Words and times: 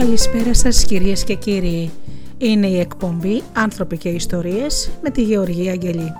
Καλησπέρα 0.00 0.54
σας 0.54 0.84
κυρίες 0.84 1.24
και 1.24 1.34
κύριοι. 1.34 1.90
Είναι 2.38 2.66
η 2.66 2.78
εκπομπή 2.78 3.42
«Άνθρωποι 3.52 3.96
και 3.96 4.08
Ιστορίες» 4.08 4.90
με 5.02 5.10
τη 5.10 5.22
Γεωργία 5.22 5.72
Αγγελή. 5.72 6.12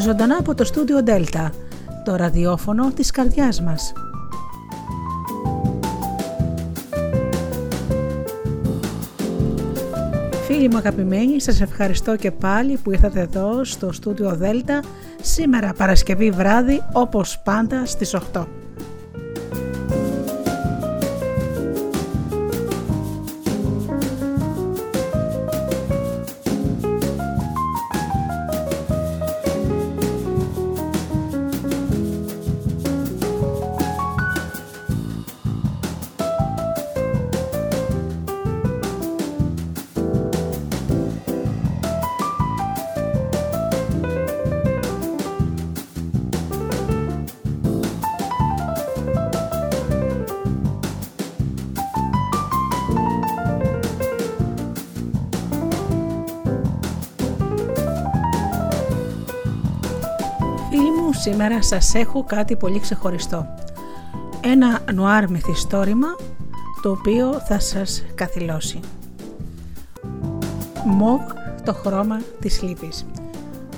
Ζωντανά 0.00 0.36
από 0.38 0.54
το 0.54 0.64
στούντιο 0.64 1.02
Δέλτα, 1.02 1.52
το 2.04 2.16
ραδιόφωνο 2.16 2.92
της 2.92 3.10
καρδιάς 3.10 3.62
μας. 3.62 3.92
Φίλοι 10.46 10.68
μου 10.68 10.76
αγαπημένοι, 10.76 11.40
σας 11.40 11.60
ευχαριστώ 11.60 12.16
και 12.16 12.30
πάλι 12.30 12.76
που 12.76 12.90
ήρθατε 12.90 13.20
εδώ 13.20 13.64
στο 13.64 13.92
στούντιο 13.92 14.34
Δέλτα 14.36 14.80
σήμερα 15.22 15.72
Παρασκευή 15.72 16.30
βράδυ 16.30 16.82
όπως 16.92 17.38
πάντα 17.38 17.86
στις 17.86 18.14
8. 18.32 18.46
Σήμερα 61.22 61.62
σας 61.62 61.94
έχω 61.94 62.24
κάτι 62.24 62.56
πολύ 62.56 62.80
ξεχωριστό. 62.80 63.46
Ένα 64.40 64.80
νουάρ 64.94 65.30
μυθιστόρημα 65.30 66.06
το 66.82 66.90
οποίο 66.90 67.32
θα 67.32 67.60
σας 67.60 68.04
καθυλώσει. 68.14 68.80
Μοβ 70.84 71.20
το 71.64 71.72
χρώμα 71.74 72.20
της 72.40 72.62
λύπης 72.62 73.06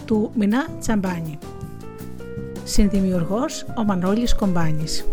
του 0.04 0.30
Μινά 0.34 0.66
Τσαμπάνη 0.80 1.38
Συνδημιουργός 2.64 3.66
ο 3.76 3.84
Μανώλης 3.84 4.34
Κομπάνης 4.34 5.06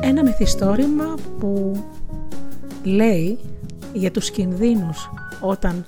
Ένα 0.00 0.22
μυθιστόρημα 0.22 1.14
που 1.38 1.72
λέει 2.82 3.38
για 3.92 4.10
τους 4.10 4.30
κινδύνους 4.30 5.10
όταν 5.40 5.84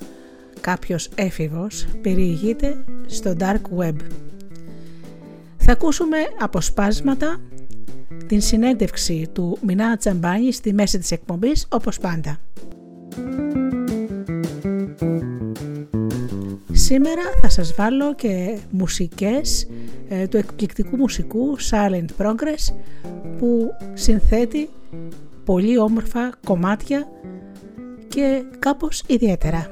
κάποιος 0.61 1.09
έφηβος 1.15 1.87
περιηγείται 2.01 2.83
στο 3.05 3.35
dark 3.39 3.79
web. 3.79 3.95
Θα 5.57 5.71
ακούσουμε 5.71 6.17
αποσπάσματα 6.39 7.41
την 8.27 8.41
συνέντευξη 8.41 9.29
του 9.33 9.57
Μινά 9.61 9.97
Τσαμπάνη 9.97 10.51
στη 10.51 10.73
μέση 10.73 10.97
της 10.97 11.11
εκπομπής 11.11 11.67
όπως 11.69 11.99
πάντα. 11.99 12.39
Σήμερα 16.71 17.21
θα 17.41 17.49
σας 17.49 17.73
βάλω 17.75 18.15
και 18.15 18.57
μουσικές 18.69 19.67
ε, 20.09 20.27
του 20.27 20.37
εκπληκτικού 20.37 20.97
μουσικού 20.97 21.57
Silent 21.69 22.05
Progress 22.17 22.73
που 23.37 23.71
συνθέτει 23.93 24.69
πολύ 25.45 25.77
όμορφα 25.77 26.33
κομμάτια 26.45 27.07
και 28.13 28.43
κάπως 28.59 29.03
ιδιαίτερα. 29.07 29.67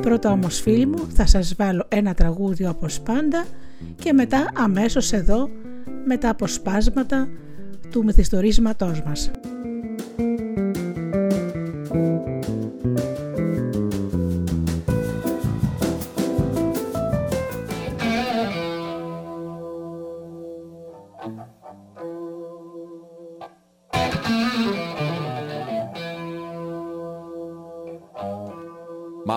Πρώτα 0.00 0.30
όμως 0.30 0.60
φίλοι 0.60 0.86
μου 0.86 1.08
θα 1.14 1.26
σας 1.26 1.54
βάλω 1.54 1.86
ένα 1.88 2.14
τραγούδι 2.14 2.66
όπως 2.66 3.00
πάντα 3.00 3.44
και 3.96 4.12
μετά 4.12 4.50
αμέσως 4.54 5.12
εδώ 5.12 5.48
με 6.06 6.16
τα 6.16 6.28
αποσπάσματα 6.28 7.28
του 7.90 8.04
μυθιστορίσματός 8.04 9.02
μας. 9.02 9.30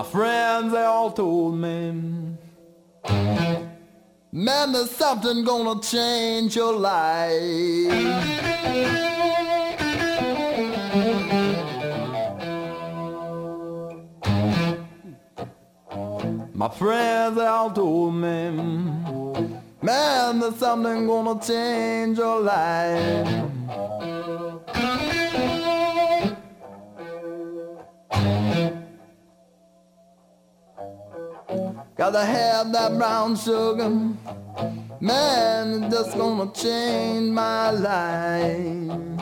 Friends, 0.04 0.72
they 0.72 0.84
all 0.84 1.10
told 1.10 1.56
me, 1.56 1.92
man, 4.32 4.72
there's 4.72 4.90
something 4.90 5.44
gonna 5.44 5.80
change 5.80 6.54
your 6.56 6.74
life. 6.74 7.30
My 16.54 16.68
friends, 16.68 17.36
they 17.36 17.46
all 17.46 17.70
told 17.70 18.14
me, 18.14 18.50
man, 19.82 20.40
there's 20.40 20.56
something 20.56 21.06
gonna 21.06 21.40
change 21.40 22.18
your 22.18 22.40
life. 22.40 23.44
Gotta 31.96 32.24
have 32.24 32.72
that 32.72 32.98
brown 32.98 33.36
sugar. 33.36 33.88
Man, 35.00 35.84
it's 35.84 35.94
just 35.94 36.16
gonna 36.16 36.50
change 36.52 37.30
my 37.30 37.70
life. 37.70 39.14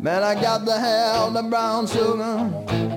Man, 0.00 0.24
I 0.24 0.34
got 0.34 0.66
to 0.66 0.72
have 0.72 1.34
the 1.34 1.42
brown 1.44 1.86
sugar. 1.86 2.18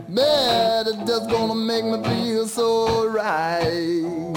Man, 0.08 0.88
it's 0.88 1.08
just 1.08 1.30
gonna 1.30 1.54
make 1.54 1.86
me 1.86 2.02
feel 2.04 2.48
so 2.48 3.08
right. 3.08 4.33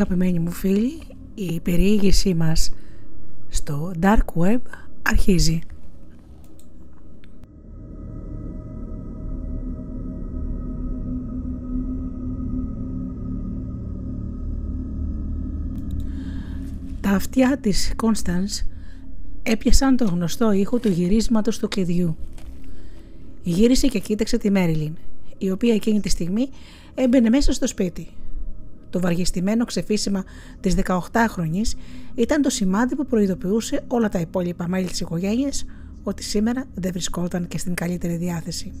Αγαπημένοι 0.00 0.38
μου 0.38 0.50
φίλοι, 0.50 1.00
η 1.34 1.60
περιήγησή 1.60 2.34
μας 2.34 2.70
στο 3.48 3.92
Dark 4.00 4.24
Web 4.34 4.58
αρχίζει. 5.02 5.58
Τα 17.00 17.10
αυτιά 17.10 17.58
της 17.60 17.92
Κόνσταντς 17.96 18.66
έπιασαν 19.42 19.96
το 19.96 20.04
γνωστό 20.04 20.52
ήχο 20.52 20.78
του 20.78 20.88
γυρίσματος 20.88 21.58
του 21.58 21.68
κλειδιού. 21.68 22.16
Γύρισε 23.42 23.86
και 23.86 23.98
κοίταξε 23.98 24.38
τη 24.38 24.50
Μέριλιν, 24.50 24.92
η 25.38 25.50
οποία 25.50 25.74
εκείνη 25.74 26.00
τη 26.00 26.08
στιγμή 26.08 26.48
έμπαινε 26.94 27.28
μέσα 27.28 27.52
στο 27.52 27.66
σπίτι. 27.66 28.08
Το 28.90 29.00
βαργιστημένο 29.00 29.64
ξεφύσιμα 29.64 30.24
της 30.60 30.74
18χρονης 30.84 31.76
ήταν 32.14 32.42
το 32.42 32.50
σημάδι 32.50 32.96
που 32.96 33.06
προειδοποιούσε 33.06 33.84
όλα 33.86 34.08
τα 34.08 34.18
υπόλοιπα 34.20 34.68
μέλη 34.68 34.86
της 34.86 35.00
οικογένειας 35.00 35.64
ότι 36.02 36.22
σήμερα 36.22 36.64
δεν 36.74 36.92
βρισκόταν 36.92 37.48
και 37.48 37.58
στην 37.58 37.74
καλύτερη 37.74 38.16
διάθεση. 38.16 38.72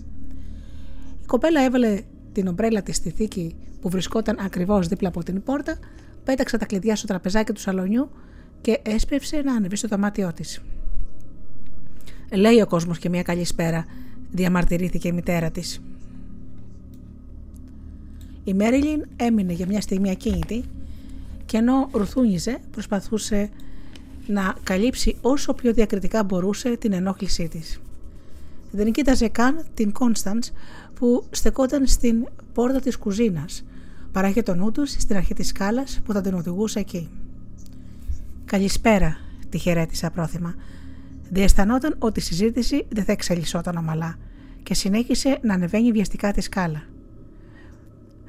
Η 1.22 1.26
κοπέλα 1.26 1.60
έβαλε 1.60 2.00
την 2.32 2.48
ομπρέλα 2.48 2.82
της 2.82 2.96
στη 2.96 3.10
θήκη 3.10 3.56
που 3.80 3.88
βρισκόταν 3.88 4.36
ακριβώς 4.40 4.88
δίπλα 4.88 5.08
από 5.08 5.22
την 5.22 5.42
πόρτα, 5.42 5.78
πέταξε 6.24 6.56
τα 6.58 6.66
κλειδιά 6.66 6.96
στο 6.96 7.06
τραπεζάκι 7.06 7.52
του 7.52 7.60
σαλονιού 7.60 8.10
και 8.60 8.80
έσπευσε 8.82 9.36
να 9.36 9.54
ανεβεί 9.54 9.76
στο 9.76 9.88
δωμάτιό 9.88 10.32
της. 10.32 10.60
Λέει 12.32 12.60
ο 12.60 12.66
κόσμος 12.66 12.98
και 12.98 13.08
μια 13.08 13.22
καλησπέρα, 13.22 13.84
διαμαρτυρήθηκε 14.30 15.08
η 15.08 15.12
μητέρα 15.12 15.50
της. 15.50 15.80
Η 18.48 18.54
Μέριλιν 18.54 19.04
έμεινε 19.16 19.52
για 19.52 19.66
μια 19.66 19.80
στιγμή 19.80 20.10
ακίνητη 20.10 20.64
και 21.46 21.56
ενώ 21.56 21.88
ρουθούνιζε 21.92 22.58
προσπαθούσε 22.70 23.50
να 24.26 24.54
καλύψει 24.62 25.16
όσο 25.20 25.54
πιο 25.54 25.72
διακριτικά 25.72 26.24
μπορούσε 26.24 26.76
την 26.76 26.92
ενόχλησή 26.92 27.48
της. 27.48 27.80
Δεν 28.70 28.92
κοίταζε 28.92 29.28
καν 29.28 29.64
την 29.74 29.92
Κόνσταντς 29.92 30.52
που 30.94 31.24
στεκόταν 31.30 31.86
στην 31.86 32.26
πόρτα 32.52 32.80
της 32.80 32.96
κουζίνας 32.96 33.64
παρά 34.12 34.28
είχε 34.28 34.42
το 34.42 34.54
νου 34.54 34.72
τους 34.72 34.90
στην 34.90 35.16
αρχή 35.16 35.34
της 35.34 35.48
σκάλας 35.48 36.00
που 36.04 36.12
θα 36.12 36.20
την 36.20 36.34
οδηγούσε 36.34 36.78
εκεί. 36.78 37.08
«Καλησπέρα», 38.44 39.16
τη 39.48 39.58
χαιρέτησα 39.58 40.10
πρόθυμα. 40.10 40.54
Διαισθανόταν 41.30 41.94
ότι 41.98 42.20
η 42.20 42.22
συζήτηση 42.22 42.86
δεν 42.88 43.04
θα 43.04 43.12
εξελισσόταν 43.12 43.76
ομαλά 43.76 44.18
και 44.62 44.74
συνέχισε 44.74 45.38
να 45.42 45.54
ανεβαίνει 45.54 45.92
βιαστικά 45.92 46.32
τη 46.32 46.40
σκάλα. 46.40 46.82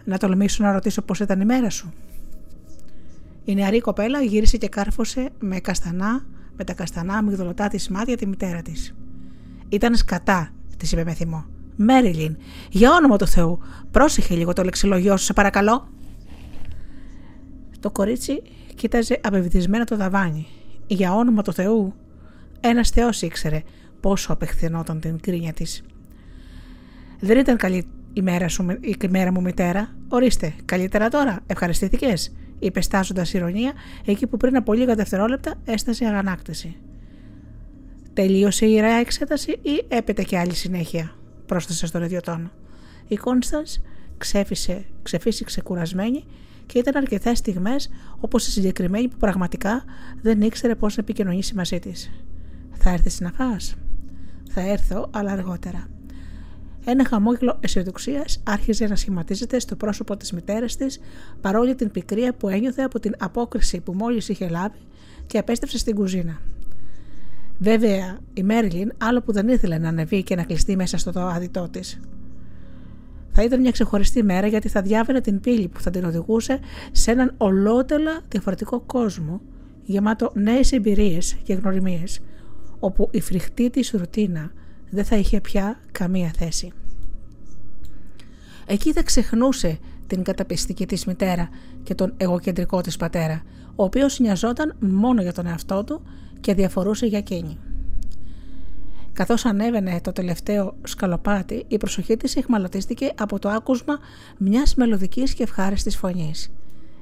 Να 0.04 0.18
τολμήσω 0.18 0.64
να 0.64 0.72
ρωτήσω 0.72 1.02
πώς 1.02 1.20
ήταν 1.20 1.42
η 1.42 1.46
μέρα 1.46 1.70
σου. 1.70 1.94
Η 3.44 3.56
νεαρή 3.56 3.80
κοπέλα 3.80 4.22
γύρισε 4.22 4.58
και 4.58 4.70
κάρφωσε 4.70 5.30
με, 5.40 5.60
καστανά, 5.60 6.26
με 6.58 6.64
τα 6.64 6.74
καστανά 6.74 7.14
αμυγδολωτά 7.14 7.68
της 7.68 7.90
μάτια 7.90 8.18
τη 8.18 8.28
μητέρα 8.28 8.62
της. 8.62 8.96
Ήταν 9.70 9.96
σκατά, 9.96 10.50
της 10.78 10.92
είπε 10.92 11.04
με 11.04 11.14
θυμό. 11.14 11.46
Μέριλιν, 11.76 12.38
για 12.70 12.92
όνομα 12.92 13.18
του 13.18 13.28
Θεού, 13.28 13.60
πρόσεχε 13.92 14.36
λίγο 14.36 14.54
το 14.54 14.64
λεξιλογιό 14.64 15.18
σου, 15.18 15.24
σε 15.26 15.34
παρακαλώ. 15.34 15.90
Το 17.80 17.92
κορίτσι 17.92 18.42
κοίταζε 18.76 19.20
απευθυσμένα 19.24 19.84
το 19.84 19.96
δαβάνι. 19.96 20.48
Για 20.88 21.14
όνομα 21.14 21.42
του 21.42 21.54
Θεού, 21.54 21.94
ένας 22.60 22.90
Θεός 22.90 23.22
ήξερε 23.22 23.64
πόσο 24.00 24.34
απεχθενόταν 24.34 25.00
την 25.00 25.20
κρίνια 25.20 25.54
της. 25.54 25.84
Δεν 27.20 27.38
ήταν 27.38 27.58
καλή 27.58 27.88
η 28.14 28.22
μέρα, 28.22 28.48
σου, 28.48 28.66
η 28.82 28.98
μέρα 29.10 29.32
μου 29.32 29.42
μητέρα. 29.42 29.96
Ορίστε, 30.08 30.54
καλύτερα 30.66 31.10
τώρα. 31.10 31.40
Ευχαριστήθηκες, 31.48 32.32
είπε 32.60 32.82
στάζοντας 32.82 33.34
ηρωνία 33.34 33.74
εκεί 34.06 34.28
που 34.28 34.38
πριν 34.38 34.56
από 34.56 34.74
λίγα 34.74 34.96
δευτερόλεπτα 34.96 35.54
έστασε 35.66 36.06
αγανάκτηση. 36.06 36.76
Τελείωσε 38.14 38.66
η 38.66 38.70
ιερά 38.72 38.92
εξέταση 38.94 39.52
ή 39.52 39.86
έπεται 39.88 40.24
και 40.24 40.38
άλλη 40.38 40.56
συνέχεια, 40.56 41.16
πρόσθεσε 41.46 41.88
στον 41.88 42.04
ίδιο 42.04 42.22
τόνο. 42.22 42.52
Η 43.08 43.16
Κόνσταν 43.16 43.64
ξέφυσε, 44.18 44.86
ξεφύσηξε 45.02 45.62
κουρασμένη 45.62 46.26
και 46.66 46.80
ήταν 46.80 46.96
αρκετές 46.96 47.38
στιγμές 47.38 47.90
όπως 48.20 48.48
η 48.48 48.52
συγκεκριμένη 48.52 49.08
που 49.08 49.18
πραγματικά 49.18 49.84
δεν 50.22 50.42
ήξερε 50.42 50.76
πώς 50.76 50.98
να 50.98 51.04
επικοινωνήσει 51.04 51.56
μαζί 51.56 51.80
της. 51.80 52.12
Θα 52.72 52.90
έρθεις 52.90 53.20
να 53.20 53.32
φας; 53.32 53.76
Θα 54.50 54.62
έρθω, 54.62 55.10
αλλά 55.12 55.32
αργότερα. 55.32 55.88
Ένα 56.86 57.06
χαμόγελο 57.06 57.58
αισιοδοξίας 57.60 58.42
άρχιζε 58.44 58.88
να 58.88 58.96
σχηματίζεται 58.96 59.60
στο 59.60 59.76
πρόσωπο 59.76 60.18
της 60.18 60.32
μητέρας 60.32 60.76
της 60.76 61.00
παρόλη 61.42 61.76
την 61.76 61.92
πικρία 61.92 62.34
που 62.34 62.50
ένιωθε 62.50 62.82
από 62.82 63.00
την 63.00 63.16
απόκριση 63.20 63.80
που 63.80 63.94
μόλις 63.94 64.30
είχε 64.30 64.50
λάβει 64.50 64.78
και 65.26 65.38
απέστρεψε 65.38 65.78
στην 65.78 65.96
κουζίνα. 65.96 66.42
Βέβαια, 67.58 68.20
η 68.34 68.44
Μέριλιν 68.44 68.92
άλλο 68.98 69.22
που 69.22 69.32
δεν 69.32 69.48
ήθελε 69.48 69.78
να 69.78 69.88
ανεβεί 69.88 70.24
και 70.24 70.36
να 70.36 70.44
κλειστεί 70.44 70.76
μέσα 70.76 70.98
στο 70.98 71.12
δωάδιτό 71.12 71.68
της. 71.72 72.00
Θα 73.32 73.44
ήταν 73.44 73.60
μια 73.60 73.72
ξεχωριστή 73.72 74.24
μέρα 74.24 74.48
γιατί 74.48 74.70
θα 74.70 74.82
διάβαινε 74.82 75.22
την 75.22 75.40
πύλη 75.40 75.68
που 75.68 75.82
θα 75.82 75.90
την 75.90 76.06
οδηγούσε 76.06 76.60
σε 76.92 77.12
έναν 77.12 77.34
ολότελα 77.38 78.22
διαφορετικό 78.28 78.80
κόσμο, 78.80 79.42
γεμάτο 79.84 80.32
νέες 80.36 80.72
εμπειρίες 80.72 81.34
και 81.44 81.54
γνωριμίες, 81.54 82.20
όπου 82.80 83.10
η 83.12 83.22
φρικτή 83.22 83.70
της 83.70 83.92
ρουτίνα 83.92 84.52
δεν 84.90 85.06
θα 85.06 85.16
είχε 85.16 85.42
πια 85.42 85.80
καμία 85.92 86.32
θέση. 86.38 86.72
Εκεί 88.66 88.94
θα 88.94 89.04
ξεχνούσε 89.04 89.80
την 90.08 90.24
καταπιστική 90.24 90.86
της 90.86 91.06
μητέρα 91.06 91.50
και 91.84 91.96
τον 91.96 92.14
εγωκεντρικό 92.18 92.82
της 92.82 92.98
πατέρα, 92.98 93.42
ο 93.76 93.84
οποίος 93.84 94.20
νοιαζόταν 94.20 94.76
μόνο 94.80 95.22
για 95.22 95.34
τον 95.34 95.46
εαυτό 95.46 95.84
του 95.84 96.02
και 96.42 96.54
διαφορούσε 96.54 97.06
για 97.06 97.18
εκείνη. 97.18 97.58
Καθώς 99.14 99.46
ανέβαινε 99.46 100.02
το 100.02 100.12
τελευταίο 100.12 100.76
σκαλοπάτι, 100.84 101.66
η 101.68 101.78
προσοχή 101.78 102.18
της 102.18 102.36
εχμαλωτίστηκε 102.36 103.12
από 103.18 103.40
το 103.40 103.50
άκουσμα 103.50 104.00
μιας 104.38 104.76
μελωδικής 104.76 105.34
και 105.34 105.44
ευχάριστης 105.44 105.98
φωνής. 105.98 106.52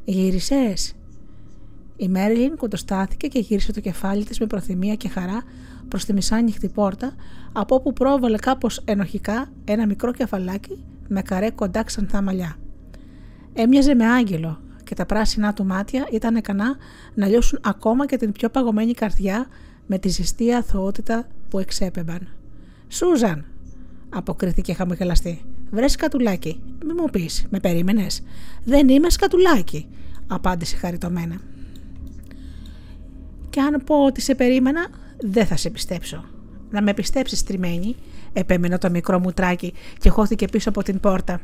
«Γύρισες» 0.06 0.96
Η 2.00 2.08
Μέριλιν 2.08 2.56
κοντοστάθηκε 2.56 3.27
και 3.27 3.39
γύρισε 3.39 3.72
το 3.72 3.79
κεφάλι 3.79 4.25
της 4.25 4.39
με 4.39 4.46
προθυμία 4.46 4.96
και 4.96 5.10
χαρά 5.10 5.44
προς 5.88 6.06
τη 6.06 6.13
μισάνυχτη 6.13 6.70
πόρτα, 6.70 7.15
από 7.51 7.75
όπου 7.75 7.94
πρόβαλε 7.94 8.38
κάπως 8.38 8.82
ενοχικά 8.86 9.51
ένα 9.65 9.86
μικρό 9.86 10.12
κεφαλάκι 10.12 10.84
με 11.08 11.22
καρέ 11.22 11.50
κοντά 11.50 11.84
ξανθά 11.84 12.22
μαλλιά. 12.22 12.56
Έμοιαζε 13.53 13.96
με 13.96 14.06
άγγελο 14.06 14.62
και 14.84 14.96
τα 14.96 15.06
πράσινά 15.06 15.53
του 15.53 15.65
μάτια 15.65 16.08
ήταν 16.12 16.36
ικανά 16.36 16.75
να 17.13 17.27
λιώσουν 17.27 17.60
ακόμα 17.63 18.06
και 18.06 18.17
την 18.17 18.32
πιο 18.32 18.50
παγωμένη 18.50 18.94
καρδιά 18.94 19.48
με 19.86 19.98
τη 19.98 20.10
ζεστή 20.10 20.53
αθωότητα 20.53 21.27
που 21.50 21.60
εξέπεμπαν. 21.60 22.27
«Σούζαν», 22.88 23.46
αποκρίθηκε 24.10 24.74
χαμογελαστή. 24.74 25.46
«Βρες 25.72 25.91
σκατουλάκι. 25.91 26.62
Μη 26.86 26.94
μου 26.94 27.10
πεις, 27.12 27.46
με 27.50 27.60
περίμενες». 27.60 28.24
«Δεν 28.63 28.89
είμαι 28.89 29.10
σκατουλάκι», 29.10 29.88
απάντησε 30.27 30.75
χαριτωμένα. 30.75 31.36
«Και 33.50 33.62
αν 33.62 33.82
πω 33.86 34.06
ότι 34.06 34.22
σε 34.22 34.36
περίμενα, 34.36 34.88
δεν 35.20 35.46
θα 35.46 35.56
σε 35.56 35.70
πιστέψω. 35.70 36.26
Να 36.70 36.82
με 36.82 36.94
πιστέψεις 36.94 37.44
τριμμένη, 37.44 37.96
επέμενε 38.34 38.78
το 38.78 38.90
μικρό 38.90 39.20
μου 39.20 39.32
τράκι 39.32 39.74
και 39.98 40.10
χώθηκε 40.10 40.48
πίσω 40.48 40.70
από 40.70 40.84
την 40.84 41.00
πόρτα. 41.00 41.42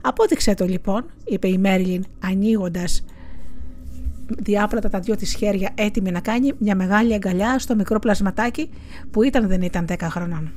Απόδειξε 0.00 0.54
το 0.54 0.64
λοιπόν, 0.64 1.04
είπε 1.24 1.48
η 1.48 1.58
Μέριλιν 1.58 2.04
ανοίγοντας 2.20 3.04
διάπλατα 4.38 4.88
τα 4.88 5.00
δυο 5.00 5.16
της 5.16 5.34
χέρια 5.34 5.70
έτοιμη 5.74 6.10
να 6.10 6.20
κάνει 6.20 6.52
μια 6.58 6.74
μεγάλη 6.74 7.14
αγκαλιά 7.14 7.58
στο 7.58 7.74
μικρό 7.74 7.98
πλασματάκι 7.98 8.70
που 9.10 9.22
ήταν 9.22 9.48
δεν 9.48 9.62
ήταν 9.62 9.86
10 9.88 9.94
χρονών. 10.00 10.52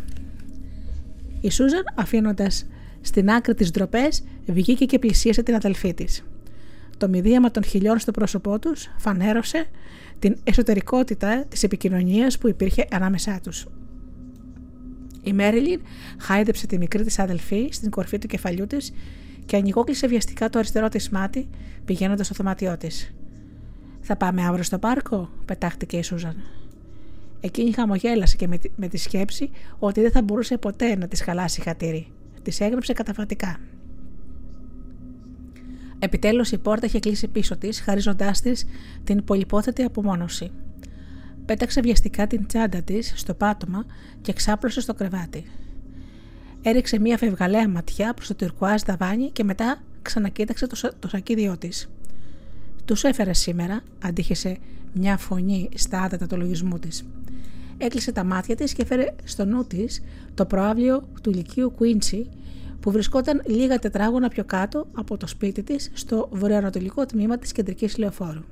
Η 1.41 1.51
Σούζαν 1.51 1.83
αφήνοντας 1.95 2.65
στην 3.01 3.29
άκρη 3.29 3.53
της 3.53 3.71
ντροπές, 3.71 4.23
βγήκε 4.45 4.85
και 4.85 4.99
πλησίασε 4.99 5.43
την 5.43 5.55
αδελφή 5.55 5.93
της. 5.93 6.23
Το 6.97 7.09
μηδίαμα 7.09 7.51
των 7.51 7.63
χιλιών 7.63 7.99
στο 7.99 8.11
πρόσωπό 8.11 8.59
τους 8.59 8.89
φανέρωσε 8.97 9.65
την 10.21 10.37
εσωτερικότητα 10.43 11.45
της 11.45 11.63
επικοινωνίας 11.63 12.37
που 12.37 12.47
υπήρχε 12.47 12.87
ανάμεσά 12.91 13.39
τους. 13.43 13.67
Η 15.23 15.33
Μέριλιν 15.33 15.81
χάιδεψε 16.17 16.67
τη 16.67 16.77
μικρή 16.77 17.03
της 17.03 17.19
αδελφή 17.19 17.69
στην 17.71 17.89
κορφή 17.89 18.17
του 18.17 18.27
κεφαλιού 18.27 18.67
της 18.67 18.93
και 19.45 19.55
ανοιγόκλεισε 19.55 20.07
βιαστικά 20.07 20.49
το 20.49 20.59
αριστερό 20.59 20.89
της 20.89 21.09
μάτι 21.09 21.49
πηγαίνοντας 21.85 22.25
στο 22.25 22.35
δωμάτιό 22.37 22.77
της. 22.77 23.13
«Θα 24.01 24.15
πάμε 24.15 24.45
αύριο 24.45 24.63
στο 24.63 24.77
πάρκο» 24.79 25.29
πετάχτηκε 25.45 25.97
η 25.97 26.01
Σούζαν. 26.03 26.35
Εκείνη 27.41 27.71
χαμογέλασε 27.71 28.35
και 28.35 28.47
με 28.75 28.87
τη 28.87 28.97
σκέψη 28.97 29.49
ότι 29.79 30.01
δεν 30.01 30.11
θα 30.11 30.21
μπορούσε 30.21 30.57
ποτέ 30.57 30.95
να 30.95 31.07
της 31.07 31.21
χαλάσει 31.21 31.61
χατήρι. 31.61 32.07
Της 32.41 32.59
έγραψε 32.59 32.93
καταφατικά. 32.93 33.59
Επιτέλους 36.03 36.51
η 36.51 36.57
πόρτα 36.57 36.85
είχε 36.85 36.99
κλείσει 36.99 37.27
πίσω 37.27 37.57
της, 37.57 37.81
χαρίζοντάς 37.81 38.41
της 38.41 38.65
την 39.03 39.23
πολυπόθετη 39.23 39.83
απομόνωση. 39.83 40.51
Πέταξε 41.45 41.81
βιαστικά 41.81 42.27
την 42.27 42.45
τσάντα 42.45 42.81
της 42.81 43.13
στο 43.15 43.33
πάτωμα 43.33 43.85
και 44.21 44.33
ξάπλωσε 44.33 44.81
στο 44.81 44.93
κρεβάτι. 44.93 45.45
Έριξε 46.61 46.99
μια 46.99 47.17
φευγαλαία 47.17 47.69
ματιά 47.69 48.13
προς 48.13 48.27
το 48.27 48.35
τυρκουάζ 48.35 48.81
δαβάνι 48.81 49.29
και 49.29 49.43
μετά 49.43 49.81
ξανακοίταξε 50.01 50.67
το, 50.67 50.91
το 50.99 51.07
σακίδιό 51.07 51.57
της. 51.57 51.89
Τους 52.85 53.03
έφερε 53.03 53.33
σήμερα, 53.33 53.81
αντίχεσε 54.03 54.57
μια 54.93 55.17
φωνή 55.17 55.69
στα 55.75 56.01
άδετα 56.01 56.27
του 56.27 56.37
λογισμού 56.37 56.79
της. 56.79 57.05
Έκλεισε 57.77 58.11
τα 58.11 58.23
μάτια 58.23 58.55
της 58.55 58.73
και 58.73 58.85
φέρε 58.85 59.05
στο 59.23 59.45
νου 59.45 59.65
της 59.65 60.01
το 60.33 60.45
προάβλιο 60.45 61.07
του 61.21 61.31
λυκείου 61.31 61.71
Κουίντσι 61.71 62.29
που 62.81 62.91
βρισκόταν 62.91 63.41
λίγα 63.45 63.79
τετράγωνα 63.79 64.27
πιο 64.27 64.43
κάτω 64.43 64.87
από 64.93 65.17
το 65.17 65.27
σπίτι 65.27 65.63
της 65.63 65.91
στο 65.93 66.29
βορειοανατολικό 66.31 67.05
τμήμα 67.05 67.37
της 67.37 67.51
κεντρικής 67.51 67.97
λεωφόρου. 67.97 68.43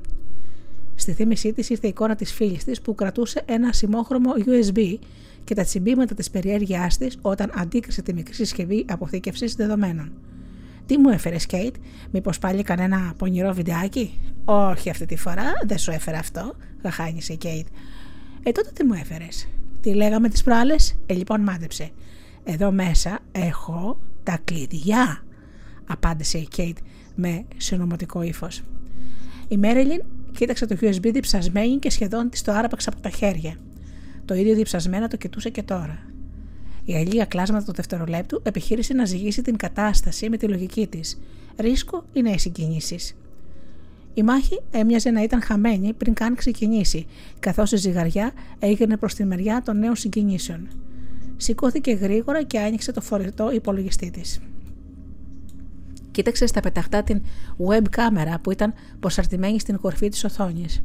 Στη 0.95 1.11
θύμησή 1.11 1.53
της 1.53 1.69
ήρθε 1.69 1.87
η 1.87 1.89
εικόνα 1.89 2.15
της 2.15 2.33
φίλης 2.33 2.63
της 2.63 2.81
που 2.81 2.95
κρατούσε 2.95 3.41
ένα 3.45 3.73
σημόχρωμο 3.73 4.31
USB 4.45 4.97
και 5.43 5.55
τα 5.55 5.63
τσιμπήματα 5.63 6.13
της 6.15 6.29
περιέργειάς 6.29 6.97
της 6.97 7.17
όταν 7.21 7.51
αντίκρισε 7.55 8.01
τη 8.01 8.13
μικρή 8.13 8.33
συσκευή 8.33 8.85
αποθήκευσης 8.89 9.55
δεδομένων. 9.55 10.11
Τι 10.85 10.97
μου 10.97 11.09
έφερε, 11.09 11.35
Κέιτ, 11.35 11.75
Μήπως 12.11 12.39
πάλι 12.39 12.63
κανένα 12.63 13.13
πονηρό 13.17 13.53
βιντεάκι; 13.53 14.19
Όχι 14.45 14.89
αυτή 14.89 15.05
τη 15.05 15.15
φορά, 15.15 15.51
δεν 15.65 15.77
σου 15.77 15.91
έφερε 15.91 16.17
αυτό, 16.17 16.55
γαχάνισε 16.83 17.33
η 17.33 17.37
Κέιτ. 17.37 17.67
Ε, 18.43 18.51
τότε 18.51 18.69
τι 18.73 18.83
μου 18.85 18.93
έφερες; 18.93 19.47
Τι 19.81 19.93
λέγαμε 19.93 20.29
τις 20.29 20.43
προάλλες, 20.43 20.95
ε, 21.05 21.13
λοιπόν 21.13 21.41
μάντεψε. 21.41 21.89
Εδώ 22.43 22.71
μέσα 22.71 23.19
έχω 23.31 23.97
τα 24.29 24.39
κλειδιά, 24.43 25.23
απάντησε 25.87 26.37
η 26.37 26.47
Κέιτ 26.47 26.77
με 27.15 27.45
συνωμοτικό 27.57 28.21
ύφος. 28.21 28.63
Η 29.47 29.57
Μέριλιν 29.57 30.01
κοίταξε 30.31 30.65
το 30.65 30.75
USB 30.81 31.09
διψασμένη 31.11 31.77
και 31.77 31.89
σχεδόν 31.89 32.29
της 32.29 32.41
το 32.41 32.51
άραπαξε 32.51 32.89
από 32.89 33.01
τα 33.01 33.09
χέρια. 33.09 33.55
Το 34.25 34.33
ίδιο 34.33 34.55
διψασμένα 34.55 35.07
το 35.07 35.17
κοιτούσε 35.17 35.49
και 35.49 35.63
τώρα. 35.63 35.99
Η 36.85 36.95
αλήθεια 36.95 37.25
κλάσματα 37.25 37.65
του 37.65 37.71
δευτερολέπτου 37.73 38.41
επιχείρησε 38.43 38.93
να 38.93 39.05
ζυγίσει 39.05 39.41
την 39.41 39.57
κατάσταση 39.57 40.29
με 40.29 40.37
τη 40.37 40.47
λογική 40.47 40.87
της. 40.87 41.19
Ρίσκο 41.57 42.03
ή 42.13 42.21
νέε 42.21 42.37
συγκινήσεις. 42.37 43.15
Η 44.13 44.23
μάχη 44.23 44.61
έμοιαζε 44.71 45.11
να 45.11 45.23
ήταν 45.23 45.41
χαμένη 45.41 45.93
πριν 45.93 46.13
καν 46.13 46.35
ξεκινήσει, 46.35 47.05
καθώς 47.39 47.71
η 47.71 47.77
ζυγαριά 47.77 48.31
έγινε 48.59 48.97
προς 48.97 49.13
τη 49.13 49.25
μεριά 49.25 49.61
των 49.65 49.79
νέων 49.79 49.95
συγκινήσεων. 49.95 50.67
Σηκώθηκε 51.41 51.91
γρήγορα 51.91 52.43
και 52.43 52.59
άνοιξε 52.59 52.91
το 52.91 53.01
φορετό 53.01 53.51
υπολογιστή 53.51 54.09
της. 54.11 54.39
Κοίταξε 56.11 56.45
στα 56.45 56.59
πεταχτά 56.59 57.03
την 57.03 57.21
web 57.67 57.83
κάμερα 57.89 58.39
που 58.39 58.51
ήταν 58.51 58.73
προσαρτημένη 58.99 59.59
στην 59.59 59.77
κορφή 59.77 60.09
της 60.09 60.23
οθόνης. 60.23 60.81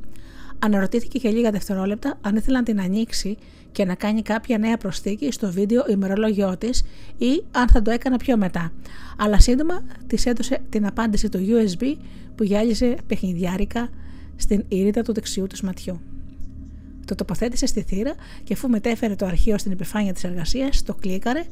Αναρωτήθηκε 0.58 1.18
για 1.18 1.30
λίγα 1.30 1.50
δευτερόλεπτα 1.50 2.18
αν 2.20 2.37
ήθελε 2.37 2.56
να 2.56 2.62
την 2.62 2.80
ανοίξει 2.80 3.37
και 3.73 3.84
να 3.84 3.94
κάνει 3.94 4.23
κάποια 4.23 4.58
νέα 4.58 4.76
προσθήκη 4.76 5.32
στο 5.32 5.50
βίντεο 5.50 5.84
ημερολόγιο 5.88 6.56
της 6.58 6.82
ή 7.18 7.42
αν 7.50 7.68
θα 7.68 7.82
το 7.82 7.90
έκανα 7.90 8.16
πιο 8.16 8.37
μετά. 8.37 8.73
Αλλά 9.18 9.40
σύντομα 9.40 9.82
της 10.06 10.26
έδωσε 10.26 10.62
την 10.68 10.87
απάντηση 10.87 11.28
του 11.28 11.38
USB 11.49 11.96
που 12.34 12.42
γυάλιζε 12.42 12.96
παιχνιδιάρικα 13.06 13.88
στην 14.37 14.64
ήρυτα 14.68 15.02
του 15.02 15.12
δεξιού 15.12 15.46
του 15.46 15.66
ματιού. 15.66 16.00
Το 17.04 17.14
τοποθέτησε 17.14 17.66
στη 17.66 17.82
θύρα 17.82 18.14
και 18.42 18.52
αφού 18.52 18.68
μετέφερε 18.68 19.14
το 19.14 19.26
αρχείο 19.26 19.58
στην 19.58 19.73
επιφάνεια 19.73 20.12
της 20.12 20.25
εργασίας, 20.25 20.82
το 20.82 20.94
κλίκαρε 20.94 21.44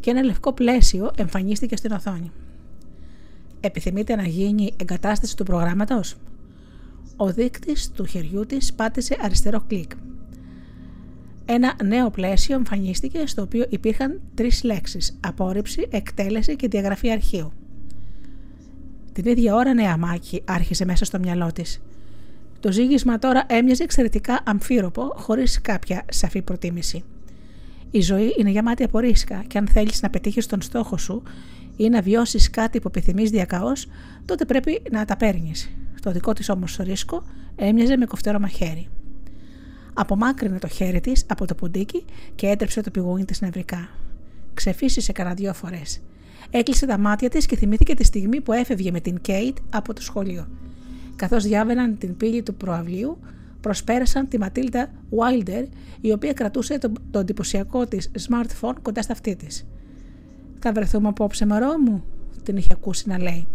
και 0.00 0.10
ένα 0.10 0.22
λευκό 0.22 0.52
πλαίσιο 0.52 1.10
εμφανίστηκε 1.16 1.76
στην 1.76 1.92
οθόνη. 1.92 2.30
Επιθυμείτε 3.60 4.16
να 4.16 4.26
γίνει 4.26 4.72
εγκατάσταση 4.80 5.36
του 5.36 5.44
προγράμματος; 5.44 6.16
Ο 7.16 7.32
δείκτης 7.32 7.90
του 7.90 8.04
χεριού 8.04 8.46
της 8.46 8.72
πάτησε 8.72 9.16
αριστερό 9.20 9.64
κλικ. 9.66 9.90
Ένα 11.44 11.76
νέο 11.84 12.10
πλαίσιο 12.10 12.54
εμφανίστηκε 12.54 13.26
στο 13.26 13.42
οποίο 13.42 13.66
υπήρχαν 13.68 14.20
τρεις 14.34 14.62
λέξεις 14.62 15.18
«απόρριψη», 15.20 15.86
«εκτέλεση» 15.90 16.56
και 16.56 16.68
«διαγραφή 16.68 17.10
αρχείου». 17.10 17.52
Την 19.12 19.26
ίδια 19.26 19.54
ώρα 19.54 19.74
νέα 19.74 19.96
μάχη 19.96 20.42
άρχισε 20.44 20.84
μέσα 20.84 21.04
στο 21.04 21.18
μυαλό 21.18 21.52
της. 21.52 21.82
Το 22.64 22.72
ζήγισμα 22.72 23.18
τώρα 23.18 23.44
έμοιαζε 23.46 23.82
εξαιρετικά 23.82 24.40
αμφίροπο, 24.44 25.12
χωρίς 25.16 25.60
κάποια 25.60 26.04
σαφή 26.10 26.42
προτίμηση. 26.42 27.04
Η 27.90 28.00
ζωή 28.00 28.34
είναι 28.38 28.50
γεμάτη 28.50 28.82
από 28.82 28.98
ρίσκα 28.98 29.44
και 29.46 29.58
αν 29.58 29.68
θέλεις 29.68 30.02
να 30.02 30.10
πετύχεις 30.10 30.46
τον 30.46 30.62
στόχο 30.62 30.96
σου 30.96 31.22
ή 31.76 31.88
να 31.88 32.00
βιώσεις 32.00 32.50
κάτι 32.50 32.80
που 32.80 32.88
επιθυμείς 32.88 33.30
διακαώς, 33.30 33.86
τότε 34.24 34.44
πρέπει 34.44 34.82
να 34.90 35.04
τα 35.04 35.16
παίρνεις. 35.16 35.70
Το 36.02 36.10
δικό 36.10 36.32
της 36.32 36.48
όμως 36.48 36.76
ρίσκο 36.76 37.22
έμοιαζε 37.56 37.96
με 37.96 38.06
κοφτερό 38.06 38.38
μαχαίρι. 38.38 38.88
Απομάκρυνε 39.94 40.58
το 40.58 40.68
χέρι 40.68 41.00
της 41.00 41.24
από 41.28 41.46
το 41.46 41.54
ποντίκι 41.54 42.04
και 42.34 42.46
έτρεψε 42.46 42.80
το 42.80 42.90
πηγούνι 42.90 43.24
της 43.24 43.40
νευρικά. 43.40 43.88
Ξεφύσισε 44.54 45.12
κανένα 45.12 45.34
δυο 45.34 45.54
φορές. 45.54 46.00
Έκλεισε 46.50 46.86
τα 46.86 46.98
μάτια 46.98 47.28
της 47.28 47.46
και 47.46 47.56
θυμήθηκε 47.56 47.94
τη 47.94 48.04
στιγμή 48.04 48.40
που 48.40 48.52
έφευγε 48.52 48.90
με 48.90 49.00
την 49.00 49.20
Κέιτ 49.20 49.56
από 49.70 49.92
το 49.92 50.02
σχολείο. 50.02 50.48
Καθώς 51.16 51.44
διάβαιναν 51.44 51.98
την 51.98 52.16
πύλη 52.16 52.42
του 52.42 52.54
προαυλίου, 52.54 53.18
προσπέρασαν 53.60 54.28
τη 54.28 54.38
Ματίλτα 54.38 54.88
Wilder, 55.10 55.66
η 56.00 56.12
οποία 56.12 56.32
κρατούσε 56.32 56.78
το, 56.78 56.92
το 57.10 57.18
εντυπωσιακό 57.18 57.86
της 57.86 58.10
smartphone 58.28 58.74
κοντά 58.82 59.02
στα 59.02 59.12
αυτή 59.12 59.36
της. 59.36 59.66
Θα 60.58 60.72
βρεθούμε 60.72 61.08
απόψε, 61.08 61.46
μωρό 61.46 61.78
μου, 61.78 62.04
την 62.42 62.56
είχε 62.56 62.68
ακούσει 62.72 63.08
να 63.08 63.18
λέει. 63.18 63.46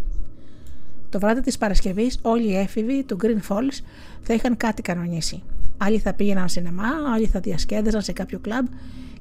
Το 1.10 1.20
βράδυ 1.20 1.42
της 1.42 1.58
Παρασκευής, 1.58 2.20
όλοι 2.22 2.48
οι 2.48 2.56
έφηβοι 2.56 3.04
του 3.04 3.18
Green 3.22 3.48
Falls 3.48 3.84
θα 4.22 4.34
είχαν 4.34 4.58
κάτι 4.58 4.82
κανονίσει. 4.82 5.44
Άλλοι 5.78 6.00
θα 6.00 6.14
πήγαιναν 6.14 6.50
σινεμά, 6.50 6.88
άλλοι 7.14 7.26
θα 7.26 7.40
διασκέδαζαν 7.40 8.02
σε 8.02 8.12
κάποιο 8.12 8.40
κλαμπ 8.40 8.66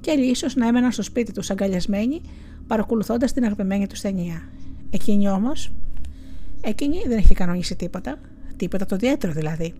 και 0.00 0.10
άλλοι 0.10 0.30
ίσως 0.30 0.54
να 0.54 0.66
έμεναν 0.66 0.92
στο 0.92 1.02
σπίτι 1.02 1.32
τους 1.32 1.50
αγκαλιασμένοι, 1.50 2.20
παρακολουθώντας 2.66 3.32
την 3.32 3.44
αγαπημένη 3.44 3.86
τους 3.86 4.00
ταινία. 4.00 4.48
Εκείνη 4.90 5.28
όμως, 5.28 5.72
εκείνη 6.60 7.02
δεν 7.06 7.18
έχει 7.18 7.34
κανονίσει 7.34 7.76
τίποτα, 7.76 8.18
τίποτα 8.56 8.86
το 8.86 8.94
ιδιαίτερο 8.94 9.32
δηλαδή. 9.32 9.74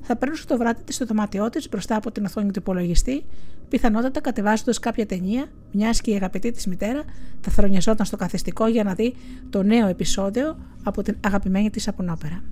Θα 0.00 0.16
περνούσε 0.16 0.46
το 0.46 0.56
βράδυ 0.56 0.82
της 0.82 0.94
στο 0.94 1.04
δωμάτιό 1.04 1.48
της 1.48 1.68
μπροστά 1.68 1.96
από 1.96 2.12
την 2.12 2.24
οθόνη 2.24 2.50
του 2.50 2.58
υπολογιστή, 2.58 3.24
πιθανότατα 3.68 4.20
κατεβάζοντας 4.20 4.78
κάποια 4.78 5.06
ταινία, 5.06 5.46
μιας 5.72 6.00
και 6.00 6.10
η 6.10 6.14
αγαπητή 6.14 6.50
της 6.50 6.66
μητέρα 6.66 7.02
θα 7.40 7.50
θρονιαζόταν 7.50 8.06
στο 8.06 8.16
καθιστικό 8.16 8.66
για 8.66 8.84
να 8.84 8.94
δει 8.94 9.14
το 9.50 9.62
νέο 9.62 9.86
επεισόδιο 9.86 10.58
από 10.82 11.02
την 11.02 11.16
αγαπημένη 11.20 11.70
της 11.70 11.88
απονόπερα. 11.88 12.42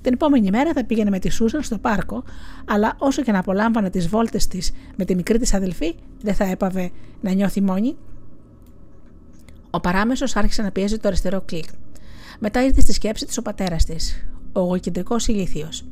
Την 0.00 0.12
επόμενη 0.12 0.50
μέρα 0.50 0.72
θα 0.72 0.84
πήγαινε 0.84 1.10
με 1.10 1.18
τη 1.18 1.28
Σούσαν 1.30 1.62
στο 1.62 1.78
πάρκο, 1.78 2.24
αλλά 2.64 2.96
όσο 2.98 3.22
και 3.22 3.32
να 3.32 3.38
απολάμβανε 3.38 3.90
τις 3.90 4.08
βόλτες 4.08 4.46
της 4.46 4.72
με 4.96 5.04
τη 5.04 5.14
μικρή 5.14 5.38
της 5.38 5.54
αδελφή, 5.54 5.94
δεν 6.22 6.34
θα 6.34 6.44
έπαβε 6.44 6.90
να 7.20 7.32
νιώθει 7.32 7.60
μόνη. 7.60 7.96
Ο 9.70 9.80
παράμεσος 9.80 10.36
άρχισε 10.36 10.62
να 10.62 10.70
πιέζει 10.70 10.98
το 10.98 11.08
αριστερό 11.08 11.40
κλικ. 11.40 11.68
Μετά 12.38 12.64
ήρθε 12.64 12.80
στη 12.80 12.92
σκέψη 12.92 13.26
της 13.26 13.38
ο 13.38 13.42
πατέρας 13.42 13.84
της, 13.84 14.28
ο 14.52 14.60
εγωκεντρικό 14.60 15.16
ηλίθιος. 15.26 15.84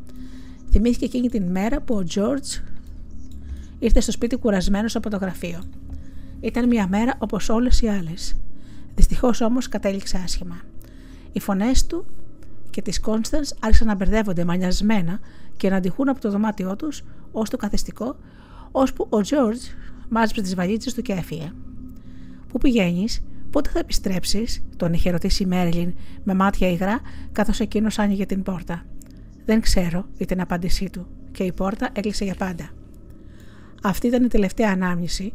Θυμήθηκε 0.71 1.05
εκείνη 1.05 1.29
την 1.29 1.51
μέρα 1.51 1.81
που 1.81 1.95
ο 1.95 2.05
Τζόρτζ 2.05 2.57
ήρθε 3.79 4.01
στο 4.01 4.13
σπίτι 4.13 4.37
κουρασμένος 4.37 4.97
από 4.97 5.11
το 5.11 5.17
γραφείο. 5.17 5.63
Ήταν 6.41 6.69
μια 6.69 6.89
μέρα 6.89 7.15
όπως 7.19 7.49
όλες 7.49 7.81
οι 7.81 7.89
άλλες. 7.89 8.37
Δυστυχώς 8.95 9.41
όμως 9.41 9.69
κατέληξε 9.69 10.21
άσχημα. 10.25 10.61
Οι 11.33 11.41
φωνές 11.41 11.87
του 11.87 12.07
και 12.71 12.83
της 12.83 13.01
Κόνσταν 13.01 13.45
άρχισαν 13.61 13.87
να 13.87 13.95
μπερδεύονται 13.95 14.45
μανιασμένα 14.45 15.21
και 15.57 15.71
να 15.71 15.77
αντιχούν 15.77 16.09
από 16.09 16.21
το 16.21 16.31
δωμάτιό 16.31 16.77
τους 16.77 17.05
ως 17.33 17.51
το 17.51 17.57
καθιστικό, 17.57 18.17
ώσπου 18.71 19.07
ο 19.09 19.21
Τζόρτζ 19.21 19.65
μάζεψε 20.09 20.43
τις 20.43 20.55
βαλίτσες 20.55 20.95
του 20.95 21.03
και 21.03 21.13
έφυγε. 21.13 21.53
Πού 22.49 22.59
πηγαίνεις, 22.59 23.23
πότε 23.57 23.71
θα 23.71 23.79
επιστρέψεις, 23.79 24.63
τον 24.77 24.93
είχε 24.93 25.11
ρωτήσει 25.11 25.43
η 25.43 25.47
Μέριλιν 25.47 25.95
με 26.25 26.35
μάτια 26.35 26.69
υγρά, 26.69 27.01
καθώς 27.33 27.61
εκείνος 27.61 27.99
άνοιγε 27.99 28.27
την 28.27 28.43
πόρτα. 28.43 28.85
Δεν 29.45 29.61
ξέρω, 29.61 30.07
ήταν 30.13 30.27
την 30.27 30.41
απάντησή 30.41 30.91
του, 30.91 31.07
και 31.33 31.43
η 31.43 31.53
πόρτα 31.53 31.89
έκλεισε 31.93 32.25
για 32.25 32.35
πάντα. 32.35 32.71
Αυτή 33.83 34.07
ήταν 34.07 34.25
η 34.25 34.29
τελευταία 34.29 34.71
ανάμνηση, 34.71 35.33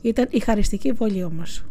ήταν 0.00 0.26
η 0.30 0.38
χαριστική 0.38 0.92
βολή 0.92 1.24
όμως. 1.24 1.64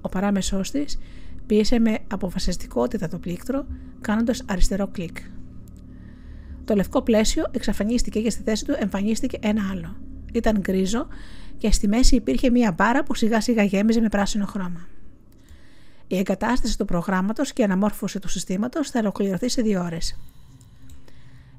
Ο 0.00 0.08
παράμεσός 0.08 0.70
της 0.70 0.98
Πίεσε 1.46 1.78
με 1.78 1.98
αποφασιστικότητα 2.06 3.08
το 3.08 3.18
πλήκτρο, 3.18 3.66
κάνοντας 4.00 4.44
αριστερό 4.46 4.86
κλικ. 4.86 5.16
Το 6.64 6.74
λευκό 6.74 7.02
πλαίσιο 7.02 7.44
εξαφανίστηκε 7.50 8.20
και 8.20 8.30
στη 8.30 8.42
θέση 8.42 8.64
του 8.64 8.74
εμφανίστηκε 8.78 9.38
ένα 9.40 9.62
άλλο. 9.72 9.96
Ήταν 10.32 10.58
γκρίζο 10.60 11.06
και 11.58 11.72
στη 11.72 11.88
μέση 11.88 12.16
υπήρχε 12.16 12.50
μία 12.50 12.72
μπάρα 12.72 13.02
που 13.02 13.14
σιγά 13.14 13.40
σιγά 13.40 13.62
γέμιζε 13.62 14.00
με 14.00 14.08
πράσινο 14.08 14.46
χρώμα. 14.46 14.86
Η 16.08 16.18
εγκατάσταση 16.18 16.78
του 16.78 16.84
προγράμματος 16.84 17.52
και 17.52 17.62
η 17.62 17.64
αναμόρφωση 17.64 18.18
του 18.18 18.28
συστήματος 18.28 18.90
θα 18.90 18.98
ολοκληρωθεί 18.98 19.48
σε 19.48 19.62
δύο 19.62 19.82
ώρες. 19.82 20.18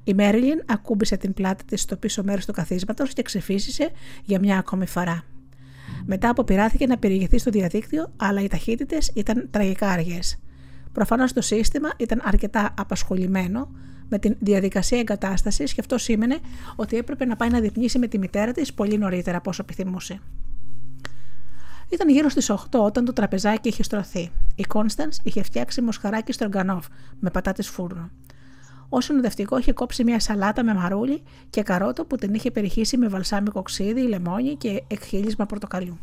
Η 0.04 0.14
Μέριλιν 0.14 0.64
ακούμπησε 0.66 1.18
την 1.18 1.34
πλάτη 1.34 1.66
της 1.66 1.82
στο 1.82 1.98
πίσω 1.98 2.24
μέρος 2.24 2.46
του 2.46 2.52
καθίσματος 2.52 3.14
και 3.14 3.22
ξεφύσισε 3.22 3.92
για 4.26 4.40
μια 4.40 4.58
ακόμη 4.58 4.86
φορά. 4.86 5.24
Μετά 6.06 6.30
αποπειράθηκε 6.30 6.88
να 6.88 6.98
περιηγηθεί 6.98 7.38
στο 7.38 7.52
διαδίκτυο, 7.52 8.12
αλλά 8.18 8.42
οι 8.42 8.48
ταχύτητες 8.48 9.12
ήταν 9.16 9.48
τραγικά 9.52 9.90
αργές. 9.90 10.40
Προφανώς 10.92 11.34
το 11.34 11.42
σύστημα 11.42 11.90
ήταν 11.98 12.22
αρκετά 12.24 12.74
απασχολημένο 12.78 13.72
με 14.10 14.20
την 14.20 14.36
διαδικασία 14.40 15.00
εγκατάστασης 15.00 15.74
και 15.74 15.82
αυτό 15.82 15.98
σήμαινε 15.98 16.40
ότι 16.76 16.98
έπρεπε 16.98 17.26
να 17.26 17.36
πάει 17.36 17.50
να 17.50 17.60
διπνήσει 17.60 18.00
με 18.00 18.08
τη 18.08 18.18
μητέρα 18.18 18.52
της 18.52 18.74
πολύ 18.74 18.98
νωρίτερα 18.98 19.38
από 19.38 19.50
όσο 19.50 19.62
επιθυμούσε. 19.64 20.20
Ήταν 21.90 22.10
γύρω 22.10 22.30
στις 22.30 22.52
8 22.52 22.56
όταν 22.72 23.06
το 23.06 23.14
τραπεζάκι 23.14 23.68
είχε 23.68 23.84
στρωθεί. 23.84 24.32
Η 24.56 24.64
Κόνσταν 24.64 25.10
είχε 25.24 25.44
φτιάξει 25.44 25.82
μοσχαράκι 25.82 26.32
στο 26.32 26.48
Γκανόφ 26.48 26.88
με 27.20 27.30
πατάτες 27.30 27.70
φούρνο. 27.70 28.10
Ο 28.90 29.02
συνοδευτικό 29.02 29.58
είχε 29.58 29.74
κόψει 29.74 30.04
μια 30.04 30.20
σαλάτα 30.20 30.64
με 30.64 30.74
μαρούλι 30.74 31.24
και 31.50 31.64
καρότο 31.64 32.06
που 32.06 32.16
την 32.16 32.34
είχε 32.34 32.52
περιχύσει 32.52 32.98
με 32.98 33.08
βαλσάμικο 33.08 33.62
ξύδι, 33.62 34.02
λεμόνι 34.02 34.56
και 34.56 34.84
εκχύλισμα 34.88 35.46
πορτοκαλιού. 35.46 36.00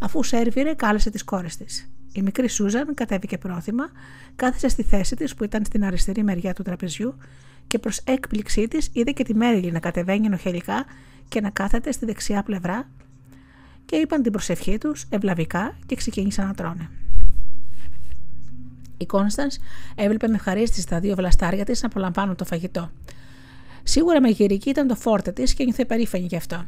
Αφού 0.00 0.22
σέρβιρε, 0.22 0.74
κάλεσε 0.74 1.10
τις 1.10 1.24
κόρες 1.24 1.56
της. 1.56 1.90
Η 2.12 2.22
μικρή 2.22 2.48
Σούζαν 2.48 2.94
κατέβηκε 2.94 3.38
πρόθυμα, 3.38 3.90
κάθισε 4.36 4.68
στη 4.68 4.82
θέση 4.82 5.16
της 5.16 5.34
που 5.34 5.44
ήταν 5.44 5.64
στην 5.64 5.84
αριστερή 5.84 6.22
μεριά 6.22 6.52
του 6.52 6.62
τραπεζιού 6.62 7.16
και 7.66 7.78
προς 7.78 7.98
έκπληξή 8.04 8.68
της 8.68 8.90
είδε 8.92 9.10
και 9.12 9.24
τη 9.24 9.34
Μέριλι 9.34 9.70
να 9.70 9.80
κατεβαίνει 9.80 10.26
ενοχελικά 10.26 10.84
και 11.28 11.40
να 11.40 11.50
κάθεται 11.50 11.92
στη 11.92 12.06
δεξιά 12.06 12.42
πλευρά 12.42 12.88
και 13.92 13.98
είπαν 13.98 14.22
την 14.22 14.32
προσευχή 14.32 14.78
τους 14.78 15.06
ευλαβικά 15.08 15.76
και 15.86 15.94
ξεκίνησαν 15.94 16.46
να 16.46 16.54
τρώνε. 16.54 16.90
Η 18.96 19.06
Κόνσταν 19.06 19.48
έβλεπε 19.94 20.28
με 20.28 20.34
ευχαρίστηση 20.34 20.86
τα 20.86 21.00
δύο 21.00 21.14
βλαστάρια 21.14 21.64
της 21.64 21.82
να 21.82 21.88
απολαμβάνουν 21.88 22.36
το 22.36 22.44
φαγητό. 22.44 22.90
Σίγουρα 23.82 24.20
μαγειρική 24.20 24.70
ήταν 24.70 24.86
το 24.86 24.94
φόρτε 24.94 25.32
της 25.32 25.54
και 25.54 25.64
νιώθε 25.64 25.84
περήφανη 25.84 26.26
γι' 26.26 26.36
αυτό. 26.36 26.64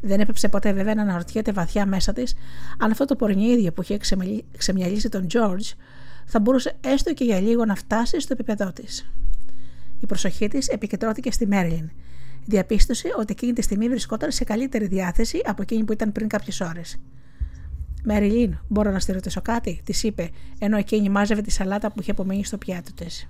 Δεν 0.00 0.20
έπεψε 0.20 0.48
ποτέ 0.48 0.72
βέβαια 0.72 0.94
να 0.94 1.02
αναρωτιέται 1.02 1.52
βαθιά 1.52 1.86
μέσα 1.86 2.12
της 2.12 2.34
αν 2.78 2.90
αυτό 2.90 3.04
το 3.04 3.16
πορνίδιο 3.16 3.72
που 3.72 3.82
είχε 3.82 3.98
ξεμυαλίσει 4.56 5.08
τον 5.08 5.26
Τζόρτζ 5.26 5.70
θα 6.26 6.40
μπορούσε 6.40 6.76
έστω 6.80 7.14
και 7.14 7.24
για 7.24 7.40
λίγο 7.40 7.64
να 7.64 7.74
φτάσει 7.74 8.20
στο 8.20 8.32
επίπεδό 8.32 8.72
της. 8.72 9.10
Η 10.00 10.06
προσοχή 10.06 10.48
της 10.48 10.68
επικεντρώθηκε 10.68 11.32
στη 11.32 11.46
Μέρλιν. 11.46 11.90
Διαπίστωσε 12.44 13.08
ότι 13.18 13.32
εκείνη 13.32 13.52
τη 13.52 13.62
στιγμή 13.62 13.88
βρισκόταν 13.88 14.30
σε 14.30 14.44
καλύτερη 14.44 14.86
διάθεση 14.86 15.40
από 15.44 15.62
εκείνη 15.62 15.84
που 15.84 15.92
ήταν 15.92 16.12
πριν 16.12 16.28
κάποιες 16.28 16.60
ώρες. 16.60 16.98
Μέριλιν, 18.04 18.58
μπορώ 18.68 18.90
να 18.90 18.98
στη 18.98 19.12
ρωτήσω 19.12 19.42
κάτι, 19.42 19.80
της 19.84 20.02
είπε, 20.02 20.30
ενώ 20.58 20.76
εκείνη 20.76 21.08
μάζευε 21.08 21.40
τη 21.40 21.50
σαλάτα 21.50 21.92
που 21.92 22.00
είχε 22.00 22.10
απομείνει 22.10 22.44
στο 22.44 22.58
πιάτο 22.58 22.92
της. 22.94 23.28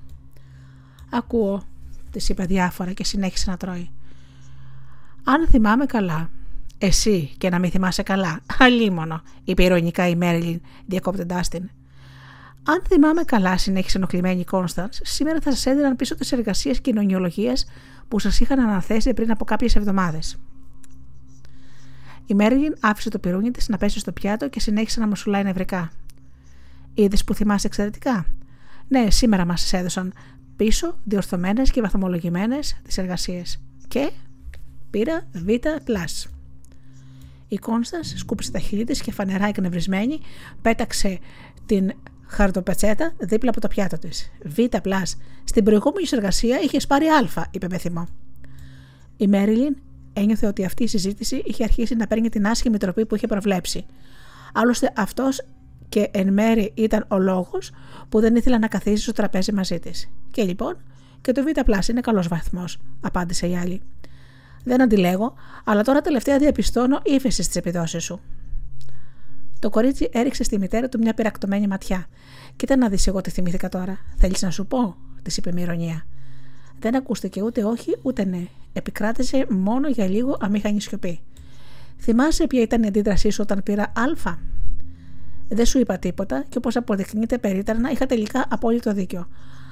Ακούω, 1.11 1.63
της 2.11 2.29
είπε 2.29 2.45
διάφορα 2.45 2.93
και 2.93 3.05
συνέχισε 3.05 3.51
να 3.51 3.57
τρώει. 3.57 3.91
Αν 5.25 5.47
θυμάμαι 5.49 5.87
καλά, 5.87 6.31
εσύ 6.79 7.31
και 7.39 7.49
να 7.49 7.59
μην 7.59 7.71
θυμάσαι 7.71 8.03
καλά, 8.03 8.41
αλίμονο, 8.59 9.23
είπε 9.45 9.63
ηρωνικά 9.63 10.09
η 10.09 10.17
Μέριλιν, 10.17 10.61
διακόπτοντάς 10.87 11.49
την. 11.49 11.71
Αν 12.65 12.83
θυμάμαι 12.89 13.23
καλά, 13.23 13.59
συνέχισε 13.59 13.99
ενοχλημένη 13.99 14.41
η 14.41 14.45
Κόνσταν, 14.45 14.89
σήμερα 14.91 15.41
θα 15.41 15.51
σας 15.51 15.67
έδιναν 15.67 15.97
πίσω 15.97 16.15
τις 16.15 16.33
εργασίες 16.33 16.81
κοινωνιολογίας 16.81 17.67
που 18.13 18.19
σας 18.19 18.41
είχαν 18.41 18.61
αναθέσει 18.61 19.15
πριν 19.15 19.31
από 19.31 19.45
κάποιες 19.45 19.77
εβδομάδες. 19.77 20.37
Η 22.27 22.35
Μέριλιν 22.35 22.77
άφησε 22.81 23.11
το 23.11 23.19
πυρούνι 23.19 23.51
της 23.51 23.69
να 23.69 23.77
πέσει 23.77 23.99
στο 23.99 24.13
πιάτο 24.13 24.49
και 24.49 24.61
συνέχισε 24.61 25.01
να 25.01 25.07
μοσουλάει 25.07 25.43
νευρικά. 25.43 25.91
Είδες 26.95 27.25
που 27.25 27.35
θυμάσαι 27.35 27.67
εξαιρετικά. 27.67 28.27
Ναι, 28.89 29.11
σήμερα 29.11 29.45
μας 29.45 29.73
έδωσαν 29.73 30.13
πίσω 30.57 30.99
διορθωμένες 31.05 31.71
και 31.71 31.81
βαθμολογημένες 31.81 32.81
τις 32.83 32.99
εργασίες. 32.99 33.63
Και 33.89 34.11
πήρα 34.91 35.27
Β. 35.33 35.49
Η 37.49 37.57
Κόνστας 37.57 38.15
σκούπισε 38.17 38.51
τα 38.51 38.59
χείλη 38.59 38.85
της 38.85 39.01
και 39.01 39.13
φανερά 39.13 39.47
εκνευρισμένη 39.47 40.21
πέταξε 40.63 41.19
την 41.67 41.93
χαρτοπετσέτα 42.33 43.13
δίπλα 43.19 43.51
από 43.51 43.61
το 43.61 43.69
πιάτο 43.69 43.99
της. 43.99 44.31
Β. 44.45 44.59
Στην 45.45 45.65
προηγούμενη 45.65 46.07
εργασία 46.11 46.61
είχε 46.61 46.79
πάρει 46.89 47.07
Α, 47.07 47.47
είπε 47.51 47.67
με 47.71 47.79
θυμό. 47.79 48.07
Η 49.17 49.27
Μέριλιν 49.27 49.77
ένιωθε 50.13 50.47
ότι 50.47 50.65
αυτή 50.65 50.83
η 50.83 50.87
συζήτηση 50.87 51.43
είχε 51.45 51.65
αρχίσει 51.65 51.95
να 51.95 52.07
παίρνει 52.07 52.29
την 52.29 52.47
άσχημη 52.47 52.79
τροπή 52.79 53.07
που 53.07 53.15
είχε 53.15 53.27
προβλέψει. 53.27 53.87
Άλλωστε 54.53 54.93
αυτός 54.97 55.45
και 55.89 56.09
εν 56.13 56.33
μέρη 56.33 56.73
ήταν 56.75 57.05
ο 57.09 57.19
λόγος 57.19 57.71
που 58.09 58.21
δεν 58.21 58.37
ήθελε 58.37 58.59
να 58.59 58.67
καθίσει 58.67 59.03
στο 59.03 59.13
τραπέζι 59.13 59.53
μαζί 59.53 59.79
της. 59.79 60.11
Και 60.31 60.43
λοιπόν, 60.43 60.77
και 61.21 61.33
το 61.33 61.43
Β 61.43 61.47
είναι 61.89 62.01
καλός 62.01 62.29
βαθμός, 62.29 62.79
απάντησε 63.01 63.47
η 63.47 63.57
άλλη. 63.57 63.83
Δεν 64.65 64.83
αντιλέγω, 64.83 65.35
αλλά 65.65 65.83
τώρα 65.83 66.01
τελευταία 66.01 66.39
διαπιστώνω 66.39 67.01
ύφεση 67.05 67.43
στις 67.43 67.57
επιδόσεις 67.57 68.05
σου. 68.05 68.21
Το 69.59 69.71
κορίτσι 69.71 70.09
έριξε 70.13 70.43
στη 70.43 70.59
μητέρα 70.59 70.89
του 70.89 70.99
μια 70.99 71.15
πειρακτωμένη 71.15 71.67
ματιά. 71.67 72.07
Κοίτα 72.57 72.77
να 72.77 72.89
δεις 72.89 73.07
εγώ 73.07 73.21
τι 73.21 73.31
θυμήθηκα 73.31 73.69
τώρα. 73.69 73.99
Θέλεις 74.17 74.43
να 74.43 74.51
σου 74.51 74.67
πω, 74.67 74.97
της 75.23 75.37
είπε 75.37 75.53
με 75.53 75.61
ηρωνία. 75.61 76.07
Δεν 76.79 76.97
ακούστηκε 76.97 77.43
ούτε 77.43 77.65
όχι 77.65 77.97
ούτε 78.03 78.25
ναι. 78.25 78.47
Επικράτησε 78.73 79.47
μόνο 79.49 79.89
για 79.89 80.07
λίγο 80.07 80.37
αμήχανη 80.41 80.81
σιωπή. 80.81 81.21
Θυμάσαι 81.99 82.47
ποια 82.47 82.63
ήταν 82.63 82.83
η 82.83 82.87
αντίδρασή 82.87 83.31
σου 83.31 83.41
όταν 83.43 83.63
πήρα 83.63 83.83
Α. 83.83 84.35
Δεν 85.49 85.67
σου 85.67 85.79
είπα 85.79 85.99
τίποτα 85.99 86.45
και 86.49 86.59
όπως 86.59 86.77
αποδεικνύεται 86.77 87.39
περίτρανα 87.39 87.91
είχα 87.91 88.07
τελικά 88.07 88.45
απόλυτο 88.49 88.93
δίκιο. 88.93 89.29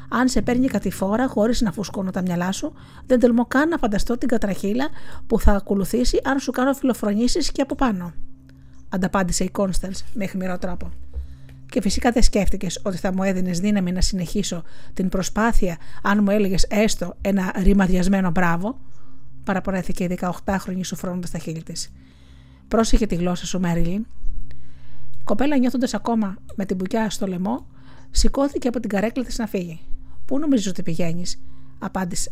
Αν 0.09 0.29
σε 0.29 0.43
παίρνει 0.43 0.67
κατηφόρα 0.67 1.29
χωρίς 1.29 1.61
να 1.61 1.73
φουσκώνω 1.73 2.11
τα 2.11 2.23
μυαλά 2.23 2.53
σου, 2.53 2.73
δεν 3.07 3.21
τολμώ 3.21 3.47
καν 3.47 3.69
να 3.69 3.79
φανταστώ 3.79 4.19
την 4.19 4.29
κατραχύλα 4.29 4.89
που 5.27 5.41
θα 5.41 5.53
ακολουθήσει 5.53 6.21
αν 6.25 6.39
σου 6.39 6.51
κάνω 6.51 6.75
φιλοφρονήσεις 6.75 7.53
και 7.53 7.63
από 7.63 7.75
πάνω. 7.75 8.13
Ανταπάντησε 8.89 9.45
η 9.45 9.51
Κόνσταλ 9.51 9.93
με 10.15 10.25
αιχμηρό 10.25 10.59
τρόπο. 10.59 10.91
Και 11.71 11.81
φυσικά 11.81 12.11
δεν 12.11 12.23
σκέφτηκες 12.23 12.81
ότι 12.83 12.97
θα 12.97 13.13
μου 13.13 13.23
έδινες 13.23 13.61
δύναμη 13.61 13.93
να 13.93 14.01
συνεχίσω 14.01 14.63
την 14.95 15.09
προσπάθεια 15.09 15.77
αν 16.03 16.23
μου 16.23 16.31
έλεγες 16.31 16.67
έστω 16.69 17.17
ένα 17.21 17.53
ρημαδιασμένο 17.57 18.31
μπράβο, 18.31 18.79
παραπονέθηκε 19.45 20.05
η 20.05 20.19
18χρονη 20.21 20.81
σου 20.83 20.97
φρόνοντα 20.97 21.29
τα 21.33 21.39
χείλη 21.39 21.63
της. 21.63 21.93
Πρόσεχε 22.69 23.07
τη 23.07 23.15
γλώσσα 23.15 23.47
σου, 23.47 23.61
Μέριλιν. 23.61 24.07
Η 25.19 25.23
κοπέλα 25.25 25.57
νιώθοντας 25.57 25.95
ακόμα 25.95 26.37
με 26.55 26.65
την 26.65 26.77
μπουκιά 26.77 27.11
στο 27.11 27.27
λαιμό, 27.27 27.67
σηκώθηκε 28.11 28.69
από 28.69 28.81
την 28.81 28.91
καρέκλα 28.91 29.25
της 29.25 29.39
να 29.39 29.47
φύγει. 29.47 29.81
Πού 30.25 30.39
νομίζεις 30.39 30.67
ότι 30.67 30.83
πηγαίνεις, 30.83 31.41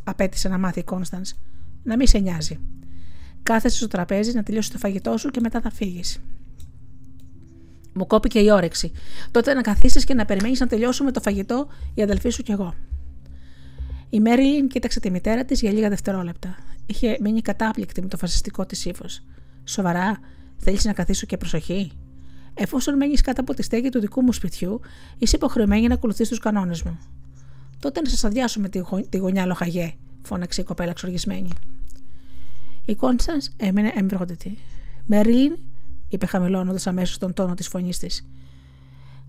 απέτησε 0.04 0.48
να 0.48 0.58
μάθει 0.58 0.78
η 0.78 0.84
Κόνστανς. 0.84 1.34
Να 1.82 1.96
μην 1.96 2.06
σε 2.06 2.18
νοιάζει. 2.18 2.58
Κάθεσαι 3.42 3.76
στο 3.76 3.88
τραπέζι 3.88 4.32
να 4.32 4.42
τελειώσει 4.42 4.72
το 4.72 4.78
φαγητό 4.78 5.16
σου 5.16 5.28
και 5.30 5.40
μετά 5.40 5.60
θα 5.60 5.70
φύγεις. 5.70 6.20
Μου 7.98 8.06
κόπηκε 8.06 8.38
η 8.38 8.50
όρεξη. 8.50 8.92
Τότε 9.30 9.54
να 9.54 9.60
καθίσεις 9.60 10.04
και 10.04 10.14
να 10.14 10.24
περιμένεις 10.24 10.60
να 10.60 10.66
τελειώσουμε 10.66 11.10
το 11.12 11.20
φαγητό 11.20 11.68
η 11.94 12.02
αδελφή 12.02 12.30
σου 12.30 12.42
κι 12.42 12.52
εγώ. 12.52 12.74
Η 14.10 14.20
Μέριλιν 14.20 14.68
κοίταξε 14.68 15.00
τη 15.00 15.10
μητέρα 15.10 15.44
της 15.44 15.60
για 15.60 15.72
λίγα 15.72 15.88
δευτερόλεπτα. 15.88 16.56
Είχε 16.86 17.16
μείνει 17.20 17.40
κατάπληκτη 17.40 18.02
με 18.02 18.08
το 18.08 18.16
φασιστικό 18.16 18.66
της 18.66 18.84
ύφος. 18.84 19.22
Σοβαρά, 19.64 20.18
θέλεις 20.56 20.84
να 20.84 20.92
καθίσω 20.92 21.26
και 21.26 21.36
προσοχή; 21.36 21.92
Εφόσον 22.54 22.96
μένεις 22.96 23.20
κάτω 23.20 23.40
από 23.40 23.54
τη 23.54 23.62
στέγη 23.62 23.88
του 23.88 24.00
δικού 24.00 24.22
μου 24.22 24.32
σπιτιού, 24.32 24.80
είσαι 25.18 25.36
υποχρεωμένη 25.36 25.86
να 25.86 25.94
ακολουθείς 25.94 26.28
τους 26.28 26.38
κανόνες 26.38 26.82
μου. 26.82 26.98
Τότε 27.80 28.00
να 28.00 28.08
σας 28.08 28.24
αδειάσουμε 28.24 28.68
τη, 28.68 28.78
γω... 28.78 29.00
τη 29.08 29.16
γωνιά 29.16 29.46
λοχαγέ, 29.46 29.94
φώναξε 30.22 30.60
η 30.60 30.64
κοπέλα 30.64 30.90
εξοργισμένη. 30.90 31.50
Η 32.84 32.94
Κόνσταν 32.94 33.40
έμεινε 33.56 33.92
εμπρόντετη. 33.96 34.58
Μέριλιν, 35.06 35.58
είπε 36.08 36.26
χαμηλώνοντας 36.26 36.86
αμέσως 36.86 37.18
τον 37.18 37.32
τόνο 37.32 37.54
της 37.54 37.68
φωνής 37.68 37.98
της. 37.98 38.26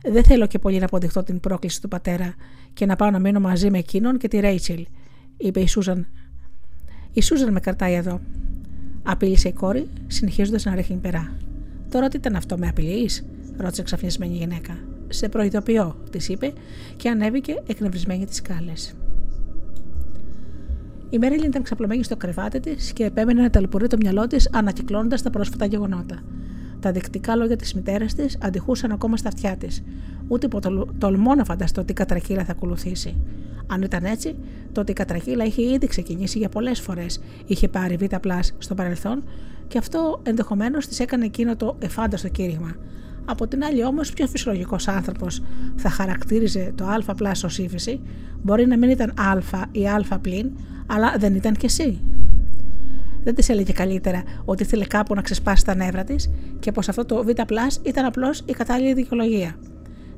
Δεν 0.04 0.24
θέλω 0.24 0.48
και 0.48 0.60
πολύ 0.60 0.80
να 0.80 0.86
αποδειχθώ 0.86 1.24
την 1.24 1.40
πρόκληση 1.40 1.82
του 1.82 1.88
πατέρα 1.88 2.34
και 2.74 2.86
να 2.86 2.96
πάω 2.96 3.10
να 3.10 3.20
μείνω 3.20 3.40
μαζί 3.40 3.70
με 3.70 3.78
εκείνον 3.78 4.18
και 4.18 4.28
τη 4.28 4.40
Ρέιτσελ, 4.40 4.86
είπε 5.38 5.60
η 5.60 5.68
Σούζαν. 5.68 6.08
Η 7.14 7.22
Σούζαν 7.22 7.52
με 7.52 7.60
κρατάει 7.60 7.94
εδώ. 7.94 8.22
Απείλησε 9.04 9.48
η 9.48 9.54
κόρη, 9.54 9.88
συνεχίζοντας 10.08 10.66
να 10.66 10.76
ρίχνει 10.76 10.98
περά. 10.98 11.32
Τώρα 11.90 12.08
τι 12.08 12.18
ήταν 12.18 12.36
αυτό, 12.36 12.58
με 12.58 12.68
απειλείς, 12.68 13.26
ρώτησε 13.58 13.84
ξαφνισμένη 13.84 14.36
γυναίκα. 14.36 14.78
Σε 15.08 15.30
προειδοποιώ, 15.30 15.96
της 16.10 16.30
είπε 16.30 16.54
και 16.96 17.10
ανέβηκε 17.10 17.64
εκνευρισμένη 17.68 18.26
τις 18.26 18.36
σκάλες. 18.36 18.96
Η 21.10 21.18
Μέριλιν 21.18 21.46
ήταν 21.46 21.64
ξαπλωμένη 21.64 22.04
στο 22.04 22.16
κρεβάτι 22.18 22.60
της 22.60 22.94
και 22.94 23.04
επέμενε 23.04 23.42
να 23.42 23.50
ταλαιπωρεί 23.50 23.88
το 23.88 23.98
μυαλό 24.00 24.28
της 24.28 24.50
ανακυκλώνοντας 24.52 25.22
τα 25.22 25.30
πρόσφατα 25.30 25.66
γεγονότα. 25.66 26.24
Τα 26.80 26.92
δεικτικά 26.92 27.36
λόγια 27.36 27.56
της 27.56 27.74
μητέρας 27.74 28.14
της 28.14 28.38
αντιχούσαν 28.42 28.92
ακόμα 28.92 29.18
στα 29.18 29.28
αυτιά 29.28 29.56
της. 29.58 29.84
Ούτε 30.28 30.48
που 30.48 30.60
τολμώ 30.98 31.36
να 31.36 31.44
φανταστώ 31.44 31.84
τι 31.84 31.94
κατρακύλα 31.94 32.44
θα 32.44 32.52
ακολουθήσει. 32.52 33.16
Αν 33.68 33.82
ήταν 33.82 34.04
έτσι, 34.04 34.36
τότε 34.72 34.92
η 34.92 34.96
κατρακύλα 34.96 35.44
είχε 35.44 35.62
ήδη 35.62 35.88
ξεκινήσει 35.88 36.38
για 36.38 36.50
πολλές 36.50 36.80
φορές. 36.80 37.22
Είχε 37.46 37.68
πάρει 37.68 37.96
β' 37.96 38.16
στο 38.58 38.76
παρελθόν 38.76 39.24
και 39.68 39.78
αυτό 39.78 40.20
ενδεχομένως 40.24 40.88
της 40.88 41.00
έκανε 41.00 41.26
εκείνο 41.26 41.56
το 41.56 41.76
εφάνταστο 41.80 42.28
κήρυγμα. 42.28 42.76
Από 43.26 43.48
την 43.48 43.64
άλλη 43.64 43.86
όμως, 43.86 44.14
πιο 44.14 44.28
φυσιολογικός 44.28 44.88
άνθρωπος 44.88 45.42
θα 45.76 45.90
χαρακτήριζε 45.90 46.74
το 46.76 46.86
α 46.86 46.98
ως 47.44 47.58
ύφεση, 47.58 48.00
μπορεί 48.44 48.66
να 48.66 48.78
μην 48.78 48.90
ήταν 48.90 49.14
α 49.18 49.62
ή 49.72 49.88
α 49.88 50.20
πλην, 50.22 50.52
αλλά 50.88 51.16
δεν 51.18 51.36
ήταν 51.36 51.54
κι 51.54 51.66
εσύ. 51.66 52.00
Δεν 53.24 53.36
της 53.36 53.50
έλεγε 53.50 53.72
καλύτερα 53.72 54.24
ότι 54.46 54.64
ήθελε 54.64 54.86
κάπου 54.86 55.14
να 55.16 55.22
ξεσπάσει 55.22 55.66
τα 55.66 55.76
νεύρα 55.76 56.04
της 56.04 56.30
και 56.60 56.72
πως 56.72 56.90
αυτό 56.90 57.06
το 57.06 57.24
Β 57.24 57.30
ήταν 57.84 58.06
απλώς 58.06 58.42
η 58.46 58.52
κατάλληλη 58.52 58.94
δικαιολογία. 58.94 59.56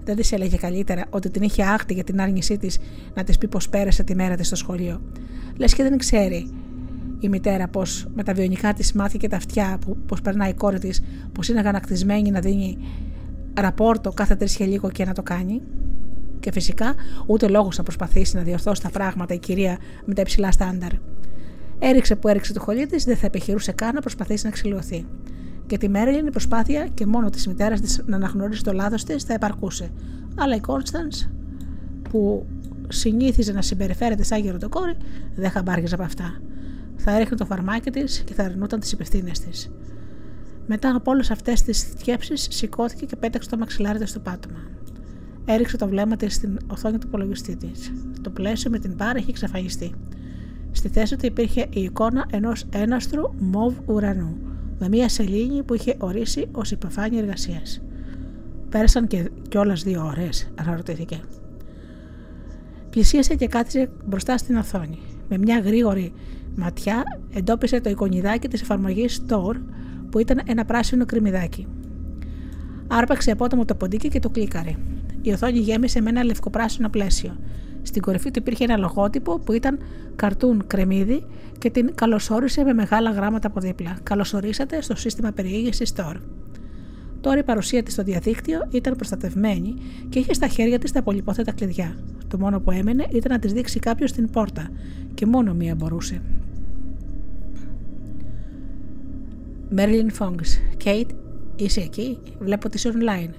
Δεν 0.03 0.15
της 0.15 0.31
έλεγε 0.31 0.57
καλύτερα 0.57 1.05
ότι 1.09 1.29
την 1.29 1.41
είχε 1.41 1.63
άχτη 1.63 1.93
για 1.93 2.03
την 2.03 2.21
άρνησή 2.21 2.57
της 2.57 2.79
να 3.13 3.23
της 3.23 3.37
πει 3.37 3.47
πως 3.47 3.69
πέρασε 3.69 4.03
τη 4.03 4.15
μέρα 4.15 4.35
της 4.35 4.47
στο 4.47 4.55
σχολείο. 4.55 5.01
Λες 5.57 5.73
και 5.73 5.83
δεν 5.83 5.97
ξέρει 5.97 6.53
η 7.19 7.29
μητέρα 7.29 7.67
πως 7.67 8.07
με 8.15 8.23
τα 8.23 8.33
βιονικά 8.33 8.73
της 8.73 8.93
μάτια 8.93 9.19
και 9.19 9.27
τα 9.27 9.35
αυτιά, 9.35 9.79
πως 10.05 10.21
περνάει 10.21 10.49
η 10.49 10.53
κόρη 10.53 10.79
της, 10.79 11.01
πως 11.31 11.49
είναι 11.49 11.59
αγανακτισμένη 11.59 12.31
να 12.31 12.39
δίνει 12.39 12.77
ραπόρτο 13.59 14.11
κάθε 14.11 14.35
τρεις 14.35 14.55
και 14.55 14.65
λίγο 14.65 14.89
και 14.89 15.05
να 15.05 15.13
το 15.13 15.23
κάνει. 15.23 15.61
Και 16.39 16.51
φυσικά 16.51 16.95
ούτε 17.25 17.47
λόγος 17.47 17.77
να 17.77 17.83
προσπαθήσει 17.83 18.35
να 18.35 18.41
διορθώσει 18.41 18.81
τα 18.81 18.89
πράγματα 18.89 19.33
η 19.33 19.39
κυρία 19.39 19.77
με 20.05 20.13
τα 20.13 20.21
υψηλά 20.21 20.51
στάνταρ. 20.51 20.91
Έριξε 21.83 22.15
που 22.15 22.27
έριξε 22.27 22.53
το 22.53 22.59
χολί 22.59 22.85
της, 22.85 23.03
δεν 23.03 23.17
θα 23.17 23.25
επιχειρούσε 23.25 23.71
καν 23.71 23.93
να 23.93 23.99
προσπαθήσει 23.99 24.45
να 24.45 24.51
ξυλωθεί. 24.51 25.05
Και 25.67 25.77
τη 25.77 25.89
Μέριλιν 25.89 26.27
η 26.27 26.29
προσπάθεια 26.29 26.87
και 26.93 27.05
μόνο 27.05 27.29
της 27.29 27.47
μητέρας 27.47 27.81
της 27.81 28.01
να 28.05 28.15
αναγνωρίσει 28.15 28.63
το 28.63 28.73
λάθος 28.73 29.03
της 29.03 29.23
θα 29.23 29.33
επαρκούσε. 29.33 29.89
Αλλά 30.35 30.55
η 30.55 30.59
Κόνσταν, 30.59 31.11
που 32.09 32.45
συνήθιζε 32.87 33.51
να 33.51 33.61
συμπεριφέρεται 33.61 34.23
σαν 34.23 34.41
γεροντοκόρη, 34.41 34.95
δεν 35.35 35.49
χαμπάργιζε 35.49 35.93
από 35.93 36.03
αυτά. 36.03 36.41
Θα 36.95 37.15
έριχνε 37.15 37.37
το 37.37 37.45
φαρμάκι 37.45 37.91
της 37.91 38.23
και 38.25 38.33
θα 38.33 38.43
αρνούταν 38.43 38.79
τις 38.79 38.91
υπευθύνες 38.91 39.39
της. 39.39 39.71
Μετά 40.67 40.95
από 40.95 41.11
όλες 41.11 41.31
αυτές 41.31 41.61
τις 41.61 41.93
σκέψει, 41.97 42.35
σηκώθηκε 42.35 43.05
και 43.05 43.15
πέταξε 43.15 43.49
το 43.49 43.57
μαξιλάρι 43.57 43.99
τη 43.99 44.05
στο 44.05 44.19
πάτωμα. 44.19 44.59
Έριξε 45.45 45.77
το 45.77 45.87
βλέμμα 45.87 46.15
της 46.15 46.33
στην 46.33 46.57
οθόνη 46.67 46.97
του 46.97 47.07
υπολογιστή 47.07 47.55
της. 47.55 47.91
Το 48.21 48.29
πλαίσιο 48.29 48.71
με 48.71 48.79
την 48.79 48.93
μπάρα 48.93 49.19
είχε 49.19 49.29
εξαφανιστεί. 49.29 49.93
Στη 50.71 50.89
θέση 50.89 51.15
του 51.15 51.25
υπήρχε 51.25 51.67
η 51.69 51.81
εικόνα 51.81 52.25
ενός 52.31 52.65
έναστρου 52.69 53.23
μοβ 53.39 53.73
ουρανού, 53.85 54.37
με 54.79 54.89
μία 54.89 55.09
σελήνη 55.09 55.63
που 55.63 55.73
είχε 55.73 55.95
ορίσει 55.99 56.47
ως 56.51 56.71
υποφάνεια 56.71 57.19
εργασίας. 57.19 57.81
Πέρασαν 58.69 59.07
και 59.07 59.29
κιόλας 59.49 59.83
δύο 59.83 60.05
ώρες, 60.05 60.51
αναρωτήθηκε. 60.55 61.19
Πλησίασε 62.89 63.35
και 63.35 63.47
κάθισε 63.47 63.89
μπροστά 64.05 64.37
στην 64.37 64.55
οθόνη. 64.55 64.99
Με 65.29 65.37
μια 65.37 65.59
γρήγορη 65.59 66.13
ματιά 66.55 67.03
εντόπισε 67.33 67.81
το 67.81 67.89
εικονιδάκι 67.89 68.47
της 68.47 68.61
εφαρμογής 68.61 69.21
Store 69.27 69.55
που 70.09 70.19
ήταν 70.19 70.41
ένα 70.45 70.65
πράσινο 70.65 71.05
κρυμμυδάκι. 71.05 71.67
Άρπαξε 72.87 73.31
απότομο 73.31 73.65
το 73.65 73.75
ποντίκι 73.75 74.07
και 74.07 74.19
το 74.19 74.29
κλίκαρε. 74.29 74.75
Η 75.21 75.31
οθόνη 75.31 75.59
γέμισε 75.59 76.01
με 76.01 76.09
ένα 76.09 76.23
λευκοπράσινο 76.23 76.89
πλαίσιο. 76.89 77.37
Στην 77.81 78.01
κορυφή 78.01 78.31
του 78.31 78.39
υπήρχε 78.39 78.63
ένα 78.63 78.77
λογότυπο 78.77 79.39
που 79.39 79.53
ήταν 79.53 79.79
καρτούν 80.15 80.63
κρεμμύδι 80.67 81.23
και 81.57 81.69
την 81.69 81.95
καλωσόρισε 81.95 82.63
με 82.63 82.73
μεγάλα 82.73 83.11
γράμματα 83.11 83.47
από 83.47 83.59
δίπλα. 83.59 83.97
Καλωσορίσατε 84.03 84.81
στο 84.81 84.95
σύστημα 84.95 85.31
περιήγησης 85.31 85.93
Store. 85.95 86.15
Τώρα 87.21 87.39
η 87.39 87.43
παρουσία 87.43 87.83
της 87.83 87.93
στο 87.93 88.03
διαδίκτυο 88.03 88.67
ήταν 88.69 88.95
προστατευμένη 88.95 89.73
και 90.09 90.19
είχε 90.19 90.33
στα 90.33 90.47
χέρια 90.47 90.79
της 90.79 90.91
τα 90.91 91.03
πολυπόθετα 91.03 91.51
κλειδιά. 91.51 91.95
Το 92.27 92.37
μόνο 92.37 92.59
που 92.59 92.71
έμενε 92.71 93.05
ήταν 93.11 93.31
να 93.31 93.39
της 93.39 93.53
δείξει 93.53 93.79
κάποιος 93.79 94.11
την 94.11 94.29
πόρτα 94.29 94.69
και 95.13 95.25
μόνο 95.25 95.53
μία 95.53 95.75
μπορούσε. 95.75 96.21
Μέρλιν 99.69 100.11
Φόγκ. 100.11 100.39
Κέιτ, 100.77 101.09
είσαι 101.55 101.81
εκεί, 101.81 102.17
βλέπω 102.39 102.67
ότι 102.67 102.77
είσαι 102.77 102.91
online. 102.93 103.33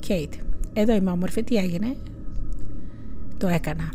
Κέιτ, 0.00 0.32
εδώ 0.72 0.94
είμαι 0.94 1.10
όμορφη, 1.10 1.44
τι 1.44 1.56
έγινε; 1.56 1.96
Το 3.38 3.48
έκανα. 3.48 3.92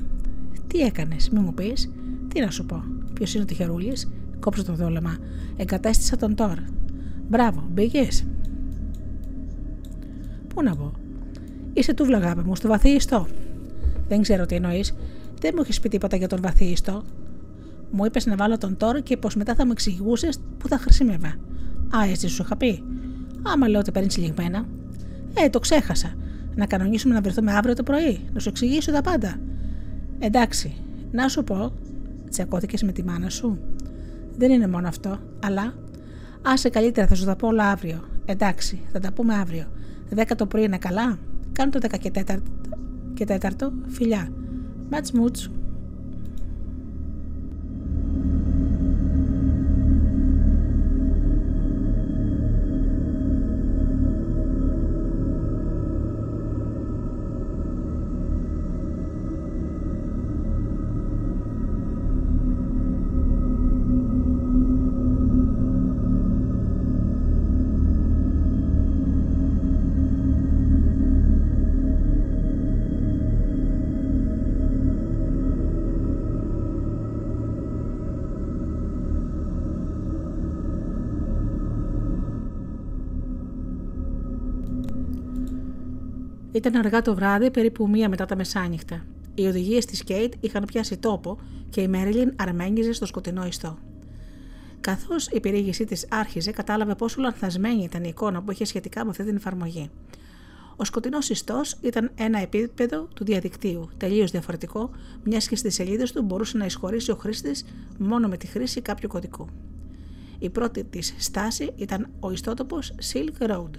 Τι 0.67 0.79
έκανες, 0.79 1.29
μη 1.29 1.39
μου 1.39 1.53
πεις, 1.53 1.91
τι 2.27 2.39
να 2.39 2.51
σου 2.51 2.65
πω. 2.65 2.83
Ποιος 3.13 3.33
είναι 3.33 3.43
ο 3.43 3.45
τυχερούλης, 3.45 4.09
κόψω 4.39 4.63
το 4.63 4.73
δόλεμα. 4.73 5.17
Εγκατέστησα 5.57 6.17
τον 6.17 6.35
Τόρ. 6.35 6.57
Μπράβο, 7.29 7.63
μπήκες. 7.71 8.25
Πού 10.47 10.63
να 10.63 10.75
πω. 10.75 10.91
Είσαι 11.73 11.93
του 11.93 12.05
βλαγάπη 12.05 12.41
μου, 12.41 12.55
στο 12.55 12.67
βαθύ 12.67 12.89
ιστό. 12.89 13.27
Δεν 14.07 14.21
ξέρω 14.21 14.45
τι 14.45 14.55
εννοείς. 14.55 14.95
Δεν 15.39 15.51
μου 15.55 15.61
έχεις 15.61 15.79
πει 15.79 15.89
τίποτα 15.89 16.15
για 16.15 16.27
τον 16.27 16.41
βαθύ 16.41 16.65
ιστό. 16.65 17.03
Μου 17.91 18.05
είπες 18.05 18.25
να 18.25 18.35
βάλω 18.35 18.57
τον 18.57 18.77
τώρα 18.77 18.99
και 18.99 19.17
πως 19.17 19.35
μετά 19.35 19.55
θα 19.55 19.65
μου 19.65 19.71
εξηγούσες 19.71 20.39
που 20.57 20.67
θα 20.67 20.77
χρησιμεύα. 20.77 21.27
Α, 21.97 22.09
έτσι 22.09 22.27
σου 22.27 22.41
είχα 22.41 22.57
πει. 22.57 22.83
Άμα 23.41 23.67
λέω 23.67 23.79
ότι 23.79 23.91
παίρνεις 23.91 24.17
λιγμένα. 24.17 24.65
Ε, 25.33 25.49
το 25.49 25.59
ξέχασα. 25.59 26.15
Να 26.55 26.65
κανονίσουμε 26.65 27.13
να 27.13 27.21
βρεθούμε 27.21 27.51
αύριο 27.51 27.73
το 27.75 27.83
πρωί, 27.83 28.19
να 28.33 28.39
σου 28.39 28.49
εξηγήσω 28.49 28.91
τα 28.91 29.01
πάντα. 29.01 29.39
Εντάξει, 30.19 30.73
να 31.11 31.27
σου 31.27 31.43
πω, 31.43 31.73
τσακώθηκες 32.29 32.83
με 32.83 32.91
τη 32.91 33.03
μάνα 33.03 33.29
σου; 33.29 33.59
Δεν 34.37 34.51
είναι 34.51 34.67
μόνο 34.67 34.87
αυτό, 34.87 35.19
αλλά. 35.45 35.73
Άσε 36.41 36.69
καλύτερα, 36.69 37.07
θα 37.07 37.15
σου 37.15 37.25
τα 37.25 37.35
πω 37.35 37.47
όλα 37.47 37.69
αύριο. 37.69 38.03
Εντάξει, 38.25 38.81
θα 38.91 38.99
τα 38.99 39.13
πούμε 39.13 39.33
αύριο. 39.33 39.65
Δέκα 40.09 40.35
το 40.35 40.45
πρωί 40.45 40.63
είναι 40.63 40.77
καλά. 40.77 41.17
Κάνω 41.51 41.71
το 41.71 41.79
10 41.81 41.97
και 41.99 42.11
4 42.27 42.37
και 43.13 43.25
τέταρτο, 43.25 43.73
φιλιά. 43.87 44.29
Ματς 44.89 45.11
Ήταν 86.51 86.75
αργά 86.75 87.01
το 87.01 87.15
βράδυ, 87.15 87.51
περίπου 87.51 87.89
μία 87.89 88.09
μετά 88.09 88.25
τα 88.25 88.35
μεσάνυχτα. 88.35 89.05
Οι 89.35 89.45
οδηγίες 89.47 89.85
της 89.85 90.03
Κέιτ 90.03 90.33
είχαν 90.39 90.65
πιάσει 90.65 90.97
τόπο 90.97 91.39
και 91.69 91.81
η 91.81 91.87
Μέριλιν 91.87 92.33
αρμέγγιζε 92.35 92.93
στο 92.93 93.05
σκοτεινό 93.05 93.45
ιστό. 93.45 93.77
Καθώς 94.81 95.27
η 95.27 95.39
περιήγησή 95.39 95.85
της 95.85 96.05
άρχιζε, 96.09 96.51
κατάλαβε 96.51 96.95
πόσο 96.95 97.21
λανθασμένη 97.21 97.83
ήταν 97.83 98.03
η 98.03 98.07
εικόνα 98.09 98.41
που 98.41 98.51
είχε 98.51 98.65
σχετικά 98.65 99.03
με 99.03 99.09
αυτή 99.09 99.23
την 99.23 99.35
εφαρμογή. 99.35 99.89
Ο 100.75 100.83
σκοτεινός 100.83 101.29
ιστός 101.29 101.77
ήταν 101.81 102.11
ένα 102.15 102.39
επίπεδο 102.39 103.07
του 103.13 103.23
διαδικτύου, 103.23 103.89
τελείως 103.97 104.31
διαφορετικό, 104.31 104.89
μιας 105.23 105.47
και 105.47 105.55
στις 105.55 105.73
σελίδες 105.73 106.11
του 106.11 106.21
μπορούσε 106.21 106.57
να 106.57 106.65
εισχωρήσει 106.65 107.11
ο 107.11 107.15
χρήστης 107.15 107.65
μόνο 107.97 108.27
με 108.27 108.37
τη 108.37 108.47
χρήση 108.47 108.81
κάποιου 108.81 109.09
κωδικού. 109.09 109.47
Η 110.39 110.49
πρώτη 110.49 110.83
της 110.83 111.15
στάση 111.17 111.73
ήταν 111.75 112.09
ο 112.19 112.31
ιστότοπος 112.31 112.93
Silk 113.13 113.51
Road. 113.51 113.71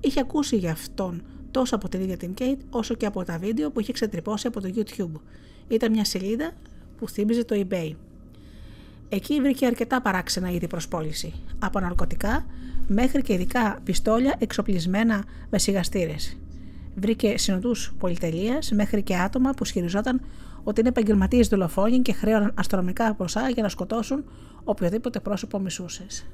Είχε 0.00 0.20
ακούσει 0.20 0.56
για 0.56 0.72
αυτόν 0.72 1.22
τόσο 1.52 1.74
από 1.74 1.88
την 1.88 2.00
ίδια 2.00 2.16
την 2.16 2.34
Kate 2.38 2.58
όσο 2.70 2.94
και 2.94 3.06
από 3.06 3.24
τα 3.24 3.38
βίντεο 3.38 3.70
που 3.70 3.80
είχε 3.80 3.92
ξετρυπώσει 3.92 4.46
από 4.46 4.60
το 4.60 4.70
YouTube. 4.76 5.20
Ήταν 5.68 5.92
μια 5.92 6.04
σελίδα 6.04 6.52
που 6.98 7.08
θύμιζε 7.08 7.44
το 7.44 7.66
eBay. 7.68 7.92
Εκεί 9.08 9.40
βρήκε 9.40 9.66
αρκετά 9.66 10.02
παράξενα 10.02 10.50
είδη 10.50 10.66
προς 10.66 10.88
πώληση, 10.88 11.32
από 11.58 11.80
ναρκωτικά 11.80 12.46
μέχρι 12.86 13.22
και 13.22 13.32
ειδικά 13.32 13.78
πιστόλια 13.84 14.34
εξοπλισμένα 14.38 15.24
με 15.50 15.58
σιγαστήρες. 15.58 16.36
Βρήκε 16.94 17.38
συνοδούς 17.38 17.94
πολυτελείας 17.98 18.70
μέχρι 18.70 19.02
και 19.02 19.16
άτομα 19.16 19.50
που 19.50 19.64
ισχυριζόταν 19.64 20.20
ότι 20.64 20.80
είναι 20.80 20.88
επαγγελματίες 20.88 21.48
δολοφόνοι 21.48 21.98
και 21.98 22.12
χρέωναν 22.12 22.52
αστρονομικά 22.54 23.14
ποσά 23.14 23.48
για 23.48 23.62
να 23.62 23.68
σκοτώσουν 23.68 24.24
οποιοδήποτε 24.64 25.20
πρόσωπο 25.20 25.58
μισούσες. 25.58 26.26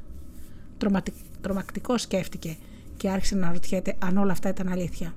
Τρομακτικό 1.40 1.98
σκέφτηκε 1.98 2.56
και 2.98 3.10
άρχισε 3.10 3.36
να 3.36 3.52
ρωτιέται 3.52 3.96
αν 3.98 4.16
όλα 4.16 4.32
αυτά 4.32 4.48
ήταν 4.48 4.68
αλήθεια. 4.68 5.14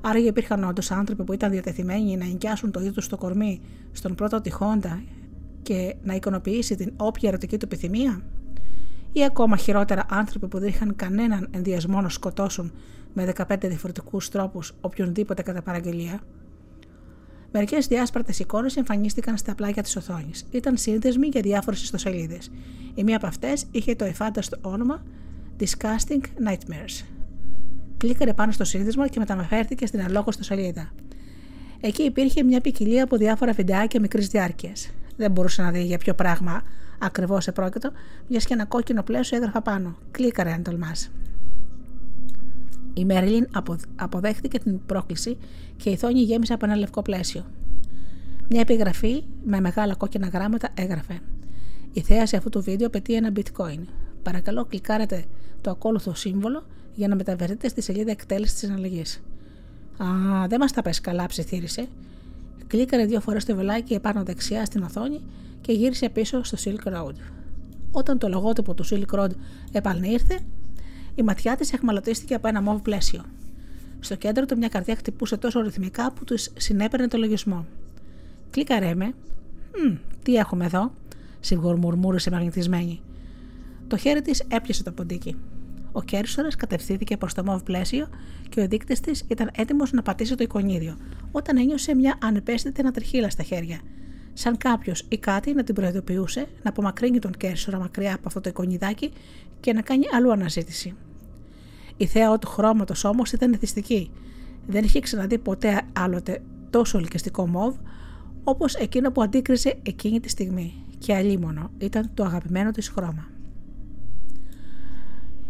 Άρα 0.00 0.18
υπήρχαν 0.18 0.64
όντως 0.64 0.90
άνθρωποι 0.90 1.24
που 1.24 1.32
ήταν 1.32 1.50
διατεθειμένοι 1.50 2.16
να 2.16 2.24
εγκιάσουν 2.24 2.70
το 2.70 2.80
ίδιο 2.80 2.92
του 2.92 3.00
στο 3.00 3.16
κορμί 3.16 3.60
στον 3.92 4.14
πρώτο 4.14 4.40
τυχόντα 4.40 5.02
και 5.62 5.94
να 6.02 6.14
εικονοποιήσει 6.14 6.74
την 6.74 6.92
όποια 6.96 7.28
ερωτική 7.28 7.56
του 7.56 7.64
επιθυμία, 7.64 8.22
ή 9.12 9.24
ακόμα 9.24 9.56
χειρότερα 9.56 10.06
άνθρωποι 10.10 10.46
που 10.48 10.58
δεν 10.58 10.68
είχαν 10.68 10.96
κανέναν 10.96 11.48
ενδιασμό 11.50 12.00
να 12.00 12.08
σκοτώσουν 12.08 12.72
με 13.12 13.32
15 13.36 13.56
διαφορετικούς 13.60 14.28
τρόπους 14.28 14.72
οποιονδήποτε 14.80 15.42
κατά 15.42 15.62
παραγγελία; 15.62 16.20
Μερικές 17.52 17.86
διάσπαρτες 17.86 18.38
εικόνες 18.38 18.76
εμφανίστηκαν 18.76 19.36
στα 19.36 19.54
πλάγια 19.54 19.82
της 19.82 19.96
οθόνης. 19.96 20.46
Ήταν 20.50 20.76
σύνδεσμοι 20.76 21.26
για 21.26 21.40
διάφορες 21.40 21.82
ιστοσελίδες. 21.82 22.50
Η 22.94 23.04
μία 23.04 23.16
από 23.16 23.26
αυτές 23.26 23.66
είχε 23.70 23.94
το 23.94 24.04
εφάνταστο 24.04 24.58
όνομα 24.60 25.02
Disgusting 25.60 26.22
Nightmares. 26.48 27.04
Κλίκαρε 27.96 28.32
πάνω 28.32 28.52
στο 28.52 28.64
σύνδεσμο 28.64 29.08
και 29.08 29.18
μεταφέρθηκε 29.18 29.86
στην 29.86 30.00
αλόγω 30.00 30.32
σελίδα. 30.38 30.92
Εκεί 31.80 32.02
υπήρχε 32.02 32.42
μια 32.42 32.60
ποικιλία 32.60 33.04
από 33.04 33.16
διάφορα 33.16 33.52
βιντεάκια 33.52 34.00
μικρής 34.00 34.28
διάρκειας. 34.28 34.90
Δεν 35.16 35.30
μπορούσε 35.30 35.62
να 35.62 35.70
δει 35.70 35.82
για 35.82 35.98
ποιο 35.98 36.14
πράγμα 36.14 36.62
ακριβώς 36.98 37.46
επρόκειτο, 37.46 37.90
μιας 38.28 38.44
και 38.44 38.54
ένα 38.54 38.64
κόκκινο 38.64 39.02
πλαίσιο 39.02 39.36
έγραφα 39.36 39.62
πάνω. 39.62 39.96
Κλίκαρε 40.10 40.52
αν 40.52 40.62
τολμάς. 40.62 41.10
Η 42.94 43.04
Μέρλιν 43.04 43.48
αποδέχτηκε 43.96 44.58
την 44.58 44.86
πρόκληση 44.86 45.36
και 45.76 45.90
η 45.90 45.96
θόνη 45.96 46.20
γέμισε 46.20 46.52
από 46.52 46.64
ένα 46.66 46.76
λευκό 46.76 47.02
πλαίσιο. 47.02 47.44
Μια 48.48 48.60
επιγραφή 48.60 49.24
με 49.44 49.60
μεγάλα 49.60 49.94
κόκκινα 49.94 50.28
γράμματα 50.28 50.68
έγραφε: 50.74 51.20
Η 51.92 52.00
θέαση 52.00 52.36
αυτού 52.36 52.48
του 52.48 52.62
βίντεο 52.62 52.90
πετύχει 52.90 53.18
ένα 53.18 53.32
bitcoin. 53.36 53.80
Παρακαλώ, 54.26 54.64
κλικάρετε 54.64 55.24
το 55.60 55.70
ακόλουθο 55.70 56.14
σύμβολο 56.14 56.66
για 56.94 57.08
να 57.08 57.14
μεταβερθείτε 57.14 57.68
στη 57.68 57.80
σελίδα 57.80 58.10
εκτέλεσης 58.10 58.58
της 58.58 58.68
αναλλαγή. 58.68 59.02
Α, 59.96 60.46
δεν 60.48 60.60
μας 60.60 60.72
τα 60.72 60.82
πες 60.82 61.00
καλά, 61.00 61.26
ψιθύρισε. 61.26 61.88
Κλίκαρε 62.66 63.04
δύο 63.04 63.20
φορές 63.20 63.44
το 63.44 63.54
βελάκι 63.54 63.94
επάνω 63.94 64.22
δεξιά 64.22 64.64
στην 64.64 64.82
οθόνη 64.82 65.20
και 65.60 65.72
γύρισε 65.72 66.08
πίσω 66.08 66.42
στο 66.44 66.56
Silk 66.64 66.92
Road. 66.92 67.14
Όταν 67.90 68.18
το 68.18 68.28
λογότυπο 68.28 68.74
του 68.74 68.84
Silk 68.90 69.18
Road 69.18 69.30
επανήρθε, 69.72 70.38
η 71.14 71.22
ματιά 71.22 71.56
της 71.56 71.72
εχμαλωτίστηκε 71.72 72.34
από 72.34 72.48
ένα 72.48 72.62
μόβ 72.62 72.80
πλαίσιο. 72.80 73.24
Στο 74.00 74.16
κέντρο 74.16 74.44
του 74.44 74.56
μια 74.56 74.68
καρδιά 74.68 74.96
χτυπούσε 74.96 75.36
τόσο 75.36 75.60
ρυθμικά 75.60 76.12
που 76.12 76.24
του 76.24 76.36
συνέπαιρνε 76.56 77.08
το 77.08 77.18
λογισμό. 77.18 77.66
Κλίκαρε 78.50 78.94
με. 78.94 79.12
τι 80.22 80.34
έχουμε 80.34 80.64
εδώ, 80.64 80.92
σιγουρμουρμούρισε 81.40 82.30
μαγνητισμένη. 82.30 83.00
Το 83.86 83.96
χέρι 83.96 84.22
της 84.22 84.42
έπιασε 84.48 84.82
το 84.82 84.92
ποντίκι. 84.92 85.36
Ο 85.92 86.02
Κέρσορας 86.02 86.56
κατευθύνθηκε 86.56 87.16
προς 87.16 87.34
το 87.34 87.44
μοβ 87.44 87.62
πλαίσιο 87.62 88.08
και 88.48 88.60
ο 88.60 88.68
δείκτης 88.68 89.00
της 89.00 89.24
ήταν 89.28 89.50
έτοιμος 89.56 89.92
να 89.92 90.02
πατήσει 90.02 90.34
το 90.34 90.42
εικονίδιο, 90.42 90.96
όταν 91.32 91.56
ένιωσε 91.56 91.94
μια 91.94 92.18
ανεπαίσθητη 92.22 92.80
ανατριχίλα 92.80 93.30
στα 93.30 93.42
χέρια. 93.42 93.80
Σαν 94.32 94.56
κάποιος 94.56 95.04
ή 95.08 95.18
κάτι 95.18 95.52
να 95.52 95.62
την 95.62 95.74
προειδοποιούσε 95.74 96.46
να 96.62 96.70
απομακρύνει 96.70 97.18
τον 97.18 97.32
Κέρσορα 97.32 97.78
μακριά 97.78 98.14
από 98.14 98.22
αυτό 98.26 98.40
το 98.40 98.48
εικονιδάκι 98.48 99.12
και 99.60 99.72
να 99.72 99.80
κάνει 99.80 100.04
αλλού 100.12 100.32
αναζήτηση. 100.32 100.94
Η 101.96 102.06
θέα 102.06 102.38
του 102.38 102.48
χρώματος 102.48 103.04
όμως 103.04 103.32
ήταν 103.32 103.52
εθιστική. 103.52 104.10
Δεν 104.66 104.84
είχε 104.84 105.00
ξαναδεί 105.00 105.38
ποτέ 105.38 105.82
άλλοτε 105.92 106.42
τόσο 106.70 106.98
ελκυστικό 106.98 107.46
μοβ 107.46 107.74
όπως 108.44 108.74
εκείνο 108.74 109.10
που 109.10 109.22
αντίκριζε 109.22 109.78
εκείνη 109.82 110.20
τη 110.20 110.28
στιγμή 110.28 110.72
και 110.98 111.14
αλίμονο 111.14 111.70
ήταν 111.78 112.10
το 112.14 112.24
αγαπημένο 112.24 112.70
της 112.70 112.88
χρώμα. 112.88 113.35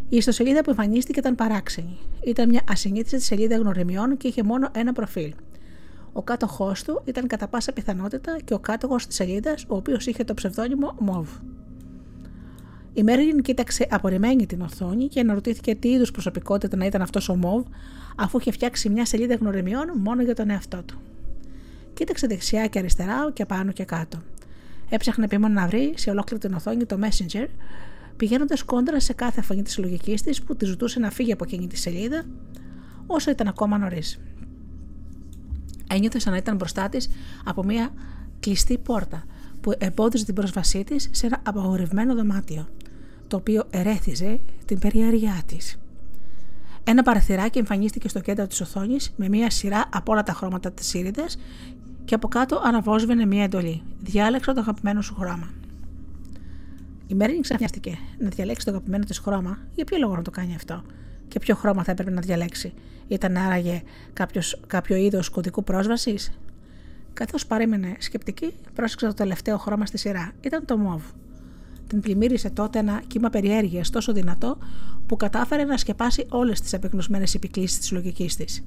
Η 0.09 0.17
ιστοσελίδα 0.17 0.61
που 0.63 0.71
εμφανίστηκε 0.71 1.19
ήταν 1.19 1.35
παράξενη. 1.35 1.99
Ήταν 2.27 2.49
μια 2.49 2.61
ασυνήθιστη 2.69 3.21
σελίδα 3.21 3.57
γνωριμιών 3.57 4.17
και 4.17 4.29
είχε 4.29 4.43
μόνο 4.43 4.69
ένα 4.75 4.93
προφίλ. 4.93 5.35
Ο 6.13 6.23
κάτοχός 6.23 6.83
του 6.83 7.03
ήταν 7.05 7.27
κατά 7.27 7.49
πάσα 7.49 7.73
πιθανότητα 7.73 8.39
και 8.45 8.55
ο 8.55 8.59
κάτοχος 8.59 9.07
της 9.07 9.17
σελίδας, 9.17 9.65
ο 9.69 9.77
οποίος 9.77 10.07
είχε 10.07 10.25
το 10.25 10.35
ψευδόνυμο 10.35 10.95
Μοβ. 10.99 11.29
Η 12.93 13.03
Μέρλιν 13.03 13.43
κοίταξε 13.43 13.87
απορριμμένη 13.91 14.47
την 14.47 14.61
οθόνη 14.61 15.09
και 15.09 15.21
αναρωτήθηκε 15.21 15.75
τι 15.75 15.89
είδους 15.89 16.11
προσωπικότητα 16.11 16.77
να 16.77 16.85
ήταν 16.85 17.03
αυτός 17.03 17.29
ο 17.29 17.37
Μοβ, 17.37 17.65
αφού 18.17 18.39
είχε 18.39 18.51
φτιάξει 18.51 18.89
μια 18.89 19.05
σελίδα 19.05 19.35
γνωριμιών 19.35 19.93
μόνο 19.95 20.23
για 20.23 20.35
τον 20.35 20.51
εαυτό 20.51 20.83
του. 20.83 21.01
Κοίταξε 21.95 22.27
δεξιά 22.27 22.67
και 22.67 22.79
αριστερά 22.79 23.31
και 23.33 23.47
πάνω 23.47 23.73
και 23.73 23.85
κάτω. 23.85 24.19
Έψαχνε 24.89 25.25
επίμονα 25.25 25.61
να 25.61 25.67
βρει 25.67 25.93
σε 25.97 26.11
ολόκληρη 26.11 26.43
την 26.43 26.55
οθόνη 26.55 26.85
το 26.85 26.99
Messenger, 27.03 27.47
πηγαίνοντας 28.17 28.63
κόντρα 28.63 29.01
σε 29.01 29.13
κάθε 29.13 29.43
φωνή 29.43 29.63
της 29.63 29.79
λογική 29.79 30.15
της 30.15 30.43
που 30.43 30.57
τη 30.57 30.65
ζητούσε 30.65 30.99
να 30.99 31.11
φύγει 31.11 31.33
από 31.33 31.45
εκείνη 31.45 31.67
τη 31.67 31.77
σελίδα, 31.77 32.25
όσο 33.07 33.31
ήταν 33.31 33.49
ακόμα 33.49 33.79
νωρίς. 33.79 34.19
Ένιωθε 35.91 36.19
σαν 36.19 36.33
να 36.33 36.39
ήταν 36.39 36.57
μπροστά 36.57 36.89
της 36.89 37.09
από 37.45 37.65
μια 37.65 37.91
κλειστή 38.41 38.79
πόρτα 38.79 39.25
που 39.61 39.73
εμπόδιζε 39.79 40.25
την 40.25 40.35
πρόσβασή 40.35 40.85
της 40.85 41.09
σε 41.13 41.27
ένα 41.27 41.41
απαγορευμένο 41.43 42.15
δωμάτιο, 42.15 42.69
το 43.29 43.37
οποίο 43.37 43.65
ερέθιζε 43.71 44.41
την 44.65 44.79
περιέργειά 44.79 45.43
της. 45.47 45.79
Ένα 46.85 47.03
παραθυράκι 47.03 47.59
εμφανίστηκε 47.59 48.09
στο 48.09 48.21
κέντρο 48.21 48.47
της 48.47 48.61
οθόνης 48.61 49.13
με 49.17 49.29
μια 49.29 49.51
σειρά 49.51 49.89
από 49.93 50.13
όλα 50.13 50.23
τα 50.23 50.33
χρώματα 50.33 50.73
της 50.73 50.87
σύριδας 50.87 51.37
και 52.05 52.15
από 52.15 52.29
κάτω 52.29 52.61
αναβόσβαινε 52.65 53.27
μία 53.27 53.43
εντολή. 53.43 53.83
Διάλεξε 54.01 54.53
το 54.53 54.61
αγαπημένο 54.61 55.03
σου 55.03 55.15
χρώμα. 55.15 55.51
Η 57.07 57.15
Μέρλιν 57.15 57.41
ξαφνιάστηκε 57.41 57.99
να 58.19 58.29
διαλέξει 58.29 58.65
το 58.65 58.71
αγαπημένο 58.71 59.05
της 59.05 59.19
χρώμα. 59.19 59.59
Για 59.75 59.85
ποιο 59.85 59.99
λόγο 59.99 60.17
να 60.17 60.23
το 60.23 60.31
κάνει 60.31 60.55
αυτό, 60.55 60.83
και 61.29 61.39
ποιο 61.39 61.55
χρώμα 61.55 61.85
θα 61.85 61.91
έπρεπε 61.91 62.11
να 62.11 62.21
διαλέξει; 62.21 62.73
Ήταν 63.09 63.37
άραγε 63.37 63.83
κάποιος, 64.13 64.61
κάποιο 64.67 64.97
είδος 64.97 65.29
κωδικού 65.29 65.65
πρόσβασης; 65.65 66.39
Καθώς 67.17 67.47
παρέμεινε 67.47 67.97
σκεπτική, 67.99 68.55
πρόσεξε 68.75 69.07
το 69.07 69.15
τελευταίο 69.15 69.59
χρώμα 69.59 69.87
στη 69.87 69.99
σειρά. 69.99 70.33
Ήταν 70.41 70.65
το 70.65 70.77
μοβ. 70.77 71.03
Την 71.87 72.01
πλημμύρισε 72.01 72.51
τότε 72.51 72.79
ένα 72.79 73.03
κύμα 73.07 73.31
περιέργειας 73.31 73.91
τόσο 73.91 74.13
δυνατό 74.13 74.59
που 75.07 75.17
κατάφερε 75.17 75.65
να 75.65 75.77
σκεπάσει 75.77 76.27
όλες 76.29 76.61
τις 76.61 76.75
απεγνωσμένες 76.75 77.35
επικλήσεις 77.35 77.79
της 77.79 77.93
λογικής 77.93 78.37
της. 78.37 78.65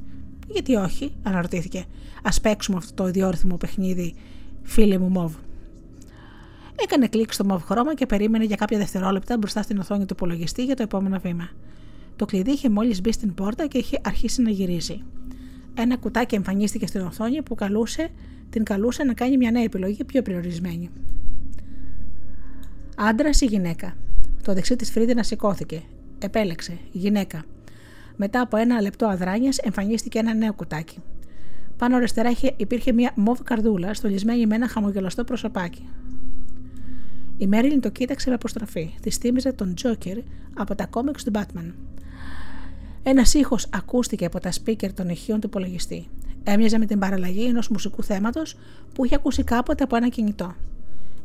Γιατί 0.48 0.76
όχι, 0.76 1.14
αναρωτήθηκε. 1.24 1.86
Α 2.22 2.40
παίξουμε 2.42 2.78
αυτό 2.78 2.94
το 2.94 3.08
ιδιόρυθμο 3.08 3.58
παιχνίδι, 3.58 4.16
φίλε 4.64 4.98
μου 4.98 5.10
Μοβ. 5.10 5.34
Έκανε 6.84 7.08
κλικ 7.08 7.34
στο 7.34 7.46
μοβ 7.46 7.64
χρώμα 7.64 7.94
και 7.94 8.06
περίμενε 8.06 8.44
για 8.44 8.56
κάποια 8.56 8.78
δευτερόλεπτα 8.78 9.38
μπροστά 9.38 9.62
στην 9.62 9.78
οθόνη 9.78 10.06
του 10.06 10.14
υπολογιστή 10.14 10.64
για 10.64 10.76
το 10.76 10.84
επόμενο 10.84 11.20
βήμα. 11.20 11.50
Το 12.16 12.26
κλειδί 12.26 12.52
είχε 12.52 12.70
μόλις 12.70 13.02
μπει 13.02 13.12
στην 13.12 13.34
πόρτα 13.34 13.68
και 13.68 13.78
είχε 13.78 14.00
αρχίσει 14.04 14.42
να 14.42 14.50
γυρίζει. 14.50 15.04
Ένα 15.74 15.98
κουτάκι 15.98 16.36
εμφανίστηκε 16.36 16.88
στην 16.88 17.02
οθόνη 17.02 17.42
που 17.42 17.56
καλούσε, 17.56 18.10
την 18.50 18.64
καλούσε 18.64 19.04
να 19.04 19.14
κάνει 19.14 19.38
μια 19.38 19.52
νέα 19.52 19.64
επιλογή 19.64 20.04
πιο 20.04 20.22
περιορισμένη. 20.22 20.90
Άντρα 22.96 23.30
ή 23.40 23.46
γυναίκα; 23.46 23.96
Το 24.44 24.54
δεξί 24.54 24.76
της 24.76 24.92
Φρίδινα 24.92 25.24
σηκώθηκε. 25.24 25.82
Επέλεξε. 26.20 26.78
Γυναίκα. 26.92 27.44
Μετά 28.16 28.42
από 28.42 28.58
ένα 28.58 28.82
λεπτό 28.82 29.08
αδράνειας 29.08 29.58
εμφανίστηκε 29.58 30.20
ένα 30.20 30.34
νέο 30.34 30.54
κουτάκι. 30.54 30.98
Πάνω 31.78 31.96
αριστερά 31.96 32.30
υπήρχε 32.58 32.92
μια 32.94 33.12
μοβ 33.16 33.40
καρδούλα 33.44 33.94
στολισμένη 33.94 34.46
με 34.46 34.56
ένα 34.56 34.68
χαμογελαστό 34.68 35.24
προσωπάκι. 35.24 35.90
Η 37.40 37.48
Μέριλιν 37.48 37.82
το 37.82 37.90
κοίταξε 37.90 38.30
με 38.30 38.36
αποστροφή. 38.36 38.94
Της 39.02 39.16
θύμιζε 39.16 39.52
τον 39.52 39.74
Τζόκερ 39.74 40.18
από 40.58 40.76
τα 40.76 40.86
κόμιξ 40.86 41.24
του 41.24 41.32
Batman. 41.36 41.72
Ένα 43.04 43.24
ήχος 43.34 43.68
ακούστηκε 43.70 44.26
από 44.26 44.40
τα 44.40 44.52
σπίκερ 44.52 44.94
των 44.94 45.10
ηχείων 45.10 45.40
του 45.40 45.48
υπολογιστή. 45.48 46.08
Έμοιαζε 46.44 46.78
με 46.78 46.86
την 46.86 47.00
παραλλαγή 47.00 47.46
ενός 47.46 47.70
μουσικού 47.70 48.04
θέματος 48.04 48.56
που 48.94 49.06
είχε 49.06 49.16
ακούσει 49.16 49.44
κάποτε 49.44 49.84
από 49.84 49.96
ένα 49.96 50.10
κινητό. 50.10 50.56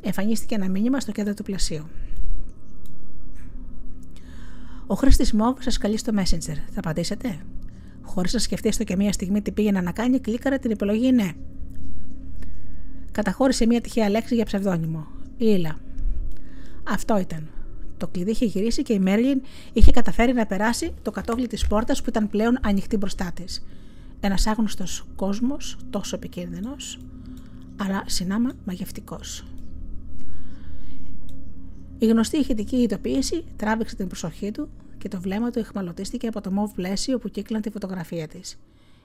Εμφανίστηκε 0.00 0.54
ένα 0.54 0.68
μήνυμα 0.68 1.00
στο 1.00 1.12
κέντρο 1.12 1.34
του 1.34 1.42
πλαισίου. 1.42 1.84
Ο 4.86 4.94
χρήστης 4.94 5.32
Μόβ 5.32 5.56
σας 5.60 5.78
καλεί 5.78 5.96
στο 5.96 6.12
Messenger. 6.16 6.56
Θα 6.70 6.78
απαντήσετε; 6.78 7.38
Χωρίς 8.02 8.32
να 8.32 8.38
σκεφτεί 8.38 8.84
και 8.84 8.96
μία 8.96 9.12
στιγμή 9.12 9.42
τι 9.42 9.52
πήγαινε 9.52 9.80
να 9.80 9.92
κάνει, 9.92 10.20
κλίκαρε 10.20 10.58
την 10.58 10.70
επιλογή 10.70 11.12
ναι. 11.12 11.32
Καταχώρησε 13.12 13.66
μία 13.66 13.80
τυχαία 13.80 14.08
λέξη 14.08 14.34
για 14.34 14.44
ψευδόνυμο. 14.44 15.06
Ήλα. 15.36 15.78
Αυτό 16.84 17.18
ήταν. 17.18 17.48
Το 17.96 18.06
κλειδί 18.06 18.30
είχε 18.30 18.44
γυρίσει 18.44 18.82
και 18.82 18.92
η 18.92 18.98
Μέρλιν 18.98 19.42
είχε 19.72 19.90
καταφέρει 19.90 20.32
να 20.32 20.46
περάσει 20.46 20.94
το 21.02 21.10
κατόφλι 21.10 21.46
της 21.46 21.66
πόρτας 21.66 22.02
που 22.02 22.08
ήταν 22.08 22.28
πλέον 22.28 22.58
ανοιχτή 22.62 22.96
μπροστά 22.96 23.32
της. 23.34 23.66
Ένας 24.20 24.46
άγνωστος 24.46 25.06
κόσμος, 25.16 25.76
τόσο 25.90 26.16
επικίνδυνος, 26.16 26.98
αλλά 27.76 28.02
συνάμα 28.06 28.52
μαγευτικός. 28.64 29.44
Η 31.98 32.06
γνωστή 32.06 32.36
ηχητική 32.36 32.76
ειδοποίηση 32.76 33.44
τράβηξε 33.56 33.96
την 33.96 34.06
προσοχή 34.06 34.50
του 34.50 34.68
και 34.98 35.08
το 35.08 35.20
βλέμμα 35.20 35.50
του 35.50 35.58
εχμαλωτίστηκε 35.58 36.26
από 36.26 36.40
το 36.40 36.50
μοβ 36.50 36.72
πλαίσιο 36.72 37.18
που 37.18 37.28
κύκλαν 37.28 37.60
τη 37.60 37.70
φωτογραφία 37.70 38.28
της. 38.28 38.58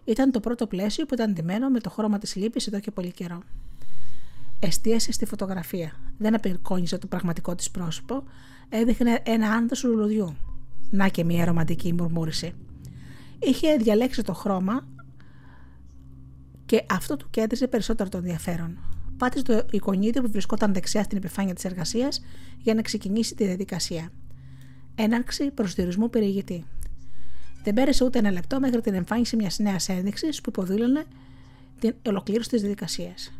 Ήταν 0.05 0.31
το 0.31 0.39
πρώτο 0.39 0.67
πλαίσιο 0.67 1.05
που 1.05 1.13
ήταν 1.13 1.33
ντυμένο 1.33 1.69
με 1.69 1.79
το 1.79 1.89
χρώμα 1.89 2.17
της 2.17 2.35
λύπης 2.35 2.67
εδώ 2.67 2.79
και 2.79 2.91
πολύ 2.91 3.11
καιρό. 3.11 3.41
Εστίασε 4.60 5.12
στη 5.12 5.26
φωτογραφία. 5.26 5.91
Δεν 6.17 6.36
απεικόνιζε 6.36 6.98
το 6.98 7.08
πραγματικό 7.08 7.56
της 7.56 7.72
πρόσωπο, 7.72 8.24
έδειχνε 8.69 9.19
ένα 9.24 9.52
άνδρο 9.52 9.89
λουλουδιού. 9.89 10.36
Να 10.89 11.08
και 11.08 11.24
μια 11.24 11.45
ρομαντική 11.45 11.93
μουρμούριση. 11.93 12.54
Είχε 13.39 13.76
διαλέξει 13.76 14.24
το 14.24 14.34
χρώμα 14.34 14.88
και 16.65 16.86
αυτό 16.89 17.17
του 17.17 17.28
κέντριζε 17.30 17.67
περισσότερο 17.67 18.10
το 18.10 18.17
ενδιαφέρον 18.17 18.78
πάτησε 19.19 19.43
το 19.43 19.65
εικονίδιο 19.72 20.22
που 20.22 20.32
βρισκόταν 20.32 20.74
δεξιά 20.74 21.04
στην 21.04 21.17
επιφάνεια 21.17 21.54
της 21.54 21.65
εργασίας 21.65 22.22
για 22.58 22.74
να 22.74 22.82
ξεκινήσει 22.82 23.36
τη 23.36 23.45
διαδικασία. 23.45 24.12
Έναρξη 24.95 25.52
προσδιορισμού 25.52 26.10
περιηγητή. 26.10 26.65
Δεν 27.63 27.74
πέρασε 27.74 28.04
ούτε 28.04 28.19
ένα 28.19 28.32
λεπτό 28.32 28.60
μέχρι 28.60 28.82
την 28.82 28.93
εμφάνιση 28.93 29.36
μιας 29.36 29.60
νέας 29.60 29.89
ένδειξης 29.89 30.41
που 30.41 30.50
υποδήλωνε 30.50 31.06
την 31.80 31.93
ολοκλήρωση 32.06 32.50
της 32.50 32.62
διαδικασίας. 32.62 33.34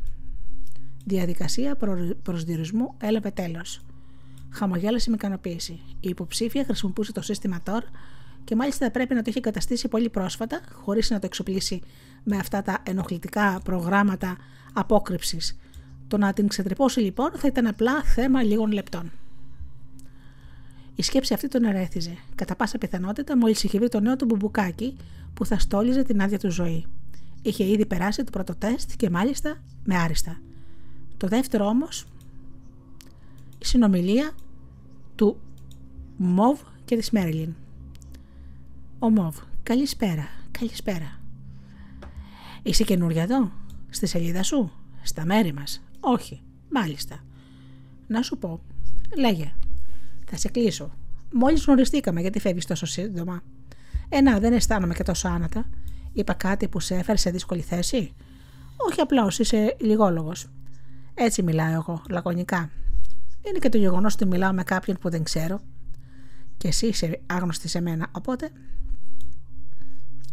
Διαδικασία 1.06 1.78
προσδιορισμού 2.24 2.94
έλαβε 2.98 3.32
τέλος. 3.32 3.82
Χαμογέλασε 4.50 5.10
με 5.10 5.16
ικανοποίηση. 5.16 5.80
Η 6.00 6.10
υποψήφια 6.10 6.64
χρησιμοποιούσε 6.64 7.12
το 7.12 7.22
σύστημα 7.22 7.62
TOR 7.66 7.82
και 8.44 8.56
μάλιστα 8.56 8.92
πρέπει 8.92 9.14
να 9.14 9.22
το 9.22 9.30
είχε 9.30 9.40
καταστήσει 9.40 9.88
πολύ 9.88 10.10
πρόσφατα, 10.10 10.62
χωρίς 10.72 11.10
να 11.10 11.20
το 11.20 11.26
εξοπλίσει 11.26 11.82
με 12.24 12.38
αυτά 12.38 12.62
τα 12.62 12.78
ενοχλητικά 12.84 13.62
προγράμματα 13.64 14.38
απόκρυψης 14.74 15.58
το 16.10 16.18
να 16.18 16.34
την 16.34 16.48
ξετρεπώσει 16.48 17.00
λοιπόν 17.00 17.32
θα 17.36 17.48
ήταν 17.48 17.68
απλά 17.68 18.04
θέμα 18.04 18.44
λίγων 18.44 18.72
λεπτών. 18.72 19.12
Η 20.96 21.02
σκέψη 21.02 21.34
αυτή 21.34 21.48
τον 21.48 21.64
ερέθιζε. 21.64 22.18
Κατά 22.36 22.56
πάσα 22.56 22.78
πιθανότητα, 22.78 23.38
μόλις 23.38 23.64
είχε 23.64 23.78
βρει 23.78 23.90
το 23.90 24.00
νέο 24.00 24.16
του 24.16 24.26
μπουμπουκάκι 24.26 24.98
που 25.34 25.46
θα 25.46 25.60
στόλιζε 25.60 26.04
την 26.04 26.22
άδεια 26.22 26.40
του 26.40 26.52
ζωή. 26.52 26.86
Είχε 27.42 27.64
ήδη 27.64 27.86
περάσει 27.86 28.24
το 28.24 28.32
πρώτο 28.32 28.56
τεστ 28.56 28.92
και 28.98 29.10
μάλιστα 29.10 29.62
με 29.84 29.98
άριστα. 29.98 30.42
Το 31.20 31.28
δεύτερο 31.28 31.66
όμως, 31.66 32.06
η 33.60 33.66
συνομιλία 33.66 34.32
του 35.16 35.40
Μοβ 36.18 36.60
και 36.86 36.96
της 36.96 37.12
Μέριλιν. 37.12 37.54
Ο 39.00 39.10
Μοβ, 39.10 39.38
καλησπέρα, 39.64 40.28
καλησπέρα. 40.52 41.20
Είσαι 42.64 42.84
καινούρια 42.84 43.24
εδώ, 43.24 43.52
στη 43.90 44.06
σελίδα 44.06 44.44
σου, 44.44 44.72
στα 45.02 45.26
μέρη 45.26 45.54
μας; 45.54 45.82
Όχι, 46.00 46.42
μάλιστα. 46.70 47.24
Να 48.08 48.22
σου 48.22 48.38
πω, 48.38 48.62
λέγε, 49.18 49.54
θα 50.30 50.38
σε 50.38 50.50
κλείσω. 50.50 50.92
Μόλις 51.34 51.66
γνωριστήκαμε 51.66 52.22
γιατί 52.22 52.40
φεύγεις 52.40 52.66
τόσο 52.66 52.86
σύντομα. 52.86 53.44
Ε, 54.10 54.22
να, 54.22 54.40
δεν 54.40 54.54
αισθάνομαι 54.54 54.94
και 54.94 55.04
τόσο 55.04 55.28
άνατα. 55.28 55.70
Είπα 56.14 56.34
κάτι 56.34 56.68
που 56.68 56.80
σε 56.80 56.96
έφερε 56.96 57.18
σε 57.18 57.30
δύσκολη 57.30 57.62
θέση. 57.62 58.14
Όχι 58.78 59.02
απλώς, 59.02 59.40
είσαι 59.40 59.76
λιγόλογος. 59.80 60.50
Έτσι 61.22 61.44
μιλάω 61.44 61.74
εγώ, 61.74 62.02
λακωνικά. 62.10 62.70
Είναι 63.48 63.60
και 63.60 63.70
το 63.70 63.78
γεγονός 63.78 64.14
ότι 64.14 64.26
μιλάω 64.26 64.54
με 64.54 64.64
κάποιον 64.64 64.98
που 64.98 65.10
δεν 65.10 65.24
ξέρω. 65.24 65.62
Και 66.58 66.68
εσύ 66.68 66.88
είσαι 66.88 67.22
άγνωστη 67.26 67.68
σε 67.68 67.82
μένα, 67.82 68.08
οπότε. 68.12 68.52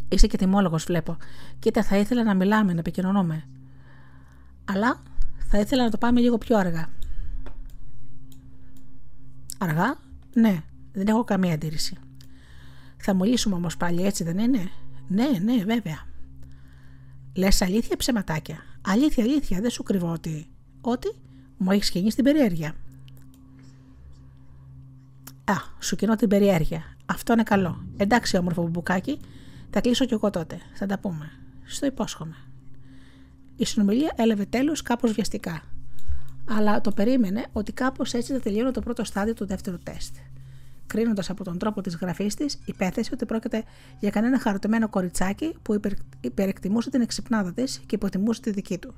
Είσαι 0.09 0.27
και 0.27 0.37
τιμόλογος, 0.37 0.85
βλέπω. 0.85 1.17
Κοίτα, 1.59 1.83
θα 1.83 1.97
ήθελα 1.97 2.25
να 2.25 2.35
μιλάμε, 2.35 2.73
να 2.73 2.79
επικοινωνούμε. 2.79 3.45
Αλλά 4.65 5.03
θα 5.49 5.59
ήθελα 5.59 5.85
να 5.85 5.91
το 5.91 5.99
πάμε 5.99 6.21
λίγο 6.21 6.39
πιο 6.39 6.57
αργά. 6.57 6.89
Αργά, 9.59 9.99
ναι, 10.35 10.63
δεν 10.93 11.07
έχω 11.07 11.25
καμία 11.25 11.55
αντίρρηση. 11.55 11.97
Θα 12.97 13.15
μιλήσουμε 13.15 13.55
όμως 13.55 13.77
πάλι 13.77 14.05
έτσι 14.05 14.25
δεν 14.25 14.39
είναι; 14.39 14.71
Ναι, 15.09 15.29
ναι, 15.43 15.65
βέβαια. 15.65 15.99
Λες 17.35 17.63
αλήθεια 17.63 17.97
ψεματάκια; 17.97 18.59
Αλήθεια, 18.81 19.25
αλήθεια, 19.25 19.61
δεν 19.61 19.71
σου 19.71 19.83
κρυβώ 19.83 20.13
ότι. 20.13 20.47
Ότι 20.89 21.15
μου 21.57 21.71
έχεις 21.71 21.91
κινήσει 21.91 22.17
την 22.17 22.25
περιέργεια. 22.25 22.75
Α, 25.45 25.55
σου 25.81 25.97
κοινώ 25.97 26.17
την 26.17 26.29
περιέργεια. 26.29 26.83
Αυτό 27.07 27.33
είναι 27.33 27.43
καλό. 27.43 27.85
Εντάξει, 27.97 28.37
όμορφο 28.37 28.69
μπουκάκι, 28.69 29.19
θα 29.71 29.81
κλείσω 29.81 30.05
κι 30.05 30.15
εγώ 30.15 30.31
τότε. 30.31 30.59
Θα 30.75 30.87
τα 30.87 30.99
πούμε. 30.99 31.31
Στο 31.65 31.87
υπόσχομαι. 31.87 32.37
Η 33.57 33.65
συνομιλία 33.65 34.13
έλαβε 34.17 34.45
τέλος 34.45 34.83
κάπως 34.83 35.13
βιαστικά. 35.13 35.63
Αλλά 36.49 36.81
το 36.81 36.93
περίμενε 36.93 37.47
ότι 37.53 37.73
κάπως 37.73 38.15
έτσι 38.15 38.33
θα 38.33 38.41
τελειώνει 38.41 38.71
το 38.71 38.81
πρώτο 38.81 39.05
στάδιο 39.05 39.35
του 39.35 39.47
δεύτερου 39.47 39.79
τεστ 39.79 40.17
κρίνοντας 40.87 41.31
από 41.31 41.45
τον 41.45 41.59
τρόπο 41.59 41.81
της 41.81 41.97
γραφής 41.97 42.35
της, 42.35 42.59
υπέθεσε 42.65 43.11
ότι 43.13 43.27
πρόκειται 43.27 43.65
για 43.99 44.11
κανένα 44.11 44.41
χαριτωμένο 44.41 44.89
κοριτσάκι 44.89 45.55
που 45.63 45.75
υπερ, 45.75 45.93
υπερεκτιμούσε 46.21 46.91
την 46.91 47.01
εξυπνάδα 47.01 47.53
της 47.53 47.79
και 47.87 47.95
υποτιμούσε 47.95 48.41
τη 48.41 48.51
δική 48.51 48.79
του. 48.79 48.95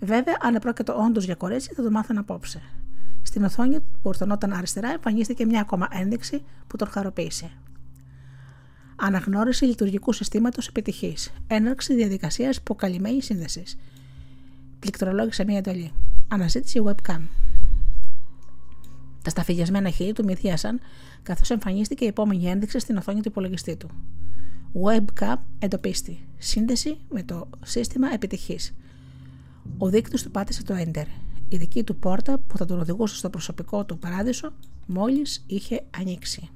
Βέβαια, 0.00 0.36
αν 0.40 0.54
επρόκειτο 0.54 1.04
όντως 1.06 1.24
για 1.24 1.34
κορίτσι, 1.34 1.74
θα 1.74 1.82
το 1.82 1.90
μάθαν 1.90 2.18
απόψε. 2.18 2.62
Στην 3.22 3.44
οθόνη 3.44 3.80
που 3.80 3.86
ορθωνόταν 4.02 4.52
αριστερά 4.52 4.90
εμφανίστηκε 4.90 5.46
μια 5.46 5.60
ακόμα 5.60 5.88
ένδειξη 5.90 6.42
που 6.66 6.76
τον 6.76 6.88
χαροποίησε. 6.88 7.50
Αναγνώριση 8.96 9.64
λειτουργικού 9.64 10.12
συστήματος 10.12 10.68
επιτυχής. 10.68 11.32
Έναρξη 11.46 11.94
διαδικασίας 11.94 12.56
υποκαλυμμένης 12.56 13.24
σύνδεσης. 13.24 13.78
Πληκτρολόγησε 14.78 15.44
μια 15.44 15.58
εντολή. 15.58 15.92
Αναζήτηση 16.28 16.82
webcam. 16.84 17.20
Τα 19.22 19.30
σταφυλιασμένα 19.30 19.90
χείλη 19.90 20.12
του 20.12 20.24
μυθίασαν 20.24 20.80
καθώς 21.22 21.50
εμφανίστηκε 21.50 22.04
η 22.04 22.08
επόμενη 22.08 22.48
ένδειξη 22.48 22.78
στην 22.78 22.96
οθόνη 22.96 23.20
του 23.20 23.28
υπολογιστή 23.28 23.76
του. 23.76 23.90
Webcam 24.84 25.36
εντοπίστη. 25.58 26.28
Σύνδεση 26.38 26.98
με 27.10 27.22
το 27.22 27.48
σύστημα 27.62 28.12
επιτυχής. 28.12 28.74
Ο 29.78 29.88
δείκτης 29.88 30.22
του 30.22 30.30
πάτησε 30.30 30.62
το 30.62 30.74
Enter. 30.78 31.04
Η 31.48 31.56
δική 31.56 31.84
του 31.84 31.96
πόρτα 31.96 32.38
που 32.38 32.56
θα 32.56 32.64
τον 32.64 32.80
οδηγούσε 32.80 33.16
στο 33.16 33.30
προσωπικό 33.30 33.84
του 33.84 33.98
παράδεισο 33.98 34.52
μόλις 34.86 35.44
είχε 35.46 35.84
ανοίξει. 35.98 36.48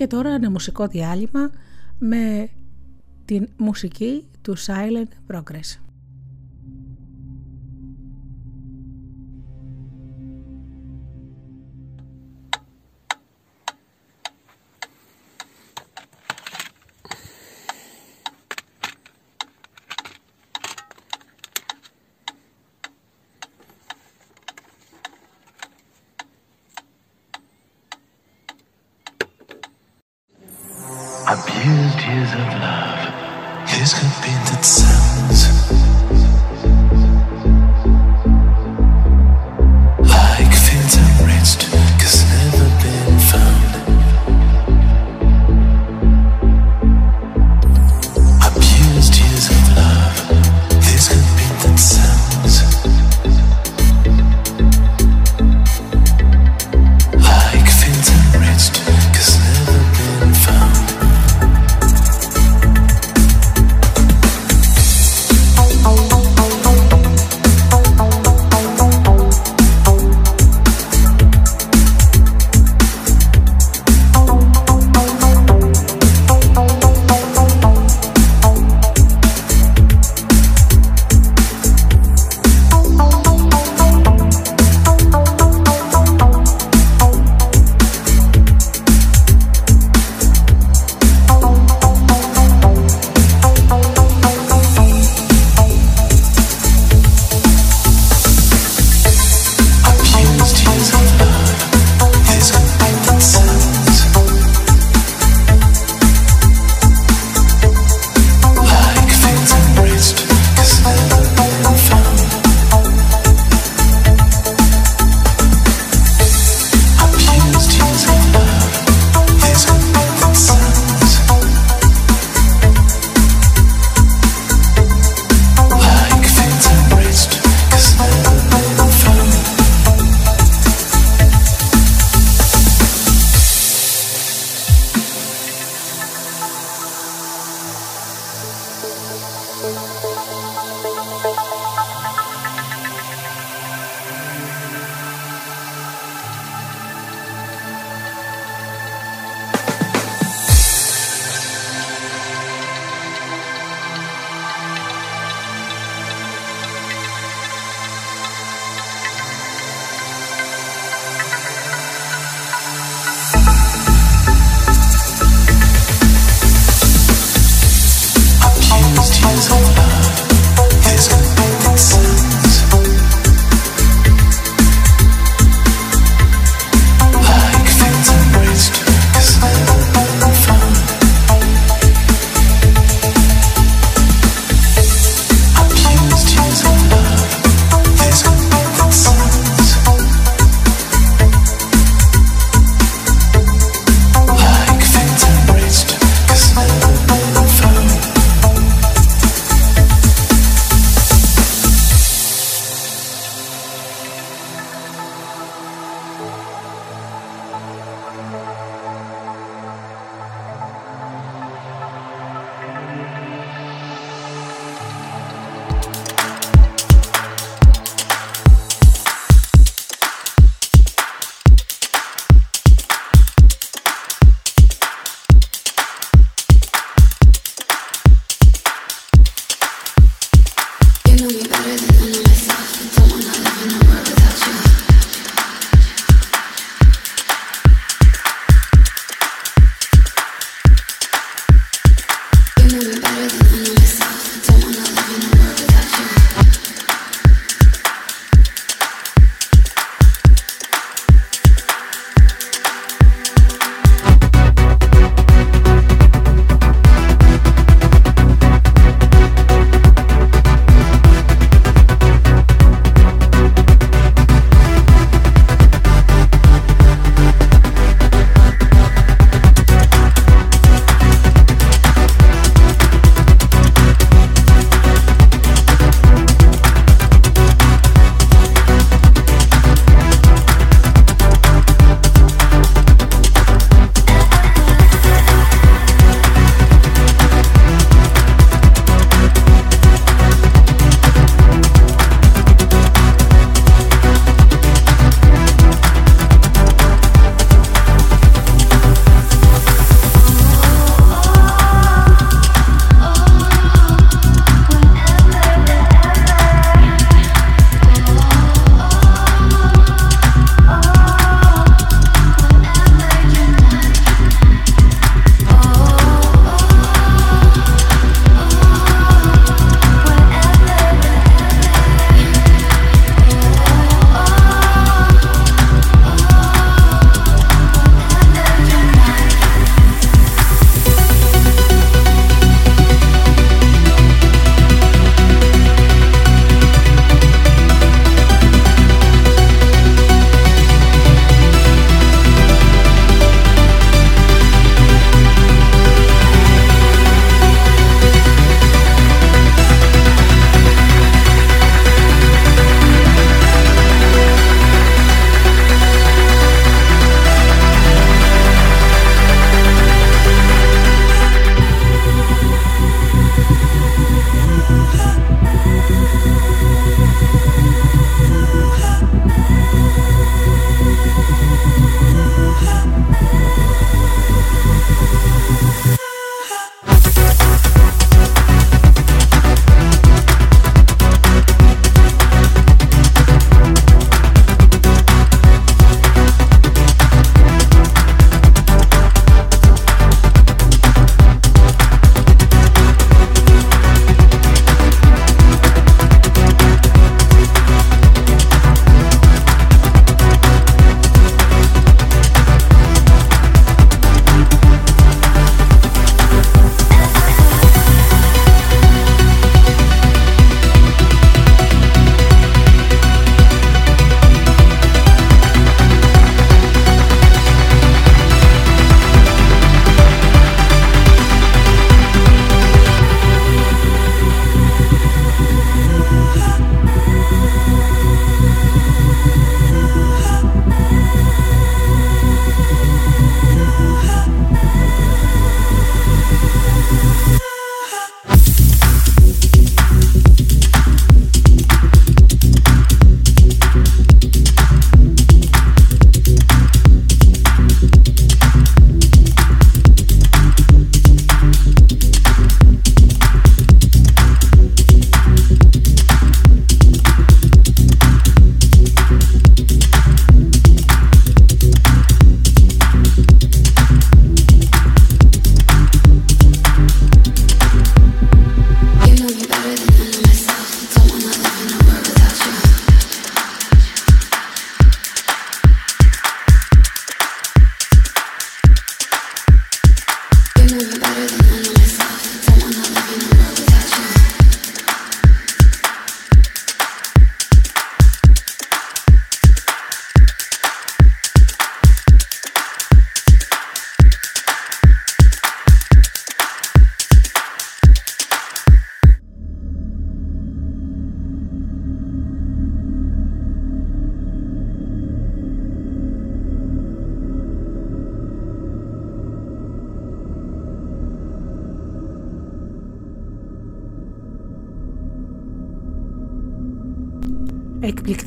Και 0.00 0.06
τώρα 0.06 0.30
ένα 0.30 0.50
μουσικό 0.50 0.86
διάλειμμα 0.86 1.50
με 1.98 2.48
την 3.24 3.48
μουσική 3.56 4.28
του 4.42 4.56
Silent 4.58 5.34
Progress. 5.34 5.89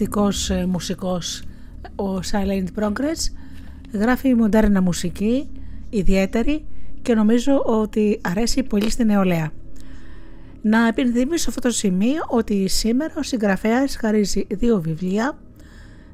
Εκπληκτικός 0.03 0.49
ε, 0.49 0.65
μουσικός 0.65 1.43
ο 1.95 2.19
Silent 2.31 2.67
Progress. 2.79 3.31
Γράφει 3.91 4.33
μοντέρνα 4.33 4.81
μουσική, 4.81 5.49
ιδιαίτερη 5.89 6.65
και 7.01 7.13
νομίζω 7.13 7.61
ότι 7.65 8.19
αρέσει 8.21 8.63
πολύ 8.63 8.89
στην 8.89 9.05
νεολαία. 9.05 9.51
Να 10.61 10.87
επενδυμίσω 10.87 11.37
σε 11.37 11.45
αυτό 11.47 11.61
το 11.61 11.69
σημείο 11.69 12.23
ότι 12.27 12.67
σήμερα 12.67 13.13
ο 13.17 13.21
συγγραφέας 13.21 13.95
χαρίζει 13.95 14.47
δύο 14.49 14.81
βιβλία 14.81 15.37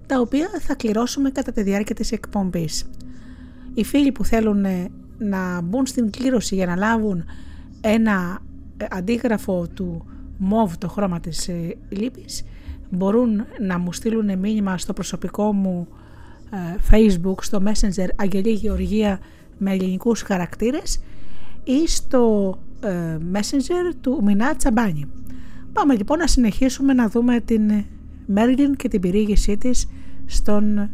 τα 0.05 0.19
οποία 0.19 0.49
θα 0.59 0.75
κληρώσουμε 0.75 1.29
κατά 1.29 1.51
τη 1.51 1.61
διάρκεια 1.61 1.95
της 1.95 2.11
εκπομπής. 2.11 2.89
Οι 3.73 3.83
φίλοι 3.83 4.11
που 4.11 4.25
θέλουν 4.25 4.65
ε, 4.65 4.89
να 5.17 5.61
μπουν 5.61 5.85
στην 5.85 6.11
κλήρωση 6.11 6.55
για 6.55 6.65
να 6.65 6.75
λάβουν 6.75 7.25
ένα 7.81 8.41
ε, 8.77 8.85
αντίγραφο 8.89 9.67
του 9.73 10.05
μοβ 10.37 10.77
το 10.77 10.87
χρώμα 10.87 11.19
της 11.19 11.47
ε, 11.47 11.75
λύπης 11.89 12.43
μπορούν 12.89 13.45
να 13.59 13.77
μου 13.77 13.93
στείλουν 13.93 14.39
μήνυμα 14.39 14.77
στο 14.77 14.93
προσωπικό 14.93 15.53
μου 15.53 15.87
facebook 16.91 17.35
στο 17.41 17.63
messenger 17.65 18.07
Αγγελή 18.15 18.51
Γεωργία 18.51 19.19
με 19.57 19.71
ελληνικούς 19.71 20.21
χαρακτήρες 20.21 20.99
ή 21.63 21.87
στο 21.87 22.53
messenger 23.33 23.93
του 24.01 24.19
Μινά 24.23 24.55
Τσαμπάνη. 24.55 25.05
Πάμε 25.73 25.95
λοιπόν 25.95 26.17
να 26.17 26.27
συνεχίσουμε 26.27 26.93
να 26.93 27.09
δούμε 27.09 27.39
την 27.39 27.85
Μέρλιν 28.25 28.75
και 28.75 28.87
την 28.87 29.01
πυρήγησή 29.01 29.57
της 29.57 29.87
στον 30.25 30.89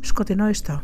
σκοτεινό 0.00 0.48
ιστό. 0.48 0.82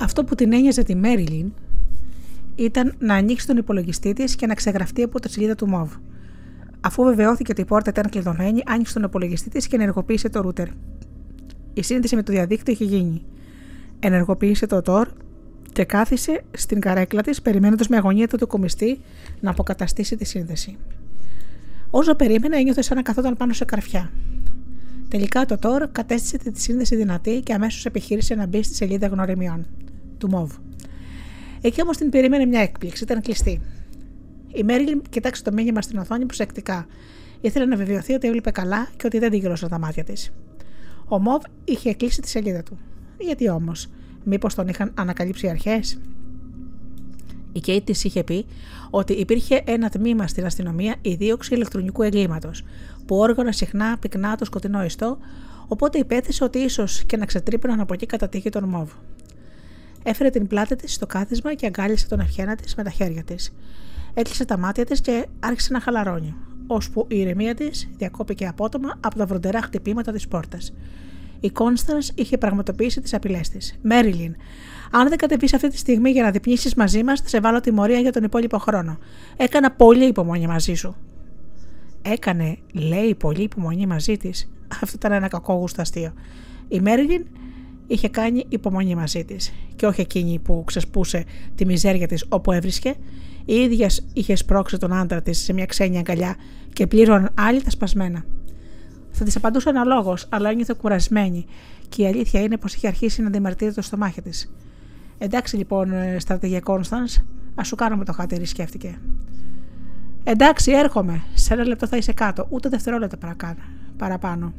Αυτό 0.00 0.24
που 0.24 0.34
την 0.34 0.52
ένοιαζε 0.52 0.82
τη 0.82 0.94
Μέριλιν 0.94 1.52
ήταν 2.54 2.94
να 2.98 3.14
ανοίξει 3.14 3.46
τον 3.46 3.56
υπολογιστή 3.56 4.12
της 4.12 4.36
και 4.36 4.46
να 4.46 4.54
ξεγραφτεί 4.54 5.02
από 5.02 5.20
τη 5.20 5.30
σελίδα 5.30 5.54
του 5.54 5.68
MOV. 5.72 5.98
Αφού 6.80 7.02
βεβαιώθηκε 7.02 7.52
ότι 7.52 7.60
η 7.60 7.64
πόρτα 7.64 7.90
ήταν 7.90 8.08
κλειδωμένη, 8.10 8.62
άνοιξε 8.66 8.94
τον 8.94 9.02
υπολογιστή 9.02 9.50
της 9.50 9.66
και 9.66 9.76
ενεργοποίησε 9.76 10.28
το 10.28 10.40
ρούτερ. 10.40 10.68
Η 11.74 11.82
σύνδεση 11.82 12.16
με 12.16 12.22
το 12.22 12.32
διαδίκτυο 12.32 12.72
είχε 12.72 12.84
γίνει. 12.84 13.22
Ενεργοποίησε 13.98 14.66
το 14.66 14.82
TOR 14.86 15.04
και 15.72 15.84
κάθισε 15.84 16.44
στην 16.50 16.80
καρέκλα 16.80 17.22
της, 17.22 17.42
περιμένοντας 17.42 17.88
με 17.88 17.96
αγωνία 17.96 18.28
το 18.28 18.46
κομιστή 18.46 19.00
να 19.40 19.50
αποκαταστήσει 19.50 20.16
τη 20.16 20.24
σύνδεση. 20.24 20.76
Όσο 21.90 22.14
περίμενε, 22.14 22.56
ένιωθε 22.56 22.82
σαν 22.82 22.96
να 22.96 23.02
καθόταν 23.02 23.36
πάνω 23.36 23.52
σε 23.52 23.64
καρφιά. 23.64 24.10
Τελικά 25.08 25.46
το 25.46 25.56
TOR 25.62 25.86
κατέστησε 25.92 26.38
τη 26.38 26.60
σύνδεση 26.60 26.96
δυνατή 26.96 27.40
και 27.40 27.54
αμέσως 27.54 27.84
επιχείρησε 27.84 28.34
να 28.34 28.46
μπει 28.46 28.62
στη 28.62 28.74
σελίδα 28.74 29.06
γνωριμιών 29.06 29.66
του 30.20 30.28
ΜΟΒ. 30.28 30.52
Εκεί 31.60 31.82
όμως 31.82 31.96
την 31.96 32.10
περίμενε 32.10 32.46
μια 32.46 32.60
έκπληξη, 32.60 33.04
ήταν 33.04 33.20
κλειστή. 33.20 33.60
Η 34.52 34.62
Μέριλιν 34.62 35.02
κοιτάξε 35.10 35.42
το 35.42 35.52
μήνυμα 35.52 35.82
στην 35.82 35.98
οθόνη 35.98 36.26
προσεκτικά. 36.26 36.86
Ήθελε 37.40 37.64
να 37.64 37.76
βεβαιωθεί 37.76 38.12
ότι 38.12 38.26
έβλεπε 38.26 38.50
καλά 38.50 38.88
και 38.96 39.06
ότι 39.06 39.18
δεν 39.18 39.30
την 39.30 39.40
γυρώσαν 39.40 39.68
τα 39.68 39.78
μάτια 39.78 40.04
της. 40.04 40.32
Ο 41.08 41.18
ΜΟΒ 41.18 41.42
είχε 41.64 41.94
κλείσει 41.94 42.20
τη 42.20 42.28
σελίδα 42.28 42.62
του. 42.62 42.78
Γιατί 43.18 43.48
όμως, 43.50 43.86
μήπως 44.24 44.54
τον 44.54 44.68
είχαν 44.68 44.92
ανακαλύψει 44.94 45.46
οι 45.46 45.48
αρχές; 45.48 45.98
Η 47.52 47.60
Κέιτ 47.60 47.84
της 47.84 48.04
είχε 48.04 48.24
πει 48.24 48.46
ότι 48.90 49.12
υπήρχε 49.12 49.62
ένα 49.66 49.88
τμήμα 49.88 50.26
στην 50.26 50.44
αστυνομία 50.44 50.94
η 51.00 51.14
δίωξη 51.14 51.54
ηλεκτρονικού 51.54 52.02
εγκλήματος, 52.02 52.64
που 53.06 53.16
όργανα 53.16 53.52
συχνά 53.52 53.96
πυκνά 53.98 54.36
το 54.36 54.44
σκοτεινό 54.44 54.84
ιστό, 54.84 55.18
οπότε 55.68 55.98
υπέθεσε 55.98 56.44
ότι 56.44 56.58
ίσως 56.58 57.04
και 57.04 57.16
να 57.16 57.26
ξετρύπωναν 57.26 57.80
από 57.80 57.94
εκεί 57.94 58.06
κατά 58.06 58.28
τύχη 58.28 58.50
τον 58.50 58.64
Μόβ. 58.64 58.90
Έφερε 60.02 60.30
την 60.30 60.46
πλάτη 60.46 60.76
της 60.76 60.94
στο 60.94 61.06
κάθισμα 61.06 61.54
και 61.54 61.66
αγκάλισε 61.66 62.08
τον 62.08 62.20
ευχένα 62.20 62.54
της 62.56 62.74
με 62.74 62.82
τα 62.82 62.90
χέρια 62.90 63.22
της. 63.24 63.54
Έκλεισε 64.14 64.44
τα 64.44 64.58
μάτια 64.58 64.84
της 64.84 65.00
και 65.00 65.26
άρχισε 65.40 65.72
να 65.72 65.80
χαλαρώνει, 65.80 66.34
ώσπου 66.66 67.06
η 67.08 67.18
ηρεμία 67.18 67.54
της 67.54 67.88
διακόπηκε 67.96 68.46
απότομα 68.46 68.98
από 69.00 69.16
τα 69.16 69.26
βροντερά 69.26 69.62
χτυπήματα 69.62 70.12
της 70.12 70.28
πόρτας. 70.28 70.72
Η 71.40 71.50
Κόνστανς 71.50 72.10
είχε 72.14 72.38
πραγματοποιήσει 72.38 73.00
τις 73.00 73.14
απειλές 73.14 73.48
της. 73.48 73.78
Μέριλιν, 73.82 74.36
αν 74.90 75.08
δεν 75.08 75.18
κατεβείς 75.18 75.54
αυτή 75.54 75.68
τη 75.68 75.78
στιγμή 75.78 76.10
για 76.10 76.22
να 76.22 76.30
διπνήσεις 76.30 76.74
μαζί 76.74 77.04
μας, 77.04 77.20
θα 77.20 77.28
σε 77.28 77.40
βάλω 77.40 77.60
τιμωρία 77.60 77.98
για 77.98 78.12
τον 78.12 78.24
υπόλοιπο 78.24 78.58
χρόνο. 78.58 78.98
Έκανα 79.36 79.70
πολύ 79.70 80.04
υπομονή 80.04 80.46
μαζί 80.46 80.74
σου. 80.74 80.96
Έκανε, 82.02 82.58
λέει, 82.72 83.14
πολύ 83.14 83.42
υπομονή 83.42 83.86
μαζί 83.86 84.16
της. 84.16 84.50
Αυτό 84.82 84.92
ήταν 84.94 85.12
ένα 85.12 85.28
κακόγουστο 85.28 85.80
αστείο. 85.80 86.12
Η 86.68 86.80
Μέριλιν 86.80 87.26
είχε 87.90 88.08
κάνει 88.08 88.44
υπομονή 88.48 88.94
μαζί 88.94 89.24
της 89.24 89.52
και 89.76 89.86
όχι 89.86 90.00
εκείνη 90.00 90.38
που 90.38 90.62
ξεσπούσε 90.66 91.24
τη 91.54 91.66
μιζέρια 91.66 92.06
της 92.06 92.24
όπου 92.28 92.52
έβρισκε. 92.52 92.94
Η 93.44 93.54
ίδια 93.54 93.90
είχε 94.12 94.36
σπρώξει 94.36 94.76
τον 94.76 94.92
άντρα 94.92 95.22
της 95.22 95.38
σε 95.38 95.52
μια 95.52 95.66
ξένη 95.66 95.98
αγκαλιά 95.98 96.36
και 96.72 96.86
πλήρωναν 96.86 97.30
άλλοι 97.34 97.62
τα 97.62 97.70
σπασμένα. 97.70 98.24
Θα 99.10 99.24
της 99.24 99.36
απαντούσε 99.36 99.68
αναλόγως, 99.68 100.26
αλλά 100.28 100.50
ένιωθε 100.50 100.74
κουρασμένη 100.78 101.46
και 101.88 102.02
η 102.02 102.06
αλήθεια 102.06 102.40
είναι 102.40 102.56
πως 102.56 102.74
είχε 102.74 102.86
αρχίσει 102.86 103.22
να 103.22 103.26
αντιμαρτύρεται 103.28 103.76
το 103.76 103.82
στομάχι 103.82 104.22
της. 104.22 104.52
Εντάξει 105.18 105.56
λοιπόν, 105.56 105.92
ε, 105.92 106.18
στρατηγέ 106.18 106.60
Κόνστανς, 106.60 107.20
ας 107.54 107.66
σου 107.66 107.74
κάνουμε 107.74 108.04
το 108.04 108.12
χάτερι, 108.12 108.44
σκέφτηκε. 108.44 108.98
Εντάξει, 110.24 110.72
έρχομαι. 110.72 111.22
Σε 111.34 111.54
ένα 111.54 111.66
λεπτό 111.66 111.86
θα 111.86 111.96
είσαι 111.96 112.12
κάτω. 112.12 112.46
Ούτε 112.50 112.68
δευτερόλεπτα 112.68 113.36
παραπάνω. 113.96 114.52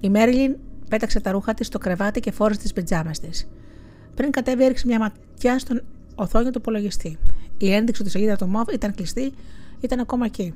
Η 0.00 0.08
Μέριλιν 0.08 0.56
πέταξε 0.88 1.20
τα 1.20 1.30
ρούχα 1.30 1.54
της 1.54 1.66
στο 1.66 1.78
κρεβάτι 1.78 2.20
και 2.20 2.30
φόρεσε 2.30 2.60
τις 2.60 2.72
πιτζάμες 2.72 3.20
της. 3.20 3.48
Πριν 4.14 4.30
κατέβει, 4.30 4.64
έριξε 4.64 4.86
μια 4.86 4.98
ματιά 4.98 5.58
στον 5.58 5.82
οθόνη 6.14 6.50
του 6.50 6.58
υπολογιστή. 6.58 7.18
Η 7.58 7.72
ένδειξη 7.72 8.02
του 8.02 8.10
σελίδα 8.10 8.36
του 8.36 8.50
MOV 8.54 8.72
ήταν 8.72 8.94
κλειστή, 8.94 9.32
ήταν 9.80 10.00
ακόμα 10.00 10.24
εκεί. 10.24 10.54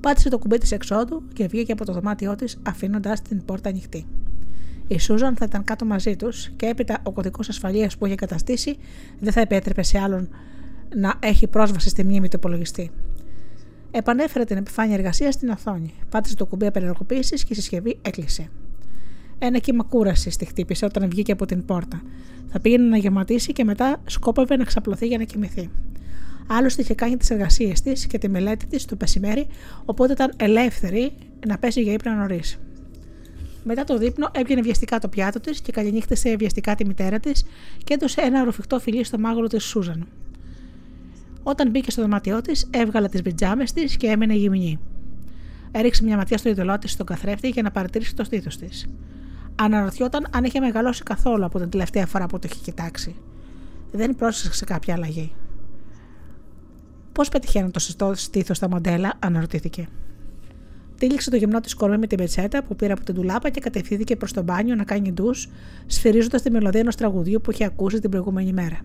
Πάτησε 0.00 0.28
το 0.28 0.38
κουμπί 0.38 0.58
της 0.58 0.72
εξόδου 0.72 1.22
και 1.32 1.46
βγήκε 1.46 1.72
από 1.72 1.84
το 1.84 1.92
δωμάτιό 1.92 2.34
της, 2.34 2.58
αφήνοντας 2.62 3.22
την 3.22 3.44
πόρτα 3.44 3.68
ανοιχτή. 3.68 4.06
Η 4.86 4.98
Σούζαν 4.98 5.36
θα 5.36 5.44
ήταν 5.44 5.64
κάτω 5.64 5.84
μαζί 5.84 6.16
τους 6.16 6.50
και 6.56 6.66
έπειτα 6.66 6.98
ο 7.02 7.12
κωδικός 7.12 7.48
ασφαλείας 7.48 7.96
που 7.96 8.06
είχε 8.06 8.14
καταστήσει 8.14 8.76
δεν 9.20 9.32
θα 9.32 9.40
επέτρεπε 9.40 9.82
σε 9.82 9.98
άλλον 9.98 10.28
να 10.96 11.14
έχει 11.20 11.46
πρόσβαση 11.46 11.88
στη 11.88 12.04
μνήμη 12.04 12.28
του 12.28 12.36
υπολογιστή. 12.36 12.90
Επανέφερε 13.90 14.44
την 14.44 14.56
επιφάνεια 14.56 14.94
εργασίας 14.94 15.34
στην 15.34 15.48
οθόνη. 15.48 15.94
Πάτησε 16.10 16.36
το 16.36 16.46
κουμπί 16.46 16.66
απενεργοποίηση 16.66 17.34
και 17.34 17.48
η 17.48 17.54
συσκευή 17.54 17.98
έκλεισε. 18.02 18.50
Ένα 19.38 19.58
κύμα 19.58 19.84
κούρασης 19.84 20.36
τη 20.36 20.44
χτύπησε 20.44 20.84
όταν 20.84 21.08
βγήκε 21.08 21.32
από 21.32 21.46
την 21.46 21.64
πόρτα. 21.64 22.02
Θα 22.48 22.60
πήγαινε 22.60 22.84
να 22.84 22.96
γεματίσει 22.96 23.52
και 23.52 23.64
μετά 23.64 24.00
σκόπευε 24.06 24.56
να 24.56 24.64
ξαπλωθεί 24.64 25.06
για 25.06 25.18
να 25.18 25.24
κοιμηθεί. 25.24 25.70
Άλλωστε 26.46 26.82
είχε 26.82 26.94
κάνει 26.94 27.16
τις 27.16 27.30
εργασίες 27.30 27.80
της 27.80 28.06
και 28.06 28.18
τη 28.18 28.28
μελέτη 28.28 28.66
της 28.66 28.84
το 28.84 28.96
μεσημέρι, 29.00 29.46
οπότε 29.84 30.12
ήταν 30.12 30.32
ελεύθερη 30.36 31.12
να 31.46 31.58
πέσει 31.58 31.82
για 31.82 31.92
ύπνο 31.92 32.12
νωρίς. 32.12 32.58
Μετά 33.64 33.84
το 33.84 33.98
δείπνο 33.98 34.28
έβγαινε 34.32 34.60
βιαστικά 34.60 34.98
το 34.98 35.08
πιάτο 35.08 35.40
της 35.40 35.60
και 35.60 35.72
καληνύχτησε 35.72 36.36
βιαστικά 36.36 36.74
τη 36.74 36.86
μητέρα 36.86 37.18
της 37.20 37.44
και 37.84 37.94
έδωσε 37.94 38.20
ένα 38.20 38.44
ροφιχτό 38.44 38.80
φιλί 38.80 39.04
στο 39.04 39.18
μάγουλο 39.18 39.46
της 39.46 39.64
Σούζαν. 39.64 40.06
Όταν 41.42 41.70
μπήκε 41.70 41.90
στο 41.90 42.02
δωμάτιό 42.02 42.40
της, 42.40 42.68
έβγαλε 42.70 43.08
τις 43.08 43.22
πιτζάμες 43.22 43.72
της 43.72 43.96
και 43.96 44.06
έμεινε 44.06 44.34
γυμνή. 44.34 44.78
Έριξε 45.70 46.04
μια 46.04 46.16
ματιά 46.16 46.38
στο 46.38 46.48
ειδωλό 46.48 46.78
της 46.78 46.92
στον 46.92 47.06
καθρέφτη 47.06 47.48
για 47.48 47.62
να 47.62 47.70
παρατηρήσει 47.70 48.14
το 48.14 48.24
στήθος 48.24 48.56
της. 48.56 48.86
Αναρωτιόταν 49.60 50.26
αν 50.30 50.44
είχε 50.44 50.60
μεγαλώσει 50.60 51.02
καθόλου 51.02 51.44
από 51.44 51.58
την 51.58 51.70
τελευταία 51.70 52.06
φορά 52.06 52.26
που 52.26 52.38
το 52.38 52.48
είχε 52.50 52.60
κοιτάξει. 52.64 53.16
Δεν 53.92 54.16
πρόσεξε 54.16 54.64
κάποια 54.64 54.94
αλλαγή. 54.94 55.32
Πώς 57.12 57.28
πετυχαίνουν 57.28 57.70
το 57.70 57.78
σωστό 57.78 58.12
στήθος 58.14 58.56
στα 58.56 58.68
μοντέλα, 58.68 59.12
αναρωτήθηκε. 59.18 59.88
Τύλιξε 60.98 61.30
το 61.30 61.36
γυμνό 61.36 61.60
της 61.60 61.74
κορμί 61.74 61.98
με 61.98 62.06
την 62.06 62.18
πετσέτα 62.18 62.62
που 62.62 62.76
πήρε 62.76 62.92
από 62.92 63.04
την 63.04 63.14
τουλάπα 63.14 63.50
και 63.50 63.60
κατευθύνθηκε 63.60 64.16
προς 64.16 64.32
το 64.32 64.42
μπάνιο 64.42 64.74
να 64.74 64.84
κάνει 64.84 65.12
ντους, 65.12 65.48
σφυρίζοντας 65.86 66.42
τη 66.42 66.50
μελωδία 66.50 66.80
ενός 66.80 66.96
τραγουδιού 66.96 67.40
που 67.40 67.50
είχε 67.50 67.64
ακούσει 67.64 68.00
την 68.00 68.10
προηγούμενη 68.10 68.52
μέρα. 68.52 68.80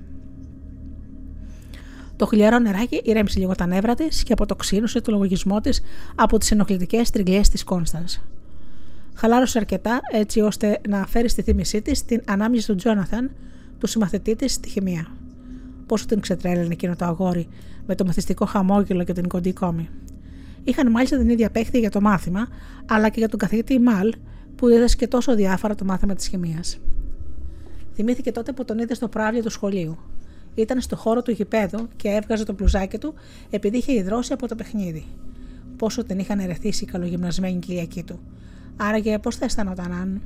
Το 2.15 2.25
χλιαρό 2.25 2.59
νεράκι 2.59 3.01
ηρέμησε 3.03 3.39
λίγο 3.39 3.55
τα 3.55 3.65
νεύρα 3.65 3.95
της 3.95 4.23
και 4.23 4.33
αποτοξίνωσε 4.33 5.01
το 5.01 5.17
λογισμό 5.17 5.59
της 5.61 5.81
από 6.15 6.37
τις 6.37 6.51
ενοχλητικές 6.51 7.09
τριγλιές 7.09 7.49
της 7.49 7.63
Κόνσταν. 7.63 8.05
Χαλάρωσε 9.15 9.57
αρκετά 9.57 9.99
έτσι 10.11 10.39
ώστε 10.39 10.79
να 10.89 11.05
φέρει 11.07 11.29
στη 11.29 11.41
θύμησή 11.41 11.81
της 11.81 12.05
την 12.05 12.21
ανάμνηση 12.27 12.67
του 12.67 12.75
Τζόναθαν, 12.75 13.31
του 13.77 13.87
συμμαθητή 13.87 14.35
της 14.35 14.53
στη 14.53 14.69
χημεία. 14.69 15.07
Πόσο 15.85 16.05
την 16.05 16.19
ξετρέλαινε 16.19 16.73
εκείνο 16.73 16.95
το 16.95 17.05
αγόρι 17.05 17.47
με 17.85 17.95
το 17.95 18.05
μαθητικό 18.05 18.45
χαμόγελο 18.45 19.03
και 19.03 19.13
την 19.13 19.27
κοντή 19.27 19.53
κόμη. 19.53 19.89
Είχαν 20.63 20.91
μάλιστα 20.91 21.17
την 21.17 21.29
ίδια 21.29 21.49
παίχτη 21.49 21.79
για 21.79 21.89
το 21.89 22.01
μάθημα, 22.01 22.47
αλλά 22.85 23.09
και 23.09 23.19
για 23.19 23.29
τον 23.29 23.39
καθηγητή 23.39 23.79
Μαλ, 23.79 24.13
που 24.55 24.67
και 24.97 25.07
τόσο 25.07 25.35
διάφορα 25.35 25.75
το 25.75 25.85
μάθημα 25.85 26.15
της 26.15 26.27
χημία. 26.27 26.63
Θυμήθηκε 27.93 28.31
τότε 28.31 28.51
που 28.51 28.65
τον 28.65 28.79
είδε 28.79 28.93
στο 28.93 29.07
πράβλιο 29.07 29.41
του 29.41 29.49
σχολείου. 29.49 29.97
Ήταν 30.55 30.81
στο 30.81 30.95
χώρο 30.95 31.21
του 31.21 31.31
γηπέδου 31.31 31.87
και 31.95 32.09
έβγαζε 32.09 32.43
το 32.43 32.53
μπλουζάκι 32.53 32.97
του 32.97 33.13
επειδή 33.49 33.77
είχε 33.77 33.93
υδρώσει 33.93 34.33
από 34.33 34.47
το 34.47 34.55
παιχνίδι. 34.55 35.05
Πόσο 35.77 36.03
την 36.03 36.19
είχαν 36.19 36.39
ερεθίσει 36.39 36.83
οι 36.83 36.87
καλογυμνασμένοι 36.87 37.59
Κυριακοί 37.59 38.03
του. 38.03 38.19
Άραγε 38.77 39.19
πώ 39.19 39.31
θα 39.31 39.45
αισθανόταν 39.45 39.91
αν. 39.91 40.21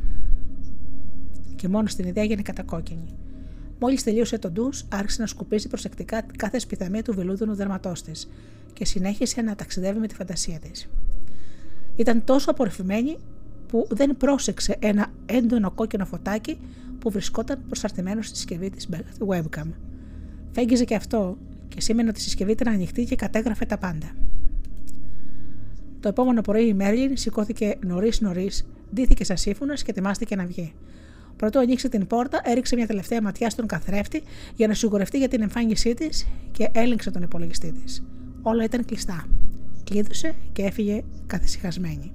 Και 1.56 1.68
μόνος 1.68 1.92
στην 1.92 2.08
ιδέα 2.08 2.24
έγινε 2.24 2.42
κατακόκκινη. 2.42 3.16
Μόλις 3.80 4.04
τελείωσε 4.04 4.38
το 4.38 4.52
ντους, 4.52 4.86
άρχισε 4.90 5.22
να 5.22 5.28
σκουπίζει 5.28 5.68
προσεκτικά 5.68 6.22
κάθε 6.38 6.60
σπιθαμία 6.60 7.04
του 7.04 7.14
βελούδινου 7.14 7.56
δερματός 7.56 8.02
της 8.02 8.30
και 8.74 8.86
συνέχισε 8.86 9.42
να 9.42 9.56
ταξιδεύει 9.56 10.00
με 10.00 10.08
τη 10.08 10.16
φαντασία 10.16 10.60
της. 10.60 10.90
Ήταν 11.96 12.24
τόσο 12.24 12.52
απορριφημένη 12.52 13.18
που 13.68 13.88
δεν 13.90 14.18
πρόσεξε 14.18 14.76
ένα 14.80 15.08
έντονο 15.26 15.72
κόκκινο 15.72 16.06
φωτάκι 16.06 16.60
που 17.00 17.12
βρισκόταν 17.12 17.60
προσαρτημένο 17.66 18.22
στη 18.22 18.36
συσκευή 18.36 18.70
της 18.70 18.88
webcam. 19.28 19.68
Φέγγιζε 20.52 20.84
και 20.84 20.96
αυτό 20.96 21.38
και 21.68 21.82
σήμαινε 21.82 22.10
ότι 22.10 22.20
η 22.20 22.24
συσκευή 22.24 22.52
ήταν 22.52 22.74
ανοιχτή 22.74 23.04
και 23.04 23.16
κατέγραφε 23.16 23.66
τα 23.66 23.78
πάντα. 23.78 24.12
Το 26.00 26.08
επόμενο 26.08 26.42
πρωί 26.42 26.68
η 26.68 26.74
Μέρλιν 26.74 27.18
σηκώθηκε 27.18 27.78
νωρί-νωρί, 27.86 28.52
ντύθηκε 28.94 29.24
σαν 29.24 29.38
σύμφωνας 29.38 29.84
και 29.84 29.92
ετοιμάστηκε 29.92 30.36
να 30.36 30.46
βγει. 30.46 30.74
Πρωτού 31.36 31.60
ανοίξει 31.60 31.90
την 31.90 32.08
πόρτα, 32.08 32.42
έριξε 32.44 32.76
μια 32.76 32.88
τελευταία 32.88 33.22
ματιά 33.22 33.50
στον 33.50 33.68
καθρέφτη 33.68 34.24
για 34.56 34.68
να 34.68 34.74
σιγουρευτεί 34.74 35.18
για 35.18 35.28
την 35.28 35.42
εμφάνισή 35.42 35.94
της 35.94 36.28
και 36.52 36.70
έλεγξε 36.72 37.12
τον 37.12 37.22
υπολογιστή 37.22 37.72
της. 37.72 38.04
Όλα 38.42 38.64
ήταν 38.64 38.86
κλειστά. 38.86 39.26
Κλείδωσε 39.84 40.34
και 40.54 40.64
έφυγε 40.64 41.04
καθησυχασμένη. 41.28 42.12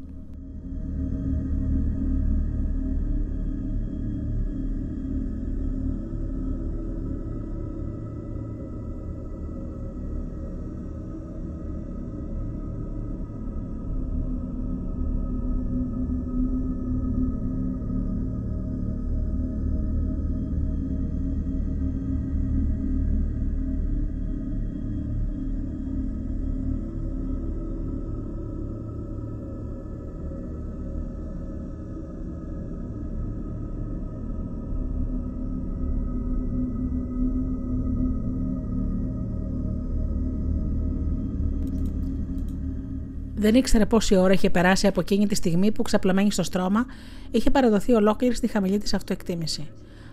Δεν 43.43 43.55
ήξερε 43.55 43.86
πόση 43.86 44.16
ώρα 44.16 44.32
είχε 44.32 44.51
περάσει 44.51 44.86
από 44.86 45.01
εκείνη 45.01 45.26
τη 45.26 45.34
στιγμή 45.34 45.72
που 45.72 45.82
ξαπλωμένη 45.82 46.32
στο 46.32 46.43
στρώμα 46.43 46.86
είχε 47.30 47.51
παραδοθεί 47.51 47.93
ολόκληρη 47.93 48.34
στη 48.34 48.47
χαμηλή 48.47 48.78
της 48.78 48.95
αυτοεκτίμηση. 48.95 49.70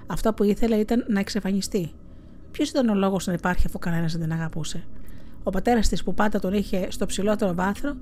Αυτό 0.07 0.33
που 0.33 0.43
ήθελε 0.43 0.75
ήταν 0.75 1.05
να 1.07 1.19
εξαφανιστεί. 1.19 1.91
Ποιος 2.51 2.69
ήταν 2.69 2.89
ο 2.89 2.93
λόγος 2.93 3.27
να 3.27 3.33
υπάρχει 3.33 3.63
αφού 3.65 3.79
κανένας 3.79 4.11
δεν 4.11 4.21
την 4.21 4.31
αγαπούσε; 4.31 4.83
Ο 5.43 5.49
πατέρας 5.49 5.87
της 5.87 6.03
που 6.03 6.13
πάντα 6.13 6.39
τον 6.39 6.53
είχε 6.53 6.87
στο 6.91 7.05
ψηλότερο 7.05 7.53
βάθρο, 7.53 7.95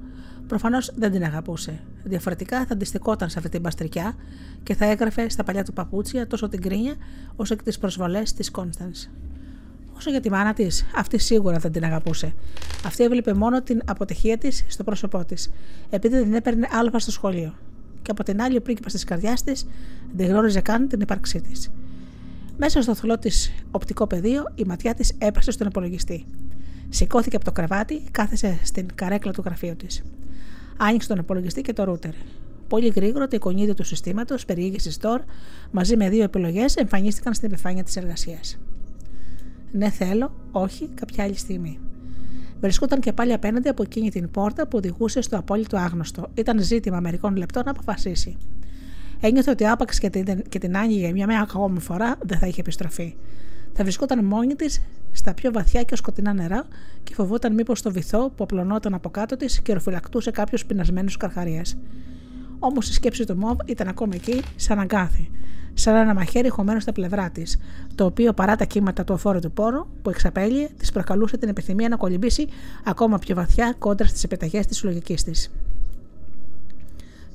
προφανώς 0.48 0.92
δεν 0.96 1.12
την 1.12 1.24
αγαπούσε. 1.24 1.80
Διαφορετικά 2.04 2.66
θα 2.66 2.74
αντιστοιχόταν 2.74 3.30
σε 3.30 3.38
αυτή 3.38 3.50
την 3.50 3.62
παστρικιά 3.62 4.16
και 4.64 4.76
θα 4.76 4.86
έγραφε 4.86 5.30
στα 5.30 5.44
παλιά 5.44 5.64
του 5.64 5.74
παπούτσια 5.74 6.28
τόσο 6.28 6.50
την 6.50 6.62
κρίνια 6.62 6.96
όσο 7.36 7.56
και 7.56 7.64
τις 7.64 7.78
προσβολές 7.78 8.34
της 8.34 8.52
Κόνσταν. 8.52 8.92
Όσο 9.98 10.10
για 10.10 10.20
τη 10.20 10.30
μάνα 10.30 10.54
της, 10.54 10.86
αυτή 10.96 11.18
σίγουρα 11.18 11.58
δεν 11.58 11.72
την 11.72 11.84
αγαπούσε. 11.84 12.34
Αυτή 12.86 13.04
έβλεπε 13.04 13.34
μόνο 13.34 13.62
την 13.62 13.82
αποτυχία 13.86 14.38
της 14.38 14.66
στο 14.68 14.84
πρόσωπό 14.84 15.26
της, 15.26 15.52
επειδή 15.90 16.18
δεν 16.18 16.34
έπαιρνε 16.34 16.68
άλφα 16.72 17.00
στο 17.00 17.12
σχολείο. 17.12 17.54
Και 18.02 18.12
από 18.12 18.24
την 18.24 18.42
άλλη, 18.42 18.58
ο 18.58 18.62
πρίγκιπας 18.62 18.92
της 18.92 19.04
καρδιάς 19.04 19.44
της 19.44 19.68
δεν 20.16 20.28
γνώριζε 20.28 20.62
καν 20.62 20.88
την 20.88 21.02
ύπαρξή 21.02 21.42
της. 21.42 21.72
Μέσα 22.58 22.82
στο 22.82 22.96
θολό 22.96 23.18
της 23.18 23.52
οπτικό 23.72 24.08
πεδίο, 24.08 24.44
η 24.56 24.64
ματιά 24.64 24.94
της 24.94 25.14
έπασε 25.18 25.52
στον 25.52 25.68
υπολογιστή. 25.68 26.26
Σηκώθηκε 26.90 27.36
από 27.36 27.46
το 27.46 27.52
κρεβάτι, 27.52 28.02
κάθεσε 28.12 28.60
στην 28.64 28.88
καρέκλα 28.96 29.32
του 29.32 29.42
γραφείου 29.46 29.76
της. 29.76 30.04
Άνοιξε 30.78 31.08
τον 31.08 31.18
υπολογιστή 31.18 31.62
και 31.62 31.74
το 31.74 31.84
ρούτερ. 31.84 32.12
Πολύ 32.68 32.88
γρήγορα 32.88 33.28
το 33.28 33.36
εικονίδιο 33.36 33.74
του 33.74 33.84
συστήματος, 33.84 34.46
περιήγησης 34.46 35.00
store, 35.02 35.20
μαζί 35.72 35.98
με 35.98 36.10
δύο 36.10 36.24
επιλογές, 36.24 36.76
εμφανίστηκαν 36.76 37.34
στην 37.34 37.52
επιφάνεια 37.52 37.84
της 37.84 37.96
εργασίας. 37.96 38.58
Ναι, 39.72 39.90
θέλω, 39.90 40.34
όχι, 40.52 40.90
κάποια 40.94 41.24
άλλη 41.24 41.38
στιγμή. 41.38 41.80
Βρισκόταν 42.60 43.00
και 43.00 43.14
πάλι 43.14 43.34
απέναντι 43.34 43.70
από 43.70 43.84
εκείνη 43.84 44.10
την 44.10 44.32
πόρτα 44.32 44.68
που 44.68 44.78
οδηγούσε 44.78 45.22
στο 45.22 45.38
απόλυτο 45.38 45.78
άγνωστο. 45.78 46.28
Ήταν 46.34 46.60
ζήτημα 46.60 47.00
μερικών 47.00 47.36
λεπτών 47.36 47.64
να 47.66 47.72
αποφασίσει. 47.72 48.38
Ένιωθε 49.20 49.52
ότι 49.52 49.66
άπαξ 49.66 50.00
και 50.00 50.10
την, 50.10 50.42
και 50.50 50.60
την 50.60 50.78
άνοιγε 50.78 51.12
μια 51.12 51.28
μία 51.28 51.42
ακόμη 51.42 51.80
φορά 51.80 52.18
δεν 52.22 52.38
θα 52.38 52.48
είχε 52.48 52.60
επιστροφή. 52.60 53.16
Θα 53.74 53.84
βρισκόταν 53.84 54.26
μόνη 54.26 54.56
της 54.56 54.82
στα 55.12 55.34
πιο 55.34 55.52
βαθιά 55.52 55.84
και 55.84 55.96
σκοτεινά 55.96 56.34
νερά 56.34 56.68
και 57.04 57.14
φοβόταν 57.14 57.54
μήπως 57.54 57.82
το 57.82 57.92
βυθό 57.92 58.30
που 58.30 58.44
απλωνόταν 58.44 58.94
από 58.94 59.10
κάτω 59.10 59.38
της 59.38 59.62
και 59.62 59.72
ορφυλακτούσε 59.72 60.32
κάποιους 60.32 60.66
πεινασμένους 60.66 61.18
καρχαρία. 61.18 61.66
Όμως 62.60 62.90
η 62.90 62.94
σκέψη 62.94 63.26
του 63.26 63.38
Μοβ 63.38 63.58
ήταν 63.66 63.88
ακόμα 63.88 64.16
εκεί, 64.16 64.42
σαν 64.56 64.80
αγκάθι 64.80 65.30
σαν 65.80 65.96
ένα 65.96 66.14
μαχαίρι 66.14 66.50
χωμένο 66.50 66.80
στα 66.80 66.92
πλευρά 66.92 67.30
της, 67.30 67.58
το 67.96 68.06
οποίο 68.06 68.34
παρά 68.34 68.56
τα 68.56 68.66
κύματα 68.66 69.04
του 69.04 69.14
αφόρου 69.14 69.40
πόρου 69.54 69.86
που 70.02 70.10
εξαπέλυε, 70.10 70.68
της 70.78 70.92
προκαλούσε 70.92 71.38
την 71.38 71.50
επιθυμία 71.50 71.90
να 71.90 71.96
κολυμπήσει 71.96 72.48
ακόμα 72.84 73.18
πιο 73.18 73.36
βαθιά 73.36 73.76
κόντρα 73.80 74.08
στις 74.08 74.24
επιταγές 74.24 74.66
της 74.66 74.84
λογικής 74.84 75.24
της. 75.24 75.52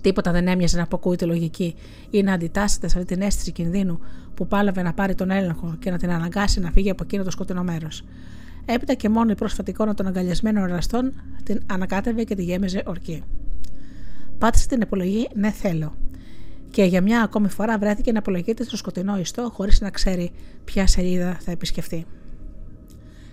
Τίποτα 0.00 0.32
δεν 0.32 0.48
έμοιαζε 0.48 0.76
να 0.76 0.82
αποκούει 0.82 1.16
τη 1.16 1.24
λογική 1.24 1.74
ή 2.10 2.22
να 2.22 2.32
αντιτάσσεται 2.32 2.88
σε 2.88 2.98
αυτή 2.98 3.14
την 3.14 3.22
αίσθηση 3.22 3.52
κινδύνου 3.52 4.00
που 4.34 4.46
πάλαβε 4.46 4.82
να 4.82 4.92
πάρει 4.92 5.14
τον 5.14 5.30
έλεγχο 5.30 5.76
και 5.78 5.90
να 5.90 5.98
την 5.98 6.10
αναγκάσει 6.10 6.60
να 6.60 6.70
φύγει 6.70 6.90
από 6.90 7.02
εκείνο 7.02 7.24
το 7.24 7.30
σκοτεινό 7.30 7.62
μέρος. 7.62 8.04
Έπειτα 8.64 8.94
και 8.94 9.08
μόνο 9.08 9.30
η 9.30 9.34
πρόσφατη 9.34 9.70
εικόνα 9.70 9.94
των 9.94 10.06
αγκαλιασμένων 10.06 10.68
εραστών 10.68 11.12
την 11.42 11.60
ανακάτευε 11.66 12.24
και 12.24 12.34
τη 12.34 12.42
γέμιζε 12.42 12.82
ορκή. 12.86 13.22
Πάτησε 14.42 14.66
την 14.66 14.80
επιλογή 14.80 15.28
Ναι, 15.34 15.50
θέλω 15.50 15.94
και 16.70 16.84
για 16.84 17.02
μια 17.02 17.22
ακόμη 17.22 17.48
φορά 17.48 17.78
βρέθηκε 17.78 18.12
να 18.12 18.18
απολογείται 18.18 18.64
στο 18.64 18.76
σκοτεινό 18.76 19.18
ιστό 19.18 19.50
χωρίς 19.52 19.80
να 19.80 19.90
ξέρει 19.90 20.30
ποια 20.64 20.86
σελίδα 20.86 21.36
θα 21.40 21.50
επισκεφτεί. 21.50 22.06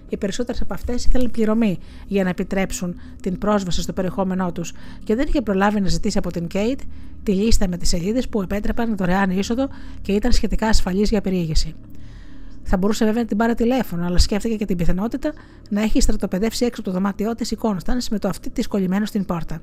Οι 0.09 0.17
περισσότερες 0.17 0.61
από 0.61 0.73
αυτές 0.73 1.05
ήθελαν 1.05 1.31
πληρωμή 1.31 1.77
για 2.07 2.23
να 2.23 2.29
επιτρέψουν 2.29 2.99
την 3.21 3.37
πρόσβαση 3.37 3.81
στο 3.81 3.93
περιεχόμενό 3.93 4.51
τους 4.51 4.73
και 5.03 5.15
δεν 5.15 5.27
είχε 5.27 5.41
προλάβει 5.41 5.81
να 5.81 5.87
ζητήσει 5.87 6.17
από 6.17 6.31
την 6.31 6.47
Κέιτ 6.47 6.79
τη 7.23 7.31
λίστα 7.31 7.67
με 7.67 7.77
τις 7.77 7.89
σελίδες 7.89 8.29
που 8.29 8.41
επέτρεπαν 8.41 8.97
δωρεάν 8.97 9.29
είσοδο 9.29 9.67
και 10.01 10.11
ήταν 10.11 10.31
σχετικά 10.31 10.67
ασφαλεί 10.67 11.01
για 11.01 11.21
περιήγηση. 11.21 11.75
Θα 12.63 12.77
μπορούσε 12.77 13.05
βέβαια 13.05 13.21
να 13.21 13.27
την 13.27 13.37
πάρει 13.37 13.53
τηλέφωνο, 13.53 14.05
αλλά 14.05 14.17
σκέφτηκε 14.17 14.55
και 14.55 14.65
την 14.65 14.77
πιθανότητα 14.77 15.33
να 15.69 15.81
έχει 15.81 16.01
στρατοπεδεύσει 16.01 16.65
έξω 16.65 16.81
από 16.81 16.89
το 16.89 16.95
δωμάτιό 16.95 17.35
της 17.35 17.51
η 17.51 17.55
Κόνσταν 17.55 18.01
με 18.11 18.19
το 18.19 18.27
αυτή 18.27 18.49
της 18.49 18.67
κολλημένο 18.67 19.05
στην 19.05 19.25
πόρτα 19.25 19.61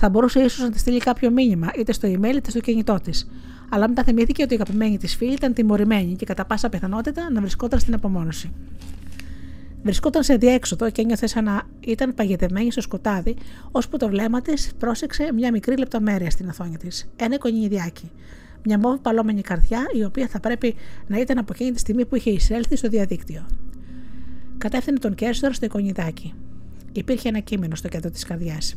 θα 0.00 0.08
μπορούσε 0.08 0.40
ίσως 0.40 0.60
να 0.60 0.70
τη 0.70 0.78
στείλει 0.78 0.98
κάποιο 0.98 1.30
μήνυμα, 1.30 1.70
είτε 1.78 1.92
στο 1.92 2.08
email 2.08 2.34
είτε 2.36 2.50
στο 2.50 2.60
κινητό 2.60 2.98
της. 3.02 3.28
Αλλά 3.68 3.88
μετά 3.88 4.02
θυμήθηκε 4.02 4.42
ότι 4.42 4.54
η 4.54 4.56
αγαπημένη 4.60 4.98
της 4.98 5.16
φίλη 5.16 5.32
ήταν 5.32 5.52
τιμωρημένη 5.52 6.16
και 6.16 6.24
κατά 6.24 6.44
πάσα 6.44 6.68
πιθανότητα 6.68 7.30
να 7.30 7.40
βρισκόταν 7.40 7.78
στην 7.78 7.94
απομόνωση. 7.94 8.52
Βρισκόταν 9.82 10.22
σε 10.22 10.36
διέξοδο 10.36 10.90
και 10.90 11.00
ένιωθε 11.02 11.26
σαν 11.26 11.44
να 11.44 11.62
ήταν 11.80 12.14
παγιδεμένη 12.14 12.72
στο 12.72 12.80
σκοτάδι, 12.80 13.36
ώσπου 13.70 13.96
το 13.96 14.08
βλέμμα 14.08 14.42
της 14.42 14.72
πρόσεξε 14.78 15.30
μια 15.34 15.50
μικρή 15.50 15.76
λεπτομέρεια 15.76 16.30
στην 16.30 16.48
οθόνη 16.48 16.76
της. 16.76 17.08
Ένα 17.16 17.34
εικονιδιάκι. 17.34 18.10
Μια 18.64 18.78
μόβ 18.78 18.98
παλόμενη 18.98 19.40
καρδιά, 19.40 19.86
η 19.94 20.04
οποία 20.04 20.26
θα 20.28 20.40
πρέπει 20.40 20.74
να 21.06 21.18
ήταν 21.18 21.38
από 21.38 21.52
εκείνη 21.54 21.70
τη 21.70 21.78
στιγμή 21.78 22.04
που 22.04 22.16
είχε 22.16 22.30
εισέλθει 22.30 22.76
στο 22.76 22.88
διαδίκτυο. 22.88 23.46
Κατεύθυνε 24.58 24.98
τον 24.98 25.14
Κέρστορ 25.14 25.52
στο 25.52 25.64
εικονιδάκι. 25.64 26.34
Υπήρχε 26.92 27.28
ένα 27.28 27.38
κείμενο 27.38 27.74
στο 27.74 27.88
κέντρο 27.88 28.10
της 28.10 28.24
καρδιάς. 28.24 28.76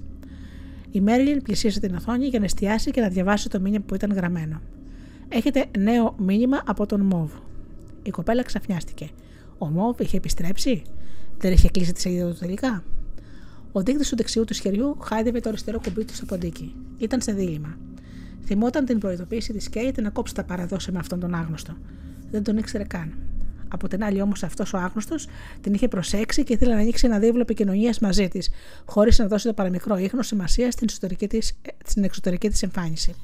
Η 0.91 1.01
Μέρλιν 1.01 1.41
πλησίασε 1.41 1.79
την 1.79 1.95
οθόνη 1.95 2.27
για 2.27 2.39
να 2.39 2.45
εστιάσει 2.45 2.91
και 2.91 3.01
να 3.01 3.07
διαβάσει 3.07 3.49
το 3.49 3.59
μήνυμα 3.59 3.83
που 3.83 3.95
ήταν 3.95 4.13
γραμμένο. 4.13 4.61
Έχετε 5.29 5.65
νέο 5.77 6.15
μήνυμα 6.17 6.61
από 6.65 6.85
τον 6.85 7.01
Μόβ. 7.01 7.31
Η 8.03 8.09
κοπέλα 8.09 8.43
ξαφνιάστηκε. 8.43 9.09
Ο 9.57 9.65
Μόβ 9.65 9.99
είχε 9.99 10.17
επιστρέψει; 10.17 10.81
Δεν 11.37 11.51
είχε 11.51 11.69
κλείσει 11.69 11.93
τη 11.93 12.01
σελίδα 12.01 12.29
του 12.31 12.37
τελικά; 12.39 12.83
Ο 13.71 13.81
δείκτης 13.81 14.09
του 14.09 14.15
δεξιού 14.15 14.43
του 14.43 14.53
χεριού 14.53 14.97
χάιδευε 15.01 15.39
το 15.39 15.49
αριστερό 15.49 15.79
κουμπί 15.79 16.05
του 16.05 16.15
στο 16.15 16.25
ποντίκι. 16.25 16.75
Ήταν 16.97 17.21
σε 17.21 17.31
δίλημα. 17.31 17.77
Θυμόταν 18.45 18.85
την 18.85 18.99
προειδοποίηση 18.99 19.53
της 19.53 19.69
Κέιτ 19.69 20.01
να 20.01 20.09
κόψει 20.09 20.33
τα 20.33 20.43
παραδόση 20.43 20.91
με 20.91 20.99
αυτόν 20.99 21.19
τον 21.19 21.35
άγνωστο. 21.35 21.77
Δεν 22.31 22.43
τον 22.43 22.57
ήξερε 22.57 22.83
καν. 22.83 23.13
Από 23.71 23.87
την 23.87 24.03
άλλη, 24.03 24.21
όμως, 24.21 24.43
αυτός 24.43 24.73
ο 24.73 24.77
άγνωστος 24.77 25.27
την 25.61 25.73
είχε 25.73 25.87
προσέξει 25.87 26.43
και 26.43 26.53
ήθελε 26.53 26.73
να 26.73 26.79
ανοίξει 26.79 27.07
ένα 27.07 27.19
δίβλο 27.19 27.41
επικοινωνίας 27.41 27.99
μαζί 27.99 28.27
της, 28.27 28.49
χωρίς 28.85 29.19
να 29.19 29.27
δώσει 29.27 29.47
το 29.47 29.53
παραμικρό 29.53 29.97
ίχνος 29.97 30.27
σημασία 30.27 30.71
στην, 30.71 30.89
στην 31.85 32.03
εξωτερική 32.03 32.49
της 32.49 32.63
εμφάνιση. 32.63 33.15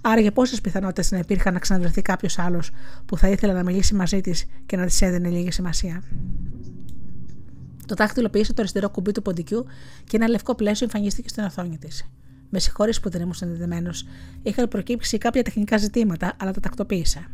Άρα, 0.00 0.20
για 0.20 0.32
πόσες 0.32 0.60
πιθανότητες 0.60 1.10
να 1.10 1.18
υπήρχαν 1.18 1.52
να 1.52 1.58
ξαναβρεθεί 1.58 2.02
κάποιος 2.02 2.38
άλλος 2.38 2.70
που 3.06 3.16
θα 3.16 3.28
ήθελε 3.28 3.52
να 3.52 3.62
μιλήσει 3.62 3.94
μαζί 3.94 4.20
της 4.20 4.46
και 4.66 4.76
να 4.76 4.86
της 4.86 5.02
έδινε 5.02 5.28
λίγη 5.28 5.50
σημασία. 5.50 6.02
Το 7.86 7.94
δάχτυλο 7.94 8.28
πίεσε 8.28 8.52
το 8.52 8.60
αριστερό 8.62 8.90
κουμπί 8.90 9.12
του 9.12 9.22
ποντικού 9.22 9.66
και 10.04 10.16
ένα 10.16 10.28
λευκό 10.28 10.54
πλαίσιο 10.54 10.86
εμφανίστηκε 10.86 11.28
στην 11.28 11.44
οθόνη 11.44 11.78
της. 11.78 12.10
Με 12.50 12.58
συγχωρείς 12.58 13.00
που 13.00 13.10
δεν 13.10 13.20
ήμουν 13.20 13.34
συνδεδεμένος. 13.34 14.06
Είχαν 14.42 14.68
προκύψει 14.68 15.18
κάποια 15.18 15.42
τεχνικά 15.42 15.76
ζητήματα, 15.76 16.32
αλλά 16.40 16.52
τα 16.52 16.60
τακτοποίησα. 16.60 17.30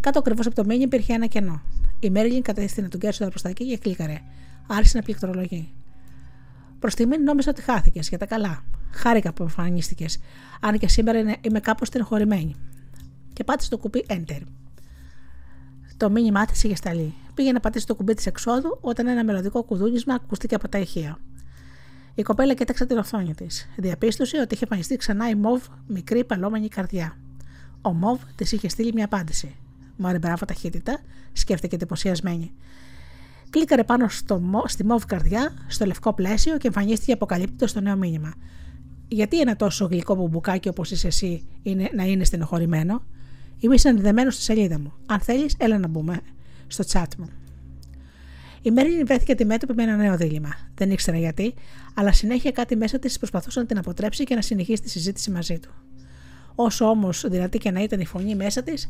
Κάτω 0.00 0.18
ακριβώς 0.18 0.46
από 0.46 0.54
το 0.54 0.64
μήνυμα 0.64 0.84
υπήρχε 0.84 1.12
ένα 1.12 1.26
κενό. 1.26 1.62
Η 2.00 2.10
Μέριλιν 2.10 2.42
κατέστηνε 2.42 2.88
τον 2.88 3.00
Κέρσοντα 3.00 3.30
προς 3.30 3.42
τα 3.42 3.48
εκεί 3.48 3.68
και 3.68 3.78
κλίκαρε. 3.78 4.20
Άρχισε 4.66 4.96
να 4.96 5.02
πληκτρολογεί. 5.02 5.72
Προς 6.78 6.94
τη 6.94 7.06
μήνυ 7.06 7.22
νόμιζα 7.22 7.50
ότι 7.50 7.62
χάθηκες 7.62 8.08
για 8.08 8.18
τα 8.18 8.26
καλά. 8.26 8.64
Χάρηκα 8.90 9.32
που 9.32 9.42
εμφανίστηκες, 9.42 10.18
αν 10.60 10.78
και 10.78 10.88
σήμερα 10.88 11.18
είμαι 11.40 11.60
κάπως 11.60 11.88
στενοχωρημένη. 11.88 12.56
Και 13.32 13.44
πάτησε 13.44 13.70
το 13.70 13.78
κουμπί 13.78 14.06
Enter. 14.08 14.40
Το 15.96 16.10
μήνυμά 16.10 16.44
τη 16.44 16.52
είχε 16.62 16.74
σταλεί. 16.74 17.14
Πήγε 17.34 17.52
να 17.52 17.60
πατήσει 17.60 17.86
το 17.86 17.94
κουμπί 17.94 18.14
της 18.14 18.26
εξόδου 18.26 18.78
όταν 18.80 19.06
ένα 19.06 19.24
μελλοντικό 19.24 19.62
κουδούνισμα 19.62 20.14
ακούστηκε 20.14 20.54
από 20.54 20.68
τα 20.68 20.78
ηχεία. 20.78 21.18
Η 22.14 22.22
κοπέλα 22.22 22.54
κοίταξε 22.54 22.86
την 22.86 22.98
οθόνη 22.98 23.34
της. 23.34 23.68
Διαπίστωσε 23.76 24.40
ότι 24.40 24.54
είχε 24.54 24.64
εμφανιστεί 24.64 24.96
ξανά 24.96 25.28
η 25.28 25.34
Μοβ 25.34 25.66
μικρή 25.86 26.24
παλόμενη 26.24 26.68
καρδιά. 26.68 27.16
Ο 27.82 27.92
Μοβ 27.92 28.20
της 28.34 28.52
είχε 28.52 28.68
στείλει 28.68 28.92
μια 28.92 29.04
απάντηση. 29.04 29.56
Μωρέ, 29.98 30.18
μπράβο 30.18 30.44
ταχύτητα, 30.44 31.00
σκέφτηκε 31.32 31.74
εντυπωσιασμένη. 31.74 32.52
Κλίκαρε 33.50 33.84
πάνω 33.84 34.08
στο, 34.08 34.42
στη 34.66 34.84
μοβ 34.84 35.04
καρδιά, 35.04 35.52
στο 35.66 35.86
λευκό 35.86 36.14
πλαίσιο 36.14 36.56
και 36.56 36.66
εμφανίστηκε 36.66 37.12
αποκαλύπτωτο 37.12 37.66
στο 37.66 37.80
νέο 37.80 37.96
μήνυμα. 37.96 38.34
Γιατί 39.08 39.40
ένα 39.40 39.56
τόσο 39.56 39.84
γλυκό 39.84 40.14
μπουμπουκάκι 40.14 40.68
όπως 40.68 40.90
είσαι 40.90 41.06
εσύ 41.06 41.46
είναι, 41.62 41.90
να 41.94 42.04
είναι 42.04 42.24
στενοχωρημένο, 42.24 43.02
Είμαι 43.60 43.76
συνδεδεμένος 43.76 44.34
στη 44.34 44.42
σελίδα 44.42 44.78
μου. 44.78 44.92
Αν 45.06 45.20
θέλεις, 45.20 45.54
έλα 45.58 45.78
να 45.78 45.88
μπούμε 45.88 46.20
στο 46.66 46.84
chat 46.92 47.16
μου. 47.18 47.28
Η 48.62 48.70
Μέρλιν 48.70 49.06
βρέθηκε 49.06 49.32
αντιμέτωπη 49.32 49.74
με 49.74 49.82
ένα 49.82 49.96
νέο 49.96 50.16
δίλημα. 50.16 50.54
Δεν 50.74 50.90
ήξερα 50.90 51.18
γιατί, 51.18 51.54
αλλά 51.94 52.12
συνέχεια 52.12 52.50
κάτι 52.50 52.76
μέσα 52.76 52.98
της 52.98 53.18
προσπαθούσε 53.18 53.60
να 53.60 53.66
την 53.66 53.78
αποτρέψει 53.78 54.24
και 54.24 54.34
να 54.34 54.42
συνεχίσει 54.42 54.82
τη 54.82 54.90
συζήτηση 54.90 55.30
μαζί 55.30 55.58
του. 55.58 55.70
Όσο 56.54 56.84
όμως 56.84 57.24
δυνατή 57.28 57.58
και 57.58 57.70
να 57.70 57.82
ήταν 57.82 58.00
η 58.00 58.06
φωνή 58.06 58.34
μέσα 58.34 58.62
της, 58.62 58.88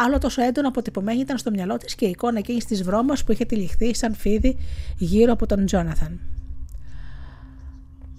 άλλο 0.00 0.18
τόσο 0.18 0.42
έντονο 0.42 0.68
αποτυπωμένη 0.68 1.20
ήταν 1.20 1.38
στο 1.38 1.50
μυαλό 1.50 1.76
της 1.76 1.94
και 1.94 2.06
η 2.06 2.10
εικόνα 2.10 2.38
εκείνης 2.38 2.64
της 2.64 2.82
βρώμας 2.82 3.24
που 3.24 3.32
είχε 3.32 3.44
τυλιχθεί 3.44 3.94
σαν 3.94 4.14
φίδι 4.14 4.56
γύρω 4.96 5.32
από 5.32 5.46
τον 5.46 5.66
Τζόναθαν. 5.66 6.20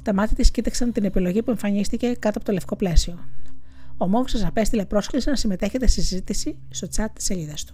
Τα 0.02 0.14
μάτια 0.14 0.36
της 0.36 0.52
κοίταξαν 0.52 0.92
την 0.92 1.04
επιλογή 1.04 1.44
που 1.44 1.52
εμφανίστηκε 1.52 2.08
κάτω 2.08 2.38
από 2.38 2.46
το 2.46 2.52
λευκό 2.52 2.76
πλαίσιο. 2.76 3.20
Ο 3.98 4.08
Μόβ 4.08 4.28
σα 4.28 4.48
απέστειλε 4.48 4.86
πρόσκληση 4.86 5.30
να 5.30 5.36
συμμετέχετε 5.36 5.88
στη 5.88 6.02
συζήτηση 6.02 6.58
στο 6.70 6.88
chat 6.96 7.08
της 7.14 7.26
σελίδας 7.26 7.64
του. 7.64 7.74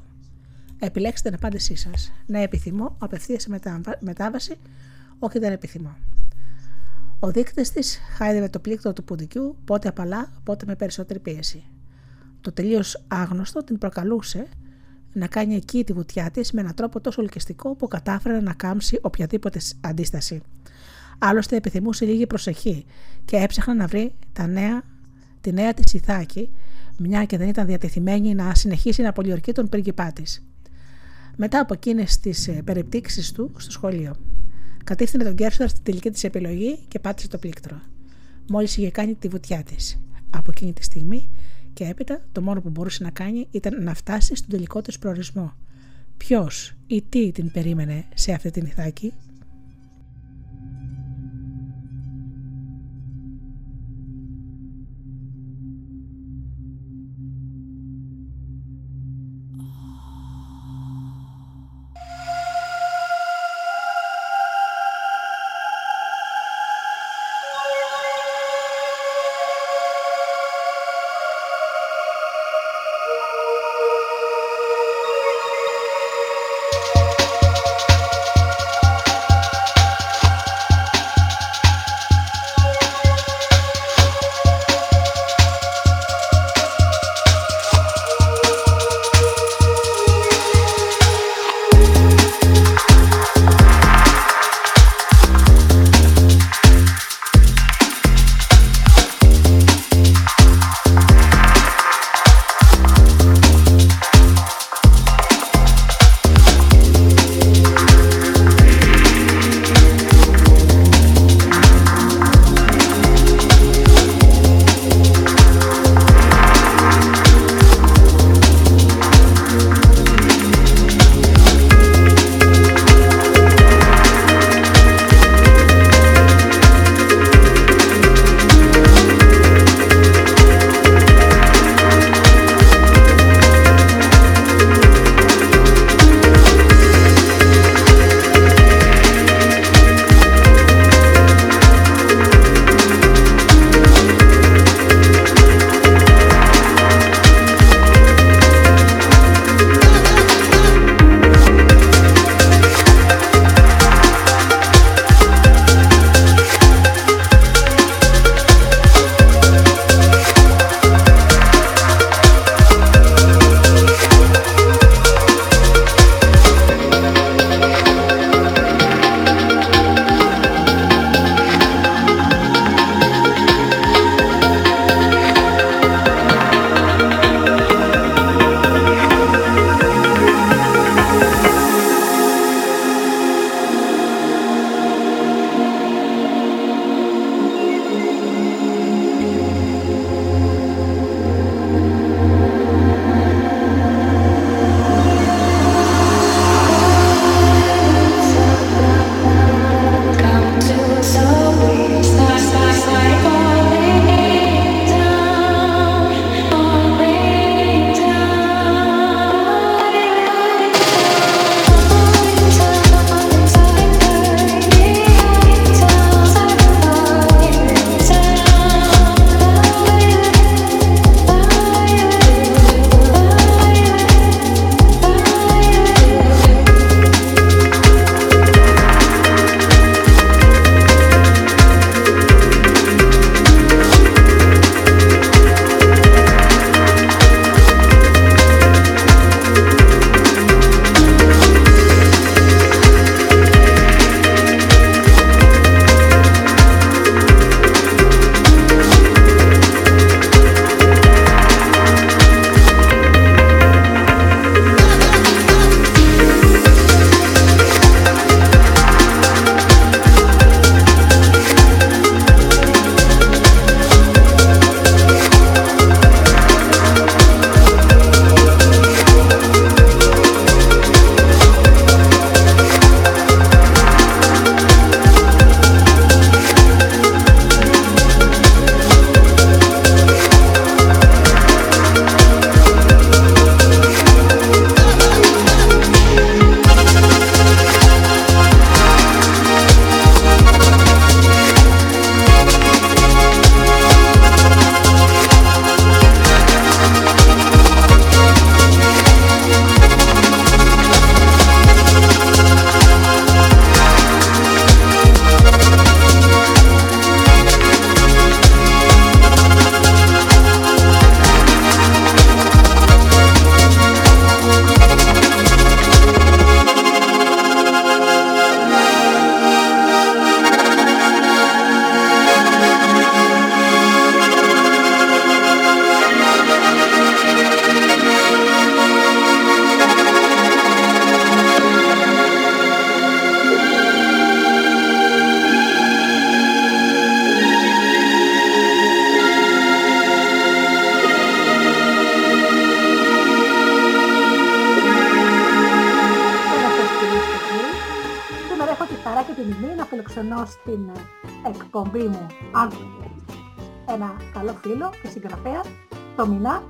Επιλέξτε 0.79 1.29
την 1.29 1.37
απάντησή 1.37 1.75
σας. 1.75 2.11
Ναι, 2.25 2.41
επιθυμώ, 2.41 2.95
απευθείας 2.97 3.41
σε 3.41 3.59
μετάβαση, 3.99 4.55
όχι 5.19 5.39
δεν 5.39 5.51
επιθυμώ. 5.51 5.95
Ο 7.19 7.31
δείκτης 7.31 7.71
της 7.71 7.99
χάιδευε 8.15 8.49
το 8.49 8.59
πλήκτρο 8.59 8.93
του 8.93 9.03
πουντικιού, 9.03 9.57
πότε 9.65 9.87
απαλά, 9.87 10.31
πότε 10.43 10.65
με 10.65 10.75
περισσότερη 10.75 11.19
πίεση. 11.19 11.63
Το 12.45 12.51
τελείως 12.51 13.03
άγνωστο 13.07 13.63
την 13.63 13.77
προκαλούσε 13.77 14.47
να 15.13 15.27
κάνει 15.27 15.55
εκεί 15.55 15.83
τη 15.83 15.93
βουτιά 15.93 16.31
της 16.31 16.51
με 16.51 16.61
έναν 16.61 16.73
τρόπο 16.73 17.01
τόσο 17.01 17.21
ελκυστικό 17.21 17.75
που 17.75 17.87
κατάφερε 17.87 18.39
να 18.41 18.53
κάμψει 18.53 18.99
οποιαδήποτε 19.01 19.59
αντίσταση. 19.81 20.41
Άλλωστε 21.17 21.55
επιθυμούσε 21.55 22.05
λίγη 22.05 22.27
προσοχή 22.27 22.85
και 23.25 23.35
έψαχνα 23.37 23.73
να 23.73 23.87
βρει 23.87 24.15
τα 24.33 24.47
νέα, 24.47 24.83
τη 25.41 25.51
νέα 25.51 25.73
της 25.73 25.93
Ιθάκη, 25.93 26.49
μια 26.97 27.25
και 27.25 27.37
δεν 27.37 27.47
ήταν 27.47 27.65
διατεθειμένη 27.65 28.35
να 28.35 28.55
συνεχίσει 28.55 29.01
να 29.01 29.11
πολιορκεί 29.11 29.51
τον 29.51 29.69
πρίγκιπά 29.69 30.11
της. 30.11 30.47
Μετά 31.35 31.59
από 31.59 31.73
εκείνες 31.73 32.19
τις 32.19 32.47
ε, 32.47 32.51
περιπτύξεις 32.51 33.31
του 33.31 33.51
στο 33.57 33.71
σχολείο. 33.71 34.15
Κατήφθηνε 34.83 35.23
τον 35.23 35.35
Κέρσοντα 35.35 35.67
στην 35.67 35.83
τελική 35.83 36.09
της 36.09 36.23
επιλογή 36.23 36.79
και 36.87 36.99
πάτησε 36.99 37.27
το 37.27 37.37
πλήκτρο. 37.37 37.81
Μόλις 38.47 38.77
είχε 38.77 38.91
κάνει 38.91 39.15
τη 39.15 39.27
βουτιά 39.27 39.63
της. 39.63 39.99
Από 40.29 40.51
εκείνη 40.51 40.73
τη 40.73 40.83
στιγμή 40.83 41.29
και 41.75 41.83
έπειτα 41.83 42.21
το 42.31 42.41
μόνο 42.41 42.61
που 42.61 42.69
μπορούσε 42.69 43.03
να 43.03 43.09
κάνει 43.09 43.47
ήταν 43.51 43.83
να 43.83 43.93
φτάσει 43.93 44.35
στον 44.35 44.49
τελικό 44.49 44.81
της 44.81 44.99
προορισμό. 44.99 45.53
Ποιος 46.17 46.73
ή 46.87 47.01
τι 47.01 47.31
την 47.31 47.51
περίμενε 47.51 48.05
σε 48.13 48.31
αυτή 48.31 48.51
την 48.51 48.65
Ιθάκη; 48.65 49.13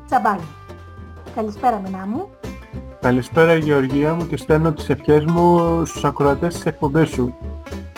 Το 0.09 0.15
Μινά 0.15 0.37
Τσαμπάνη. 0.37 0.43
Καλησπέρα 1.35 1.81
Μινά 1.85 2.05
μου. 2.07 2.29
Καλησπέρα 3.01 3.55
Γεωργία 3.55 4.13
μου 4.13 4.27
και 4.27 4.37
στέλνω 4.37 4.71
τις 4.73 4.89
ευχές 4.89 5.25
μου 5.25 5.81
στους 5.85 6.03
ακροατές 6.03 6.53
της 6.53 6.65
εκπομπής 6.65 7.09
σου. 7.09 7.33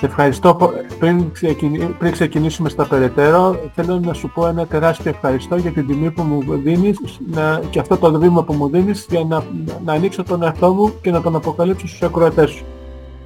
Ευχαριστώ 0.01 0.55
πο- 0.55 0.71
πριν, 0.99 1.31
ξεκινη- 1.31 1.83
πριν 1.97 2.11
ξεκινήσουμε 2.11 2.69
στα 2.69 2.87
περαιτέρω, 2.87 3.59
θέλω 3.75 3.99
να 3.99 4.13
σου 4.13 4.31
πω 4.33 4.47
ένα 4.47 4.65
τεράστιο 4.65 5.09
ευχαριστώ 5.11 5.55
για 5.55 5.71
την 5.71 5.87
τιμή 5.87 6.11
που 6.11 6.21
μου 6.21 6.43
δίνεις 6.57 6.99
να, 7.31 7.59
και 7.69 7.79
αυτό 7.79 7.97
το 7.97 8.19
βήμα 8.19 8.43
που 8.43 8.53
μου 8.53 8.69
δίνεις 8.69 9.05
για 9.09 9.23
να, 9.23 9.43
να 9.85 9.93
ανοίξω 9.93 10.23
τον 10.23 10.43
εαυτό 10.43 10.73
μου 10.73 10.93
και 11.01 11.11
να 11.11 11.21
τον 11.21 11.35
αποκαλύψω 11.35 11.87
στους 11.87 12.01
ακροατές 12.01 12.49
σου. 12.49 12.65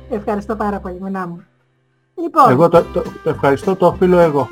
Ευχαριστώ 0.09 0.55
πάρα 0.55 0.79
πολύ 0.79 0.97
Μινά 1.01 1.27
μου. 1.27 1.41
Λοιπόν, 2.21 2.49
Εγώ 2.51 2.69
το, 2.69 2.83
το, 2.93 3.01
το 3.23 3.29
ευχαριστώ 3.29 3.75
το 3.75 3.85
οφείλω 3.87 4.19
εγώ. 4.19 4.47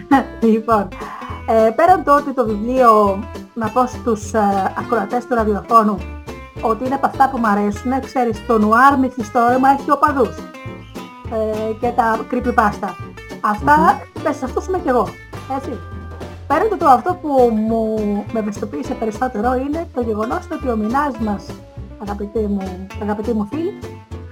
λοιπόν 0.52 0.88
ε, 1.48 1.70
πέραν 1.76 2.04
το 2.04 2.16
ότι 2.16 2.32
το 2.34 2.44
βιβλίο, 2.46 3.18
να 3.54 3.68
πω 3.68 3.86
στους 3.86 4.32
ε, 4.32 4.72
ακροατές 4.78 5.26
του 5.26 5.34
ραδιοφώνου, 5.34 5.98
ότι 6.62 6.84
είναι 6.84 6.94
από 6.94 7.06
αυτά 7.06 7.28
που 7.30 7.38
μου 7.38 7.46
αρέσουν, 7.46 8.00
ξέρεις, 8.00 8.46
το 8.46 8.58
νουάρ 8.58 8.98
μυθιστόρημα 8.98 9.68
έχει 9.68 9.90
οπαδούς 9.90 10.36
ε, 11.32 11.72
και 11.80 11.88
τα 11.96 12.18
creepypasta. 12.30 12.88
Αυτά, 13.40 14.00
μέσα 14.22 14.38
σε 14.38 14.44
αυτούς 14.44 14.66
είμαι 14.66 14.78
κι 14.78 14.88
εγώ, 14.88 15.08
έτσι. 15.56 15.78
Πέραν 16.46 16.68
το, 16.68 16.76
το 16.76 16.86
αυτό 16.86 17.18
που 17.22 17.28
μου 17.68 17.94
με 18.32 18.40
ευαισθητοποίησε 18.40 18.94
περισσότερο 18.94 19.54
είναι 19.54 19.88
το 19.94 20.00
γεγονός 20.00 20.48
ότι 20.52 20.68
ο 20.68 20.76
μηνάς 20.76 21.18
μας, 21.18 21.46
αγαπητοί 22.02 22.38
μου, 22.38 22.86
αγαπητοί 23.02 23.32
μου 23.32 23.48
φίλοι, 23.50 23.78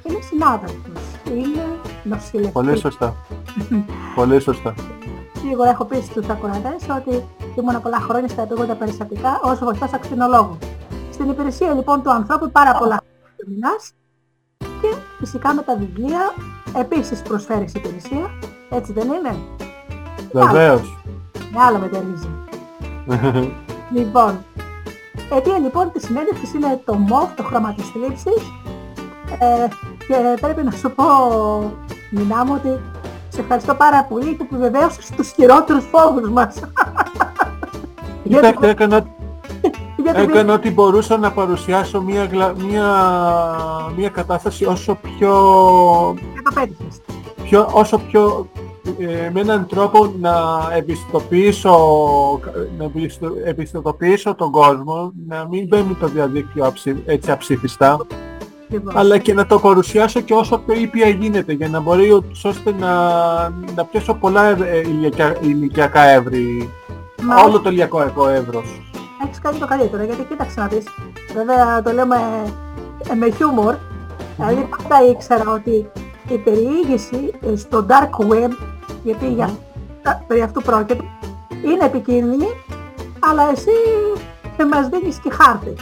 είναι 0.03 0.19
συνάδελφος, 0.21 1.03
είναι 1.25 1.63
νοσηλευτής. 2.03 2.53
Πολύ 2.53 2.77
σωστά. 2.79 3.15
Πολύ 4.17 4.41
σωστά. 4.41 4.75
Σίγουρα 5.43 5.71
έχω 5.71 5.85
πει 5.85 6.01
στους 6.01 6.29
ακροατές 6.29 6.89
ότι 6.99 7.25
ήμουν 7.59 7.83
πολλά 7.83 7.99
χρόνια 7.99 8.29
στα 8.29 8.43
επίγοντα 8.43 8.75
περιστατικά 8.75 9.41
ως 9.43 9.59
βοηθός 9.59 9.93
ακτινολόγου. 9.93 10.59
Στην 11.13 11.31
υπηρεσία 11.31 11.73
λοιπόν 11.75 12.03
του 12.03 12.11
ανθρώπου 12.11 12.51
πάρα 12.51 12.73
πολλά 12.79 13.01
χρόνια 13.37 13.77
και 14.81 14.97
φυσικά 15.19 15.55
με 15.55 15.63
τα 15.63 15.77
βιβλία 15.77 16.35
επίσης 16.77 17.23
προσφέρεις 17.23 17.75
υπηρεσία, 17.75 18.31
έτσι 18.71 18.93
δεν 18.93 19.09
είναι, 19.09 19.37
Βεβαίως. 20.33 21.03
με 21.53 21.61
άλλο 21.61 21.79
μετερίζει. 21.79 22.29
Λοιπόν, 23.95 24.45
αιτία 25.33 25.59
λοιπόν 25.59 25.93
της 25.93 26.05
συνέντευξης 26.05 26.55
είναι 26.55 26.81
το 26.85 26.95
μοβ, 26.95 27.35
το 27.35 27.43
χρώμα 27.43 27.75
της 27.75 27.89
θλίψης 27.89 28.43
ε, 29.39 29.69
και 30.07 30.41
πρέπει 30.41 30.63
να 30.63 30.71
σου 30.71 30.91
πω, 30.95 31.05
Μινά 32.11 32.45
μου, 32.45 32.53
ότι 32.55 32.81
σε 33.33 33.41
ευχαριστώ 33.41 33.75
πάρα 33.75 34.05
πολύ 34.05 34.33
που 34.35 34.43
επιβεβαίωσες 34.51 35.11
τους 35.17 35.31
χειρότερους 35.33 35.85
φόβους 35.85 36.29
μας. 36.31 36.55
γιατί, 38.23 38.47
Κοιτάξτε, 38.47 38.69
έκανα, 38.69 39.07
γιατί 40.03 40.21
έκανα 40.21 40.53
ό,τι 40.55 40.71
μπορούσα 40.71 41.17
να 41.19 41.31
παρουσιάσω 41.33 42.03
μια, 42.03 42.25
γλα- 42.25 42.63
μια, 42.63 42.87
μια 43.97 44.09
κατάσταση 44.09 44.65
όσο 44.65 44.95
πιο 45.03 45.33
δεν 46.35 46.43
το 46.45 46.51
πέτυχες. 46.55 47.01
πιο, 47.43 47.69
όσο 47.73 47.99
πιο 47.99 48.47
ε, 48.99 49.31
με 49.33 49.41
έναν 49.41 49.67
τρόπο 49.67 50.13
να 50.21 50.33
ευαισθητοποιήσω, 50.75 51.77
να 52.79 52.85
ευαισθητο- 52.85 53.33
ευαισθητοποιήσω 53.45 54.35
τον 54.35 54.51
κόσμο, 54.51 55.13
να 55.29 55.47
μην 55.51 55.67
μπαίνει 55.67 55.95
το 56.01 56.07
διαδίκτυο 56.07 56.67
αψι- 56.67 57.03
έτσι 57.07 57.31
αψήφιστα, 57.31 57.97
Λοιπόν, 58.73 58.97
αλλά 58.99 59.19
και 59.19 59.35
να 59.35 59.47
το 59.47 59.59
παρουσιάσω 59.59 60.21
και 60.21 60.35
όσο 60.35 60.59
πιο 60.59 60.75
ήπια 60.81 61.09
γίνεται, 61.09 61.53
για 61.53 61.69
να 61.69 61.81
μπορεί 61.81 62.13
ούτως 62.13 62.45
ώστε 62.45 62.73
να, 62.79 62.93
να 63.77 63.85
πιάσω 63.91 64.15
πολλά 64.15 64.47
ε, 64.49 64.79
ηλικια- 64.79 65.37
ηλικιακά 65.41 66.03
εύρη, 66.03 66.71
μα 67.23 67.43
όλο 67.43 67.61
το 67.61 67.71
ηλιακό 67.71 68.29
εύρος. 68.29 68.81
έχεις 69.25 69.39
κάνει 69.41 69.59
το 69.59 69.67
καλύτερο, 69.67 70.03
γιατί 70.03 70.23
κοίταξε 70.23 70.61
να 70.61 70.67
δεις, 70.67 70.85
βέβαια 71.35 71.83
το 71.83 71.93
λέω 71.93 72.07
με, 72.07 72.17
ε, 73.11 73.15
με 73.15 73.31
χιούμορ, 73.31 73.75
δηλαδή 74.37 74.69
πάντα 74.79 75.05
ήξερα 75.11 75.51
ότι 75.51 75.91
η 76.29 76.39
περιήγηση 76.39 77.33
ε, 77.53 77.57
στο 77.57 77.87
dark 77.89 78.33
web, 78.33 78.51
γιατί 79.05 79.27
για, 79.33 79.51
τα- 80.03 80.25
περί 80.27 80.43
αυτού 80.43 80.63
πρόκειται, 80.63 81.05
είναι 81.65 81.85
επικίνδυνη, 81.85 82.47
αλλά 83.21 83.51
εσύ 83.51 83.71
ε, 84.57 84.65
μας 84.65 84.89
δίνεις 84.89 85.17
και 85.23 85.31
χάρτη. 85.31 85.75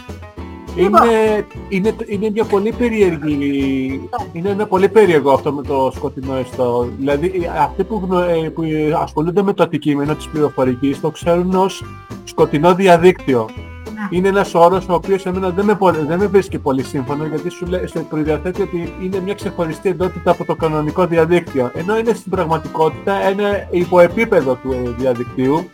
Λοιπόν. 0.77 1.01
Είναι, 1.09 1.47
είναι, 1.69 1.95
είναι 2.07 2.31
μια 2.31 2.45
πολύ 2.45 2.73
περίεργη, 2.73 4.01
είναι 4.33 4.49
ένα 4.49 4.67
πολύ 4.67 4.89
περίεργο 4.89 5.33
αυτό 5.33 5.53
με 5.53 5.63
το 5.63 5.93
σκοτεινό 5.95 6.39
ιστό. 6.39 6.89
Δηλαδή 6.99 7.27
ε, 7.45 7.59
αυτοί 7.63 7.85
που, 7.85 8.03
γνω- 8.09 8.29
ε, 8.29 8.49
που 8.49 8.63
ασχολούνται 9.03 9.43
με 9.43 9.53
το 9.53 9.63
αντικείμενο 9.63 10.15
της 10.15 10.29
πληροφορικής 10.29 11.01
το 11.01 11.11
ξέρουν 11.11 11.55
ως 11.55 11.85
σκοτεινό 12.25 12.75
διαδίκτυο. 12.75 13.49
Ναι. 13.95 14.17
Είναι 14.19 14.29
ένας 14.29 14.55
όρος 14.55 14.89
ο 14.89 14.95
οποίος 14.95 15.27
εμένα 15.27 15.51
δεν 15.51 15.65
με, 15.65 15.75
πο- 15.75 15.93
δεν 15.93 16.19
με 16.19 16.27
βρίσκει 16.27 16.59
πολύ 16.59 16.83
σύμφωνο 16.83 17.25
γιατί 17.27 17.51
σου 17.51 17.67
λέει, 17.67 17.87
σε 17.87 17.99
προδιαθέτει 17.99 18.63
ότι 18.63 18.93
είναι 19.03 19.21
μια 19.25 19.35
ξεχωριστή 19.35 19.89
εντότητα 19.89 20.31
από 20.31 20.45
το 20.45 20.55
κανονικό 20.55 21.07
διαδίκτυο. 21.07 21.71
Ενώ 21.75 21.99
είναι 21.99 22.15
στην 22.15 22.31
πραγματικότητα 22.31 23.13
ένα 23.15 23.67
υποεπίπεδο 23.71 24.55
του 24.55 24.73
ε, 24.73 24.91
διαδικτύου 24.99 25.71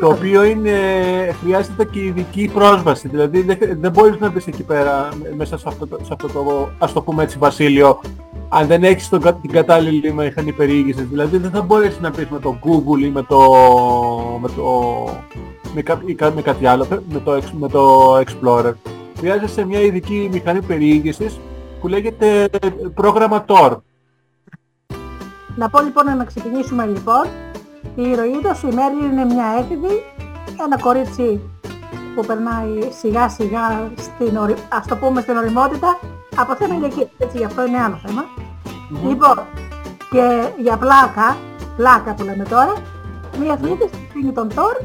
το 0.00 0.08
οποίο 0.08 0.44
είναι, 0.44 0.70
χρειάζεται 1.42 1.84
και 1.84 2.04
ειδική 2.04 2.50
πρόσβαση. 2.54 3.08
Δηλαδή 3.08 3.42
δεν, 3.42 3.58
δεν 3.80 3.90
μπορείς 3.92 4.18
να 4.18 4.30
μπεις 4.30 4.46
εκεί 4.46 4.62
πέρα 4.62 5.08
μέσα 5.36 5.58
σε 5.58 5.64
αυτό, 5.68 5.86
το, 5.86 5.98
σε 6.02 6.12
αυτό 6.12 6.28
το, 6.28 6.68
ας 6.78 6.92
το 6.92 7.02
πούμε 7.02 7.22
έτσι, 7.22 7.38
βασίλειο 7.38 8.00
αν 8.48 8.66
δεν 8.66 8.84
έχεις 8.84 9.08
τον, 9.08 9.20
κα- 9.20 9.34
την 9.34 9.50
κατάλληλη 9.50 10.12
μηχανή 10.12 10.52
περιήγησης. 10.52 11.08
Δηλαδή 11.08 11.36
δεν 11.36 11.50
θα 11.50 11.62
μπορέσεις 11.62 12.00
να 12.00 12.10
μπεις 12.10 12.28
με 12.30 12.38
το 12.38 12.58
Google 12.64 13.02
ή 13.02 13.08
με 13.08 13.22
το, 13.22 13.40
με 14.40 14.48
το, 14.48 14.72
με, 15.74 15.82
κα- 15.82 16.02
ή 16.04 16.14
κα- 16.14 16.32
με 16.34 16.42
κάτι 16.42 16.66
άλλο, 16.66 16.86
με 17.12 17.20
το, 17.24 17.32
εξ- 17.32 17.52
με 17.52 17.68
το 17.68 18.16
Explorer. 18.18 18.72
Χρειάζεσαι 19.18 19.64
μια 19.64 19.80
ειδική 19.80 20.28
μηχανή 20.32 20.62
περιήγησης 20.62 21.38
που 21.80 21.88
λέγεται 21.88 22.48
πρόγραμμα 22.94 23.44
Tor. 23.48 23.76
Να 25.56 25.68
πω 25.70 25.80
λοιπόν 25.80 26.16
να 26.16 26.24
ξεκινήσουμε 26.24 26.86
λοιπόν. 26.86 27.24
Η 27.94 28.02
ηρωίδα 28.10 28.54
σου 28.54 28.68
η 28.68 28.74
Μέρλιν 28.74 29.10
είναι 29.10 29.24
μια 29.24 29.44
έφηβη, 29.58 30.02
ένα 30.64 30.78
κορίτσι 30.80 31.40
που 32.14 32.24
περνάει 32.26 32.90
σιγά 33.00 33.28
σιγά 33.28 33.90
στην, 33.96 34.36
ορι... 34.36 34.54
ας 34.68 34.86
το 34.86 34.96
πούμε 34.96 35.20
στην 35.20 35.36
οριμότητα 35.36 35.98
από 36.36 36.54
θέμα 36.54 36.74
ηλικίας. 36.74 37.08
Έτσι 37.18 37.36
γι' 37.38 37.44
αυτό 37.44 37.66
είναι 37.66 37.78
άλλο 37.82 38.00
θέμα. 38.06 38.24
Λοιπόν, 39.08 39.38
και 40.10 40.48
για 40.62 40.76
πλάκα, 40.76 41.36
πλάκα 41.76 42.14
που 42.14 42.22
λέμε 42.24 42.44
τώρα, 42.44 42.72
μία 43.40 43.56
φίλη 43.56 43.76
της 43.76 43.90
πίνει 44.12 44.32
τον 44.32 44.48
Τόρ 44.54 44.76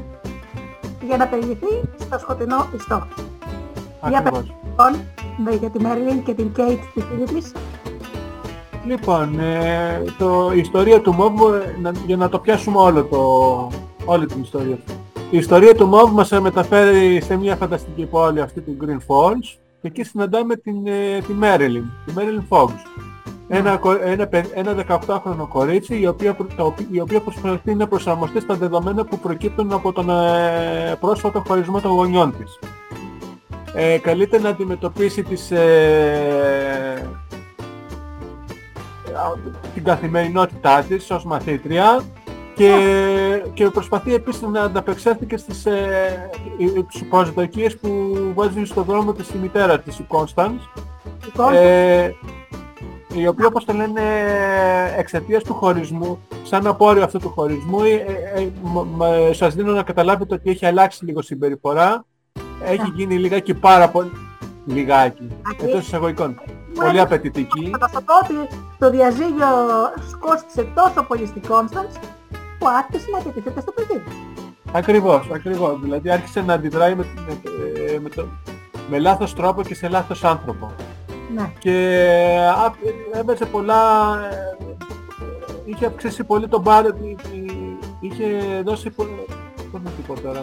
για 1.08 1.18
να 1.18 1.28
περιηγηθεί 1.28 1.82
στο 2.00 2.20
σκοτεινό 2.20 2.68
ιστό. 2.76 3.08
Για 4.08 4.22
πες 4.22 4.32
Ακριβώς. 4.32 4.54
λοιπόν 4.64 5.02
με- 5.38 5.56
για 5.56 5.70
τη 5.70 5.80
Μέρλιν 5.82 6.24
και 6.24 6.34
την 6.34 6.52
Κέιτ 6.54 6.80
τη 6.94 7.02
φίλη 7.02 7.24
της. 7.26 7.52
Λοιπόν, 8.88 9.40
ε, 9.40 10.04
το, 10.18 10.52
η 10.56 10.60
ιστορία 10.60 11.02
του 11.02 11.14
Μόβ, 11.14 11.54
ε, 11.54 11.76
να- 11.82 11.92
για 12.06 12.18
να 12.18 12.30
το 12.30 12.40
πιάσουμε 12.40 12.78
όλο 12.78 13.04
το, 13.04 13.18
όλη 14.06 14.26
την 14.26 14.42
ιστορία. 14.42 14.78
Η 15.32 15.38
ιστορία 15.38 15.76
του 15.76 15.86
Μόβ 15.88 16.12
μας 16.12 16.32
ε, 16.32 16.40
μεταφέρει 16.40 17.22
σε 17.22 17.36
μια 17.38 17.56
φανταστική 17.56 18.06
πόλη 18.06 18.42
αυτή 18.42 18.62
του 18.62 18.78
Green 18.82 18.98
Falls 19.08 19.58
και 19.82 19.88
εκεί 19.88 20.04
συναντάμε 20.04 20.56
την, 20.56 20.88
ε, 20.88 21.18
τη 21.28 21.34
Marilyn, 21.42 21.84
τη 22.06 22.14
Marilyn 22.16 22.44
Fox. 22.58 22.70
Ένα, 23.48 23.78
κο- 23.78 24.00
ένα, 24.04 24.28
παι- 24.28 24.52
ένα 24.54 24.74
18χρονο 24.74 25.48
κορίτσι 25.50 26.00
η 26.00 26.08
οποία, 26.08 26.34
προ- 26.34 26.56
το 26.56 26.66
οποί- 26.66 26.88
η 26.96 27.00
οποία 27.00 27.20
προσπαθεί 27.20 27.76
να 27.76 27.88
προσαρμοστεί 27.88 28.40
στα 28.40 28.54
δεδομένα 28.56 29.06
που 29.06 29.20
προκύπτουν 29.20 29.74
από 29.74 29.92
τον 29.92 30.10
ε, 30.10 30.96
πρόσφατο 31.00 31.44
χωρισμό 31.48 31.80
των 31.82 31.92
γονιών 31.92 32.34
της. 32.38 32.60
Ε, 33.74 33.98
καλείται 33.98 34.40
να 34.40 34.50
αντιμετωπίσει 34.50 35.24
τις, 35.24 35.52
ε, 35.52 37.10
την 39.74 39.84
καθημερινότητά 39.84 40.84
της 40.84 41.12
ως 41.12 41.26
μαθήτρια 41.26 42.02
και, 42.56 42.72
και 43.54 43.70
προσπαθεί 43.70 44.14
επίσης 44.14 44.42
να 44.42 44.62
ανταπεξέλθει 44.62 45.26
και 45.26 45.38
στις 45.38 45.66
ε, 45.66 46.30
ε, 46.60 46.82
τις 46.92 47.04
προσδοκίες 47.10 47.78
που 47.78 47.90
βάζει 48.36 48.66
στο 48.66 48.82
δρόμο 48.82 49.14
της 49.14 49.30
η 49.30 49.38
μητέρα 49.38 49.80
της, 49.80 50.00
η 50.00 50.04
Κόνσταντς, 50.04 50.70
Λοιπόν, 51.26 51.54
ε, 51.54 52.16
η 53.14 53.28
οποία 53.28 53.48
όπως 53.48 53.66
το 53.66 53.74
λένε 53.74 54.02
εξαιτίας 54.98 55.44
του 55.44 55.54
χωρισμού, 55.54 56.20
σαν 56.44 56.68
απόρριο 56.68 57.04
αυτού 57.04 57.20
του 57.20 57.30
χωρισμού, 57.30 57.84
ε, 57.84 57.92
ε, 57.92 58.42
ε, 58.42 58.52
μ- 58.64 58.86
μ- 58.96 59.34
σας 59.34 59.56
δίνω 59.56 59.72
να 59.72 59.84
καταλάβετε 59.84 60.34
ότι 60.34 60.50
έχει 60.50 60.66
αλλάξει 60.66 61.06
λίγο 61.06 61.22
συμπεριφορά, 61.22 62.06
έχει 62.66 62.92
γίνει 62.96 63.16
λιγάκι 63.16 63.54
πάρα 63.54 63.90
πολύ, 63.90 64.12
λιγάκι, 64.66 65.28
Άκη. 65.42 65.66
εντός 65.66 65.86
εισαγωγικών, 65.86 66.40
Μου 66.48 66.65
πολύ 66.76 66.88
έλεγε- 66.88 67.04
απαιτητική. 67.06 67.72
Θα 67.80 67.88
σου 67.88 68.04
πω 68.04 68.14
ότι 68.24 68.56
το 68.78 68.90
διαζύγιο 68.90 69.48
σκόστησε 70.12 70.68
τόσο 70.76 71.04
πολύ 71.08 71.26
στην 71.26 71.42
Κόνσταντς 71.48 71.96
που 72.60 72.68
άρχισε 72.68 73.06
να 73.12 73.18
επιτίθεται 73.18 73.62
στο 73.62 73.72
παιδί. 73.72 74.04
Ακριβώς, 74.72 75.30
ακριβώς. 75.34 75.80
Δηλαδή 75.82 76.12
άρχισε 76.12 76.42
να 76.42 76.54
αντιδράει 76.54 76.96
με, 76.96 77.06
με, 77.28 77.40
ε, 77.94 78.00
με, 78.00 78.10
το, 78.10 78.26
με 78.90 79.00
λάθος 79.00 79.34
τρόπο 79.36 79.62
και 79.64 79.76
σε 79.76 79.88
λάθος 79.90 80.24
άνθρωπο. 80.24 80.72
Ναι. 81.36 81.52
Και 81.60 82.06
α, 82.66 82.72
έβαζε 83.20 83.46
πολλά... 83.46 83.78
ε, 84.32 84.76
είχε 85.66 85.86
αυξήσει 85.86 86.24
πολύ 86.24 86.48
τον 86.48 86.62
μπάρ, 86.62 86.86
είχε 88.00 88.26
δώσει, 88.66 88.90
πο- 88.90 89.08
πώς 89.72 89.82
να 89.84 89.90
το 89.90 90.02
πω 90.14 90.20
τώρα, 90.22 90.42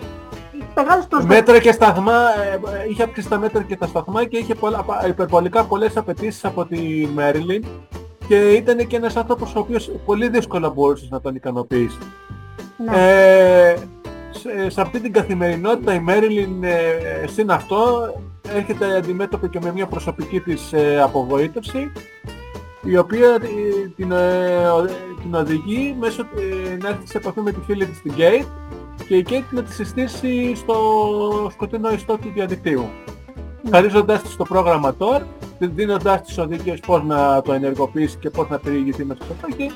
Μεγάλες 0.77 1.07
προσδοκίες. 1.07 1.39
μέτρα 1.41 1.59
και 1.59 1.73
σταθμά, 1.73 2.13
ε, 2.45 2.55
ε, 2.55 2.89
είχε 2.91 3.03
αυξήσει 3.03 3.29
τα 3.29 3.39
μέτρα 3.39 3.63
και 3.63 3.77
τα 3.77 3.87
σταθμά 3.87 4.25
και 4.25 4.37
είχε 4.39 4.55
πολλά, 4.55 4.83
πα- 4.83 5.07
υπερβολικά 5.09 5.65
πολλές 5.65 5.97
απαιτήσεις 5.97 6.45
από 6.45 6.65
τη 6.65 7.09
Μέριλιν 7.15 7.65
και 8.29 8.51
ήταν 8.51 8.87
και 8.87 8.97
ένας 8.97 9.17
άνθρωπος 9.17 9.55
ο 9.55 9.59
οποίος 9.59 9.91
πολύ 10.05 10.29
δύσκολα 10.29 10.71
μπορούσες 10.71 11.09
να 11.11 11.21
τον 11.21 11.35
ικανοποιήσεις. 11.35 11.99
Ναι. 12.77 12.93
Ε, 12.97 13.77
σε, 14.31 14.71
σε 14.71 14.81
αυτή 14.81 15.01
την 15.01 15.13
καθημερινότητα 15.13 15.95
η 15.95 16.01
Μέριλιν 16.01 16.65
ε, 16.65 16.71
συν 17.27 17.51
αυτό 17.51 18.13
έρχεται 18.55 18.97
αντιμέτωπη 18.97 19.49
και 19.49 19.59
με 19.63 19.73
μια 19.73 19.87
προσωπική 19.87 20.41
της 20.41 20.73
ε, 20.73 21.01
απογοήτευση 21.01 21.93
η 22.85 22.97
οποία 22.99 23.29
ε, 23.29 23.89
την, 23.97 24.13
ε, 24.13 24.67
ο- 24.67 24.85
την 25.23 25.35
οδηγεί 25.35 25.97
μέσω, 26.01 26.23
ε, 26.23 26.77
να 26.83 26.89
έρθει 26.89 27.07
σε 27.07 27.17
επαφή 27.19 27.41
με 27.41 27.53
τη 27.53 27.61
φίλη 27.67 27.87
της 27.87 28.03
την 28.03 28.13
Kate 28.17 28.47
και 29.13 29.19
η 29.19 29.27
Kate 29.29 29.51
να 29.51 29.63
τη 29.63 29.73
συστήσει 29.73 30.55
στο 30.55 30.77
σκοτεινό 31.53 31.93
ιστό 31.93 32.17
του 32.17 32.31
διαδικτύου. 32.35 32.89
Χαρίζοντάς 33.71 34.23
της 34.23 34.37
το 34.37 34.45
πρόγραμμα 34.45 34.97
Tor, 34.99 35.21
δίνοντάς 35.59 36.23
της 36.23 36.39
οδηγίες 36.39 36.81
πώς 36.81 37.03
να 37.05 37.43
το 37.43 37.53
ενεργοποιήσει 37.53 38.17
και 38.17 38.31
πώς 38.31 38.49
να 38.49 38.59
περιηγηθεί 38.59 39.05
μέσα 39.05 39.25
σε 39.25 39.33
αυτό 39.33 39.57
και 39.57 39.71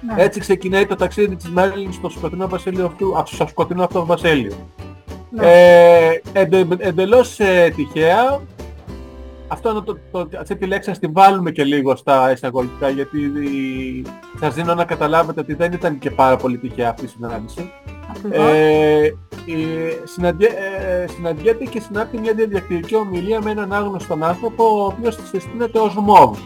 ναι. 0.00 0.22
έτσι 0.22 0.40
ξεκινάει 0.40 0.86
το 0.86 0.94
ταξίδι 0.94 1.36
της 1.36 1.48
Μέρλιν 1.50 1.92
στο 1.92 2.08
σκοτεινό 2.08 2.48
βασίλειο 2.48 2.86
αυτού, 2.86 3.16
α, 3.16 3.22
στο 3.26 3.46
σκοτεινό 3.46 3.84
αυτό 3.84 4.06
βασίλειο. 4.06 4.52
Ναι. 5.30 5.46
Ε, 5.46 6.20
εντε, 6.32 6.66
εντελώς 6.78 7.40
ε, 7.40 7.72
τυχαία, 7.76 8.40
αυτό 9.54 9.72
να 9.72 9.82
το, 9.82 9.98
το, 10.10 10.28
αυτή 10.40 10.56
τη 10.56 10.66
λέξη 10.66 10.90
να 10.90 10.96
την 10.96 11.12
βάλουμε 11.12 11.50
και 11.50 11.64
λίγο 11.64 11.96
στα 11.96 12.32
εισαγωγικά 12.32 12.88
γιατί 12.88 13.18
η- 13.20 14.02
σας 14.40 14.54
δίνω 14.54 14.74
να 14.74 14.84
καταλάβετε 14.84 15.40
ότι 15.40 15.54
δεν 15.54 15.72
ήταν 15.72 15.98
και 15.98 16.10
πάρα 16.10 16.36
πολύ 16.36 16.58
τυχαία 16.58 16.88
αυτή 16.90 17.04
η 17.04 17.08
συνάντηση. 17.08 17.70
Ακριβώς. 18.16 18.46
Ε, 18.48 19.04
η, 19.44 19.54
συναντιέ, 20.04 20.48
ε, 20.48 21.06
συναντιέται 21.06 21.64
και 21.64 21.80
συνάπτει 21.80 22.18
μια 22.18 22.32
διαδικτυακή 22.34 22.94
ομιλία 22.96 23.40
με 23.42 23.50
έναν 23.50 23.72
άγνωστον 23.72 24.22
άνθρωπο 24.22 24.64
ο 24.80 24.84
οποίος 24.84 25.16
της 25.16 25.28
συστήνεται 25.28 25.78
ως 25.78 25.94
Μόβ 25.94 26.38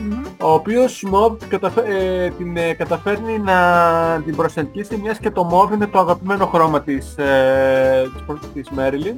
Μμμ. 0.00 0.22
ο 0.42 0.52
οποίος 0.52 1.02
μοβ 1.10 1.32
καταφε- 1.48 1.86
ε, 1.88 2.28
την 2.38 2.56
ε, 2.56 2.72
καταφέρνει 2.72 3.38
να 3.38 3.56
την 4.24 4.36
προσελκύσει 4.36 4.96
μιας 4.96 5.18
και 5.18 5.30
το 5.30 5.44
μοβ 5.44 5.72
είναι 5.72 5.86
το 5.86 5.98
αγαπημένο 5.98 6.46
χρώμα 6.46 6.82
της, 6.82 7.16
ε, 7.18 8.08
της, 8.12 8.22
προ- 8.26 8.38
της 8.54 8.70
Μέριλιν 8.70 9.16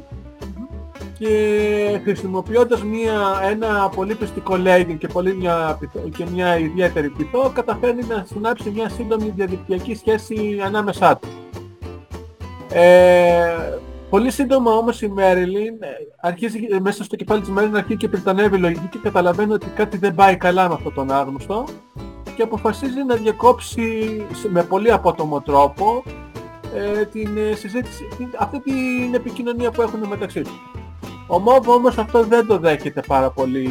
και 1.19 2.01
χρησιμοποιώντας 2.05 2.83
μια, 2.83 3.41
ένα 3.51 3.89
πολύ 3.95 4.14
πιστικό 4.14 4.57
λέγγιν 4.57 4.99
και, 4.99 5.07
πολύ 5.09 5.35
μια, 5.35 5.77
πυθό- 5.81 6.09
και 6.16 6.25
μια 6.33 6.59
ιδιαίτερη 6.59 7.09
πυθό 7.11 7.51
καταφέρνει 7.55 8.03
να 8.09 8.25
συνάψει 8.29 8.71
μια 8.71 8.89
σύντομη 8.89 9.33
διαδικτυακή 9.37 9.95
σχέση 9.95 10.61
ανάμεσά 10.64 11.16
τους. 11.16 11.31
Ε, 12.73 13.79
πολύ 14.11 14.31
σύντομα 14.31 14.73
όμως 14.73 15.03
η 15.03 15.09
Μέριλιν 15.09 15.75
ε, 15.83 15.87
αρχίζει 16.21 16.59
ε, 16.71 16.81
μέσα 16.81 17.05
στο 17.05 17.16
κεφάλι 17.16 17.41
της 17.41 17.51
Μέριλιν 17.51 17.77
αρχίζει 17.77 17.97
και 17.99 18.09
πριτανεύει 18.09 18.57
η 18.57 18.61
λογική 18.61 18.87
και 18.91 18.99
καταλαβαίνει 19.03 19.53
ότι 19.53 19.66
κάτι 19.66 19.97
δεν 19.99 20.14
πάει 20.14 20.37
καλά 20.37 20.69
με 20.69 20.75
αυτόν 20.75 20.95
τον 20.95 21.11
άγνωστο 21.12 21.64
και 22.37 22.43
αποφασίζει 22.43 23.05
να 23.05 23.14
διακόψει 23.14 24.03
σε- 24.33 24.49
με 24.51 24.62
πολύ 24.62 24.93
απότομο 24.93 25.41
τρόπο 25.41 26.03
ε, 26.75 27.05
την 27.05 27.36
ε, 27.36 27.55
συζήτηση, 27.55 28.05
την, 28.16 28.28
αυτή 28.39 28.61
την 28.61 29.15
επικοινωνία 29.15 29.70
που 29.70 29.82
έχουν 29.82 30.01
μεταξύ 30.09 30.43
τους. 30.43 30.61
Ο 31.31 31.39
Μόβ 31.39 31.69
όμως 31.69 31.99
αυτό 31.99 32.25
δεν 32.25 32.47
το 32.47 32.59
δέχεται 32.59 33.01
πάρα 33.07 33.31
πολύ, 33.31 33.69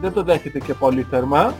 δεν 0.00 0.12
το 0.12 0.22
δέχεται 0.22 0.58
και 0.58 0.74
πολύ 0.74 1.06
θερμά 1.10 1.54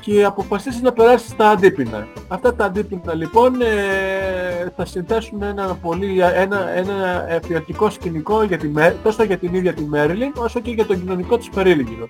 και 0.00 0.24
αποφασίζει 0.24 0.82
να 0.82 0.92
περάσει 0.92 1.28
στα 1.28 1.48
αντίπεινα. 1.50 2.06
Αυτά 2.28 2.54
τα 2.54 2.64
αντίπεινα 2.64 3.14
λοιπόν 3.14 3.60
ε, 3.60 4.72
θα 4.76 4.84
συνθέσουν 4.84 5.42
ένα, 5.42 5.74
πολύ, 5.82 6.20
ένα, 6.20 6.68
ένα 6.68 7.24
εφιωτικό 7.28 7.90
σκηνικό 7.90 8.42
για 8.42 8.58
τη, 8.58 8.68
Μέ- 8.68 9.02
τόσο 9.02 9.22
για 9.22 9.38
την 9.38 9.54
ίδια 9.54 9.74
τη 9.74 9.84
Μέριλιν 9.84 10.32
όσο 10.36 10.60
και 10.60 10.70
για 10.70 10.86
τον 10.86 11.00
κοινωνικό 11.00 11.38
της 11.38 11.48
περίλυγο. 11.48 12.06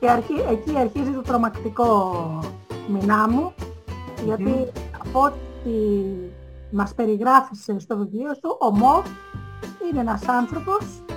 Και 0.00 0.10
αρχι, 0.10 0.34
εκεί 0.50 0.78
αρχίζει 0.78 1.10
το 1.10 1.22
τρομακτικό 1.22 2.14
μηνά 2.88 3.28
μου, 3.28 3.52
γιατί 4.24 4.66
από 5.04 5.20
ό,τι 5.20 5.70
μας 6.70 6.94
περιγράφησε 6.94 7.78
στο 7.78 7.96
βιβλίο 7.96 8.34
σου, 8.34 8.56
ο 8.60 8.70
Μοβ 8.70 9.06
είναι 9.90 10.00
ένας 10.00 10.28
άνθρωπος 10.28 10.84
ο 11.08 11.09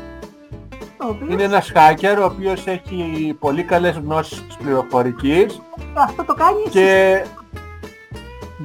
οποίος 1.09 1.29
Είναι 1.31 1.43
ένας 1.43 1.71
hacker 1.75 2.17
ο 2.21 2.23
οποίος 2.23 2.67
έχει 2.67 3.35
πολύ 3.39 3.63
καλές 3.63 3.97
γνώσεις 3.97 4.45
της 4.47 4.55
πληροφορικής 4.55 5.61
αυτό 5.93 6.23
το 6.25 6.33
κάνει 6.33 6.63
και, 6.69 7.23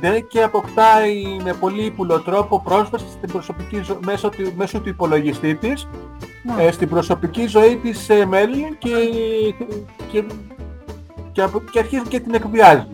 ναι, 0.01 0.21
και 0.21 0.43
αποκτάει 0.43 1.23
με 1.45 1.53
πολύ 1.53 1.85
ύπουλο 1.85 2.21
τρόπο 2.21 2.61
πρόσβαση 2.65 3.05
στην 3.09 3.33
προσωπική 3.33 3.83
ζω... 3.83 3.99
μέσω, 4.05 4.29
του, 4.29 4.53
μέσω 4.57 4.81
του 4.81 4.89
υπολογιστή 4.89 5.55
της 5.55 5.89
Ναι. 6.57 6.63
ε, 6.65 6.71
στην 6.71 6.89
προσωπική 6.89 7.47
ζωή 7.47 7.77
της 7.77 8.09
ε, 8.09 8.27
Μέρλιν 8.27 8.79
και, 8.79 8.91
και, 10.11 10.25
και, 11.33 11.43
απο- 11.43 11.63
και 11.73 11.79
αρχίζει 11.79 12.03
και 12.09 12.21
την 12.21 12.35
εκβιάζει. 12.35 12.87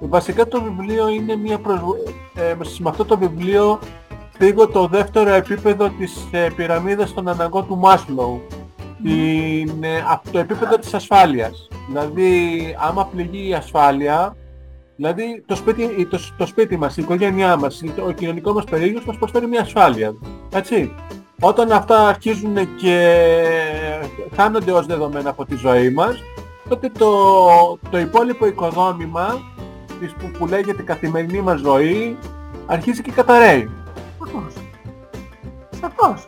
Βασικά 0.00 0.46
το 0.48 0.62
βιβλίο 0.62 1.08
είναι 1.08 1.36
μια 1.36 1.58
προσβο... 1.58 1.94
ε, 2.34 2.54
με 2.78 2.88
αυτό 2.88 3.04
το 3.04 3.18
βιβλίο 3.18 3.78
φύγω 4.38 4.68
το 4.68 4.86
δεύτερο 4.86 5.30
επίπεδο 5.32 5.88
της 5.88 6.28
ε, 6.30 6.48
πυραμίδας 6.56 7.14
των 7.14 7.28
αναγκών 7.28 7.66
του 7.66 7.76
Μάσλοου. 7.76 8.42
Την, 9.02 9.84
ε, 9.84 10.04
απ' 10.08 10.30
το 10.30 10.38
επίπεδο 10.38 10.78
της 10.78 10.94
ασφάλειας. 10.94 11.68
Δηλαδή, 11.88 12.76
άμα 12.78 13.06
πληγεί 13.06 13.48
η 13.48 13.54
ασφάλεια, 13.54 14.36
δηλαδή 14.96 15.42
το 15.46 15.56
σπίτι, 15.56 16.06
το, 16.06 16.18
το 16.36 16.46
σπίτι 16.46 16.76
μας, 16.76 16.96
η 16.96 17.02
οικογένειά 17.02 17.56
μας, 17.56 17.82
ο 18.06 18.10
κοινωνικός 18.10 18.54
μας 18.54 18.64
περίγυρος 18.64 19.04
μας 19.04 19.16
προσφέρει 19.16 19.46
μια 19.46 19.60
ασφάλεια. 19.60 20.14
Έτσι. 20.52 20.94
Όταν 21.40 21.72
αυτά 21.72 22.06
αρχίζουν 22.08 22.56
και 22.76 23.24
χάνονται 24.36 24.72
ως 24.72 24.86
δεδομένα 24.86 25.30
από 25.30 25.44
τη 25.44 25.56
ζωή 25.56 25.90
μας, 25.90 26.16
τότε 26.68 26.90
το, 26.98 27.78
το 27.90 27.98
υπόλοιπο 27.98 28.46
οικοδόμημα 28.46 29.40
της 30.00 30.12
που, 30.12 30.30
που 30.38 30.46
λέγεται 30.46 30.82
καθημερινή 30.82 31.40
μας 31.40 31.60
ζωή 31.60 32.16
αρχίζει 32.66 33.02
και 33.02 33.10
καταραίει. 33.10 33.70
Σαφώς. 34.18 34.52
Σαφώς. 35.80 36.26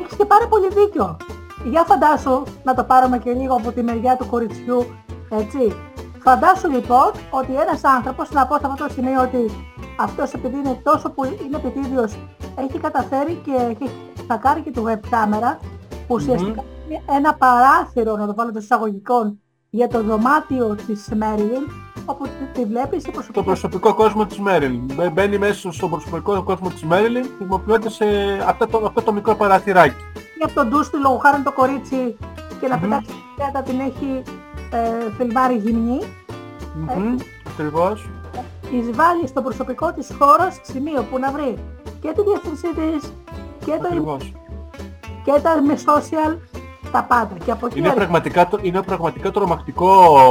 Έχεις 0.00 0.16
και 0.16 0.24
πάρα 0.24 0.46
πολύ 0.48 0.68
δίκιο. 0.74 1.16
Για 1.64 1.84
φαντάσου, 1.84 2.42
να 2.62 2.74
το 2.74 2.84
πάρουμε 2.84 3.18
και 3.18 3.32
λίγο 3.32 3.54
από 3.54 3.72
τη 3.72 3.82
μεριά 3.82 4.16
του 4.16 4.26
κοριτσιού, 4.26 4.84
έτσι. 5.30 5.74
Φαντάσου 6.22 6.70
λοιπόν 6.70 7.10
ότι 7.30 7.52
ένας 7.54 7.84
άνθρωπος, 7.84 8.30
να 8.30 8.46
πω 8.46 8.54
σε 8.58 8.66
αυτό 8.66 8.84
το 8.86 8.92
σημείο 8.92 9.22
ότι 9.22 9.50
αυτός 10.00 10.32
επειδή 10.32 10.56
είναι 10.56 10.80
τόσο 10.82 11.10
που 11.10 11.24
είναι 11.24 11.56
επιτίδιος, 11.56 12.16
έχει 12.54 12.78
καταφέρει 12.78 13.40
και 13.44 13.52
έχει 13.52 13.90
στακάρει 14.24 14.60
και 14.60 14.70
του 14.70 14.84
web 14.88 14.98
κάμερα, 15.10 15.58
που 15.90 16.14
ουσιαστικά 16.14 16.64
είναι 16.88 17.02
ένα 17.16 17.34
παράθυρο, 17.34 18.16
να 18.16 18.26
το 18.26 18.34
βάλω 18.34 18.52
των 18.52 18.60
εισαγωγικών, 18.62 19.40
για 19.70 19.88
το 19.88 20.02
δωμάτιο 20.02 20.76
της 20.86 21.08
Μέριλιν, 21.14 21.62
όπου 22.04 22.24
τη- 22.24 22.60
τη 22.60 22.64
βλέπεις 22.64 23.02
σε 23.02 23.06
Το 23.06 23.12
προσωπικό 23.12 23.42
προσωπικό 23.42 23.94
κόσμο 23.94 24.26
της 24.26 24.38
Μέριλιν. 24.38 24.80
Μπε- 24.94 25.12
Μπαίνει 25.12 25.38
μέσα 25.38 25.72
στον 25.72 25.90
προσωπικό 25.90 26.42
κόσμο 26.42 26.68
της 26.68 26.82
Μέριλιν 26.84 27.24
χρησιμοποιώντας 27.36 27.94
σε 27.94 28.04
αυτό 28.46 28.66
το, 28.66 28.82
αυτό 28.86 29.02
το 29.02 29.12
μικρό 29.12 29.34
παραθυράκι. 29.34 29.94
Ή 30.40 30.42
από 30.44 30.54
τον 30.54 30.68
ντους 30.68 30.90
του 30.90 30.98
λόγου 31.02 31.18
χάρη 31.18 31.42
το 31.42 31.52
κορίτσι 31.52 32.16
και 32.60 32.66
να 32.68 32.76
Μμμ. 32.76 32.82
πετάξει 32.82 33.06
την 33.12 33.22
πέτα 33.36 33.62
την 33.62 33.80
έχει 33.80 34.22
ε, 34.70 35.12
φιλμάρει 35.16 35.54
γυμνή, 35.56 35.98
Μμμ, 36.74 37.16
Ακριβώς. 37.48 38.08
εισβάλλει 38.70 39.26
στο 39.26 39.42
προσωπικό 39.42 39.92
της 39.92 40.08
χώρος 40.18 40.58
σημείο 40.62 41.02
που 41.10 41.18
να 41.18 41.30
βρει 41.32 41.58
και 42.00 42.12
τη 42.16 42.22
διεύθυνσή 42.22 42.68
της 42.74 43.12
και, 43.64 43.70
το, 43.72 43.86
Ακριβώς. 43.86 44.32
και 45.24 45.40
τα 45.42 45.62
με 45.62 45.74
social, 45.86 46.36
τα 46.92 47.02
πάντα. 47.04 47.30
Και 47.44 47.50
από 47.50 47.66
εκεί 47.66 47.78
Είναι 47.78 47.88
αρχίζει- 47.88 47.94
πραγματικά, 48.06 48.48
το- 48.48 48.58
είναι 48.62 48.82
πραγματικά 48.82 49.30
τρομακτικό 49.30 49.90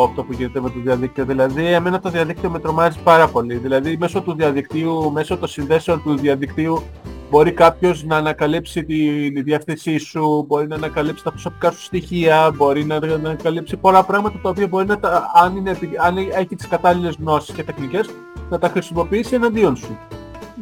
αυτό 0.09 0.23
που 0.23 0.33
γίνεται 0.33 0.61
με 0.61 0.69
το 0.69 0.79
διαδίκτυο. 0.83 1.25
Δηλαδή, 1.25 1.65
εμένα 1.65 1.99
το 1.99 2.09
διαδίκτυο 2.09 2.49
με 2.49 2.59
τρομάζει 2.59 2.99
πάρα 3.03 3.27
πολύ. 3.27 3.55
Δηλαδή, 3.55 3.97
μέσω 3.99 4.21
του 4.21 4.33
διαδικτύου, 4.35 5.11
μέσω 5.11 5.37
των 5.37 5.47
συνδέσεων 5.47 6.03
του 6.03 6.15
διαδικτύου, 6.17 6.83
μπορεί 7.29 7.51
κάποιος 7.51 8.03
να 8.03 8.17
ανακαλύψει 8.17 8.83
τη, 8.85 9.31
τη 9.31 9.41
διεύθυνσή 9.41 9.97
σου, 9.97 10.45
μπορεί 10.47 10.67
να 10.67 10.75
ανακαλύψει 10.75 11.23
τα 11.23 11.31
προσωπικά 11.31 11.71
σου 11.71 11.81
στοιχεία, 11.81 12.51
μπορεί 12.55 12.85
να, 12.85 12.99
να 12.99 13.13
ανακαλύψει 13.13 13.77
πολλά 13.77 14.03
πράγματα 14.03 14.39
τα 14.41 14.49
οποία 14.49 14.67
μπορεί 14.67 14.85
να 14.85 14.99
τα, 14.99 15.31
αν, 15.33 15.55
είναι, 15.55 15.71
επι- 15.71 15.99
αν 15.99 16.17
έχει 16.17 16.55
τις 16.55 16.67
κατάλληλες 16.67 17.15
γνώσεις 17.19 17.55
και 17.55 17.63
τεχνικές, 17.63 18.09
να 18.49 18.59
τα 18.59 18.67
χρησιμοποιήσει 18.67 19.35
εναντίον 19.35 19.75
σου. 19.75 19.97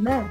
Ναι. 0.04 0.24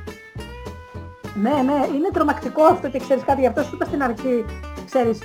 Ναι, 1.43 1.51
ναι, 1.51 1.87
είναι 1.95 2.11
τρομακτικό 2.13 2.63
αυτό 2.63 2.89
και 2.89 2.99
ξέρεις 2.99 3.25
κάτι, 3.25 3.41
γι' 3.41 3.47
αυτό 3.47 3.63
σου 3.63 3.71
είπα 3.75 3.85
στην 3.85 4.03
αρχή, 4.03 4.45
ξέρεις, 4.85 5.19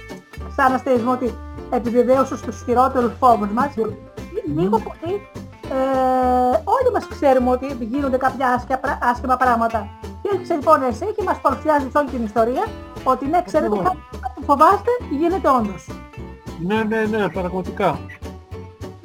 σαν 0.56 0.74
αστερισμό 0.74 1.12
ότι 1.12 1.34
επιβεβαίωσες 1.70 2.40
στους 2.40 2.64
χειρότερους 2.66 3.12
φόβους 3.20 3.50
μας. 3.52 3.74
Λίγο 4.56 4.80
πολύ, 4.80 5.22
ε, 5.72 6.62
όλοι 6.76 6.90
μας 6.94 7.08
ξέρουμε 7.08 7.50
ότι 7.50 7.66
γίνονται 7.80 8.18
κάποια 8.18 8.48
άσχημα, 8.54 8.78
πρά- 8.78 9.00
άσχημα 9.02 9.38
πράγματα. 9.38 9.88
Και 10.22 10.30
έρχεσαι 10.34 10.54
λοιπόν 10.54 10.84
εσύ 10.84 11.06
και 11.16 11.24
μας 11.24 11.40
παρουσιάζεις 11.42 11.92
όλη 11.96 12.10
την 12.10 12.24
ιστορία 12.24 12.64
ότι 13.04 13.26
ναι, 13.26 13.42
ξέρετε, 13.46 13.66
Ακριβώς. 13.76 13.92
κάτι 14.12 14.30
που 14.36 14.44
φοβάστε 14.44 14.92
γίνεται 15.20 15.50
όντως. 15.60 15.88
Ναι, 16.68 16.84
ναι, 16.84 17.06
ναι, 17.18 17.30
πραγματικά. 17.30 18.00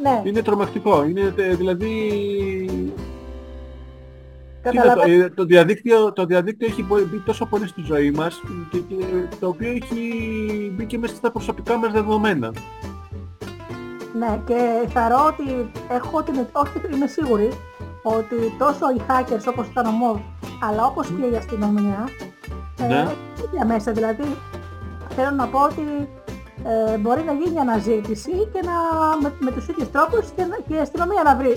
Ναι, 0.02 0.22
Είναι 0.24 0.42
τρομακτικό. 0.42 1.04
Είναι, 1.04 1.34
ε, 1.36 1.54
δηλαδή, 1.54 1.90
Κοίτα, 4.70 4.82
το, 4.82 4.88
Καταλαβαίνω. 4.88 5.24
ε, 5.24 5.28
το, 5.30 5.44
διαδίκτυο, 5.44 6.12
το 6.12 6.24
διαδίκτυο 6.24 6.66
έχει 6.66 6.82
μπο- 6.82 7.04
μπει 7.06 7.18
τόσο 7.18 7.46
πολύ 7.46 7.66
στη 7.68 7.82
ζωή 7.82 8.10
μας 8.10 8.40
και, 8.70 8.78
και 8.78 8.94
το 9.40 9.48
οποίο 9.48 9.68
έχει 9.70 10.00
μπει 10.76 10.84
και 10.86 10.98
μέσα 10.98 11.14
στα 11.14 11.30
προσωπικά 11.30 11.76
μας 11.78 11.92
δεδομένα. 11.92 12.52
Ναι, 14.18 14.40
και 14.46 14.88
θεωρώ 14.88 15.24
ότι 15.26 15.70
έχω 15.88 16.22
την, 16.22 16.34
όχι 16.52 16.94
είμαι 16.94 17.06
σίγουρη 17.06 17.48
ότι 18.02 18.36
τόσο 18.58 18.84
οι 18.96 19.00
hackers 19.08 19.44
όπως 19.48 19.66
ήταν 19.66 19.86
ο 19.86 19.90
MOV, 20.02 20.20
αλλά 20.68 20.86
όπως 20.86 21.06
και 21.06 21.26
η 21.32 21.36
αστυνομία, 21.36 22.08
Ναι. 22.78 22.86
ε, 22.98 23.14
ίδια 23.44 23.66
μέσα 23.66 23.92
δηλαδή, 23.92 24.24
θέλω 25.16 25.30
να 25.30 25.46
πω 25.46 25.58
ότι 25.62 26.08
ε, 26.92 26.96
μπορεί 26.98 27.22
να 27.22 27.32
γίνει 27.32 27.58
αναζήτηση 27.58 28.30
και 28.52 28.60
να, 28.64 28.72
με, 29.22 29.32
με 29.40 29.50
τους 29.50 29.68
ίδιους 29.68 29.90
τρόπους 29.90 30.30
και, 30.36 30.44
να- 30.44 30.58
και 30.68 30.74
η 30.74 30.78
αστυνομία 30.78 31.22
να 31.22 31.36
βρει. 31.36 31.56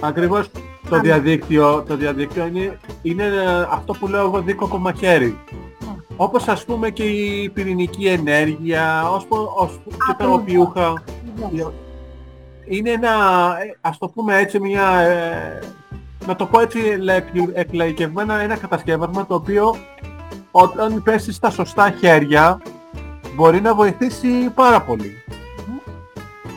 Ακριβώς 0.00 0.50
το 0.88 0.96
Αν- 0.96 1.02
διαδίκτυο, 1.02 1.82
το 1.88 1.96
διαδίκτυο 1.96 2.46
είναι, 2.46 2.78
είναι 3.02 3.24
ε, 3.24 3.66
αυτό 3.70 3.92
που 3.92 4.08
λέω 4.08 4.20
εγώ 4.20 4.40
δίκοκο 4.40 4.78
μαχαίρι. 4.78 5.38
Ναι. 5.80 5.88
Όπως 6.16 6.48
ας 6.48 6.64
πούμε 6.64 6.90
και 6.90 7.02
η 7.04 7.48
πυρηνική 7.50 8.06
ενέργεια, 8.06 9.10
ως, 9.10 9.26
πο- 9.26 9.52
ως, 9.56 9.80
και 9.84 9.90
τα 9.98 10.06
Ακριβώς. 10.10 10.36
οπιούχα. 10.36 11.02
Ναι. 11.52 11.62
Είναι 12.64 12.90
ένα, 12.90 13.08
ε, 13.62 13.76
ας 13.80 13.98
το 13.98 14.08
πούμε 14.08 14.36
έτσι, 14.38 14.60
μια, 14.60 14.98
ε, 15.00 15.58
να 16.26 16.36
το 16.36 16.46
πω 16.46 16.60
έτσι 16.60 16.78
λεκ- 16.78 17.50
εκλαϊκευμένα, 17.52 18.40
ένα 18.40 18.56
κατασκεύασμα 18.56 19.26
το 19.26 19.34
οποίο 19.34 19.76
όταν 20.50 21.02
πέσει 21.02 21.32
στα 21.32 21.50
σωστά 21.50 21.90
χέρια 21.90 22.60
μπορεί 23.34 23.60
να 23.60 23.74
βοηθήσει 23.74 24.50
πάρα 24.54 24.80
πολύ. 24.82 25.12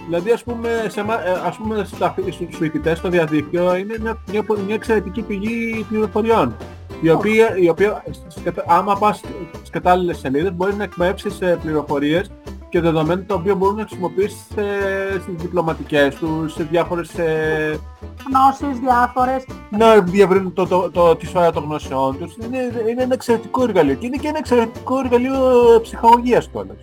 Δηλαδή 0.05 0.31
ας 0.31 0.43
πούμε, 0.43 0.69
σε, 0.87 0.99
εμά- 0.99 1.19
ε, 1.25 1.31
ας 1.47 1.57
πούμε 1.57 1.83
στα, 1.83 2.11
φοι- 2.11 2.33
στους 2.33 2.57
φοιτητές 2.57 2.97
στο 2.97 3.09
διαδίκτυο 3.09 3.75
είναι 3.75 3.95
μια, 4.01 4.17
μια, 4.31 4.43
πο- 4.43 4.57
μια 4.65 4.75
εξαιρετική 4.75 5.21
πηγή 5.21 5.85
πληροφοριών. 5.89 6.55
Η 7.01 7.09
οποία, 7.09 7.57
η 7.57 7.69
οποία 7.69 8.03
στις 8.11 8.43
κατα- 8.43 8.63
άμα 8.67 8.95
πας 8.95 9.21
στις 9.57 9.69
κατάλληλες 9.69 10.17
σελίδες 10.17 10.53
μπορεί 10.53 10.73
να 10.75 10.83
εκπέμψεις 10.83 11.41
ε, 11.41 11.57
πληροφορίες 11.63 12.31
και 12.73 12.81
δεδομένα 12.81 13.23
τα 13.23 13.35
οποία 13.35 13.55
μπορούν 13.55 13.75
να 13.75 13.81
χρησιμοποιήσεις 13.85 14.47
ε, 14.55 15.19
στις 15.21 15.33
διπλωματικές 15.35 16.15
τους, 16.15 16.53
σε 16.53 16.63
διάφορες... 16.63 17.17
Ε, 17.17 17.79
Γνώσεις 18.27 18.79
διάφορες. 18.79 19.45
να 19.69 19.99
διαβρύνουν 20.01 20.53
το, 20.53 20.67
το, 20.67 20.89
το, 20.91 21.15
τη 21.15 21.25
σφαίρα 21.25 21.51
των 21.51 21.63
γνώσεών 21.63 22.17
τους. 22.17 22.35
Είναι, 22.45 22.57
είναι 22.89 23.03
ένα 23.03 23.13
εξαιρετικό 23.13 23.63
εργαλείο 23.63 23.95
και 23.95 24.05
είναι 24.05 24.17
και 24.17 24.27
ένα 24.27 24.37
εξαιρετικό 24.37 24.99
εργαλείο 24.99 25.33
ε, 25.75 25.79
ψυχαγωγίας 25.81 26.47
κιόλας. 26.47 26.77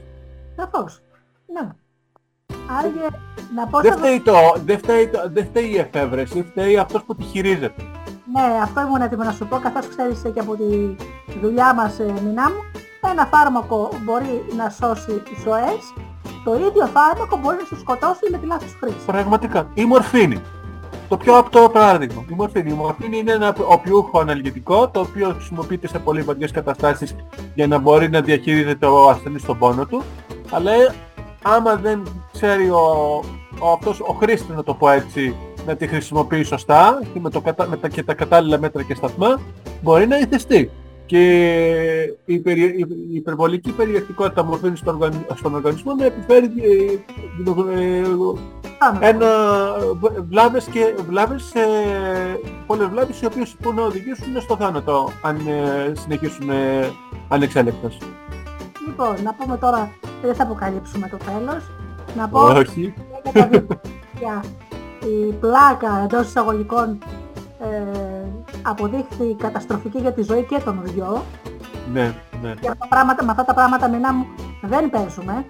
Σαφώς. 0.56 1.00
Ναι. 1.52 1.68
Άραγε 2.78 3.06
να 3.54 3.66
πω 3.66 3.80
Δεν 3.80 3.92
σε- 3.92 3.98
φταίει, 3.98 4.20
το, 4.20 4.32
δεν, 4.64 4.78
φταίει, 4.78 5.08
το, 5.08 5.18
δεν 5.32 5.44
φταίει 5.46 5.68
η 5.70 5.78
εφεύρεση, 5.78 6.42
φταίει 6.50 6.76
αυτός 6.78 7.02
που 7.02 7.14
τη 7.14 7.22
χειρίζεται. 7.22 7.82
Ναι, 8.34 8.60
αυτό 8.62 8.80
ήμουν 8.80 9.00
έτοιμος 9.00 9.26
να 9.26 9.32
σου 9.32 9.46
πω, 9.46 9.56
καθώς 9.56 9.88
ξέρεις 9.88 10.22
και 10.34 10.40
από 10.40 10.56
τη 10.56 10.96
δουλειά 11.40 11.74
μας, 11.74 11.98
ε, 11.98 12.04
Μινά 12.24 12.50
μου, 12.50 12.62
ένα 13.09 13.27
φάρμακο 13.27 13.90
μπορεί 14.05 14.44
να 14.56 14.70
σώσει 14.70 15.22
ζωές, 15.44 15.82
το 16.44 16.55
ίδιο 16.55 16.86
φάρμακο 16.86 17.36
μπορεί 17.36 17.56
να 17.56 17.64
σου 17.64 17.78
σκοτώσει 17.78 18.20
με 18.31 18.39
τη 18.39 18.47
λάθος 18.47 18.77
χρήση. 18.81 19.05
Πραγματικά. 19.06 19.70
Η 19.74 19.85
μορφήνη. 19.85 20.40
Το 21.09 21.16
πιο 21.16 21.39
απτό 21.39 21.70
παράδειγμα. 21.72 22.24
Η 22.31 22.35
μορφήνη. 22.35 22.70
Η 22.70 22.74
μορφήνη 22.74 23.18
είναι 23.18 23.32
ένα 23.32 23.55
οπιούχο 23.66 24.20
αναλγητικό 24.20 24.89
το 24.89 25.01
οποίο 25.01 25.32
χρησιμοποιείται 25.35 25.89
σε 25.89 25.98
πολύ 25.98 26.22
βαριές 26.22 26.51
καταστάσεις 26.51 27.16
για 27.55 27.66
να 27.66 27.78
μπορεί 27.78 28.09
να 28.10 28.20
διαχειρίζεται 28.20 28.86
ο 28.86 29.09
ασθενής 29.09 29.44
τον 29.44 29.59
πόνο 29.59 29.86
του. 29.86 30.02
Αλλά 30.51 30.72
ε, 30.72 30.94
άμα 31.43 31.77
δεν 31.77 32.02
ξέρει 32.32 32.70
ο, 32.70 32.81
ο, 33.60 33.72
αυτός, 33.72 34.01
ο 34.01 34.12
χρήστης 34.12 34.56
να 34.56 34.62
το 34.62 34.74
πω 34.74 34.90
έτσι 34.90 35.36
να 35.66 35.77
τη 35.77 35.86
χρησιμοποιεί 35.86 36.43
σωστά 36.43 37.01
και 37.12 37.20
με, 37.20 37.31
το, 37.31 37.40
κατα- 37.40 37.66
με 37.68 37.77
τα, 37.77 37.89
και 37.89 38.02
τα 38.02 38.14
κατάλληλα 38.14 38.59
μέτρα 38.59 38.82
και 38.82 38.94
σταθμά 38.94 39.40
μπορεί 39.82 40.06
να 40.06 40.18
ηθεστεί. 40.18 40.70
Και 41.10 42.12
η, 42.24 42.38
περι, 42.38 42.62
η, 42.62 42.86
η 43.10 43.14
υπερβολική 43.14 43.72
περιεκτικότητα 43.72 44.44
μορφήνης 44.44 44.78
στον, 44.78 44.94
οργανι- 44.94 45.26
στον 45.34 45.54
οργανισμό 45.54 45.94
να 45.94 46.04
επιφέρει 46.04 46.44
ε, 46.44 46.92
ε, 47.80 48.02
Πάμε. 48.78 49.06
ένα 49.06 49.28
β- 50.00 50.20
βλάβες 50.28 50.64
και 50.64 50.94
βλάβες, 51.08 51.54
ε, 51.54 51.60
πολλές 52.66 52.86
βλάβες 52.86 53.20
οι 53.20 53.26
οποίες 53.26 53.56
μπορούν 53.62 53.78
να 53.78 53.84
οδηγήσουν 53.84 54.40
στο 54.40 54.56
θάνατο 54.56 55.10
αν 55.22 55.36
ε, 55.36 55.92
συνεχίσουν 55.98 56.50
ε, 56.50 56.90
ανεξέλεκτες. 57.28 57.98
Λοιπόν, 58.86 59.14
να 59.22 59.34
πούμε 59.34 59.56
τώρα, 59.56 59.90
δεν 60.22 60.34
θα 60.34 60.42
αποκαλύψουμε 60.42 61.08
το 61.08 61.16
τέλος, 61.16 61.64
να 62.16 62.28
πω 62.28 62.40
Όχι. 62.40 62.94
για 63.22 63.32
τα 63.32 63.48
βιβλία. 63.48 64.44
η 65.28 65.32
πλάκα 65.32 66.02
εντός 66.04 66.26
εισαγωγικών 66.26 66.98
ε, 67.60 68.19
αποδείχθη 68.62 69.34
καταστροφική 69.38 69.98
για 69.98 70.12
τη 70.12 70.22
ζωή 70.22 70.42
και 70.44 70.60
των 70.64 70.80
δυο. 70.84 71.22
Ναι, 71.92 72.14
ναι. 72.42 72.54
Και 72.60 72.68
αυτά 72.68 72.76
τα 72.78 72.88
πράγματα, 72.88 73.24
με 73.24 73.30
αυτά 73.30 73.44
τα 73.44 73.54
πράγματα 73.54 73.88
μηνά 73.88 74.12
μου 74.12 74.26
δεν 74.62 74.90
παίζουμε. 74.90 75.44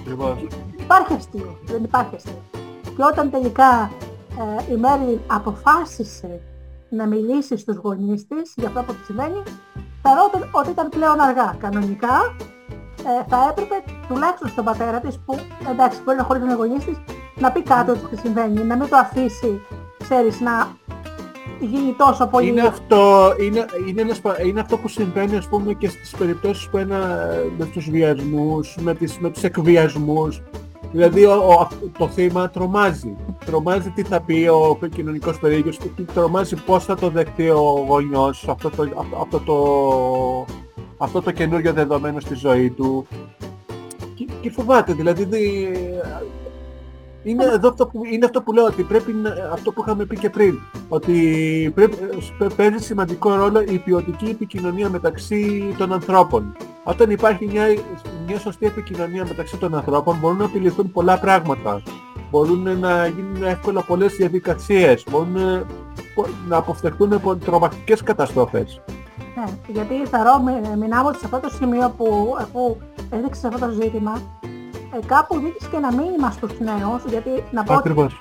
Ακριβώς. 0.00 0.46
Υπάρχει 0.76 1.12
αστείο, 1.12 1.58
δεν 1.64 1.84
υπάρχει 1.84 2.14
αστείο. 2.14 2.40
Και 2.96 3.02
όταν 3.12 3.30
τελικά 3.30 3.90
ε, 4.68 4.72
η 4.72 4.76
Μέρη 4.76 5.20
αποφάσισε 5.26 6.40
να 6.90 7.06
μιλήσει 7.06 7.56
στους 7.56 7.76
γονείς 7.76 8.26
της 8.26 8.52
για 8.56 8.68
αυτό 8.68 8.82
που 8.82 8.94
της 8.94 9.04
συμβαίνει, 9.06 9.42
θεωρώ 10.02 10.30
ότι- 10.34 10.48
ότι 10.52 10.70
ήταν 10.70 10.88
πλέον 10.88 11.20
αργά. 11.20 11.54
Κανονικά 11.58 12.34
ε, 12.98 13.24
θα 13.28 13.46
έπρεπε 13.50 13.74
τουλάχιστον 14.08 14.48
στον 14.48 14.64
πατέρα 14.64 15.00
της 15.00 15.18
που 15.26 15.38
εντάξει 15.70 16.00
μπορεί 16.04 16.16
να 16.16 16.22
χωρίζουν 16.24 16.48
οι 16.50 16.54
γονείς 16.54 16.84
της 16.84 16.98
να 17.34 17.52
πει 17.52 17.62
κάτι 17.62 17.90
ότι 17.90 18.00
της 18.00 18.20
συμβαίνει, 18.20 18.62
να 18.64 18.76
μην 18.76 18.88
το 18.88 18.96
αφήσει, 18.96 19.60
ξέρεις, 19.98 20.40
να 20.40 20.66
γίνει 21.60 21.92
τόσο 21.98 22.26
πολύ... 22.26 22.48
Είναι 22.48 22.60
αυτό, 22.60 23.32
είναι, 23.40 23.64
είναι, 23.88 24.00
ένας 24.00 24.20
πα- 24.20 24.42
είναι 24.42 24.60
αυτό 24.60 24.76
που 24.76 24.88
συμβαίνει 24.88 25.36
ας 25.36 25.48
πούμε 25.48 25.72
και 25.72 25.88
στις 25.88 26.10
περιπτώσεις 26.18 26.68
που 26.68 26.76
ένα, 26.76 27.28
με 27.58 27.64
τους 27.64 27.90
βιασμούς, 27.90 28.76
με, 28.80 28.94
τις, 28.94 29.18
με 29.18 29.30
τους 29.30 29.42
εκβιασμούς. 29.42 30.42
Δηλαδή 30.92 31.24
ο, 31.24 31.32
ο- 31.32 31.68
το 31.98 32.08
θύμα 32.08 32.50
τρομάζει. 32.50 33.16
Τρομάζει 33.44 33.90
τι 33.90 34.02
θα 34.02 34.20
πει 34.20 34.46
ο 34.50 34.78
κοινωνικός 34.94 35.38
περίγυρος, 35.38 35.78
τι- 35.78 36.02
τρομάζει 36.14 36.56
πώς 36.56 36.84
θα 36.84 36.94
το 36.96 37.08
δεχτεί 37.10 37.48
ο 37.48 37.84
γονιός 37.88 38.48
αυτό 38.48 38.70
το, 38.70 38.82
αυτό, 38.82 39.16
αυτό 39.20 39.38
το, 39.40 40.54
αυτό 40.98 41.22
το 41.22 41.30
καινούριο 41.30 41.72
δεδομένο 41.72 42.20
στη 42.20 42.34
ζωή 42.34 42.70
του. 42.70 43.06
Και, 44.14 44.26
και 44.40 44.50
φοβάται, 44.50 44.92
δηλαδή 44.92 45.24
δι- 45.24 45.76
είναι, 47.28 47.44
εδώ 47.44 47.68
αυτό 47.68 47.86
που, 47.86 48.04
είναι 48.12 48.24
αυτό 48.24 48.42
που 48.42 48.52
λέω, 48.52 48.64
ότι 48.64 48.82
πρέπει 48.82 49.12
να, 49.12 49.30
αυτό 49.52 49.72
που 49.72 49.82
είχαμε 49.86 50.04
πει 50.04 50.18
και 50.18 50.30
πριν, 50.30 50.58
ότι 50.88 51.12
πρέπει, 51.74 51.96
παι- 52.38 52.54
παίζει 52.54 52.84
σημαντικό 52.84 53.34
ρόλο 53.34 53.60
η 53.60 53.78
ποιοτική 53.78 54.24
επικοινωνία 54.24 54.88
μεταξύ 54.88 55.74
των 55.78 55.92
ανθρώπων. 55.92 56.56
Όταν 56.84 57.10
υπάρχει 57.10 57.46
μια, 57.46 57.64
μια 58.26 58.38
σωστή 58.38 58.66
επικοινωνία 58.66 59.24
μεταξύ 59.28 59.56
των 59.56 59.74
ανθρώπων 59.74 60.16
μπορούν 60.20 60.36
να 60.38 60.44
επιληθούν 60.44 60.92
πολλά 60.92 61.18
πράγματα. 61.18 61.82
Μπορούν 62.30 62.78
να 62.78 63.06
γίνουν 63.06 63.42
εύκολα 63.44 63.82
πολλές 63.82 64.14
διαδικασίες, 64.16 65.04
μπορούν 65.10 65.36
ε, 65.36 65.64
πο- 66.14 66.26
να 66.48 66.56
αποφευχθούν 66.56 67.12
από 67.12 67.36
τρομακτικές 67.36 68.02
καταστροφές. 68.02 68.80
Ναι, 69.36 69.44
γιατί 69.72 69.94
θεωρώ, 70.10 70.38
μι- 70.42 70.76
μηνά 70.78 70.96
μου 71.02 71.06
ότι 71.08 71.18
σε 71.18 71.24
αυτό 71.24 71.40
το 71.40 71.48
σημείο 71.54 71.94
που, 71.96 72.36
που 72.52 72.76
έδειξε 73.10 73.46
αυτό 73.46 73.66
το 73.66 73.72
ζήτημα, 73.72 74.20
ε, 74.94 75.06
κάπου 75.06 75.38
δείξε 75.38 75.68
και 75.70 75.76
ένα 75.76 75.92
μήνυμα 75.92 76.30
στους 76.30 76.58
νέους, 76.58 77.02
γιατί 77.08 77.30
να 77.50 77.62
πω 77.62 77.72
ότι 77.72 77.80
Ακριβώς. 77.80 78.20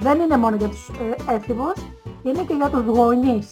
δεν 0.00 0.20
είναι 0.20 0.36
μόνο 0.36 0.56
για 0.56 0.68
τους 0.68 0.88
ε, 0.88 1.32
έφηβους, 1.34 1.74
είναι 2.22 2.42
και 2.42 2.54
για 2.54 2.68
τους 2.68 2.84
γονείς. 2.84 3.48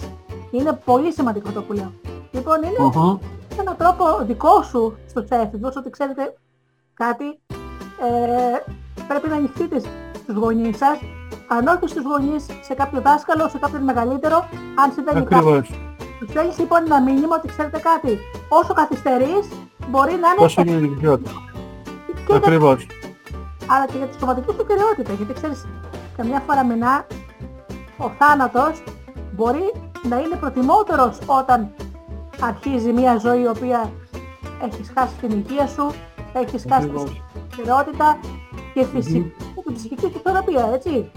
Είναι 0.51 0.81
πολύ 0.85 1.12
σημαντικό 1.12 1.51
το 1.51 1.62
που 1.62 1.72
λέω. 1.72 1.93
Λοιπόν, 2.31 2.62
είναι 2.62 2.78
Μμμ. 2.78 3.18
έναν 3.60 3.76
τρόπο 3.76 4.05
δικό 4.22 4.62
σου 4.62 4.97
στους 5.09 5.28
έφηβους, 5.28 5.76
ότι 5.76 5.90
ξέρετε 5.90 6.35
κάτι, 6.94 7.24
ε, 8.06 8.72
πρέπει 9.09 9.28
να 9.28 9.36
ανοιχτείτε 9.36 9.78
στους 10.22 10.35
γονείς 10.36 10.76
σας, 10.76 10.98
αν 11.48 11.66
όχι 11.66 11.89
στους 11.89 12.05
γονείς, 12.05 12.47
σε 12.62 12.74
κάποιο 12.74 13.01
δάσκαλο, 13.01 13.48
σε 13.48 13.59
κάποιον 13.59 13.82
μεγαλύτερο, 13.82 14.48
αν 14.74 14.93
συμβαίνει 14.93 15.20
κάτι. 15.20 15.35
Ακριβώς. 15.35 15.70
Τους 16.18 16.28
στέλνεις 16.28 16.59
λοιπόν 16.59 16.81
ένα 16.85 17.01
μήνυμα 17.02 17.36
ότι 17.36 17.48
ξέρετε 17.48 17.78
κάτι, 17.78 18.18
όσο 18.48 18.72
καθυστερείς 18.74 19.48
μπορεί 19.90 20.10
να 20.12 20.28
είναι 20.28 20.36
Τόσο 20.39 20.60
είναι 20.60 21.53
η 22.33 22.35
ιδιότητα. 22.35 22.51
και 22.51 22.57
για, 22.57 22.67
Ακριβώς. 22.67 22.87
αλλά 23.67 23.87
και 23.87 23.97
για 23.97 24.07
τη 24.07 24.19
σωματική 24.19 24.53
σου 24.59 24.67
κυριότητα. 24.67 25.13
Γιατί 25.13 25.33
ξέρεις, 25.33 25.67
καμιά 26.17 26.41
φορά 26.47 26.65
μηνά 26.65 27.07
ο 27.99 28.09
θάνατος 28.19 28.83
μπορεί 29.35 29.73
να 30.09 30.17
είναι 30.21 30.37
προτιμότερος 30.37 31.19
όταν 31.27 31.75
αρχίζει 32.41 32.93
μια 32.93 33.17
ζωή 33.17 33.41
η 33.43 33.47
οποία 33.47 33.93
έχεις 34.65 34.93
χάσει 34.95 35.15
την 35.21 35.31
υγεία 35.31 35.67
σου, 35.67 35.87
έχεις 36.33 36.65
χάσει 36.71 36.89
τη 36.89 36.95
Ακριβώς. 36.95 37.23
κυριότητα 37.57 38.19
και 38.75 38.85
φυσική 38.85 39.33
και 39.55 39.63
την 39.65 39.75
ψυχική 39.75 40.07
σου 40.13 40.21
θεραπεία, 40.25 40.71
έτσι. 40.75 41.11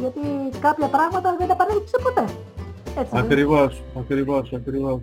Γιατί 0.00 0.20
κάποια 0.60 0.88
πράγματα 0.88 1.34
δεν 1.38 1.46
τα 1.48 1.52
επανέλειψε 1.52 1.96
ποτέ. 2.02 2.20
Έτσι, 2.20 3.10
δεν 3.10 3.24
είναι; 3.24 3.32
Ακριβώς. 3.32 3.82
Ακριβώς. 3.98 4.52
Ακριβώς. 4.52 5.00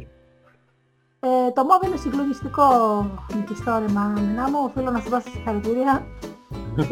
Ε, 1.23 1.51
το 1.53 1.63
μόβ 1.63 1.83
είναι 1.87 1.95
συγκλονιστικό 1.95 2.63
μυθιστόρημα. 3.35 4.01
Μηνά 4.15 4.49
μου, 4.49 4.57
οφείλω 4.65 4.91
να 4.91 4.99
σου 4.99 5.09
δώσω 5.09 5.29
συγχαρητήρια. 5.29 6.05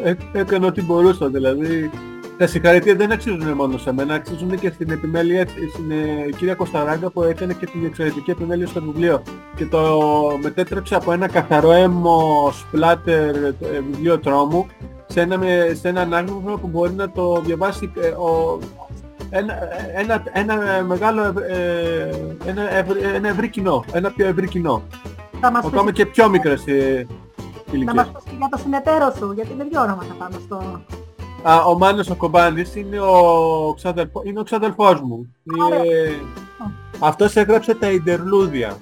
Έ- 0.03 0.19
Έκανα 0.34 0.68
ό,τι 0.68 0.81
μπορούσα, 0.84 1.27
δηλαδή 1.27 1.89
Τα 2.38 2.47
συγχαρητήρια 2.47 2.95
δεν 2.95 3.11
αξίζουν 3.11 3.51
μόνο 3.53 3.77
σε 3.77 3.93
μένα, 3.93 4.14
αξίζουν 4.14 4.60
και 4.60 4.69
στην 4.72 4.91
επιμέλεια, 4.91 5.47
στην 5.73 5.91
ε, 5.91 6.30
κυρία 6.38 6.56
Κωνσταράγκα 6.56 7.10
που 7.10 7.23
έκανε 7.23 7.53
και 7.53 7.65
την 7.65 7.85
εξαιρετική 7.85 8.31
επιμέλεια 8.31 8.68
στο 8.68 8.81
βιβλίο 8.81 9.22
και 9.56 9.65
το 9.65 9.99
μετέτρεψε 10.41 10.95
από 10.95 11.11
ένα 11.11 11.27
καθαρό 11.27 11.72
έμμο 11.72 12.49
σπλάτερ 12.53 13.35
ε, 13.35 13.53
βιβλίο 13.91 14.19
τρόμου 14.19 14.68
σε 15.07 15.22
ένα, 15.22 15.38
με- 15.38 15.72
σε 15.73 15.88
ένα 15.88 16.01
ανάγνωσμα 16.01 16.57
που 16.57 16.68
μπορεί 16.68 16.93
να 16.93 17.10
το 17.11 17.41
διαβάσει 17.45 17.91
ε, 18.01 18.07
ο, 18.07 18.60
ένα, 19.30 19.53
ένα, 19.95 20.23
ένα 20.34 20.84
μεγάλο, 20.84 21.22
ε, 21.49 22.10
ένα, 22.45 22.73
ευρύ, 22.73 22.99
ένα 22.99 23.27
ευρύ 23.27 23.49
κοινό, 23.49 23.84
ένα 23.91 24.11
πιο 24.11 24.27
ευρύ 24.27 24.47
κοινό. 24.47 24.84
Θα 25.41 25.51
μας 25.51 25.65
Ακόμα 25.65 25.84
πεις, 25.84 25.93
και 25.93 26.06
πιο 26.06 26.30
μικρές 26.30 26.68
ε, 26.68 27.07
να 27.07 27.73
ηλικίες. 27.73 27.93
μας 27.95 28.11
πεις 28.11 28.23
και 28.23 28.35
για 28.38 28.47
το 28.51 28.57
συνεταίρο 28.57 29.14
σου, 29.18 29.31
γιατί 29.31 29.51
είναι 29.53 29.64
δύο 29.64 29.81
ονόματα 29.81 30.14
πάνω 30.18 30.35
στο... 30.45 30.81
Α, 31.43 31.64
ο 31.64 31.77
Μάνος 31.77 32.10
ο 32.10 32.15
Κομπάνης 32.15 32.76
είναι 32.76 32.99
ο, 32.99 33.73
ξαδελφό, 33.76 34.22
είναι 34.26 34.39
ο 34.39 34.43
ξαδελφός 34.43 35.01
μου. 35.01 35.35
Ωραία. 35.65 35.80
Ε, 35.80 36.22
αυτός 36.99 37.35
έγραψε 37.35 37.76
τα 37.76 37.91
Ιντερλούδια, 37.91 38.77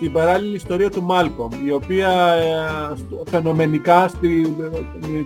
την 0.00 0.12
παράλληλη 0.12 0.56
ιστορία 0.56 0.90
του 0.90 1.02
Μάλκομ, 1.02 1.48
η 1.66 1.70
οποία 1.72 2.08
ε, 2.32 2.96
στο- 2.96 3.22
φαινομενικά 3.30 4.08
στη, 4.08 4.54
με 4.60 4.68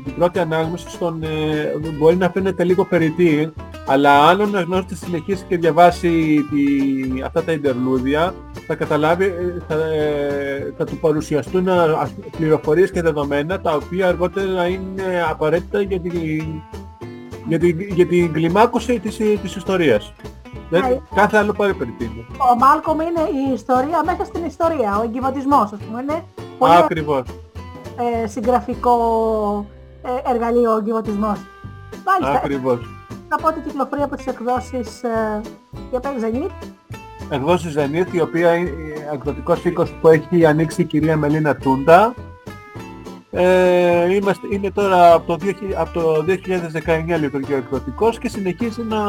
την 0.05 0.15
πρώτη 0.17 0.39
ανάγνωση 0.39 0.91
στον, 0.91 1.23
ε, 1.23 1.89
μπορεί 1.99 2.17
να 2.17 2.31
φαίνεται 2.31 2.65
λίγο 2.65 2.85
περιττή, 2.85 3.53
αλλά 3.87 4.29
αν 4.29 4.41
ο 4.41 4.43
αναγνώστης 4.43 4.99
συνεχίσει 4.99 5.45
και 5.49 5.57
διαβάσει 5.59 6.09
τη, 6.51 7.23
αυτά 7.23 7.43
τα 7.43 7.53
Ιντερλούδια, 7.53 8.35
θα 8.67 8.75
καταλάβει, 8.75 9.25
ε, 9.25 9.57
θα, 9.69 9.75
ε, 9.75 10.73
θα 10.77 10.85
του 10.85 10.97
παρουσιαστούν 10.99 11.69
α, 11.69 11.83
ας- 12.01 12.15
πληροφορίες 12.39 12.91
και 12.91 13.03
δεδομένα 13.03 13.61
τα 13.61 13.75
οποία 13.75 14.09
αργότερα 14.09 14.67
είναι 14.67 15.25
απαραίτητα 15.31 15.81
για 15.81 16.01
την, 16.01 16.13
για 17.49 17.59
την, 17.59 17.81
για 17.81 18.07
την 18.07 18.33
κλιμάκωση 18.33 18.99
της, 18.99 19.17
της 19.43 19.57
ιστορίας. 19.57 20.13
Δεν, 20.71 20.81
Ναι. 20.83 20.99
κάθε 21.15 21.37
άλλο 21.37 21.53
πάρει 21.53 21.75
περιττή. 21.75 22.27
Ο 22.53 22.57
Μάλκομ 22.57 23.01
είναι 23.01 23.21
η 23.49 23.53
ιστορία 23.53 24.03
μέσα 24.05 24.25
στην 24.25 24.45
ιστορία, 24.45 24.99
ο 24.99 25.03
εγκυβατισμός, 25.03 25.73
ας 25.73 25.79
πούμε. 25.87 26.03
Είναι 26.03 26.25
πολύ 26.59 26.73
Ακριβώς. 26.75 27.23
ε, 28.23 28.27
συγγραφικό 28.27 28.95
ε, 30.03 30.31
εργαλείο 30.31 30.73
ο 30.73 30.77
εγκυβατισμός. 30.77 31.39
Μάλιστα, 32.07 32.43
Ακριβώς. 32.45 32.79
θα 33.29 33.37
πω 33.37 33.49
ότι 33.49 33.61
κυκλοφορεί 33.61 34.03
από 34.03 34.17
τις 34.17 34.27
εκδόσεις 34.27 35.03
ε, 35.03 35.41
για 35.91 36.01
πέρα 36.01 36.15
Zenith. 36.21 36.65
Εκδόσεις 37.31 37.75
Zenith, 37.79 38.13
η 38.15 38.21
οποία 38.21 38.55
είναι 38.55 38.71
εκδοτικός 39.13 39.65
οίκος 39.65 39.91
που 40.01 40.09
έχει 40.09 40.47
ανοίξει 40.47 40.81
η 40.81 40.85
κυρία 40.85 41.17
Μελίνα 41.17 41.57
Τούντα. 41.57 42.15
Ε, 43.33 44.15
είμαστε, 44.15 44.47
είναι 44.51 44.71
τώρα 44.71 45.13
από 45.13 45.27
το, 45.27 45.47
2000 45.47 45.53
από 45.77 45.93
το 45.93 46.25
2019 47.17 47.21
λειτουργεί 47.21 47.53
ο 47.53 47.57
εκδοτικός 47.57 48.19
και 48.19 48.29
συνεχίζει 48.29 48.83
να, 48.83 49.03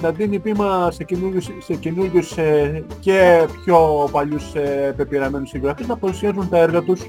να 0.00 0.10
δίνει 0.10 0.38
βήμα 0.38 0.90
σε 0.90 1.04
καινούριους, 1.04 1.48
σε 1.58 1.74
καινούριους 1.74 2.36
ε, 2.36 2.84
και 3.00 3.46
πιο 3.64 4.08
παλιούς 4.12 4.54
ε, 4.54 4.94
πεπειραμένους 4.96 5.48
συγγραφείς 5.48 5.86
να 5.86 5.96
παρουσιάζουν 5.96 6.48
τα 6.48 6.58
έργα 6.58 6.82
τους 6.82 7.00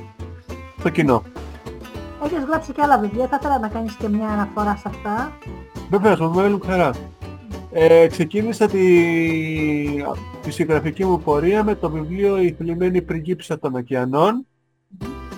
στο 0.79 0.89
κοινό. 0.89 1.23
Έχεις 2.23 2.43
γράψει 2.49 2.71
και 2.71 2.81
άλλα 2.81 2.99
βιβλία, 2.99 3.27
θα 3.27 3.37
ήθελα 3.39 3.59
να 3.59 3.67
κάνεις 3.67 3.95
και 3.95 4.07
μια 4.07 4.27
αναφορά 4.27 4.75
σε 4.75 4.83
αυτά. 4.87 5.37
Βεβαίως, 5.89 6.19
με 6.19 6.27
μεγάλη 6.27 6.59
χαρά. 6.65 6.91
Ε, 7.71 8.07
ξεκίνησα 8.07 8.67
τη, 8.67 8.83
τη 10.41 10.51
συγγραφική 10.51 11.05
μου 11.05 11.19
πορεία 11.19 11.63
με 11.63 11.75
το 11.75 11.89
βιβλίο 11.89 12.41
«Η 12.41 12.55
θλιμμένη 12.57 13.01
πριγκίπισσα 13.01 13.59
των 13.59 13.75
ωκεανών» 13.75 14.45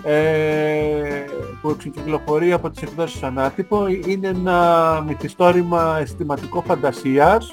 ε, 0.04 1.26
που 1.62 1.76
ξεκυκλοφορεί 1.78 2.52
από 2.54 2.70
τις 2.70 2.82
εκδόσεις 2.82 3.24
Ανάτυπο. 3.24 3.88
Είναι 3.88 4.28
ένα 4.28 5.04
μυθιστόρημα 5.08 5.98
αισθηματικό 6.02 6.62
φαντασίας 6.62 7.52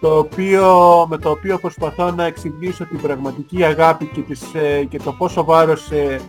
το 0.00 0.18
οποίο, 0.18 0.66
με 1.08 1.18
το 1.18 1.30
οποίο 1.30 1.58
προσπαθώ 1.58 2.10
να 2.10 2.24
εξηγήσω 2.24 2.84
την 2.84 3.00
πραγματική 3.00 3.64
αγάπη 3.64 4.06
και, 4.06 4.20
τις, 4.20 4.54
ε, 4.54 4.84
και 4.84 4.98
το 4.98 5.12
πόσο 5.12 5.44
βάρος 5.44 5.90
ε, 5.90 6.20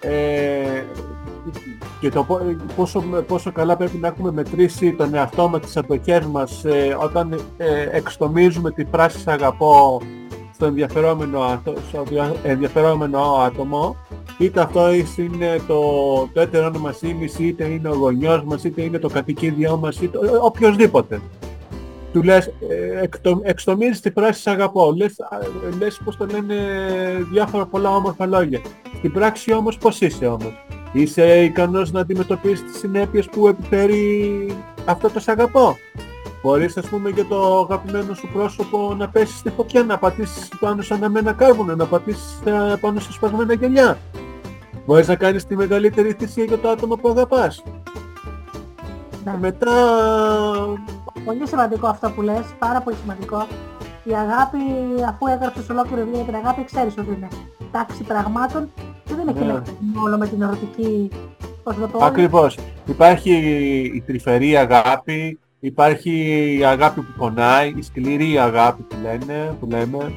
ε, 0.00 0.84
και 2.00 2.10
το 2.10 2.24
πο- 2.24 2.40
πόσο, 2.76 3.00
πόσο 3.26 3.52
καλά 3.52 3.76
πρέπει 3.76 3.96
να 3.96 4.08
έχουμε 4.08 4.32
μετρήσει 4.32 4.92
τον 4.92 5.14
εαυτό 5.14 5.48
μας, 5.48 5.60
τις 5.60 5.76
αντοχές 5.76 6.26
μας 6.26 6.64
ε, 6.64 6.96
όταν 7.00 7.32
ε, 7.56 7.88
εξτομίζουμε 7.90 8.70
τη 8.70 8.84
φράση 8.84 9.18
«Σ' 9.18 9.28
αγαπώ» 9.28 10.00
στο 10.56 10.66
ενδιαφερόμενο, 10.66 11.40
άτο- 11.40 11.74
στο 11.88 12.02
δια- 12.08 12.34
ενδιαφερόμενο 12.42 13.20
άτομο 13.20 13.96
είτε 14.38 14.60
αυτό 14.60 14.92
είναι 15.16 15.60
το, 15.66 15.80
το 16.32 16.40
έτερο 16.40 16.66
όνομα 16.66 16.92
σήμης, 16.92 17.38
είτε 17.38 17.64
είναι 17.64 17.88
ο 17.88 17.94
γονιός 17.94 18.42
μας, 18.44 18.64
είτε 18.64 18.82
είναι 18.82 18.98
το 18.98 19.08
κατοικίδιό 19.08 19.76
μας, 19.76 20.00
είτε 20.00 20.18
ο- 20.18 20.44
οποιοσδήποτε. 20.44 21.20
Του 22.12 22.22
λες, 22.22 22.46
ε, 22.46 23.00
εκτο, 23.02 23.40
εξτομίζεις 23.42 24.00
τη 24.00 24.10
φράση 24.10 24.40
«Σ' 24.40 24.46
αγαπώ», 24.46 24.92
λες, 24.96 25.20
α, 25.20 25.38
λες 25.78 26.00
πώς 26.04 26.16
το 26.16 26.26
λένε 26.26 26.54
διάφορα 27.32 27.66
πολλά 27.66 27.96
όμορφα 27.96 28.26
λόγια. 28.26 28.60
Στην 28.98 29.12
πράξη 29.12 29.52
όμως 29.52 29.78
πώς 29.78 30.00
είσαι 30.00 30.26
όμως; 30.26 30.52
Είσαι 30.92 31.42
ικανός 31.42 31.92
να 31.92 32.00
αντιμετωπίσεις 32.00 32.62
τις 32.64 32.78
συνέπειες 32.78 33.28
που 33.28 33.48
επιφέρει 33.48 34.46
αυτό 34.84 35.10
το 35.10 35.20
«Σ' 35.20 35.28
αγαπώ». 35.28 35.76
Μπορείς 36.42 36.76
ας 36.76 36.86
πούμε 36.86 37.10
για 37.10 37.24
το 37.26 37.58
αγαπημένο 37.58 38.14
σου 38.14 38.28
πρόσωπο 38.32 38.94
να 38.98 39.08
πέσεις 39.08 39.38
στη 39.38 39.50
φωτιά, 39.50 39.82
να 39.82 39.98
πατήσεις 39.98 40.48
πάνω 40.60 40.82
σε 40.82 40.94
αναμένα 40.94 41.32
κάρβουνα, 41.32 41.76
να 41.76 41.86
πατήσεις 41.86 42.40
ε, 42.44 42.76
πάνω 42.80 43.00
σε 43.00 43.12
σπασμένα 43.12 43.54
γυαλιά. 43.54 43.98
Μπορείς 44.86 45.08
να 45.08 45.14
κάνεις 45.16 45.46
τη 45.46 45.56
μεγαλύτερη 45.56 46.12
θυσία 46.12 46.44
για 46.44 46.58
το 46.58 46.68
άτομο 46.68 46.94
που 46.96 47.08
αγαπάς. 47.08 47.62
Ναι. 49.24 49.36
Μετά... 49.40 49.72
Πολύ 51.24 51.46
σημαντικό 51.48 51.86
αυτό 51.86 52.10
που 52.10 52.22
λες, 52.22 52.44
πάρα 52.58 52.80
πολύ 52.80 52.96
σημαντικό. 52.96 53.46
Η 54.04 54.12
αγάπη, 54.14 54.58
αφού 55.08 55.26
έγραψες 55.26 55.68
ολόκληρο 55.68 55.96
βιβλίο 56.04 56.16
για 56.22 56.32
την 56.32 56.34
αγάπη, 56.34 56.64
ξέρεις 56.64 56.94
ότι 56.98 57.08
είναι 57.16 57.28
τάξη 57.72 58.02
πραγμάτων 58.02 58.70
και 59.04 59.14
δεν 59.14 59.28
έχει 59.28 59.38
Ναι. 59.38 59.52
να 59.52 59.52
κάνει 59.52 59.76
μόνο 59.94 60.16
με 60.16 60.26
την 60.28 60.42
ερωτική, 60.42 61.10
πώς 61.62 61.74
θα 61.74 61.80
το 61.80 61.86
πω, 61.86 62.04
Ακριβώς. 62.04 62.58
Υπάρχει 62.86 63.30
η 63.94 64.00
τρυφερή 64.06 64.56
αγάπη, 64.56 65.38
υπάρχει 65.66 66.10
η 66.58 66.64
αγάπη 66.64 67.00
που 67.00 67.12
πονάει, 67.16 67.72
η 67.76 67.82
σκληρή 67.82 68.38
αγάπη 68.38 68.82
που 68.82 68.96
λένε, 69.02 69.56
που 69.60 69.66
λέμε. 69.70 70.12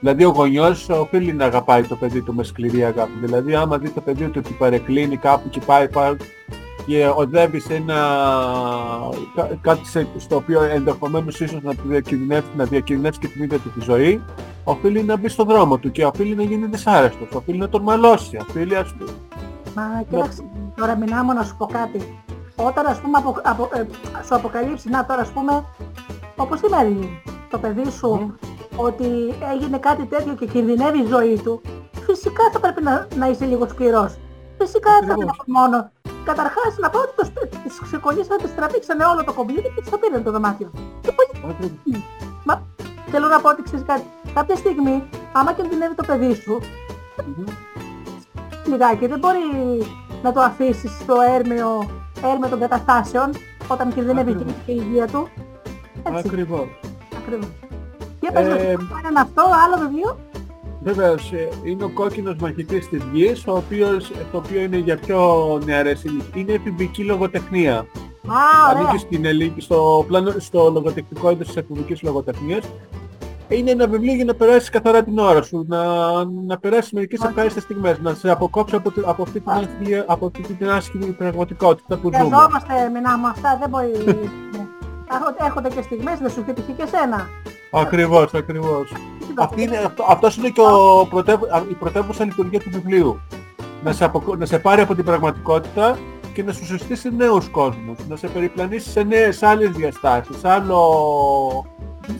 Δηλαδή 0.00 0.24
ο 0.24 0.28
γονιός 0.28 0.88
οφείλει 0.88 1.32
να 1.32 1.44
αγαπάει 1.44 1.82
το 1.82 1.96
παιδί 1.96 2.22
του 2.22 2.34
με 2.34 2.42
σκληρή 2.44 2.84
αγάπη. 2.84 3.12
Δηλαδή 3.20 3.54
άμα 3.54 3.78
δει 3.78 3.90
το 3.90 4.00
παιδί 4.00 4.24
του 4.24 4.42
ότι 4.44 4.52
παρεκκλίνει 4.58 5.16
κάπου 5.16 5.48
και 5.48 5.60
πάει, 5.66 5.88
πάει 5.88 6.16
και 6.86 7.10
οδεύει 7.16 7.60
σε 7.60 7.74
ένα 7.74 7.94
κά- 9.34 9.58
κάτι 9.60 9.86
σε- 9.86 10.06
στο 10.16 10.36
οποίο 10.36 10.62
ενδεχομένως 10.62 11.40
ίσως 11.40 11.62
να, 11.62 11.74
του 11.74 11.82
διακινδυνεύσει, 11.84 12.48
να 12.56 12.64
διακινδυνεύσει 12.64 13.20
και 13.20 13.26
την 13.26 13.42
ίδια 13.42 13.58
του 13.58 13.70
τη 13.70 13.80
ζωή, 13.80 14.22
οφείλει 14.64 15.02
να 15.02 15.16
μπει 15.16 15.28
στο 15.28 15.44
δρόμο 15.44 15.78
του 15.78 15.90
και 15.90 16.04
οφείλει 16.04 16.34
να 16.34 16.42
γίνει 16.42 16.66
δυσάρεστος, 16.66 17.28
οφείλει 17.34 17.58
να 17.58 17.68
τον 17.68 17.82
μαλώσει, 17.82 18.36
οφείλει 18.48 18.76
ας 18.76 18.94
πούμε... 18.98 19.10
Μα 19.74 20.02
κοίταξε, 20.10 20.42
τώρα 20.76 20.96
μηνάμω 20.96 21.32
να 21.32 21.42
σου 21.42 21.56
πω 21.56 21.66
κάτι. 21.66 22.18
Όταν 22.56 22.86
ας 22.86 23.00
πούμε 23.00 23.18
απο, 23.18 23.36
απο, 23.42 23.68
ε, 23.72 23.84
σου 24.26 24.34
αποκαλύψει, 24.34 24.88
να 24.88 25.06
τώρα 25.06 25.20
ας 25.20 25.28
πούμε, 25.28 25.64
όπως 26.36 26.60
η 26.60 26.68
Μαριλή, 26.70 27.22
το 27.50 27.58
παιδί 27.58 27.90
σου, 27.90 28.36
ότι 28.76 29.06
έγινε 29.52 29.78
κάτι 29.78 30.04
τέτοιο 30.04 30.34
και 30.34 30.46
κινδυνεύει 30.46 30.98
η 30.98 31.06
ζωή 31.06 31.40
του, 31.42 31.60
φυσικά 32.06 32.42
θα 32.52 32.60
πρέπει 32.60 32.82
να, 32.82 33.06
να 33.16 33.26
είσαι 33.28 33.44
λίγο 33.44 33.68
σκληρός. 33.68 34.16
Φυσικά 34.58 34.90
δεν 34.98 35.08
θα 35.08 35.14
Ακριβώς. 35.14 35.36
είναι 35.46 35.58
μόνο. 35.58 35.90
Καταρχάς 36.24 36.76
να 36.78 36.90
πω 36.90 36.98
ότι 36.98 37.12
το, 37.16 37.24
σπ- 37.24 37.62
τις 37.62 37.80
ξεκολλήσανε, 37.80 38.42
τις 38.42 38.54
τραβήξανε 38.54 39.04
όλο 39.04 39.24
το 39.24 39.32
κομπλίτι 39.32 39.72
και 39.74 39.80
τις 39.80 39.90
το 39.90 39.98
πήραν 39.98 40.22
το 40.24 40.30
δωμάτιο. 40.30 40.70
Και 41.00 41.12
πώς 41.12 41.26
Μα 42.44 42.62
θέλω 43.10 43.28
να 43.28 43.40
πω 43.40 43.48
ότι 43.48 43.62
ξέρεις 43.62 43.84
κάτι. 43.86 44.04
Κάποια 44.34 44.56
στιγμή, 44.56 45.02
άμα 45.32 45.52
κινδυνεύει 45.52 45.94
το 45.94 46.04
παιδί 46.06 46.34
σου, 46.34 46.60
λιγάκι 48.66 49.06
δεν 49.06 49.18
μπορεί 49.18 49.38
να 50.22 50.32
το 50.32 50.40
αφήσεις 50.40 50.90
στο 51.00 51.14
έρμεο, 51.36 51.86
έρμεο 52.32 52.48
των 52.50 52.58
καταστάσεων 52.60 53.30
όταν 53.68 53.94
κινδυνεύει 53.94 54.30
Ακριβώς. 54.30 54.54
και 54.66 54.72
η 54.72 54.82
υγεία 54.88 55.06
του. 55.06 55.28
Έτσι, 56.06 56.22
Ακριβώς. 56.28 56.66
ακριβώς. 57.18 57.48
Για 58.20 58.30
πες 58.32 58.48
μας, 58.48 58.56
Ε, 58.58 58.70
έναν 59.00 59.16
αυτό, 59.16 59.42
άλλο 59.64 59.88
βιβλίο; 59.88 60.18
Βέβαιως, 60.82 61.32
ε, 61.32 61.48
είναι 61.64 61.84
ο 61.84 61.88
κόκκινος 61.88 62.36
μαχητής 62.40 62.88
της 62.88 63.02
γης, 63.12 63.46
ο 63.46 63.52
οποίος, 63.56 64.10
το 64.32 64.36
οποίο 64.38 64.60
είναι 64.60 64.76
για 64.76 64.96
πιο 64.96 65.60
νεαρές 65.64 66.04
ηλικίες. 66.04 66.30
Είναι 66.42 66.52
εφηβική 66.52 67.04
λογοτεχνία. 67.04 67.74
Α, 67.78 67.82
ωραία. 68.70 68.82
Ανήκει 68.88 68.98
στην 68.98 69.24
ελλη- 69.24 69.52
στο, 69.62 70.04
πλάνο, 70.08 70.32
στο 70.38 70.70
λογοτεχνικό 70.70 71.30
είδος 71.30 71.46
της 71.46 71.56
εφηβικής 71.56 72.02
λογοτεχνίας. 72.02 72.64
Είναι 73.56 73.70
ένα 73.70 73.86
βιβλίο 73.88 74.14
για 74.14 74.24
να 74.24 74.34
περάσεις 74.34 74.68
καθαρά 74.70 75.02
την 75.02 75.18
ώρα 75.18 75.42
σου, 75.42 75.64
να, 75.68 75.82
να 76.24 76.58
περάσεις 76.58 76.92
μερικές 76.92 77.18
Μάλιστα. 77.18 77.28
ευχάριστες 77.40 77.62
στιγμές, 77.62 77.98
να 78.02 78.14
σε 78.14 78.30
αποκόψει 78.30 78.74
από, 78.76 78.90
τη- 78.90 79.02
από, 79.04 79.22
αυτή, 79.22 79.40
την 79.40 79.50
άσχημη, 79.50 80.02
από 80.06 80.26
αυτή 80.26 80.54
την 80.54 80.70
άσχημη 80.70 81.04
πραγματικότητα 81.06 81.96
που 81.96 82.10
ζούμε. 82.12 82.16
Χρειαζόμαστε 82.24 82.72
μηνά 82.92 83.18
μου 83.18 83.26
αυτά, 83.26 83.56
δεν 83.60 83.68
μπορεί... 83.68 83.90
ναι. 84.04 84.12
Έχονται- 85.14 85.40
Έχονται 85.46 85.68
και 85.68 85.82
στιγμές, 85.82 86.18
δεν 86.18 86.30
σου 86.30 86.40
είχε 86.40 86.52
τυχεί 86.52 86.72
και 86.72 86.86
σένα. 86.86 87.28
Ακριβώς, 87.72 88.34
ακριβώς. 88.34 88.92
Αυτή 89.34 89.62
είναι, 89.62 89.76
αυτό, 89.76 90.04
αυτός 90.08 90.36
είναι 90.36 90.48
και 90.48 90.60
ο 90.60 91.06
πρωτεύου, 91.10 91.44
α, 91.46 91.62
η 91.70 91.74
πρωτεύουσα 91.74 92.24
λειτουργία 92.24 92.60
του 92.60 92.70
βιβλίου. 92.72 93.20
Να 93.84 93.92
σε, 93.92 94.04
αποκο- 94.04 94.36
να 94.36 94.46
σε 94.46 94.58
πάρει 94.58 94.80
από 94.80 94.94
την 94.94 95.04
πραγματικότητα 95.04 95.98
και 96.34 96.42
να 96.42 96.52
σου 96.52 96.64
συστήσει 96.64 97.14
νέους 97.16 97.48
κόσμους, 97.48 97.98
να 98.08 98.16
σε 98.16 98.28
περιπλανήσει 98.28 98.90
σε 98.90 99.02
νέες 99.02 99.42
άλλες 99.42 99.70
διαστάσεις, 99.70 100.36
σε 100.38 100.48
άλλο... 100.50 100.78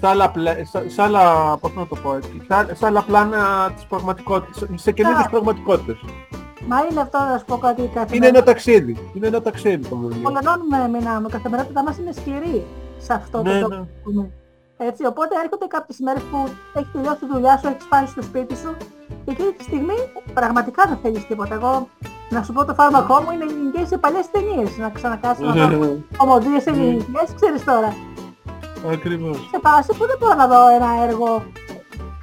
Σε 0.01 0.07
άλλα, 0.07 0.31
πλα- 0.31 0.67
σε- 0.67 0.89
σε 0.91 1.03
άλλα, 1.03 1.57
πώς 1.57 1.75
να 1.75 1.87
το 1.87 1.97
πω 2.03 2.15
έτσι, 2.17 2.31
σε 2.47 2.55
άλλα- 2.55 2.75
σε 2.75 2.87
άλλα 2.87 3.03
πλάνα 3.03 3.71
της 3.75 3.85
πραγματικότητας, 3.85 4.69
σε 4.75 4.93
καινούργιες 4.93 5.25
Α. 5.27 5.31
πραγματικότητες. 5.31 5.97
Μα 6.69 6.77
είναι 6.91 7.01
αυτό 7.01 7.19
να 7.19 7.39
σου 7.39 7.45
πω 7.45 7.57
κάτι 7.59 7.81
Είναι 7.81 7.91
καθημερινά. 7.95 8.27
ένα 8.29 8.43
ταξίδι, 8.43 9.11
είναι 9.15 9.27
ένα 9.27 9.43
ταξίδι 9.43 9.89
το 9.89 9.97
βιβλίο. 9.97 10.21
Πολλωνώνουμε 10.23 10.89
μηνάμε, 10.99 11.27
η 11.29 11.33
καθημερινότητά 11.33 11.83
μας 11.83 11.99
είναι 11.99 12.13
σκληρή 12.13 12.65
σε 12.99 13.13
αυτό 13.13 13.43
Ναι, 13.43 13.61
το 13.61 13.69
ναι. 13.69 13.75
τόπο. 13.77 14.31
Έτσι, 14.77 15.07
οπότε 15.07 15.35
έρχονται 15.45 15.67
κάποιες 15.67 15.99
μέρες 15.99 16.23
που 16.31 16.49
έχει 16.75 16.89
τελειώσει 16.93 17.19
τη 17.19 17.27
δουλειά 17.33 17.57
σου, 17.59 17.67
έχεις 17.69 17.85
πάει 17.89 18.07
στο 18.07 18.23
σπίτι 18.23 18.57
σου 18.57 18.77
και 19.25 19.31
εκείνη 19.31 19.53
τη 19.53 19.63
στιγμή 19.63 19.99
πραγματικά 20.35 20.85
δεν 20.89 20.99
θέλεις 21.03 21.27
τίποτα. 21.27 21.55
Εγώ 21.55 21.89
να 22.31 22.43
σου 22.43 22.53
πω 22.53 22.65
το 22.65 22.75
φάρμακό 22.75 23.15
μου 23.23 23.31
είναι 23.35 23.45
ελληνικές 23.45 23.89
σε 23.89 23.99
παλιές 23.99 24.31
ταινίες. 24.31 24.77
Να 24.79 24.91
ξανακάσεις 24.91 25.45
να 25.45 25.69
δω 25.69 25.99
κομμωδίες 26.17 26.67
ελληνικές, 26.67 27.29
ξέρεις 27.41 27.65
τώρα. 27.65 27.95
Ακριβώς. 28.93 29.37
Σε 29.37 29.59
φάση 29.63 29.91
που 29.99 30.07
δεν 30.07 30.17
μπορώ 30.21 30.35
να 30.35 30.47
δω 30.47 30.69
ένα 30.79 30.91
έργο, 31.07 31.43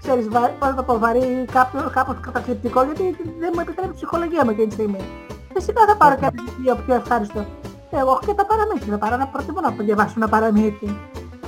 ξέρεις, 0.02 0.30
βα, 0.30 0.40
πώς 0.40 0.70
να 0.70 0.76
το 0.76 0.84
πω, 0.84 1.00
βαρύ 1.00 1.20
ή 1.20 1.46
κάποιο, 1.52 1.92
κάπως 1.94 2.16
καταθλιπτικό, 2.22 2.84
γιατί 2.84 3.16
δεν 3.40 3.52
μου 3.54 3.60
επιτρέπει 3.60 3.92
η 3.92 3.96
ψυχολογία 3.96 4.44
μου 4.44 4.50
εκείνη 4.50 4.68
τη 4.68 4.74
στιγμή. 4.74 5.00
Φυσικά 5.54 5.82
θα 5.88 5.96
πάρω 5.96 6.16
και 6.16 6.26
ένα 6.26 6.34
βιβλίο 6.38 6.76
πιο 6.86 6.96
ευχάριστο. 6.96 7.46
Εγώ 7.92 8.12
έχω 8.12 8.20
και 8.26 8.34
τα 8.34 8.46
παραμύθια, 8.46 8.92
θα 8.94 8.98
πάρω 8.98 9.18
να 9.18 9.28
προτιμώ 9.28 9.60
να 9.62 9.70
διαβάσω 9.70 10.14
ένα 10.18 10.28
παραμύθι. 10.28 10.98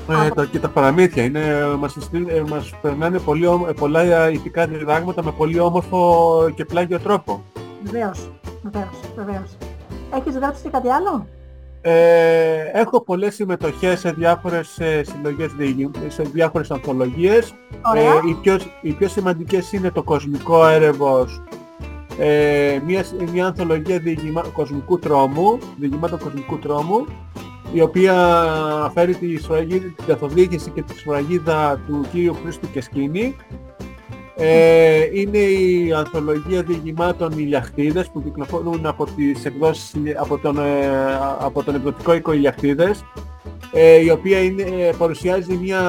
Ε, 0.09 0.29
τα, 0.29 0.45
και 0.45 0.59
τα 0.59 0.67
παραμύθια 0.69 1.23
είναι, 1.23 1.65
μας, 1.79 1.91
συστή- 1.91 2.29
ε, 2.29 2.43
μας 2.49 2.73
περνάνε 2.81 3.19
πολύ, 3.19 3.45
όμο- 3.47 3.65
ε, 3.69 3.73
πολλά 3.73 4.29
ηθικά 4.29 4.67
διδάγματα 4.67 5.23
με 5.23 5.31
πολύ 5.31 5.59
όμορφο 5.59 6.49
και 6.55 6.65
πλάγιο 6.65 6.99
τρόπο. 6.99 7.43
Βεβαίως, 7.83 8.29
βεβαίως, 8.63 8.99
βεβαίως. 9.15 9.57
Έχεις 10.15 10.35
γράψει 10.35 10.63
και 10.63 10.69
κάτι 10.69 10.89
άλλο; 10.89 11.27
Ε, 11.85 12.71
έχω 12.73 13.01
πολλές 13.01 13.35
συμμετοχές 13.35 13.99
σε 13.99 14.11
διάφορες 14.11 14.79
ε, 14.79 15.03
συλλογές, 15.03 15.51
διηγη- 15.53 15.91
σε 16.07 16.23
διάφορες 16.23 16.71
ανθολογίες. 16.71 17.53
Ωραία. 17.91 18.03
Ε, 18.03 18.19
οι, 18.29 18.33
πιο, 18.41 18.57
οι 18.81 18.91
πιο 18.91 19.07
σημαντικές 19.07 19.71
είναι 19.71 19.91
το 19.91 20.03
Κοσμικό 20.03 20.67
Έρευος, 20.67 21.41
ε, 22.19 22.79
μια, 22.85 23.05
μια 23.31 23.45
ανθολογία 23.45 23.99
διηγημα, 23.99 24.43
κοσμικού 24.53 24.99
τρόμου, 24.99 25.57
διηγημάτων 25.79 26.19
κοσμικού 26.19 26.59
τρόμου, 26.59 27.05
η 27.73 27.81
οποία 27.81 28.13
φέρει 28.93 29.15
τη 29.15 29.37
σφραγίδα, 29.41 29.85
την 29.95 30.05
καθοδήγηση 30.07 30.69
και 30.69 30.81
τη 30.81 30.97
σφραγίδα 30.97 31.79
του 31.87 32.05
Κύριου 32.11 32.35
Χρήστου 32.43 32.71
και 32.71 32.81
Σκήνη. 32.81 33.35
Ε, 34.35 34.99
είναι 35.13 35.37
η 35.37 35.93
ανθολογία 35.93 36.61
διηγημάτων 36.61 37.31
Ηλιαχτίδες 37.39 38.09
που 38.09 38.23
κυκλοφορούν 38.23 38.85
από 38.85 39.05
τις 39.15 39.45
εκδόσεις 39.45 39.91
από 40.19 40.37
τον, 40.37 40.57
ε, 40.59 40.87
από 41.39 41.63
τον 41.63 41.75
εκδοτικό 41.75 42.13
οίκο 42.13 42.33
Ηλιαχτίδες 42.33 43.03
ε, 43.73 43.95
η 44.03 44.09
οποία 44.09 44.39
είναι, 44.43 44.61
ε, 44.61 44.91
παρουσιάζει 44.97 45.53
μια, 45.61 45.81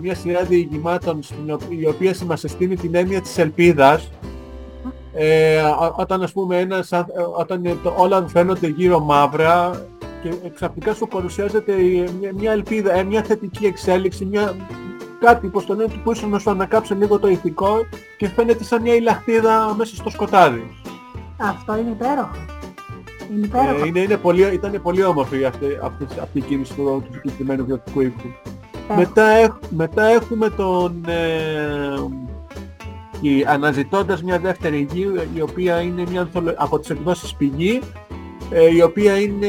μια 0.00 0.14
σειρά 0.14 0.42
διηγημάτων 0.42 1.22
στην 1.22 1.50
ο- 1.50 1.58
η 1.68 1.86
οποία 1.86 2.14
μας 2.26 2.40
συστήνει 2.40 2.76
την 2.76 2.94
έννοια 2.94 3.20
της 3.20 3.38
ελπίδας 3.38 4.10
ε, 5.12 5.60
ό- 5.60 5.94
όταν 5.98 6.22
ας 6.22 6.32
πούμε 6.32 6.58
ένας, 6.58 6.92
αν- 6.92 7.12
ε, 7.16 7.22
όταν 7.40 7.64
ε, 7.64 7.74
το- 7.82 7.94
όλα 7.96 8.24
φαίνονται 8.28 8.66
γύρω 8.66 9.00
μαύρα 9.00 9.86
και 10.22 10.48
ξαφνικά 10.54 10.94
σου 10.94 11.06
παρουσιάζεται 11.06 11.72
η- 11.72 12.10
μια, 12.20 12.32
μια 12.34 12.52
ελπίδα, 12.52 12.92
ε, 12.94 13.02
μια 13.02 13.22
θετική 13.22 13.66
εξέλιξη, 13.66 14.24
μια, 14.24 14.54
κάτι 15.20 15.46
πως 15.48 15.66
το 15.66 15.74
λένε 15.74 15.92
που 16.04 16.12
ίσως 16.12 16.30
να 16.30 16.38
σου 16.38 16.50
ανακάψει 16.50 16.94
λίγο 16.94 17.18
το 17.18 17.28
ηθικό 17.28 17.76
και 18.18 18.28
φαίνεται 18.28 18.64
σαν 18.64 18.82
μια 18.82 18.94
ηλαχτίδα 18.94 19.74
μέσα 19.78 19.94
στο 19.96 20.10
σκοτάδι. 20.10 20.62
Αυτό 21.36 21.76
είναι 21.78 21.90
υπέροχο. 21.90 22.30
Είναι 23.32 23.46
υπέροχο. 23.46 23.84
Ε, 23.84 23.86
είναι, 23.86 24.00
είναι 24.00 24.16
πολύ, 24.16 24.42
ήταν 24.52 24.80
πολύ 24.82 25.04
όμορφη 25.04 25.44
αυτή, 25.44 25.66
αυτή, 25.82 26.04
αυτή 26.22 26.38
η 26.38 26.42
κίνηση 26.42 26.74
του, 26.74 27.02
του 27.06 27.12
συγκεκριμένου 27.14 27.64
βιωτικού 27.64 28.00
οίκου. 28.00 28.28
Ε, 28.88 28.94
Μετά, 28.96 29.24
έχ- 29.26 29.70
μετά 29.70 30.04
έχουμε 30.04 30.48
τον... 30.50 31.04
Ε, 31.06 31.94
η, 33.20 33.44
αναζητώντας 33.44 34.22
μια 34.22 34.38
δεύτερη 34.38 34.88
γη, 34.92 35.06
η 35.34 35.40
οποία 35.40 35.80
είναι 35.80 36.04
μια 36.10 36.20
ανθολο- 36.20 36.54
από 36.56 36.78
τις 36.78 36.90
εκδόσεις 36.90 37.34
πηγή, 37.34 37.80
ε, 38.50 38.74
η 38.74 38.82
οποία 38.82 39.20
είναι 39.20 39.48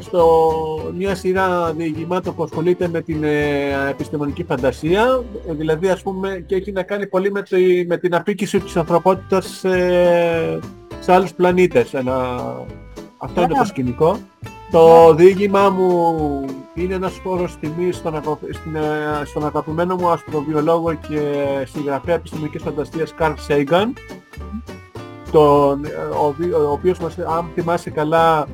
στο, 0.00 0.50
μια 0.96 1.14
σειρά 1.14 1.72
διηγημάτων 1.72 2.34
που 2.34 2.42
ασχολείται 2.42 2.88
με 2.88 3.00
την 3.00 3.24
ε, 3.24 3.88
επιστημονική 3.90 4.44
φαντασία, 4.44 5.22
ε, 5.48 5.52
δηλαδή 5.52 5.88
ας 5.88 6.02
πούμε 6.02 6.44
και 6.46 6.54
έχει 6.54 6.72
να 6.72 6.82
κάνει 6.82 7.06
πολύ 7.06 7.30
με, 7.30 7.42
τη- 7.42 7.86
με 7.86 7.96
την 7.96 8.14
απίκηση 8.14 8.60
της 8.60 8.76
ανθρωπότητας 8.76 9.64
ε, 9.64 10.58
σε 11.00 11.12
άλλους 11.12 11.32
πλανήτες. 11.34 11.94
Ένα, 11.94 12.14
αυτό 13.18 13.40
είναι 13.40 13.48
το 13.48 13.54
Ωραία. 13.54 13.64
σκηνικό. 13.64 14.18
Το 14.70 15.14
διήγημά 15.14 15.70
μου 15.70 16.14
είναι 16.74 16.94
ένας 16.94 17.12
φόρος 17.22 17.56
τιμής 17.60 17.96
στον, 17.96 18.16
αγα- 18.16 18.38
στην, 18.50 18.76
ε, 18.76 19.24
στον 19.24 19.46
αγαπημένο 19.46 19.96
μου 19.96 20.08
αστροβιολόγο 20.10 20.92
και 20.94 21.20
συγγραφέα 21.72 22.14
επιστημονικής 22.14 22.62
φαντασίας 22.62 23.14
Carl 23.18 23.34
Sagan, 23.48 23.86
τον, 25.38 25.84
ε, 25.84 25.88
ο, 26.26 26.34
βι- 26.38 26.54
ο 26.54 26.70
οποίος 26.70 26.98
μας, 26.98 27.18
αν 27.18 27.50
θυμάσαι 27.54 27.90
καλά, 27.90 28.46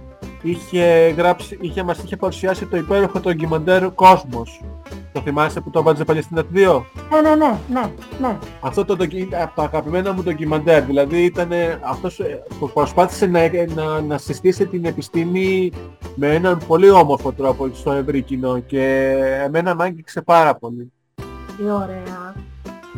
είχε, 0.43 1.15
γράψει, 1.17 1.59
είχε, 1.61 1.83
μας 1.83 1.99
είχε 2.05 2.17
παρουσιάσει 2.17 2.67
το 2.67 2.77
υπέροχο 2.77 3.21
το 3.21 3.31
ντοκιμαντέρ 3.31 3.91
Κόσμος. 3.95 4.61
Το 5.13 5.21
θυμάσαι 5.21 5.61
που 5.61 5.71
το 5.71 5.83
βάζε 5.83 6.05
Παλαιστίνα 6.05 6.43
2? 6.43 6.83
Ναι, 7.11 7.21
ναι, 7.21 7.35
ναι, 7.35 7.59
ναι, 7.71 7.91
ναι. 8.21 8.37
Αυτό 8.61 8.85
το 8.85 8.97
ντοκι- 8.97 9.35
από 9.35 9.55
τα 9.55 9.63
αγαπημένα 9.63 10.13
μου 10.13 10.23
ντοκιμαντέρ. 10.23 10.83
Δηλαδή 10.83 11.25
ήταν 11.25 11.49
αυτός 11.91 12.21
ε, 12.21 12.43
που 12.59 12.71
προσπάθησε 12.71 13.27
να, 13.27 13.41
να, 13.75 14.01
να 14.01 14.19
συστήσει 14.19 14.67
την 14.67 14.85
επιστήμη 14.85 15.71
με 16.15 16.35
έναν 16.35 16.61
πολύ 16.67 16.91
όμορφο 16.91 17.33
τρόπο 17.33 17.71
στο 17.73 17.93
ευρύ 17.93 18.23
κοινό 18.23 18.59
και 18.59 19.15
εμένα 19.45 19.75
μ' 19.75 19.81
άγγιξε 19.81 20.23
πάρα 20.23 20.55
πολύ. 20.55 20.93
Τι 21.57 21.63
ωραία. 21.65 22.20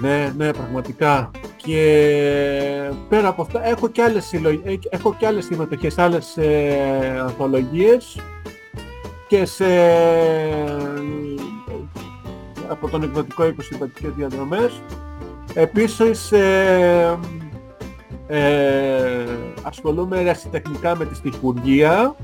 Ναι, 0.03 0.33
ναι, 0.37 0.53
πραγματικά. 0.53 1.31
Και 1.57 2.91
πέρα 3.09 3.29
από 3.29 3.43
αυτά 3.43 3.67
έχω 3.67 3.89
και 3.89 4.03
άλλες, 4.03 4.25
συλλογ... 4.25 4.53
ε, 4.65 4.75
έχω 4.91 5.15
και 5.19 5.27
άλλες 5.27 5.45
συμμετοχές, 5.45 5.99
άλλες 5.99 6.37
ε, 6.37 7.21
ανθολογίες 7.23 8.21
και 9.29 9.45
σε... 9.45 9.65
από 12.69 12.89
τον 12.89 13.03
εκδοτικό 13.03 13.47
οίκο 13.47 13.63
συμπατικές 13.63 14.13
διαδρομές. 14.17 14.83
Επίσης 15.55 16.33
ε, 16.33 17.19
ε, 18.27 19.25
ασχολούμαι 19.63 20.21
ερασιτεχνικά 20.21 20.97
με 20.97 21.05
τη 21.05 21.15
στιχουργία. 21.15 22.17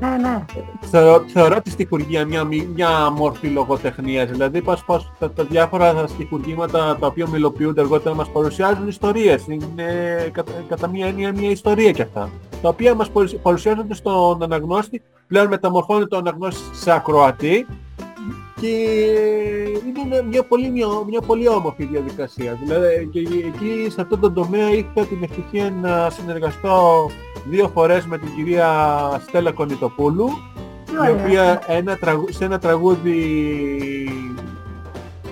Ναι, 0.00 0.08
ναι. 0.08 0.44
Θεωρώ, 0.80 1.24
θεωρώ 1.26 1.60
τη 1.62 1.70
στιχουργία 1.70 2.26
μια, 2.26 2.44
μη- 2.44 2.68
μια 2.74 3.10
μορφή 3.10 3.46
λογοτεχνίας. 3.48 4.30
Δηλαδή 4.30 4.62
πας, 4.62 4.84
πας 4.84 5.12
τα, 5.18 5.30
τα 5.30 5.44
διάφορα 5.44 6.06
στιχουργήματα 6.06 6.96
τα 7.00 7.06
οποία 7.06 7.28
μιλοποιούνται 7.28 7.80
αργότερα 7.80 8.14
μας 8.14 8.30
παρουσιάζουν 8.30 8.88
ιστορίες. 8.88 9.44
Είναι 9.46 9.84
κατά, 10.32 10.52
κατά 10.68 10.88
μία 10.88 11.06
έννοια 11.06 11.32
μια 11.32 11.50
ιστορία 11.50 11.90
κι 11.90 12.02
αυτά. 12.02 12.30
Τα 12.62 12.68
οποία 12.68 12.94
μας 12.94 13.10
παρουσι- 13.10 13.36
παρουσιάζονται 13.38 13.94
στον 13.94 14.42
αναγνώστη, 14.42 15.02
πλέον 15.26 15.46
μεταμορφώνει 15.46 16.06
το 16.06 16.16
αναγνώστης 16.16 16.80
σε 16.80 16.90
ακροατή 16.92 17.66
και 18.60 18.66
είναι 20.06 20.22
μια 20.30 20.42
πολύ, 20.42 20.70
μια, 20.70 20.86
μια 21.08 21.20
πολύ 21.20 21.48
όμορφη 21.48 21.84
διαδικασία. 21.84 22.58
Δηλαδή 22.64 23.06
και 23.12 23.18
εκεί 23.18 23.90
σε 23.90 24.00
αυτό 24.00 24.18
το 24.18 24.30
τομέα 24.32 24.70
είχα 24.70 25.06
την 25.08 25.22
ευτυχία 25.22 25.70
να 25.82 26.10
συνεργαστώ 26.10 27.10
δύο 27.48 27.70
φορές 27.74 28.06
με 28.06 28.18
την 28.18 28.28
κυρία 28.36 28.68
Στέλλα 29.28 29.52
Κονιτοπούλου 29.52 30.26
Τι 30.84 30.92
η 30.94 30.96
ωραία. 30.98 31.10
οποία 31.24 31.62
ένα 31.66 31.96
τραγου- 31.96 32.32
σε 32.32 32.44
ένα 32.44 32.58
τραγούδι 32.58 33.16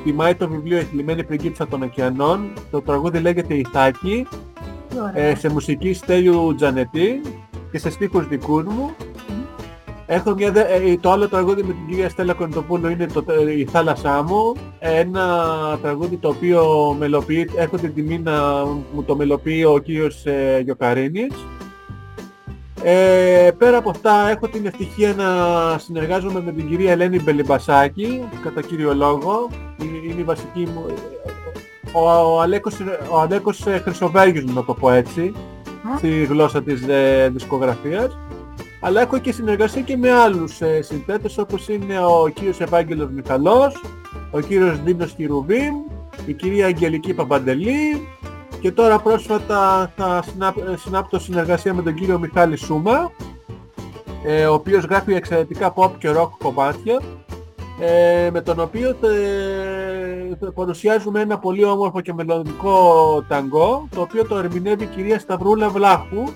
τιμάει 0.04 0.34
το 0.34 0.48
βιβλίο 0.48 0.78
«Η 0.78 0.82
θλιμμένη 0.82 1.24
πριγκίπισσα 1.24 1.66
των 1.68 1.82
ωκεανών». 1.82 2.52
Το 2.70 2.80
τραγούδι 2.80 3.18
λέγεται 3.18 3.54
«Ιθάκη», 3.54 4.26
Τι 4.88 4.96
ωραία. 5.00 5.24
ε, 5.24 5.34
σε 5.34 5.48
μουσική 5.50 5.92
Στέλιου 5.92 6.54
Τζανετή 6.54 7.20
και 7.72 7.78
σε 7.78 7.90
στίχους 7.90 8.28
δικούς 8.28 8.64
μου. 8.64 8.90
Έχω 10.06 10.34
μια, 10.34 10.52
δε- 10.52 10.74
ε, 10.74 10.96
το 11.00 11.10
άλλο 11.10 11.28
τραγούδι 11.28 11.62
με 11.62 11.72
την 11.72 11.86
κυρία 11.88 12.08
Στέλλα 12.08 12.32
Κονιτοπούλου 12.32 12.88
είναι 12.88 13.06
το, 13.06 13.24
ε, 13.48 13.58
«Η 13.58 13.64
θάλασσά 13.64 14.22
μου». 14.22 14.52
Ένα 14.78 15.44
τραγούδι 15.82 16.16
το 16.16 16.28
οποίο 16.28 16.94
μελοποιεί, 16.98 17.50
έχω 17.56 17.76
την 17.76 17.94
τιμή 17.94 18.18
να 18.18 18.64
μου 18.94 19.02
το 19.06 19.16
μελοποιεί 19.16 19.64
ο 19.66 19.78
κύριος 19.78 20.24
ε, 20.26 20.60
Γιοκαρίνης. 20.64 21.34
Ε, 22.82 23.50
πέρα 23.58 23.76
από 23.76 23.90
αυτά 23.90 24.28
έχω 24.28 24.48
την 24.48 24.66
ευτυχία 24.66 25.14
να 25.14 25.24
συνεργάζομαι 25.78 26.42
με 26.44 26.52
την 26.52 26.68
κυρία 26.68 26.90
Ελένη 26.92 27.20
Μπελιμπασάκη, 27.22 28.22
κατά 28.42 28.62
κύριο 28.62 28.94
λόγο. 28.94 29.48
Είναι, 29.82 29.96
είναι 30.12 30.20
η 30.20 30.24
βασική 30.24 30.68
μου... 30.74 30.84
Ο, 31.92 32.10
ο 32.10 32.40
Αλέκος, 32.40 32.76
ο 33.10 33.20
Αλέκος 33.20 33.66
ε, 33.66 33.78
Χρυσοβέργης, 33.84 34.44
να 34.44 34.64
το 34.64 34.74
πω 34.74 34.90
έτσι, 34.90 35.32
Α. 35.94 35.96
στη 35.96 36.24
γλώσσα 36.24 36.62
της 36.62 36.88
ε, 36.88 37.28
δισκογραφίας. 37.32 38.18
Αλλά 38.86 39.00
έχω 39.00 39.18
και 39.18 39.32
συνεργασία 39.32 39.82
και 39.82 39.96
με 39.96 40.10
άλλους 40.12 40.60
ε, 40.60 40.82
συνθέτες 40.82 41.38
όπως 41.38 41.68
είναι 41.68 41.98
ο 42.04 42.28
κύριος 42.34 42.60
Ευάγγελος 42.60 43.10
Μιχαλός, 43.10 43.84
ο 44.30 44.40
κύριος 44.40 44.82
Δίνος 44.82 45.12
Χιρουβίμ, 45.16 45.74
η 46.26 46.32
κυρία 46.32 46.66
Αγγελική 46.66 47.14
Παπαντελή 47.14 48.08
και 48.60 48.72
τώρα 48.72 48.98
πρόσφατα 48.98 49.92
θα 49.96 50.22
συνάπ- 50.30 50.58
ε, 50.68 50.76
συνάπτω 50.76 51.18
συνεργασία 51.18 51.74
με 51.74 51.82
τον 51.82 51.94
κύριο 51.94 52.18
Μιχάλη 52.18 52.56
Σούμα 52.56 53.10
ε, 54.24 54.46
ο 54.46 54.54
οποίος 54.54 54.84
γράφει 54.84 55.14
εξαιρετικά 55.14 55.72
pop 55.76 55.90
και 55.98 56.08
rock 56.16 56.30
κομμάτια 56.38 57.00
ε, 57.80 58.30
με 58.32 58.40
τον 58.40 58.60
οποίο 58.60 58.88
ε, 58.88 60.36
θε- 60.40 60.50
παρουσιάζουμε 60.54 61.20
ένα 61.20 61.38
πολύ 61.38 61.64
όμορφο 61.64 62.00
και 62.00 62.12
μελλοντικό 62.14 63.24
ταγκό 63.28 63.88
το 63.94 64.00
οποίο 64.00 64.26
το 64.26 64.36
ερμηνεύει 64.38 64.84
η 64.84 64.86
κυρία 64.86 65.18
Σταυρούλα 65.18 65.68
Βλάχου 65.68 66.16
Όλο. 66.16 66.32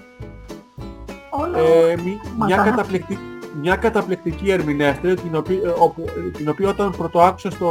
Ε, 1.57 1.95
μη- 2.05 2.21
μια, 2.47 2.57
Μακά. 2.57 2.71
καταπληκτική, 2.71 3.19
μια 3.61 3.77
καταπληκτική 3.77 4.51
ερμηνεύτρια 4.51 5.15
την 5.17 5.37
οποία, 5.37 5.57
ε, 5.65 5.73
όπου, 5.79 6.05
ε, 6.27 6.31
την 6.31 6.49
οποία 6.49 6.69
όταν 6.69 6.91
πρωτοάκουσα 6.97 7.51
στο, 7.51 7.69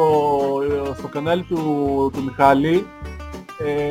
ε, 0.91 0.97
στο 0.97 1.07
κανάλι 1.07 1.43
του, 1.43 1.55
του 2.13 2.23
Μιχάλη 2.23 2.85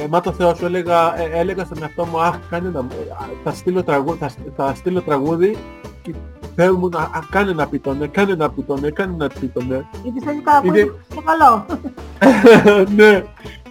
ε, 0.03 0.07
μα 0.11 0.21
το 0.21 0.33
Θεός 0.33 0.59
σου 0.59 0.65
έλεγα, 0.67 1.21
ε, 1.21 1.31
έλεγα 1.39 1.65
στον 1.65 1.79
εαυτό 1.83 2.05
μου 2.05 2.21
αχ 2.21 2.37
κάνε 2.51 2.69
να, 2.71 2.79
ε, 2.79 3.11
α, 3.13 3.27
θα, 3.45 3.53
στείλω 3.53 3.83
τραγούδι, 3.83 4.19
θα, 4.19 4.29
σ- 4.29 4.39
θα 4.57 4.75
στείλω 4.75 5.03
τραγούδι 5.03 5.57
και 6.03 6.15
Θεέ 6.57 6.73
μου 6.73 6.89
να, 6.89 6.99
α, 6.99 7.21
κάνε 7.31 7.53
να 7.53 7.67
πει 7.69 7.79
τον, 7.79 7.99
ναι, 7.99 8.07
κάνε 8.07 8.35
να 8.35 8.51
πει 8.51 8.63
τον, 8.63 8.81
ναι, 8.81 8.91
κάνε 8.91 9.15
να 9.19 9.27
πει 9.29 9.47
τον, 9.47 9.67
ναι. 9.67 9.81
Γιατί 10.03 10.21
θέλει 10.25 10.41
κάπου 10.41 10.67
Είναι- 10.67 10.79
είναι 10.79 11.23
καλό. 11.25 11.65
ναι. 12.97 13.25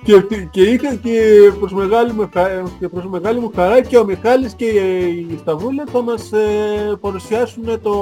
Και, 0.08 0.22
και 0.52 0.62
είχα 0.62 0.96
και 0.96 1.20
προς, 1.60 1.74
μεγάλη 1.74 2.12
μου, 2.14 2.30
χα- 2.34 2.64
και 2.80 2.88
προς 2.88 3.06
μεγάλη 3.06 3.40
μου 3.40 3.52
χαρά 3.56 3.82
και 3.82 3.98
ο 3.98 4.06
Μιχάλης 4.06 4.54
και 4.54 4.66
η 4.66 5.38
Σταβούλα 5.40 5.84
θα 5.92 6.02
μας 6.02 6.32
ε, 6.32 6.98
παρουσιάσουν 7.02 7.82
το 7.82 7.94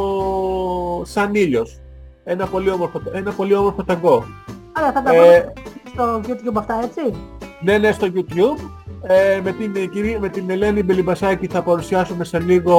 Σαν 1.06 1.36
ήλιος. 1.36 1.80
Ένα 2.23 2.45
πολύ 2.48 2.69
όμορφο, 2.69 3.02
ένα 3.11 3.32
πολύ 3.32 3.53
όμορφο 3.56 3.84
ταγκό. 3.84 4.26
Άρα 4.72 4.91
θα 4.91 5.02
τα 5.03 5.15
Ε, 5.15 5.19
βρούμε 5.19 5.53
στο 5.94 6.22
YouTube 6.27 6.56
αυτά, 6.57 6.80
έτσι; 6.84 7.18
Ναι, 7.61 7.77
ναι, 7.77 7.91
στο 7.91 8.07
YouTube. 8.15 8.60
Ε, 9.02 9.40
με, 9.44 9.52
την, 9.52 9.76
ε, 9.76 9.86
κυρία, 9.86 10.19
με 10.19 10.30
την 10.30 10.49
Ελένη 10.49 10.84
Μπελιμπασάκη 10.84 11.48
θα 11.48 11.61
παρουσιάσουμε 11.61 12.23
σε 12.23 12.40
λίγο 12.40 12.77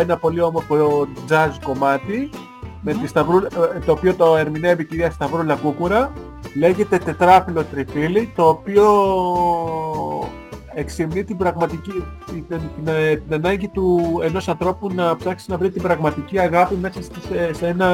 ένα 0.00 0.16
πολύ 0.16 0.40
όμορφο 0.40 1.06
jazz 1.28 1.50
κομμάτι 1.64 2.30
με 2.82 2.92
τη 2.92 3.06
Σταυρούλα, 3.06 3.48
ε, 3.76 3.78
το 3.86 3.92
οποίο 3.92 4.14
το 4.14 4.36
ερμηνεύει 4.36 4.82
η 4.82 4.84
κυρία 4.84 5.10
Σταυρούλα 5.10 5.54
Κούκουρα. 5.54 6.12
Λέγεται 6.56 6.98
τετράφυλλο 6.98 7.64
τριφύλι, 7.64 8.32
το 8.36 8.48
οποίο 8.48 8.86
εξυμνεί 10.74 11.24
την 11.24 11.36
πραγματική, 11.36 12.04
την, 12.26 12.44
την, 12.48 12.60
την, 12.84 12.94
την 13.24 13.34
ανάγκη 13.34 13.68
του 13.68 14.00
ενός 14.22 14.48
ανθρώπου 14.48 14.90
να 14.94 15.16
ψάξει 15.16 15.50
να 15.50 15.56
βρει 15.58 15.70
την 15.70 15.82
πραγματική 15.82 16.38
αγάπη 16.38 16.74
μέσα 16.74 17.02
στη- 17.02 17.20
σε, 17.20 17.52
σε 17.54 17.66
ένα, 17.66 17.88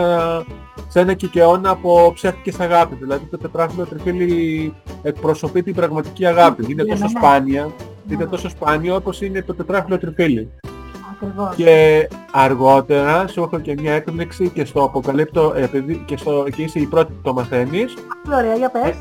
σε 0.88 1.00
ένα 1.00 1.14
κικαιώνα 1.14 1.70
από 1.70 2.10
ψεύτικες 2.14 2.60
αγάπη. 2.60 2.94
Δηλαδή 2.94 3.24
το 3.26 3.38
τετράφυλλο 3.38 3.86
τριφύλι 3.86 4.74
εκπροσωπεί 5.02 5.62
την 5.62 5.74
πραγματική 5.74 6.26
αγάπη. 6.26 6.64
Είναι 6.68 6.82
Ναι, 6.82 6.88
τόσο 6.88 7.04
ναι, 7.06 7.12
ναι. 7.12 7.18
σπάνια, 7.18 7.68
είναι 8.10 8.24
Ναι. 8.24 8.30
τόσο 8.30 8.48
σπάνιο 8.48 8.94
όπως 8.94 9.20
είναι 9.20 9.42
το 9.42 9.54
τετράφυλλο 9.54 9.98
τριφύλι. 9.98 10.50
Ακριβώς. 11.26 11.54
Και 11.56 12.08
αργότερα 12.32 13.26
σου 13.26 13.42
έχω 13.42 13.58
και 13.58 13.74
μια 13.80 13.92
έκπληξη 13.92 14.48
και 14.48 14.64
στο 14.64 14.82
αποκαλύπτω, 14.82 15.52
επειδή 15.56 16.02
και, 16.06 16.16
στο, 16.16 16.44
και 16.56 16.62
είσαι 16.62 16.78
η 16.78 16.86
πρώτη 16.86 17.12
που 17.12 17.18
το 17.22 17.32
μαθαίνεις, 17.32 17.94
Πολύ 18.22 18.36
ωραία, 18.36 18.54
για 18.54 18.70
πες. 18.70 18.94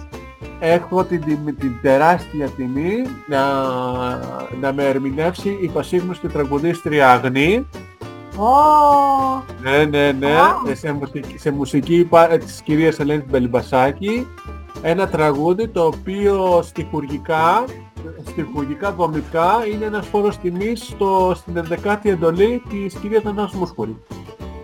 έχω 0.60 1.04
την, 1.04 1.22
την, 1.24 1.58
την 1.60 1.72
τεράστια 1.82 2.48
τιμή 2.50 2.96
να, 3.28 3.40
να 4.62 4.74
με 4.74 4.84
ερμηνεύσει 4.84 5.58
η 5.62 5.68
πασίγνωστη 5.68 6.28
τραγουδίστρια 6.28 7.12
Αγνή. 7.12 7.68
Ω, 8.38 8.46
Ναι, 9.62 9.86
ναι, 9.86 10.12
ναι, 10.12 10.28
Wow. 10.68 10.72
σε 10.76 10.92
μουσική, 10.92 11.38
σε 11.38 11.52
μουσική 11.52 12.06
πα- 12.10 12.32
ε, 12.32 12.38
της 12.38 12.62
κυρίας 12.62 13.00
Ελένης 13.00 13.26
Μπελιμπασάκη. 13.30 14.28
Ένα 14.82 15.08
τραγούδι 15.08 15.68
το 15.68 15.86
οποίο 15.86 16.62
στιχουργικά, 16.64 17.64
στιχουργικά 18.28 18.92
δομικά 18.92 19.52
είναι 19.74 19.86
ένας 19.86 20.08
φόρος 20.08 20.38
τιμής 20.38 20.84
στο, 20.88 21.34
στην 21.36 21.64
11η 21.84 22.06
εντολή 22.10 22.62
της 22.70 22.94
κυρίας 22.96 23.24
Νανάς 23.24 23.52
Μούσχουρη. 23.54 23.98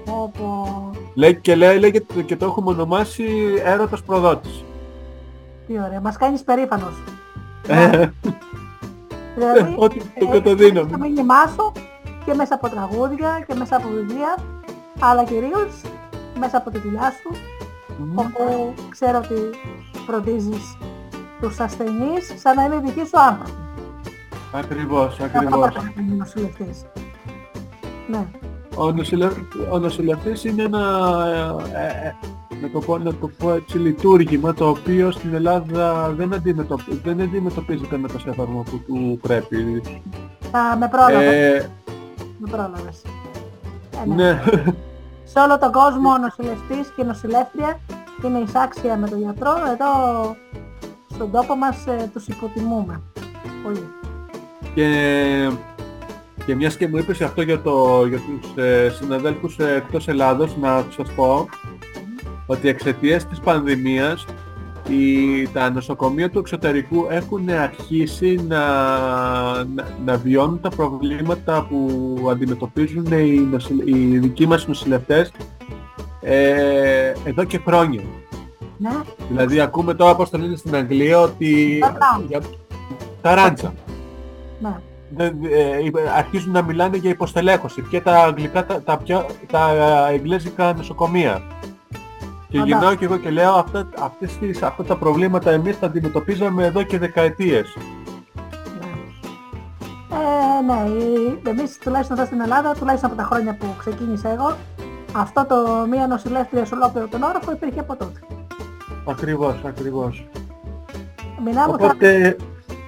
πω, 0.05 0.31
πω. 0.37 0.89
Λέει 1.13 1.35
και 1.35 1.55
λέει, 1.55 1.79
λέγεται 1.79 2.21
και 2.21 2.35
το 2.35 2.45
έχουμε 2.45 2.71
ονομάσει 2.71 3.25
έρωτας 3.63 4.01
προδότης. 4.03 4.63
Τι 5.67 5.73
ωραία. 5.79 6.01
Μας 6.01 6.17
κάνεις 6.17 6.43
περήφανος. 6.43 6.93
Ε, 7.67 8.07
Δηλαδή, 9.35 9.73
Ό,τι 9.77 9.99
το 9.99 10.05
ε, 10.27 10.31
καταδίνω. 10.31 10.85
το 10.85 10.97
μήνυμά 10.97 11.47
σου 11.47 11.71
και 12.25 12.33
μέσα 12.33 12.55
από 12.55 12.69
τραγούδια 12.69 13.43
και 13.47 13.53
μέσα 13.55 13.75
από 13.75 13.87
βιβλία, 13.87 14.35
αλλά 14.99 15.23
κυρίως 15.23 15.81
μέσα 16.39 16.57
από 16.57 16.69
τη 16.69 16.77
δουλειά 16.79 17.13
σου, 17.21 17.35
όπου 18.15 18.73
ξέρω 18.89 19.17
ότι 19.17 19.35
φροντίζεις 20.09 20.77
τους 21.41 21.59
ασθενείς 21.59 22.33
σαν 22.35 22.55
να 22.55 22.63
είναι 22.63 22.79
δικοί 22.85 23.07
σου 23.07 23.19
άνθρωποι. 23.19 23.51
Ακριβώς, 24.53 25.19
Αυτό 25.19 25.23
ακριβώς. 25.23 25.59
πρέπει 25.59 25.85
να 25.85 25.91
κάνει 25.95 26.11
ο 26.11 26.15
νοσηλευτής. 26.15 26.85
Ναι. 28.07 28.27
Ο, 28.75 28.91
νοσηλε... 28.91 29.29
ο 29.71 29.77
νοσηλευτής 29.79 30.43
είναι 30.43 30.63
ένα, 30.63 30.79
ε, 31.73 32.07
ε, 32.07 32.15
να, 32.61 32.69
το 32.69 32.79
πω, 32.79 32.97
να 32.97 33.13
το 33.13 33.27
πω 33.37 33.53
έτσι, 33.53 33.77
λειτουργήμα 33.77 34.53
το 34.53 34.69
οποίο 34.69 35.11
στην 35.11 35.33
Ελλάδα 35.33 36.13
δεν, 36.17 36.33
αντιμετωπ... 36.33 36.79
δεν 37.03 37.21
αντιμετωπίζεται 37.21 37.97
με 37.97 38.07
το 38.07 38.19
σέφαρμα 38.19 38.63
που 38.63 38.79
του 38.87 39.19
πρέπει. 39.21 39.81
Θα 40.51 40.77
με 40.79 40.87
πρόλαβες. 40.87 41.33
Ε, 41.33 41.69
Με 42.39 42.49
πρόλαβες. 42.51 43.01
Ε, 44.03 44.07
ναι. 44.07 44.15
ναι, 44.15 44.41
Σε 45.23 45.39
όλο 45.39 45.57
τον 45.57 45.71
κόσμο 45.71 46.09
ο 46.09 46.17
νοσηλευτής 46.17 46.93
και 46.95 47.01
η 47.01 47.05
νοσηλεύτρια 47.05 47.79
είναι 48.27 48.39
εισάξια 48.39 48.97
με 48.97 49.09
τον 49.09 49.19
γιατρό. 49.19 49.51
Εδώ 49.71 49.91
στον 51.13 51.31
τόπο 51.31 51.55
μας 51.55 51.87
ε, 51.87 52.09
τους 52.13 52.27
υποτιμούμε. 52.27 53.01
Πολύ. 53.63 53.83
και, 54.75 55.51
και 56.45 56.55
μιας 56.55 56.77
και 56.77 56.87
μου 56.87 56.97
είπες 56.97 57.21
αυτό 57.21 57.41
για, 57.41 57.61
το, 57.61 58.05
για 58.05 58.19
τους 58.19 58.63
ε, 58.63 58.89
συναδέλφους 58.89 59.57
ε, 59.57 59.75
εκτός 59.75 60.07
Ελλάδος, 60.07 60.57
να 60.57 60.85
σας 60.95 61.11
πω 61.11 61.47
ότι 62.45 62.67
εξαιτίας 62.67 63.27
της 63.27 63.39
πανδημίας 63.39 64.25
οι, 64.89 65.47
τα 65.47 65.69
νοσοκομεία 65.71 66.29
του 66.29 66.39
εξωτερικού 66.39 67.07
έχουν 67.09 67.49
αρχίσει 67.49 68.45
να, 68.47 68.63
να, 69.63 69.97
να 70.05 70.17
βιώνουν 70.17 70.61
τα 70.61 70.69
προβλήματα 70.69 71.65
που 71.69 72.27
αντιμετωπίζουν 72.31 73.05
οι, 73.11 73.47
νοσηλ- 73.51 73.87
οι 73.87 74.17
δικοί 74.17 74.47
μας 74.47 74.67
νοσηλευτές 74.67 75.31
ε, 76.21 77.13
εδώ 77.23 77.43
και 77.43 77.59
χρόνια. 77.65 78.01
Ναι. 78.77 78.89
Δηλαδή 79.29 79.59
ακούμε 79.59 79.93
τώρα 79.93 80.15
πώς 80.15 80.29
το 80.29 80.37
λένε 80.37 80.55
στην 80.55 80.75
Αγγλία 80.75 81.19
ότι 81.19 81.77
Ταράντσα. 81.79 82.21
για, 82.27 82.41
τα 83.21 83.35
ράντσα. 83.35 83.73
Ναι. 84.59 84.75
Δεν- 85.15 85.35
ε, 85.51 85.83
είπε- 85.83 86.07
αρχίζουν 86.17 86.51
να 86.51 86.61
μιλάνε 86.61 86.97
για 86.97 87.09
υποστελέχωση 87.09 87.81
και 87.89 88.01
τα 88.01 88.17
αγγλικά, 88.23 88.65
τα, 88.65 88.81
τα, 88.81 88.97
πια- 88.97 89.25
τα 89.51 89.69
εγγλέζικα 90.11 90.73
νοσοκομεία. 90.73 91.41
Και 92.49 92.57
Φαντάζομαι. 92.57 92.65
γυρνάω 92.79 92.95
και 92.95 93.05
εγώ 93.05 93.17
και 93.17 93.29
λέω 93.29 93.51
αυτά, 93.53 93.89
αυτές 93.99 94.37
τις, 94.37 94.61
αυτά 94.61 94.83
τα 94.83 94.95
προβλήματα 94.95 95.51
εμείς 95.51 95.79
τα 95.79 95.85
αντιμετωπίζαμε 95.85 96.65
εδώ 96.65 96.83
και 96.83 96.97
δεκαετίες. 96.99 97.77
Ναι. 100.09 100.17
Ε, 100.17 100.73
ναι, 100.73 100.89
η- 100.89 101.41
εμείς 101.47 101.77
τουλάχιστον 101.77 102.17
εδώ 102.17 102.25
στην 102.25 102.39
Ελλάδα, 102.41 102.73
τουλάχιστον 102.73 103.09
από 103.11 103.19
τα 103.21 103.25
χρόνια 103.25 103.55
που 103.55 103.65
ξεκίνησα 103.77 104.29
εγώ, 104.29 104.55
αυτό 105.15 105.45
το 105.45 105.85
μία 105.89 106.07
νοσηλεύτρια 106.07 106.65
σε 106.65 106.75
ολόκληρο 106.75 107.07
τον 107.07 107.23
όροφο 107.23 107.51
υπήρχε 107.51 107.79
από 107.79 107.95
τότε. 107.95 108.19
Ακριβώς, 109.09 109.55
ακριβώς. 109.65 110.27
Μιλάμε, 111.43 111.77
θα, 111.77 111.85
Οπότε... 111.85 112.37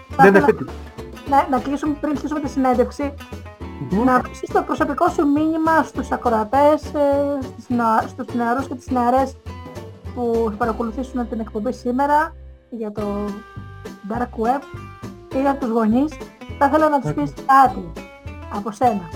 θα 0.09 0.23
Ναι, 0.23 0.29
ναι, 0.29 0.37
ήθελα 0.37 0.45
πείτε. 0.57 0.71
να, 1.29 1.47
να 1.49 1.59
κλείσουμε 1.59 1.95
πριν 2.01 2.15
κλείσουμε 2.17 2.39
τη 2.39 2.49
συνέντευξη, 2.49 3.13
Μμμ. 3.91 4.03
να 4.03 4.15
αφήσεις 4.15 4.49
το 4.53 4.61
προσωπικό 4.61 5.07
σου 5.09 5.27
μήνυμα 5.27 5.83
στους 5.83 6.11
ακροατές, 6.11 6.83
ε, 6.93 7.37
στις 7.51 7.69
νεα- 7.69 8.07
στους 8.07 8.33
νεαρούς 8.35 8.67
και 8.67 8.75
τις 8.75 8.87
νεαρές 8.89 9.35
που 10.15 10.43
θα 10.49 10.55
παρακολουθήσουν 10.57 11.29
την 11.29 11.39
εκπομπή 11.39 11.73
σήμερα 11.73 12.35
για 12.69 12.91
το 12.91 13.03
Dark 14.09 14.45
Web 14.45 14.61
ή 15.35 15.41
για 15.41 15.55
τους 15.55 15.69
γονείς. 15.69 16.17
Θα 16.63 16.69
ήθελα 16.69 16.89
να 16.89 16.99
τους 16.99 17.11
πεις 17.13 17.33
κάτι 17.45 17.91
από 18.55 18.71
σένα. 18.71 19.09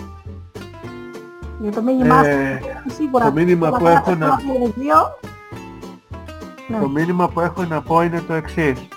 Για 1.61 1.71
το 1.71 1.81
μήνυμά 1.81 2.23
σου, 2.23 2.29
Ε, 2.29 2.59
σίγουρα. 2.87 3.25
το 3.25 3.31
μήνυμα 3.31 3.69
θα 3.69 3.77
που 3.77 3.85
γράψω 3.85 4.11
έχω 4.11 4.19
να- 4.19 4.25
ένα 4.25 4.39
βιβλίο. 4.65 4.95
Ναι. 6.67 6.77
Το 6.79 6.89
μήνυμα 6.89 7.29
που 7.29 7.39
έχω 7.39 7.63
να 7.63 7.81
πω 7.81 8.01
είναι 8.01 8.21
το 8.27 8.33
εξής. 8.33 8.87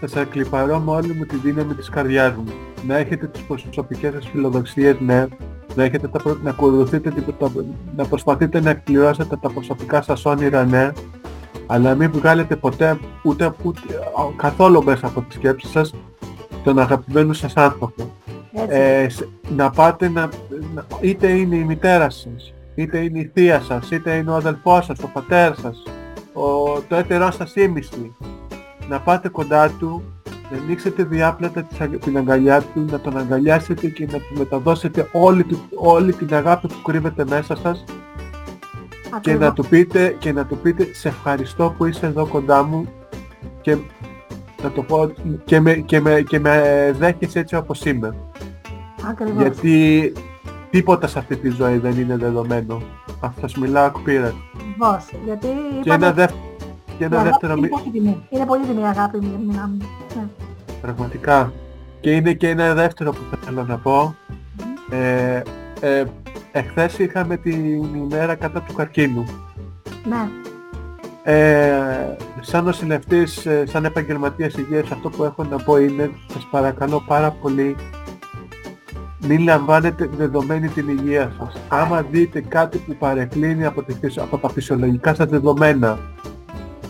Θα 0.00 0.08
σας 0.08 0.26
κλιπαρώ 0.30 0.78
με 0.78 0.90
όλη 0.90 1.12
μου 1.14 1.24
τη 1.24 1.36
δύναμη 1.36 1.74
της 1.74 1.88
καρδιάς 1.88 2.34
μου. 2.36 2.44
Να 2.86 2.96
έχετε 2.96 3.26
τις 3.26 3.42
προσωπικές 3.42 4.12
σας 4.12 4.28
φιλοδοξίες, 4.28 4.96
ναι. 5.00 5.26
Να, 5.74 5.84
έχετε 5.84 6.08
τα, 6.08 6.18
προ- 6.22 6.42
να 6.42 6.50
ακολουθείτε, 6.50 7.10
την- 7.10 7.34
τα- 7.38 7.50
να 7.96 8.04
προσπαθείτε 8.04 8.60
να 8.60 8.70
εκπληρώσετε 8.70 9.36
τα 9.36 9.50
προσωπικά 9.50 10.02
σας 10.02 10.24
όνειρα, 10.24 10.64
ναι. 10.64 10.90
Αλλά 11.66 11.94
μην 11.94 12.10
βγάλετε 12.12 12.56
ποτέ 12.56 12.98
ούτε, 13.22 13.52
ούτε 13.62 13.80
καθόλου 14.36 14.84
μέσα 14.84 15.06
από 15.06 15.20
τις 15.20 15.34
σκέψεις 15.36 15.70
σας 15.70 15.94
τον 16.68 16.78
αγαπημένο 16.78 17.32
σας 17.32 17.56
άνθρωπο. 17.56 17.92
Έτσι. 18.52 18.76
Ε, 18.76 19.08
σε- 19.08 19.28
να 19.56 19.70
πάτε 19.70 20.08
να, 20.08 20.28
να- 20.74 20.86
είτε 21.00 21.28
είναι 21.28 21.56
η 21.56 21.64
μητέρα 21.64 22.10
σας, 22.10 22.52
είτε 22.74 22.98
είναι 22.98 23.18
η 23.18 23.30
θεία 23.34 23.60
σας, 23.60 23.90
είτε 23.90 24.14
είναι 24.14 24.30
ο 24.30 24.34
αδελφός 24.34 24.84
σας, 24.84 24.98
ο 25.02 25.06
πατέρας 25.12 25.58
σας, 25.60 25.82
ο, 26.32 26.80
το 26.88 26.96
έτερό 26.96 27.30
σας 27.30 27.54
ήμιστη. 27.56 28.14
Να 28.88 29.00
πάτε 29.00 29.28
κοντά 29.28 29.70
του 29.78 30.02
να 30.50 30.58
ανοίξετε 30.58 31.02
διάπλατα 31.04 31.62
της 31.62 31.80
αγ- 31.80 31.98
την 31.98 32.16
αγκαλιά 32.18 32.60
του, 32.62 32.84
να 32.90 33.00
τον 33.00 33.18
αγκαλιάσετε 33.18 33.86
και 33.88 34.06
να 34.12 34.18
του 34.18 34.34
μεταδώσετε 34.38 35.08
όλη, 35.12 35.44
του- 35.44 35.68
όλη 35.74 36.12
την 36.12 36.34
αγάπη 36.34 36.66
που 36.68 36.82
κρύβεται 36.82 37.24
μέσα 37.28 37.56
σας 37.56 37.84
και 37.86 39.14
Ακριβώς. 39.16 39.40
να, 39.40 39.52
του 39.52 39.66
πείτε, 39.66 40.16
και 40.18 40.32
να 40.32 40.44
του 40.46 40.58
πείτε 40.58 40.88
σε 40.92 41.08
ευχαριστώ 41.08 41.74
που 41.76 41.84
είσαι 41.84 42.06
εδώ 42.06 42.26
κοντά 42.26 42.62
μου 42.62 42.88
και 43.60 43.76
να 44.62 44.70
το 44.70 44.82
πω 44.82 45.12
και 45.44 45.60
με, 45.60 45.74
και 45.74 46.00
με, 46.00 46.20
και 46.20 46.40
με 46.40 46.62
δέχεσαι 46.98 47.38
έτσι 47.38 47.56
όπως 47.56 47.84
είμαι. 47.84 48.14
Ακριβώς. 49.08 49.42
Γιατί 49.42 50.12
τίποτα 50.70 51.06
σε 51.06 51.18
αυτή 51.18 51.36
τη 51.36 51.48
ζωή 51.48 51.78
δεν 51.78 51.98
είναι 52.00 52.16
δεδομένο. 52.16 52.82
Αυτό 53.20 53.40
σας 53.40 53.54
μιλάω 53.56 53.86
εκ 53.86 53.98
πείρας. 53.98 54.34
Ακριβώς. 54.54 55.04
Γιατί 55.24 55.46
Και 55.82 55.88
είπαμε, 55.88 56.06
ένα, 56.06 56.14
δεύ- 56.14 56.34
και 56.98 57.04
η 57.04 57.04
ένα 57.04 57.16
αγάπη 57.16 57.28
δεύτερο 57.30 57.52
είναι 57.52 57.60
μη- 57.60 57.68
πολύ 57.70 57.90
τιμή. 57.92 58.26
Είναι 58.30 58.46
πολύ 58.46 58.64
τιμή 58.66 58.80
η 58.80 58.84
αγάπη, 58.84 59.18
μη- 59.18 59.46
μιλάμε. 59.48 59.76
Ναι. 60.16 60.22
Πραγματικά. 60.82 61.52
Και 62.00 62.10
είναι 62.10 62.32
και 62.32 62.48
ένα 62.48 62.74
δεύτερο 62.74 63.10
που 63.12 63.36
θέλω 63.44 63.64
να 63.64 63.76
πω. 63.78 64.14
Ε, 64.90 65.42
ε, 65.80 66.04
εχθές 66.52 66.98
είχαμε 66.98 67.36
την 67.36 67.64
ημέρα 67.94 68.34
κατά 68.34 68.60
του 68.62 68.72
καρκίνου. 68.74 69.24
ναι. 70.08 70.28
Ε, 71.22 72.16
σαν 72.40 72.64
νοσηλευτής, 72.64 73.46
ε, 73.46 73.64
σαν 73.66 73.84
επαγγελματίας 73.84 74.54
υγείας, 74.54 74.90
αυτό 74.90 75.08
που 75.08 75.24
έχω 75.24 75.44
να 75.44 75.56
πω 75.56 75.76
είναι, 75.76 76.10
σας 76.32 76.46
παρακαλώ 76.50 77.02
πάρα 77.06 77.30
πολύ, 77.30 77.76
μην 79.26 79.40
λαμβάνετε 79.42 80.08
δεδομένη 80.16 80.68
την 80.68 80.88
υγεία 80.88 81.32
σας. 81.38 81.56
Άμα 81.68 82.02
δείτε 82.02 82.40
κάτι 82.40 82.78
που 82.78 82.96
παρεκκλίνει 82.98 83.64
από, 83.64 83.82
τη 83.82 83.94
φυσio- 84.02 84.22
από 84.22 84.38
τα 84.38 84.48
φυσιολογικά 84.48 85.14
σας 85.14 85.26
δεδομένα, 85.26 85.98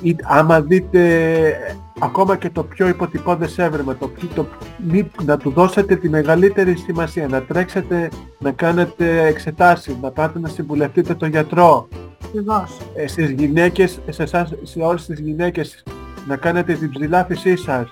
ή 0.03 0.17
άμα 0.23 0.61
δείτε 0.61 1.01
ε, 1.49 1.53
ακόμα 2.01 2.37
και 2.37 2.51
το 2.51 2.63
πιο 2.65 2.89
υποτυπώδες 2.89 3.59
έβρεμα, 3.59 3.97
το, 3.97 4.09
πιο- 4.09 4.29
το, 4.35 4.47
μη- 4.91 5.11
να 5.25 5.37
του 5.37 5.51
δώσετε 5.51 5.97
τη 5.97 6.09
μεγαλύτερη 6.09 6.77
σημασία, 6.77 7.29
να 7.29 7.43
τρέξετε 7.43 8.09
να 8.39 8.51
κάνετε 8.53 9.27
εξετάσεις, 9.27 9.97
να 10.03 10.11
πάτε 10.11 10.39
να 10.39 10.49
συμβουλευτείτε 10.49 11.15
τον 11.15 11.29
γιατρό, 11.29 11.89
Ακριβώς. 12.29 12.77
ε, 12.95 13.07
στις 13.07 13.31
γυναίκες, 13.31 14.01
σε, 14.09 14.23
εσάς, 14.23 14.53
σε 14.63 14.81
όλες 14.81 15.07
τις 15.07 15.21
γυναίκες 15.21 15.83
να 16.27 16.37
κάνετε 16.37 16.73
την 16.75 16.91
ψηλάφισή 16.91 17.57
σας. 17.57 17.89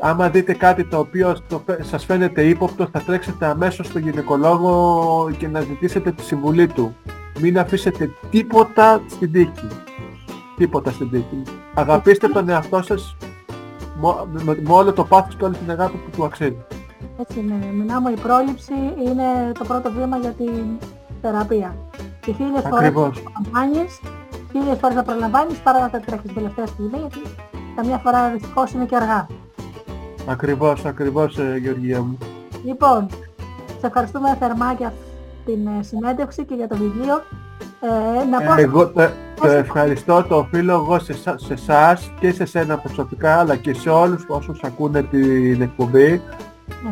Άμα 0.00 0.30
δείτε 0.30 0.52
κάτι 0.54 0.84
το 0.84 0.98
οποίο 0.98 1.36
το, 1.48 1.62
φε- 1.66 1.84
σας 1.84 2.04
φαίνεται 2.04 2.42
ύποπτο 2.46 2.88
θα 2.92 3.00
τρέξετε 3.00 3.46
αμέσως 3.46 3.86
στον 3.86 4.02
γυναικολόγο 4.02 5.30
και 5.38 5.48
να 5.48 5.60
ζητήσετε 5.60 6.12
τη 6.12 6.22
συμβουλή 6.22 6.66
του. 6.66 6.96
Μην 7.40 7.58
αφήσετε 7.58 8.10
τίποτα 8.30 9.02
στην 9.10 9.32
τύχη. 9.32 9.66
Τίποτα 10.56 10.90
στην 10.90 11.10
τύχη. 11.10 11.42
Αγαπήστε 11.74 12.28
τον 12.28 12.48
εαυτό 12.48 12.82
σας 12.82 13.16
μο- 14.00 14.28
με, 14.32 14.42
με- 14.44 14.58
με 14.62 14.72
όλο 14.72 14.92
το 14.92 15.04
πάθος 15.04 15.36
και 15.36 15.44
όλη 15.44 15.54
την 15.56 15.70
αγάπη 15.70 15.96
που 15.96 16.10
του 16.16 16.24
αξίζει. 16.24 16.56
Έτσι 17.20 17.38
είναι. 17.38 17.54
Μιλάμε, 17.72 18.10
η 18.10 18.16
πρόληψη 18.22 18.72
είναι 19.06 19.52
το 19.58 19.64
πρώτο 19.64 19.90
βήμα 19.98 20.16
για 20.16 20.30
την 20.30 20.52
θεραπεία. 21.22 21.74
Και 22.20 22.32
χίλιες 22.32 22.62
φορές 22.62 22.78
Ακριβώς. 22.78 23.22
να 23.22 23.30
προλαμβάνεις, 23.30 24.00
χίλιες 24.52 24.78
φορές 24.80 24.96
να 24.96 25.02
προλαμβάνεις 25.02 25.58
παρά 25.58 25.80
να 25.80 25.90
τα 25.90 26.00
τρέχεις 26.00 26.24
την 26.26 26.34
τελευταία 26.34 26.66
στιγμή, 26.66 26.98
γιατί 26.98 27.20
καμιά 27.76 27.98
φορά 27.98 28.30
δυστυχώς 28.30 28.72
είναι 28.72 28.84
και 28.84 28.96
αργά. 28.96 29.26
Ακριβώς, 30.26 30.84
ακριβώς 30.84 31.38
ε, 31.38 31.56
Γεωργία 31.62 32.00
μου. 32.02 32.18
Λοιπόν, 32.64 33.06
σε 33.80 33.86
ευχαριστούμε 33.86 34.36
θερμά 34.40 34.72
για 34.72 34.92
την 35.44 35.66
ε, 35.66 35.82
συνέντευξη 35.82 36.44
και 36.44 36.54
για 36.54 36.68
το 36.68 36.76
βιβλίο. 36.76 37.14
Ε, 38.20 38.24
να 38.24 38.40
πω, 38.40 38.60
Εγώ 38.60 38.88
το, 38.88 39.08
το 39.40 39.48
ευχαριστώ, 39.48 40.24
το 40.28 40.36
οφείλω 40.36 40.72
εγώ 40.72 40.98
σε, 40.98 41.12
σα- 41.12 41.38
σε 41.38 41.52
εσάς 41.52 42.10
και 42.20 42.32
σε 42.32 42.44
σένα 42.44 42.76
προσωπικά 42.78 43.38
αλλά 43.38 43.56
και 43.56 43.74
σε 43.74 43.90
όλους 43.90 44.24
όσους 44.28 44.60
ακούνε 44.62 45.02
την 45.02 45.62
εκπομπή 45.62 46.22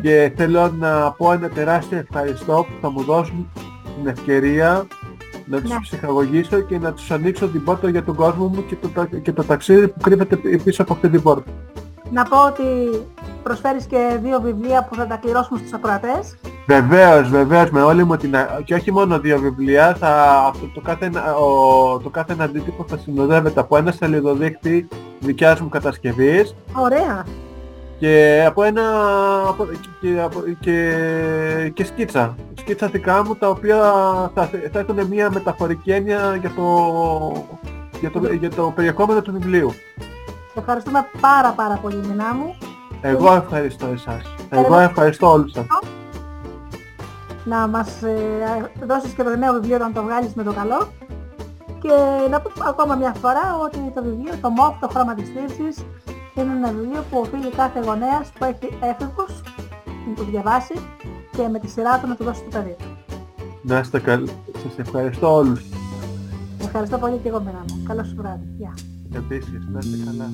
και 0.02 0.32
θέλω 0.36 0.70
να 0.78 1.10
πω 1.12 1.32
ένα 1.32 1.48
τεράστιο 1.48 1.98
ευχαριστώ 1.98 2.54
που 2.54 2.72
θα 2.80 2.90
μου 2.90 3.02
δώσουν 3.02 3.50
την 4.02 4.06
ευκαιρία 4.10 4.86
να 5.44 5.60
τους 5.60 5.70
Ναι. 5.70 5.76
ψυχαγωγήσω 5.82 6.60
και 6.60 6.78
να 6.78 6.92
τους 6.92 7.10
ανοίξω 7.10 7.48
την 7.48 7.64
πόρτα 7.64 7.88
για 7.90 8.02
τον 8.04 8.14
κόσμο 8.14 8.46
μου 8.46 8.66
και 8.66 8.76
το, 8.76 8.88
τα- 8.88 9.06
και 9.22 9.32
το 9.32 9.44
ταξίδι 9.44 9.88
που 9.88 10.00
κρύβεται 10.00 10.36
πι- 10.36 10.62
πίσω 10.62 10.82
από 10.82 10.92
αυτή 10.92 11.08
την 11.08 11.22
πόρτα. 11.22 11.50
να 12.12 12.22
πω 12.24 12.36
ότι 12.46 12.62
προσφέρεις 13.42 13.84
και 13.84 14.18
δύο 14.22 14.40
βιβλία 14.40 14.84
που 14.84 14.94
θα 14.94 15.06
τα 15.06 15.16
κληρώσουμε 15.16 15.58
στους 15.58 15.72
ακροατές. 15.72 16.36
Βεβαίως, 16.66 17.28
βεβαίως, 17.28 17.70
με 17.70 17.82
όλη 17.82 18.04
μου 18.04 18.16
την... 18.16 18.36
α- 18.36 18.60
και 18.64 18.74
όχι 18.74 18.92
μόνο 18.92 19.18
δύο 19.20 19.38
βιβλία, 19.38 19.94
θα... 19.94 20.38
αυτό 20.48 20.66
το, 20.74 20.80
κάθε... 20.80 21.04
ένα- 21.06 21.34
ο... 21.36 21.98
το 21.98 22.08
κάθε 22.08 22.32
ένα 22.32 22.44
αντίτυπο 22.44 22.84
θα 22.88 22.96
συνοδεύεται 22.96 23.60
από 23.60 23.76
ένα 23.76 23.92
σελίδοδείκτη 23.92 24.88
δικιάς 25.18 25.60
μου 25.60 25.68
κατασκευής 25.68 26.54
Ωραία. 26.72 27.24
Και 28.00 28.44
από 28.46 28.62
ένα... 28.62 28.82
από- 29.48 29.68
και, 30.00 30.20
από- 30.20 30.42
και... 30.60 31.70
και 31.74 31.84
σκίτσα. 31.84 32.34
Σκίτσα 32.58 32.86
δικά 32.86 33.24
μου 33.24 33.34
τα 33.34 33.48
οποία 33.48 33.76
θα, 34.34 34.50
θα 34.72 34.78
έχουν 34.78 35.06
μια 35.06 35.30
μεταφορική 35.30 35.90
έννοια 35.90 36.36
για 36.40 36.50
το... 36.56 36.66
Για 38.00 38.10
το, 38.10 38.32
για 38.32 38.50
το 38.50 38.72
περιεχόμενο 38.74 39.22
του 39.22 39.32
βιβλίου. 39.32 39.70
Σε 40.52 40.58
ευχαριστούμε 40.58 41.06
πάρα 41.20 41.52
πάρα 41.52 41.74
πολύ 41.82 41.96
Μινά 41.96 42.34
μου. 42.34 42.56
Εγώ 43.00 43.32
ευχαριστώ 43.34 43.86
εσάς. 43.86 44.22
Εγώ 44.50 44.78
ευχαριστώ 44.78 45.30
όλους 45.30 45.52
σας. 45.52 45.66
να 47.44 47.66
μας 47.68 48.02
ε, 48.02 48.70
δώσεις 48.86 49.12
και 49.12 49.22
το 49.22 49.36
νέο 49.36 49.52
βιβλίο 49.52 49.76
όταν 49.76 49.92
το 49.92 50.02
βγάλεις 50.02 50.34
με 50.34 50.42
το 50.42 50.52
καλό. 50.52 50.88
Και 51.80 51.92
να 52.30 52.40
πω 52.40 52.50
ακόμα 52.68 52.94
μια 52.94 53.14
φορά 53.20 53.56
ότι 53.64 53.92
το 53.94 54.02
βιβλίο, 54.02 54.32
το 54.40 54.48
MOF, 54.58 54.74
το 54.80 54.88
χρώμα 54.88 55.14
της 55.14 55.28
θλίψης, 55.28 55.84
είναι 56.34 56.52
ένα 56.52 56.72
βιβλίο 56.72 57.04
που 57.10 57.18
οφείλει 57.18 57.50
κάθε 57.50 57.80
γονέας 57.80 58.32
που 58.38 58.44
έχει 58.44 58.78
έφηβους 58.80 59.42
να 60.08 60.14
το 60.14 60.24
διαβάσει 60.24 60.74
και 61.36 61.48
με 61.48 61.58
τη 61.58 61.68
σειρά 61.68 61.98
του 62.00 62.06
να 62.06 62.16
του 62.16 62.24
δώσει 62.24 62.42
το 62.42 62.50
παιδί 62.50 62.76
του. 62.78 62.84
Να 63.62 63.78
είστε 63.78 64.00
καλοί. 64.00 64.30
Σας 64.62 64.78
ευχαριστώ 64.78 65.34
όλους. 65.34 65.62
Ευχαριστώ 66.60 66.98
πολύ 66.98 67.18
και 67.22 67.28
εγώ 67.28 67.40
μένα 67.40 67.64
μου. 67.68 67.82
Καλό 67.86 68.04
σου 68.04 68.14
βράδυ. 68.16 68.44
Γεια. 68.58 68.74
Επίσης, 69.14 69.68
να 69.72 69.78
είστε 69.78 69.96
καλά. 70.04 70.30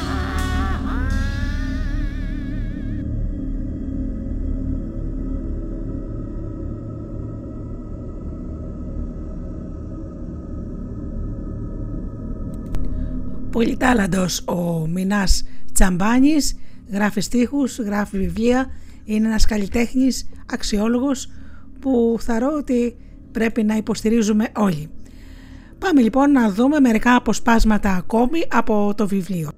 Πολύ 13.50 13.76
τάλαντος 13.76 14.44
ο 14.46 14.86
Μινάς 14.86 15.44
Τσαμπάνης, 15.72 16.54
γράφει 16.90 17.20
στίχους, 17.20 17.78
γράφει 17.78 18.18
βιβλία, 18.18 18.66
είναι 19.04 19.26
ένας 19.26 19.44
καλλιτέχνης 19.44 20.28
αξιόλογος 20.46 21.28
που 21.82 22.16
θαρώ 22.20 22.54
ότι 22.56 22.96
πρέπει 23.32 23.62
να 23.62 23.76
υποστηρίζουμε 23.76 24.48
όλοι. 24.56 24.90
Πάμε 25.78 26.00
λοιπόν 26.00 26.30
να 26.32 26.50
δούμε 26.50 26.80
μερικά 26.80 27.14
αποσπάσματα 27.14 27.94
ακόμη 27.94 28.42
από 28.50 28.92
το 28.96 29.06
βιβλίο. 29.06 29.50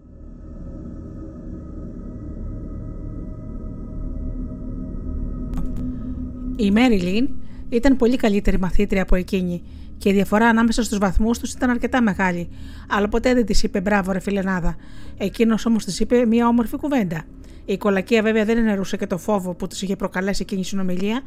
Η 6.56 6.70
Μέρι 6.70 7.00
Λίν 7.00 7.28
ήταν 7.68 7.96
πολύ 7.96 8.16
καλύτερη 8.16 8.58
μαθήτρια 8.58 9.02
από 9.02 9.14
εκείνη 9.14 9.62
και 9.98 10.08
η 10.08 10.12
διαφορά 10.12 10.46
ανάμεσα 10.46 10.82
στους 10.82 10.98
βαθμούς 10.98 11.38
τους 11.38 11.52
ήταν 11.52 11.70
αρκετά 11.70 12.02
μεγάλη, 12.02 12.48
αλλά 12.88 13.08
ποτέ 13.08 13.34
δεν 13.34 13.46
της 13.46 13.62
είπε 13.62 13.80
μπράβο, 13.80 14.12
ρε 14.12 14.20
φιλενάδα. 14.20 14.76
Εκείνος 15.18 15.66
όμως 15.66 15.84
της 15.84 16.00
είπε 16.00 16.26
μια 16.26 16.48
όμορφη 16.48 16.76
κουβέντα. 16.76 17.24
Η 17.64 17.76
κολακία 17.76 18.22
βέβαια 18.22 18.44
δεν 18.44 18.58
ενερούσε 18.58 18.96
και 18.96 19.06
το 19.06 19.18
φόβο 19.18 19.54
που 19.54 19.66
της 19.66 19.82
είχε 19.82 19.96
προκαλέσει 19.96 20.42
εκείνη 20.42 20.60
η 20.60 20.64
συνομιλία. 20.64 21.22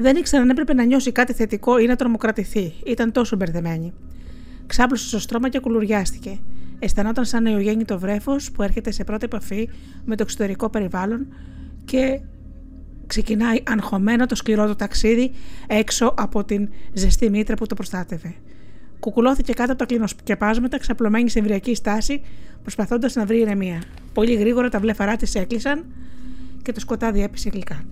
Δεν 0.00 0.16
ήξερε 0.16 0.42
αν 0.42 0.50
έπρεπε 0.50 0.74
να 0.74 0.84
νιώσει 0.84 1.12
κάτι 1.12 1.32
θετικό 1.32 1.78
ή 1.78 1.86
να 1.86 1.96
τρομοκρατηθεί. 1.96 2.72
Ήταν 2.86 3.12
τόσο 3.12 3.36
μπερδεμένη. 3.36 3.92
Ξάπλωσε 4.66 5.06
στο 5.06 5.18
στρώμα 5.18 5.48
και 5.48 5.58
κουλουριάστηκε. 5.58 6.38
Αισθανόταν 6.78 7.24
σαν 7.24 7.42
νεογέννητο 7.42 7.98
βρέφος 7.98 8.50
που 8.50 8.62
έρχεται 8.62 8.90
σε 8.90 9.04
πρώτη 9.04 9.24
επαφή 9.24 9.68
με 10.04 10.16
το 10.16 10.22
εξωτερικό 10.22 10.70
περιβάλλον 10.70 11.26
και 11.84 12.20
ξεκινάει 13.06 13.62
αγχωμένο 13.66 14.26
το 14.26 14.34
σκληρό 14.34 14.66
του 14.66 14.76
ταξίδι 14.76 15.30
έξω 15.66 16.14
από 16.16 16.44
την 16.44 16.68
ζεστή 16.92 17.30
μήτρα 17.30 17.54
που 17.54 17.66
το 17.66 17.74
προστάτευε. 17.74 18.34
Κουκουλώθηκε 19.00 19.52
κάτω 19.52 19.70
από 19.70 19.80
τα 19.80 19.86
κλινοσκεπάσματα, 19.86 20.78
ξαπλωμένη 20.78 21.30
σε 21.30 21.38
εμβριακή 21.38 21.74
στάση, 21.74 22.22
προσπαθώντας 22.62 23.14
να 23.14 23.24
βρει 23.24 23.40
ηρεμία. 23.40 23.82
Πολύ 24.12 24.34
γρήγορα 24.34 24.68
τα 24.68 24.80
βλέφαρά 24.80 25.16
της 25.16 25.34
έκλεισαν 25.34 25.84
και 26.62 26.72
το 26.72 26.80
σκοτάδι 26.80 27.22
έπεσε 27.22 27.48
γλυκά. 27.48 27.84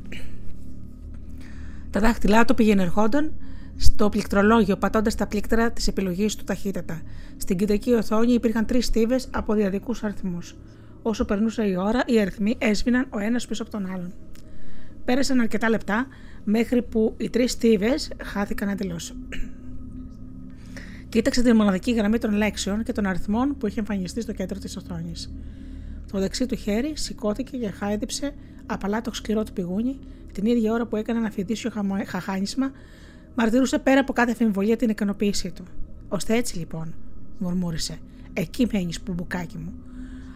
Τα 1.97 2.03
δάχτυλά 2.03 2.45
του 2.45 2.55
πήγαινε 2.55 2.83
ερχόντων 2.83 3.33
στο 3.77 4.09
πληκτρολόγιο, 4.09 4.77
πατώντας 4.77 5.15
τα 5.15 5.27
πλήκτρα 5.27 5.71
της 5.71 5.89
επιλογής 5.89 6.35
του 6.35 6.45
ταχύτατα. 6.45 7.01
Στην 7.37 7.57
κεντρική 7.57 7.93
οθόνη 7.93 8.33
υπήρχαν 8.33 8.67
τρεις 8.67 8.87
στίβες 8.87 9.29
από 9.33 9.55
διαδικούς 9.55 10.05
αριθμούς. 10.05 10.57
Όσο 11.03 11.25
περνούσε 11.25 11.63
η 11.63 11.77
ώρα, 11.77 12.03
οι 12.07 12.21
αριθμοί 12.21 12.55
έσβηναν 12.59 13.07
ο 13.11 13.19
ένας 13.19 13.47
πίσω 13.47 13.63
από 13.63 13.71
τον 13.71 13.87
άλλον. 13.93 14.13
Πέρασαν 15.05 15.41
αρκετά 15.41 15.69
λεπτά 15.69 16.07
μέχρι 16.45 16.83
που 16.83 17.15
οι 17.17 17.31
τρεις 17.31 17.51
στίβες 17.51 18.11
χάθηκαν 18.23 18.69
εντελώς. 18.69 19.15
Κοίταξε 21.09 21.43
τη 21.43 21.53
μοναδική 21.53 21.93
γραμμή 21.93 22.19
των 22.19 22.33
λέξεων 22.33 22.83
και 22.83 22.93
των 22.93 23.07
αριθμών 23.07 23.57
που 23.59 23.67
είχε 23.67 23.81
εμφανιστεί 23.81 24.21
στο 24.21 24.33
κέντρο 24.33 24.59
της 24.59 24.77
οθόνης. 24.77 25.33
Το 26.13 26.19
δεξί 26.19 26.47
του 26.47 26.57
χέρι 26.57 26.93
σηκώθηκε 26.97 27.57
και 27.57 27.71
χάιδεψε 27.71 28.35
απαλά 28.67 29.01
το 29.01 29.15
σκληρό 29.15 29.43
του 29.43 29.53
πηγούνι 29.53 29.99
την 30.37 30.47
ίδια 30.47 30.73
ώρα 30.73 30.87
που 30.87 30.97
έκανε 30.97 31.19
ένα 31.19 31.31
φιδίσιο 31.31 31.71
χαμο- 31.71 32.07
χαχάνισμα, 32.07 32.71
μαρτυρούσε 33.35 33.79
πέρα 33.79 34.01
από 34.01 34.13
κάθε 34.13 34.31
αμφιβολία 34.31 34.77
την 34.77 34.89
ικανοποίησή 34.89 35.51
του. 35.51 35.65
Ώστε 36.09 36.37
έτσι 36.37 36.59
λοιπόν, 36.59 36.95
μουρμούρισε, 37.39 37.99
εκεί 38.33 38.67
μένεις 38.73 39.03
μπουμπουκάκι 39.03 39.57
μου. 39.59 39.73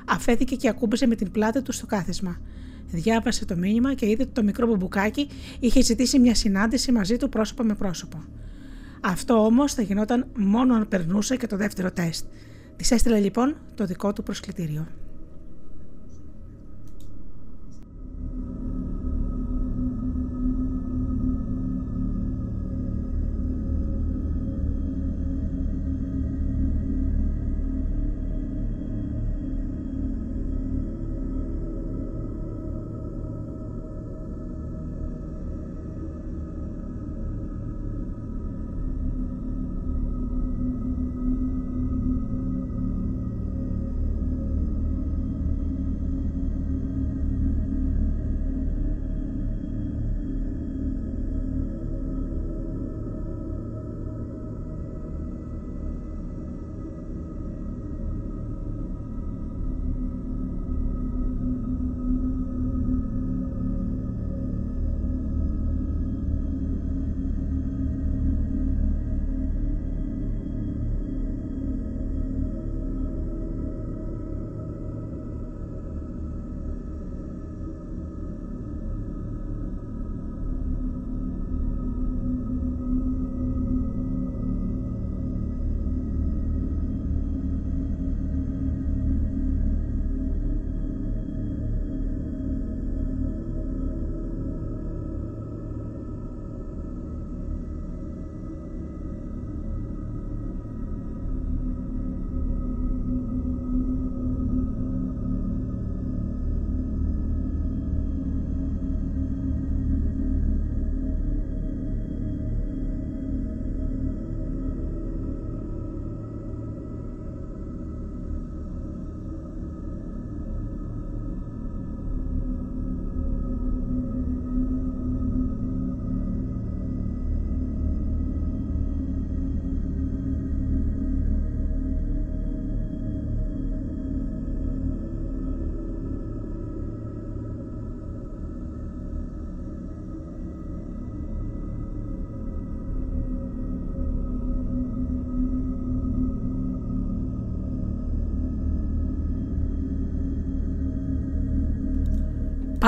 Αφέθηκε 0.05 0.57
και 0.57 0.69
ακούμπησε 0.69 1.07
με 1.07 1.15
την 1.15 1.31
πλάτη 1.31 1.63
του 1.63 1.73
στο 1.73 1.87
κάθισμα. 1.87 2.41
Διάβασε 2.87 3.45
το 3.45 3.57
μήνυμα 3.57 3.95
και 3.95 4.07
είδε 4.07 4.23
ότι 4.23 4.33
το 4.33 4.43
μικρό 4.43 4.67
μπουμπουκάκι 4.67 5.29
είχε 5.61 5.83
ζητήσει 5.83 6.19
μια 6.19 6.35
συνάντηση 6.35 6.93
μαζί 6.93 7.17
του 7.17 7.29
πρόσωπο 7.29 7.63
με 7.63 7.75
πρόσωπο. 7.75 8.25
Αυτό 9.01 9.45
όμως 9.45 9.75
θα 9.75 9.83
γινόταν 9.83 10.27
μόνο 10.37 10.75
αν 10.75 10.89
περνούσε 10.89 11.37
και 11.37 11.47
το 11.47 11.57
δεύτερο 11.57 11.93
τεστ. 11.93 12.25
Της 12.77 12.91
έστειλε 12.91 13.19
λοιπόν 13.19 13.57
το 13.75 13.85
δικό 13.85 14.13
του 14.13 14.23
προσκλητήριο. 14.23 14.87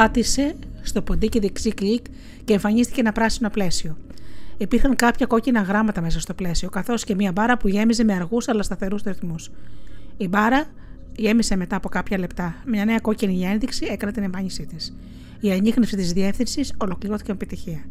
Πάτησε 0.02 0.54
στο 0.82 1.02
ποντίκι 1.02 1.38
δεξί 1.38 1.72
κλικ 1.72 2.04
και 2.44 2.52
εμφανίστηκε 2.52 3.00
ένα 3.00 3.12
πράσινο 3.12 3.50
πλαίσιο. 3.50 3.96
Υπήρχαν 4.56 4.96
κάποια 4.96 5.26
κόκκινα 5.26 5.60
γράμματα 5.60 6.00
μέσα 6.00 6.20
στο 6.20 6.34
πλαίσιο, 6.34 6.68
καθώς 6.68 7.04
και 7.04 7.14
μια 7.14 7.32
μπάρα 7.32 7.56
που 7.56 7.68
γέμιζε 7.68 8.04
με 8.04 8.14
αργούς 8.14 8.48
αλλά 8.48 8.62
σταθερούς 8.62 9.02
ρυθμούς. 9.02 9.50
Η 10.16 10.28
μπάρα 10.28 10.64
γέμισε 11.16 11.56
μετά 11.56 11.76
από 11.76 11.88
κάποια 11.88 12.18
λεπτά. 12.18 12.54
Μια 12.66 12.84
νέα 12.84 12.98
κόκκινη 12.98 13.44
ένδειξη 13.44 13.86
έκανε 13.90 14.12
την 14.12 14.22
εμφάνισή 14.22 14.66
της. 14.66 14.96
Η 15.40 15.52
ανείχνευση 15.52 15.96
της 15.96 16.12
διεύθυνσης 16.12 16.74
ολοκληρώθηκε 16.76 17.32
με 17.32 17.38
επιτυχία. 17.42 17.84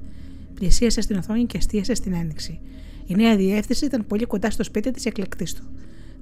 Πλησίασε 0.53 1.01
στην 1.01 1.17
οθόνη 1.17 1.45
και 1.45 1.57
εστίασε 1.57 1.93
στην 1.93 2.13
ένδειξη. 2.13 2.59
Η 3.05 3.15
νέα 3.15 3.35
διεύθυνση 3.35 3.85
ήταν 3.85 4.07
πολύ 4.07 4.25
κοντά 4.25 4.49
στο 4.49 4.63
σπίτι 4.63 4.91
της 4.91 5.05
εκλεκτής 5.05 5.53
του. 5.53 5.63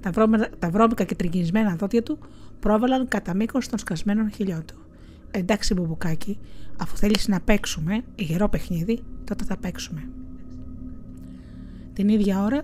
Τα, 0.01 0.11
βρώμικα, 0.11 0.49
τα 0.59 0.69
βρώμικα 0.69 1.03
και 1.03 1.15
τριγγισμένα 1.15 1.75
δόντια 1.75 2.03
του 2.03 2.19
πρόβαλαν 2.59 3.07
κατά 3.07 3.33
μήκος 3.33 3.67
των 3.67 3.79
σκασμένων 3.79 4.31
χειλιών 4.31 4.65
του. 4.65 4.83
Εντάξει, 5.31 5.73
μπουμπουκάκι, 5.73 6.39
αφού 6.77 6.97
θέλεις 6.97 7.27
να 7.27 7.41
παίξουμε 7.41 8.01
γερό 8.15 8.49
παιχνίδι, 8.49 8.99
τότε 9.23 9.43
θα 9.43 9.57
παίξουμε. 9.57 10.09
Την 11.93 12.09
ίδια 12.09 12.43
ώρα 12.43 12.63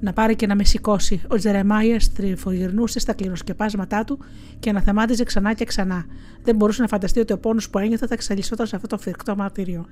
να 0.00 0.12
πάρει 0.12 0.36
και 0.36 0.46
να 0.46 0.54
με 0.54 0.64
σηκώσει. 0.64 1.22
Ο 1.28 1.36
Τζερεμάιας 1.36 2.12
τριφογυρνούσε 2.12 2.98
στα 2.98 3.12
κλινοσκεπάσματά 3.12 4.04
του 4.04 4.18
και 4.58 4.70
αναθεμάτιζε 4.70 5.24
ξανά 5.24 5.54
και 5.54 5.64
ξανά. 5.64 6.04
Δεν 6.42 6.56
μπορούσε 6.56 6.82
να 6.82 6.88
φανταστεί 6.88 7.20
ότι 7.20 7.32
ο 7.32 7.38
πόνος 7.38 7.70
που 7.70 7.78
ένιωθε 7.78 8.06
θα 8.06 8.14
εξελισσόταν 8.14 8.66
σε 8.66 8.76
αυτό 8.76 8.88
το 8.88 8.98
φρικτό 8.98 9.36
μαρτύριο. 9.36 9.86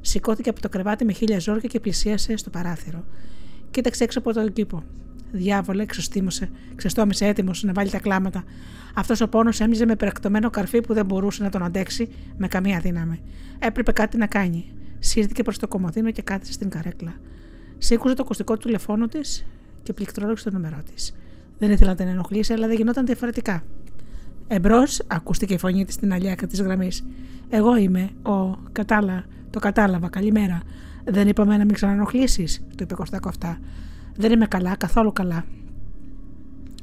Σηκώθηκε 0.00 0.50
από 0.50 0.60
το 0.60 0.68
κρεβάτι 0.68 1.04
με 1.04 1.12
χίλια 1.12 1.38
ζόρια 1.38 1.68
και 1.68 1.80
πλησίασε 1.80 2.36
στο 2.36 2.50
παράθυρο. 2.50 3.04
Κοίταξε 3.70 4.04
έξω 4.04 4.18
από 4.18 4.32
τον 4.32 4.52
κήπο. 4.52 4.82
Διάβολε, 5.32 5.84
ξεστόμησε 6.74 7.26
έτοιμος 7.26 7.62
να 7.62 7.72
βάλει 7.72 7.90
τα 7.90 7.98
κλάματα. 7.98 8.44
Αυτός 8.94 9.20
ο 9.20 9.28
πόνος 9.28 9.60
έμοιζε 9.60 9.86
με 9.86 9.96
περακτωμένο 9.96 10.50
καρφί 10.50 10.80
που 10.80 10.94
δεν 10.94 11.06
μπορούσε 11.06 11.42
να 11.42 11.50
τον 11.50 11.62
αντέξει 11.62 12.08
με 12.38 12.48
καμία 12.48 12.80
δύναμη. 12.80 13.20
Έπρεπε 13.58 13.92
κάτι 13.92 14.16
να 14.16 14.26
κάνει. 14.26 14.64
Σύρθηκε 14.98 15.42
προς 15.42 15.58
το 15.58 15.68
κομμωδίνο 15.68 16.10
και 16.10 16.22
κάθισε 16.22 16.52
στην 16.52 16.68
καρέκλα. 16.68 17.14
Σήκωσε 17.78 18.14
το 18.14 18.22
ακουστικό 18.22 18.56
του 18.56 18.66
τηλεφώνου 18.66 19.06
της 19.06 19.46
και 19.82 19.92
πληκτρόλογησε 19.92 20.50
το 20.50 20.56
νούμερό 20.56 20.82
της. 20.94 21.14
Δεν 21.58 21.70
ήθελα 21.70 21.90
να 21.90 21.96
την 21.96 22.06
ενοχλήσει, 22.06 22.52
αλλά 22.52 22.66
δεν 22.66 22.76
γινόταν 22.76 23.06
διαφορετικά. 23.06 23.62
Εμπρός, 24.48 25.02
ακούστηκε 25.06 25.54
η 25.54 25.58
φωνή 25.58 25.84
της 25.84 25.94
στην 25.94 26.12
αλιάκα 26.12 26.46
της 26.46 26.60
γραμμής. 26.60 27.06
Εγώ 27.48 27.76
είμαι 27.76 28.10
ο 28.22 28.56
Κατάλα. 28.72 29.24
Το 29.50 29.58
κατάλαβα. 29.58 30.08
Καλημέρα. 30.08 30.62
Δεν 31.04 31.28
είπαμε 31.28 31.56
να 31.56 31.64
μην 31.64 31.74
ξανανοχλήσει, 31.74 32.44
του 32.76 32.82
είπε 32.82 32.94
Κωστά 32.94 33.18
κοφτά. 33.18 33.58
Δεν 34.16 34.32
είμαι 34.32 34.46
καλά, 34.46 34.76
καθόλου 34.76 35.12
καλά. 35.12 35.44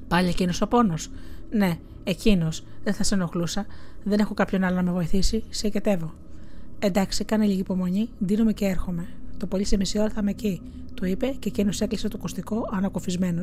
Πάλι 0.08 0.28
εκείνος 0.30 0.62
ο 0.62 0.68
πόνος; 0.68 1.10
Ναι, 1.50 1.78
εκείνος. 2.04 2.64
Δεν 2.84 2.94
θα 2.94 3.04
σε 3.04 3.16
ενοχλούσα. 3.16 3.66
Δεν 4.04 4.20
έχω 4.20 4.34
κάποιον 4.34 4.64
άλλο 4.64 4.76
να 4.76 4.84
με 4.84 4.92
βοηθήσει. 4.92 5.44
Σε 5.50 5.68
εκετεύω. 5.68 6.14
Εντάξει, 6.80 7.24
κάνε 7.24 7.46
λίγη 7.46 7.60
υπομονή. 7.60 8.10
Δίνομαι 8.20 8.54
και 8.54 8.66
έρχομαι. 8.66 9.08
Το 9.38 9.46
πολύ 9.46 9.64
σε 9.64 9.78
μισή 9.78 10.00
ώρα 10.00 10.10
θα 10.10 10.20
είμαι 10.22 10.32
εκεί, 10.32 10.62
του 10.94 11.06
είπε 11.06 11.28
και 11.28 11.48
εκείνος 11.50 11.82
έκλεισε 11.82 12.08
το 12.08 12.18
κουστικό 12.18 12.70
ανακοφισμένο. 12.72 13.42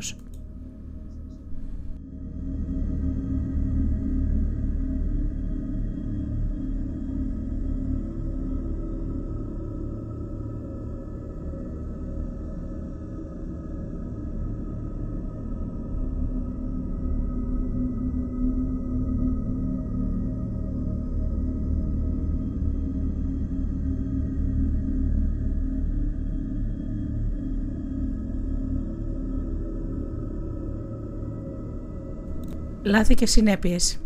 Λάθη 32.91 33.15
και 33.15 33.27
συνέπειες. 33.27 33.99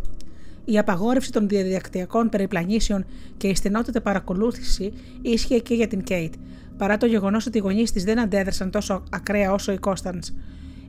Η 0.65 0.77
απαγόρευση 0.77 1.31
των 1.31 1.47
διαδικτυακών 1.47 2.29
περιπλανήσεων 2.29 3.05
και 3.37 3.47
η 3.47 3.55
στενότητα 3.55 4.01
παρακολούθηση 4.01 4.93
ίσχυε 5.21 5.59
και 5.59 5.73
για 5.73 5.87
την 5.87 6.03
Κέιτ, 6.03 6.33
παρά 6.77 6.97
το 6.97 7.05
γεγονός 7.05 7.45
ότι 7.45 7.57
οι 7.57 7.61
γονείς 7.61 7.91
της 7.91 8.03
δεν 8.03 8.19
αντέδρασαν 8.19 8.71
τόσο 8.71 9.03
ακραία 9.09 9.51
όσο 9.51 9.71
οι 9.71 9.77
Κώσταν. 9.77 10.19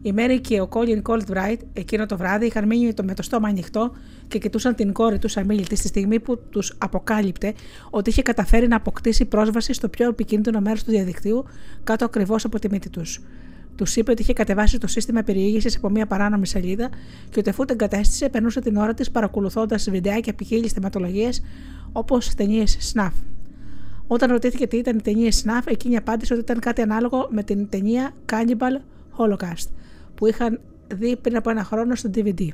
Η 0.03 0.13
Μέρη 0.13 0.41
και 0.41 0.61
ο 0.61 0.67
Κόλιν 0.67 1.03
Κόλτβράιτ 1.03 1.61
εκείνο 1.73 2.07
το 2.07 2.17
βράδυ 2.17 2.47
είχαν 2.47 2.67
μείνει 2.67 2.93
με 3.03 3.15
το 3.15 3.23
στόμα 3.23 3.49
ανοιχτό 3.49 3.93
και 4.29 4.39
κοιτούσαν 4.39 4.75
την 4.75 4.93
κόρη 4.93 5.19
τους 5.19 5.37
αμήλυτη 5.37 5.77
στη 5.77 5.89
στιγμή 5.89 6.21
που 6.21 6.39
τους 6.51 6.75
αποκάλυπτε 6.79 7.55
ότι 7.91 8.11
είχε 8.11 8.23
καταφέρει 8.23 8.69
να 8.69 8.77
αποκτήσει 8.77 9.25
πρόσβαση 9.25 9.73
στο 9.73 9.89
πιο 9.89 10.09
επικίνδυνο 10.09 10.61
μέρος 10.61 10.85
του 10.85 10.91
διαδικτύου 10.91 11.45
κάτω 11.85 12.05
ακριβώς 12.05 12.45
από 12.45 12.59
τη 12.59 12.71
μύτη 12.71 12.91
τους. 12.91 13.21
Τους 13.77 13.97
είπε 13.97 14.11
ότι 14.11 14.23
είχε 14.23 14.33
κατεβάσει 14.33 14.79
το 14.79 14.87
σύστημα 14.87 15.23
περιήγησης 15.23 15.77
από 15.77 15.89
μια 15.89 16.07
παράνομη 16.07 16.47
σελίδα 16.47 16.89
και 17.31 17.39
ότι 17.39 17.51
αφού 17.51 17.65
την 17.65 17.77
κατέστησε, 17.79 18.29
περνούσε 18.29 18.61
την 18.61 18.77
ώρα 18.77 18.95
της 18.95 19.11
παρακολουθώντας 19.11 19.91
βιντεάκια 19.91 20.35
ποικίλη 20.35 20.69
θεματολογίες 20.69 21.43
όπως 21.93 22.35
ταινίες 22.35 22.93
Snuff. 22.95 23.13
Όταν 24.07 24.31
ρωτήθηκε 24.31 24.67
τι 24.67 24.77
ήταν 24.77 24.97
η 24.97 25.03
ταινία 25.03 25.31
Snuff, 25.31 25.63
εκείνη 25.65 25.97
απάντησε 25.97 26.33
ότι 26.33 26.43
ήταν 26.43 26.59
κάτι 26.59 26.83
ανάλογο 26.83 27.29
με 27.31 27.43
την 27.43 27.69
ταινία 27.69 28.11
Cannibal 28.33 28.81
Holocaust 29.19 29.69
που 30.15 30.27
είχαν 30.27 30.61
δει 30.95 31.17
πριν 31.17 31.37
από 31.37 31.51
ένα 31.51 31.65
χρόνο 31.65 31.95
στο 31.95 32.11
DVD. 32.15 32.49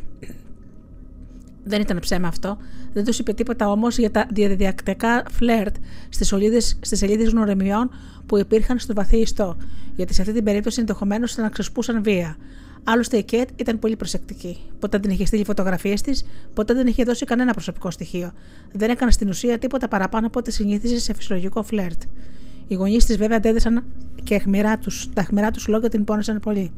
Δεν 1.64 1.80
ήταν 1.80 1.98
ψέμα 1.98 2.28
αυτό. 2.28 2.58
Δεν 2.92 3.04
τους 3.04 3.18
είπε 3.18 3.32
τίποτα 3.32 3.70
όμως 3.70 3.98
για 3.98 4.10
τα 4.10 4.26
διαδικτυακά 4.30 5.22
φλερτ 5.30 5.76
στις 6.08 6.98
σελίδες 6.98 7.28
γνωρεμιών 7.28 7.90
που 8.26 8.38
υπήρχαν 8.38 8.78
στο 8.78 8.94
βαθύ 8.94 9.16
ιστό, 9.16 9.56
γιατί 9.96 10.14
σε 10.14 10.20
αυτή 10.20 10.32
την 10.32 10.44
περίπτωση 10.44 10.80
ενδεχομένως 10.80 11.34
θα 11.34 11.42
να 11.42 11.48
ξεσπούσαν 11.48 12.02
βία. 12.02 12.36
Άλλωστε 12.84 13.16
η 13.16 13.22
Κέτ 13.22 13.48
ήταν 13.56 13.78
πολύ 13.78 13.96
προσεκτική. 13.96 14.58
Ποτέ 14.78 14.98
δεν 14.98 15.10
είχε 15.10 15.24
στείλει 15.24 15.44
φωτογραφίες 15.44 16.00
της, 16.00 16.24
ποτέ 16.54 16.74
δεν 16.74 16.86
είχε 16.86 17.04
δώσει 17.04 17.24
κανένα 17.24 17.52
προσωπικό 17.52 17.90
στοιχείο. 17.90 18.32
Δεν 18.72 18.90
έκανε 18.90 19.10
στην 19.10 19.28
ουσία 19.28 19.58
τίποτα 19.58 19.88
παραπάνω 19.88 20.26
από 20.26 20.38
ό,τι 20.38 20.52
συνήθιζε 20.52 20.98
σε 20.98 21.14
φυσιολογικό 21.14 21.62
φλερτ. 21.62 22.02
Οι 22.68 22.74
γονείς 22.74 23.04
της 23.04 23.16
βέβαια 23.16 23.36
αντέδεσαν 23.36 23.84
και 24.22 24.42
τους, 24.80 25.08
τα 25.12 25.20
αιχμηρά 25.20 25.50
τους 25.50 25.68
λόγια 25.68 25.88
την 25.88 26.04
πόνεσαν 26.04 26.40
πολύ. 26.40 26.72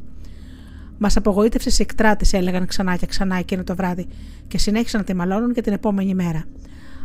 Μας 0.97 1.17
απογοήτευσες 1.17 1.73
σε 1.73 1.81
εκτράτηση, 1.81 2.37
έλεγαν 2.37 2.65
ξανά 2.65 2.95
και 2.95 3.05
ξανά 3.05 3.35
εκείνο 3.35 3.63
το 3.63 3.75
βράδυ, 3.75 4.07
και 4.47 4.57
συνέχισαν 4.57 4.99
να 4.99 5.05
τη 5.05 5.13
μαλώνουν 5.13 5.53
και 5.53 5.61
την 5.61 5.73
επόμενη 5.73 6.13
μέρα. 6.13 6.45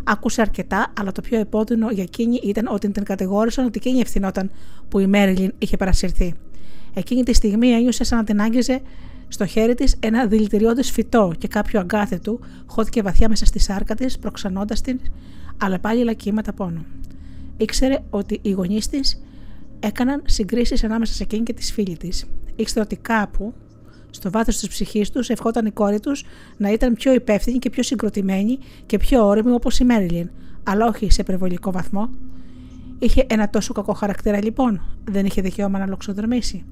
Άκουσε 0.05 0.41
αρκετά, 0.41 0.93
αλλά 1.01 1.13
το 1.13 1.21
πιο 1.21 1.39
επώδυνο 1.39 1.91
για 1.91 2.03
εκείνη 2.03 2.41
ήταν 2.43 2.67
ότι 2.67 2.91
την 2.91 3.05
κατηγόρησαν 3.05 3.65
ότι 3.65 3.81
εκείνη 3.83 4.01
ευθυνόταν 4.01 4.51
που 4.89 4.99
η 4.99 5.07
Μέριλιν 5.07 5.53
είχε 5.59 5.77
παρασυρθεί. 5.77 6.35
Εκείνη 6.95 7.23
τη 7.23 7.33
στιγμή 7.33 7.69
ένιωσε 7.69 8.05
σαν 8.05 8.19
να 8.19 8.25
την 8.25 8.41
άγγιζε 8.41 8.81
στο 9.29 9.47
χέρι 9.47 9.75
της 9.75 9.97
ένα 10.01 10.27
δηλητηριώδες 10.27 10.91
φυτό 10.91 11.33
και 11.39 11.49
κάποιο 11.49 11.81
αγκάθι 11.81 12.19
του 12.19 12.41
χώθηκε 12.67 13.03
βαθιά 13.03 13.29
μέσα 13.29 13.47
στη 13.47 13.59
σάρκα 13.59 13.95
της, 13.95 14.19
προξενώντας 14.19 14.81
την, 14.81 15.01
αλλά 15.57 15.79
πάλι 15.79 16.05
λακκύματα 16.05 16.53
πόνο. 16.53 16.85
Ήξερε 17.57 17.99
ότι 18.11 18.39
οι 18.43 18.51
γονείς 18.51 18.89
της 18.89 19.23
έκαναν 19.81 20.23
συγκρίσεις 20.25 20.85
ανάμεσα 20.85 21.15
σε 21.15 21.23
εκείνη 21.23 21.43
και 21.43 21.53
τη 21.53 21.63
φίλη 21.63 21.97
της. 21.97 22.25
Ήξερε 22.57 22.81
ότι 22.81 22.97
κάπου, 22.97 23.55
στο 24.11 24.31
βάθος 24.31 24.59
της 24.59 24.69
ψυχής 24.69 25.11
τους, 25.11 25.29
ευχόταν 25.29 25.67
η 25.67 25.71
κόρη 25.71 26.01
τους 26.01 26.25
να 26.57 26.73
ήταν 26.73 26.95
πιο 26.95 27.13
υπεύθυνη 27.15 27.59
και 27.59 27.71
πιο 27.71 27.83
συγκροτημένη 27.83 28.59
και 28.87 28.99
πιο 28.99 29.27
όρημη 29.27 29.53
όπως 29.53 29.79
η 29.79 29.85
Μέριλιν, 29.85 30.31
αλλά 30.63 30.87
όχι 30.87 31.11
σε 31.11 31.21
υπερβολικό 31.21 31.71
βαθμό. 31.71 32.11
Είχε 32.99 33.27
ένα 33.29 33.51
τόσο 33.51 33.73
κακό 33.73 33.93
χαρακτήρα 33.93 34.43
λοιπόν, 34.43 34.83
δεν 35.05 35.27
είχε 35.27 35.43
δικαίωμα 35.43 35.79
να 35.79 35.87
λοξοδρομήσει. 35.87 36.65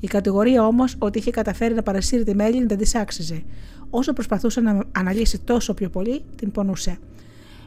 Η 0.00 0.06
κατηγορία 0.06 0.66
όμως 0.66 0.96
ότι 0.98 1.18
είχε 1.18 1.30
καταφέρει 1.30 1.74
να 1.74 1.82
παρασύρει 1.82 2.24
τη 2.24 2.34
Μέριλιν 2.34 2.68
δεν 2.68 2.78
της 2.78 2.94
άξιζε. 2.94 3.42
Όσο 3.90 4.12
προσπαθούσε 4.12 4.60
να 4.60 4.84
αναλύσει 4.92 5.38
τόσο 5.38 5.74
πιο 5.74 5.88
πολύ, 5.88 6.22
την 6.36 6.52
πονούσε. 6.52 6.98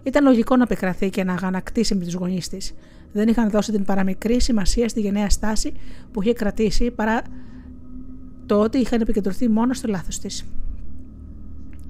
Ήταν 0.03 0.23
λογικό 0.23 0.55
να 0.55 0.65
πεκραθεί 0.65 1.09
και 1.09 1.23
να 1.23 1.33
αγανακτήσει 1.33 1.95
με 1.95 2.03
τους 2.03 2.13
γονείς 2.13 2.49
της. 2.49 2.73
Δεν 3.11 3.27
είχαν 3.27 3.49
δώσει 3.49 3.71
την 3.71 3.83
παραμικρή 3.83 4.41
σημασία 4.41 4.89
στη 4.89 5.01
γενναία 5.01 5.29
στάση 5.29 5.73
που 6.11 6.21
είχε 6.21 6.33
κρατήσει 6.33 6.91
παρά 6.91 7.21
το 8.45 8.59
ότι 8.59 8.77
είχαν 8.77 9.01
επικεντρωθεί 9.01 9.49
μόνο 9.49 9.73
στο 9.73 9.87
λάθος 9.87 10.19
της. 10.19 10.45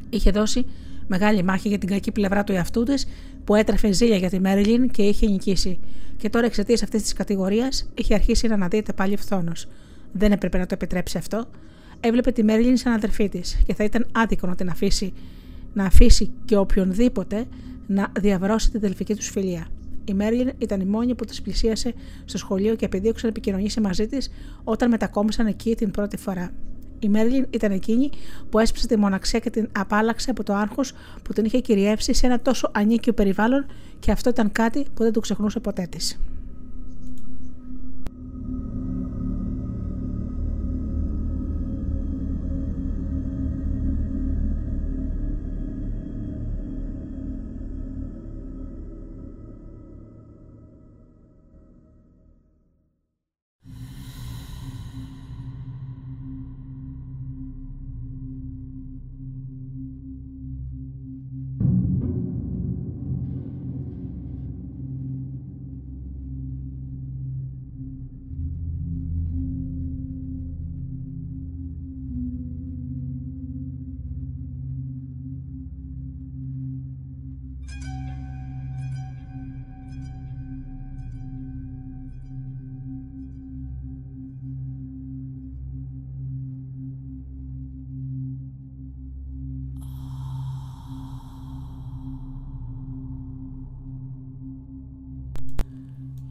Είχε 0.10 0.32
δώσει 0.32 0.66
μεγάλη 1.08 1.44
μάχη 1.44 1.68
για 1.68 1.78
την 1.78 1.90
κακή 1.90 2.12
πλευρά 2.12 2.44
του 2.44 2.52
εαυτού 2.52 2.84
της 2.84 3.08
που 3.44 3.56
έτρεφε 3.56 3.92
ζήλια 3.92 4.18
για 4.18 4.30
τη 4.30 4.40
Μέριλιν 4.40 4.90
και 4.90 5.04
είχε 5.04 5.28
νικήσει. 5.28 5.80
Και 6.18 6.30
τώρα 6.30 6.46
εξαιτίας 6.46 6.84
αυτής 6.84 7.02
της 7.02 7.14
κατηγορίας 7.14 7.90
είχε 7.96 8.14
αρχίσει 8.14 8.48
να 8.48 8.54
αναδύεται 8.54 8.94
πάλι 8.94 9.18
φθόνος. 9.18 9.68
Δεν 10.12 10.32
έπρεπε 10.32 10.58
να 10.58 10.66
το 10.66 10.74
επιτρέψει 10.74 11.18
αυτό. 11.18 11.46
Έβλεπε 12.00 12.32
τη 12.32 12.44
Μέριλιν 12.44 12.78
σαν 12.78 12.94
αδερφή 12.94 13.30
της 13.30 13.58
και 13.66 13.74
θα 13.74 13.84
ήταν 13.84 14.08
άδικο 14.12 14.48
να 14.48 14.56
την 14.56 14.70
αφήσει 14.70 15.14
να 15.74 15.86
αφήσει 15.86 16.32
και 16.46 16.58
οποιονδήποτε 16.58 17.46
να 17.88 18.12
διαβρώσει 18.20 18.72
την 18.72 18.82
τελφική 18.82 19.16
του 19.16 19.22
φιλία. 19.22 19.68
Η 20.06 20.14
Μέρλιν 20.14 20.52
ήταν 20.58 20.82
η 20.82 20.86
μόνη 20.86 21.16
που 21.16 21.26
της 21.26 21.42
πλησίασε 21.42 21.94
στο 22.26 22.38
σχολείο 22.38 22.76
και 22.76 22.86
επιδίωξε 22.86 23.26
να 23.26 23.30
επικοινωνήσει 23.30 23.82
μαζί 23.82 24.08
της 24.08 24.32
όταν 24.64 24.90
μετακόμισαν 24.90 25.48
εκεί 25.48 25.76
την 25.76 25.92
πρώτη 25.92 26.18
φορά. 26.18 26.52
Η 27.00 27.10
Μέρλιν 27.10 27.46
ήταν 27.50 27.72
εκείνη 27.72 28.10
που 28.50 28.60
έσπασε 28.60 28.88
τη 28.88 28.98
μοναξιά 28.98 29.40
και 29.40 29.50
την 29.50 29.70
απάλαξε 29.72 30.30
από 30.30 30.44
το 30.44 30.54
άγχος 30.54 30.94
που 31.24 31.34
την 31.34 31.46
είχε 31.46 31.60
κυριεύσει 31.60 32.14
σε 32.14 32.26
ένα 32.26 32.40
τόσο 32.40 32.72
ανίκιο 32.74 33.14
περιβάλλον 33.14 33.66
και 34.00 34.12
αυτό 34.12 34.30
ήταν 34.30 34.52
κάτι 34.52 34.86
που 34.94 35.04
δεν 35.04 35.14
το 35.14 35.20
ξεχνούσε 35.20 35.60
ποτέ 35.60 35.88
της. 35.90 36.20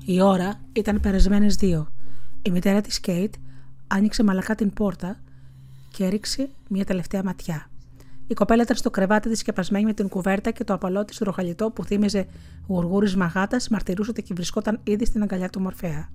Η 0.06 0.20
ώρα 0.20 0.60
ήταν 0.72 1.01
περασμένες 1.01 1.56
δύο. 1.56 1.89
Η 2.43 2.51
μητέρα 2.51 2.81
της 2.81 3.01
Κέιτ 3.01 3.35
άνοιξε 3.86 4.22
μαλακά 4.22 4.55
την 4.55 4.72
πόρτα 4.72 5.20
και 5.90 6.05
έριξε 6.05 6.48
μια 6.68 6.85
τελευταία 6.85 7.22
ματιά. 7.24 7.70
Η 8.26 8.35
κοπέλα 8.35 8.62
ήταν 8.62 8.76
στο 8.76 8.90
κρεβάτι 8.90 9.28
της 9.28 9.39
σκεπασμένη 9.39 9.85
με 9.85 9.93
την 9.93 10.09
κουβέρτα 10.09 10.51
και 10.51 10.64
το 10.64 10.72
απαλό 10.72 11.05
της 11.05 11.18
ροχαλιτό 11.18 11.70
που 11.70 11.85
θύμιζε 11.85 12.26
γουργούρι 12.66 13.10
γάτα 13.35 13.60
μαρτυρούσε 13.70 14.10
ότι 14.10 14.24
βρισκόταν 14.35 14.81
ήδη 14.85 15.05
στην 15.05 15.22
αγκαλιά 15.22 15.51
του 15.51 15.60
Μορφέα. 15.60 16.09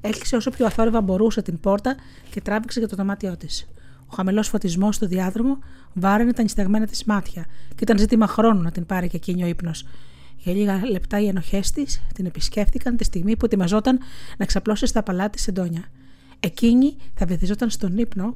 Έκλεισε 0.00 0.36
όσο 0.36 0.50
πιο 0.50 0.66
αθόρυβα 0.66 1.00
μπορούσε 1.00 1.42
την 1.42 1.60
πόρτα 1.60 1.96
και 2.30 2.40
τράβηξε 2.40 2.78
για 2.78 2.88
το 2.88 2.96
δωμάτιό 2.96 3.36
της. 3.36 3.68
Ο 4.06 4.14
χαμηλός 4.14 4.48
φωτισμός 4.48 4.94
στο 4.94 5.06
διάδρομο 5.06 5.58
βάραινε 5.94 6.32
τα 6.32 6.42
νησταγμένα 6.42 6.86
της 6.86 7.04
μάτια 7.04 7.46
και 7.68 7.80
ήταν 7.84 7.98
ζήτημα 7.98 8.26
χρόνου 8.26 8.62
να 8.62 8.70
την 8.70 8.86
πάρει 8.86 9.08
και 9.08 9.16
εκείνη 9.16 9.44
ο 9.44 9.46
ύπνος, 9.46 9.86
για 10.42 10.52
λίγα 10.52 10.90
λεπτά 10.90 11.20
οι 11.20 11.26
ενοχές 11.26 11.70
της 11.70 12.02
την 12.14 12.26
επισκέφτηκαν 12.26 12.96
τη 12.96 13.04
στιγμή 13.04 13.36
που 13.36 13.44
ετοιμαζόταν 13.44 13.98
να 14.38 14.44
ξαπλώσει 14.44 14.86
στα 14.86 15.02
παλά 15.02 15.30
της 15.30 15.48
εντόνια. 15.48 15.84
Εκείνη 16.40 16.96
θα 17.14 17.26
βυθιζόταν 17.26 17.70
στον 17.70 17.98
ύπνο 17.98 18.34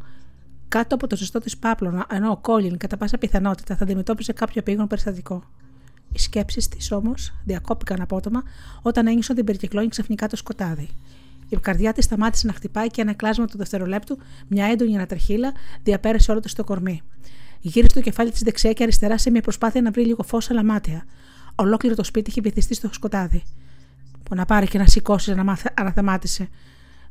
κάτω 0.68 0.94
από 0.94 1.06
το 1.06 1.16
ζεστό 1.16 1.38
της 1.38 1.56
πάπλωνα, 1.56 2.06
ενώ 2.10 2.30
ο 2.30 2.36
Κόλλιν 2.36 2.76
κατά 2.76 2.96
πάσα 2.96 3.18
πιθανότητα 3.18 3.76
θα 3.76 3.82
αντιμετώπιζε 3.82 4.32
κάποιο 4.32 4.54
επίγον 4.60 4.86
περιστατικό. 4.86 5.44
Οι 6.12 6.18
σκέψεις 6.18 6.68
της 6.68 6.92
όμως 6.92 7.32
διακόπηκαν 7.44 8.00
απότομα 8.00 8.42
όταν 8.82 9.06
ένιωσε 9.06 9.32
ότι 9.32 9.44
περικυκλώνει 9.44 9.88
ξαφνικά 9.88 10.28
το 10.28 10.36
σκοτάδι. 10.36 10.88
Η 11.48 11.56
καρδιά 11.56 11.92
της 11.92 12.04
σταμάτησε 12.04 12.46
να 12.46 12.52
χτυπάει 12.52 12.86
και 12.86 13.00
ένα 13.00 13.12
κλάσμα 13.12 13.46
του 13.46 13.56
δευτερολέπτου, 13.56 14.18
μια 14.48 14.66
έντονη 14.66 14.96
ανατρεχίλα, 14.96 15.52
διαπέρασε 15.82 16.30
όλο 16.30 16.40
το 16.40 16.48
στο 16.48 16.64
κορμί. 16.64 17.02
Γύρισε 17.60 17.94
το 17.94 18.00
κεφάλι 18.00 18.30
της 18.30 18.40
δεξιά 18.40 18.72
και 18.72 18.82
αριστερά 18.82 19.18
σε 19.18 19.30
μια 19.30 19.40
προσπάθεια 19.40 19.82
να 19.82 19.90
βρει 19.90 20.04
λίγο 20.04 20.22
φως 20.22 20.50
αλλά 20.50 20.64
μάτια. 20.64 21.04
Ολόκληρο 21.56 21.94
το 21.94 22.04
σπίτι 22.04 22.30
είχε 22.30 22.40
βυθιστεί 22.40 22.74
στο 22.74 22.88
σκοτάδι. 22.92 23.42
Που 24.22 24.34
να 24.34 24.44
πάρει 24.44 24.66
και 24.66 24.78
να 24.78 24.86
σηκώσει, 24.86 25.34
να 25.34 25.56
αναθεμάτισε. 25.74 26.48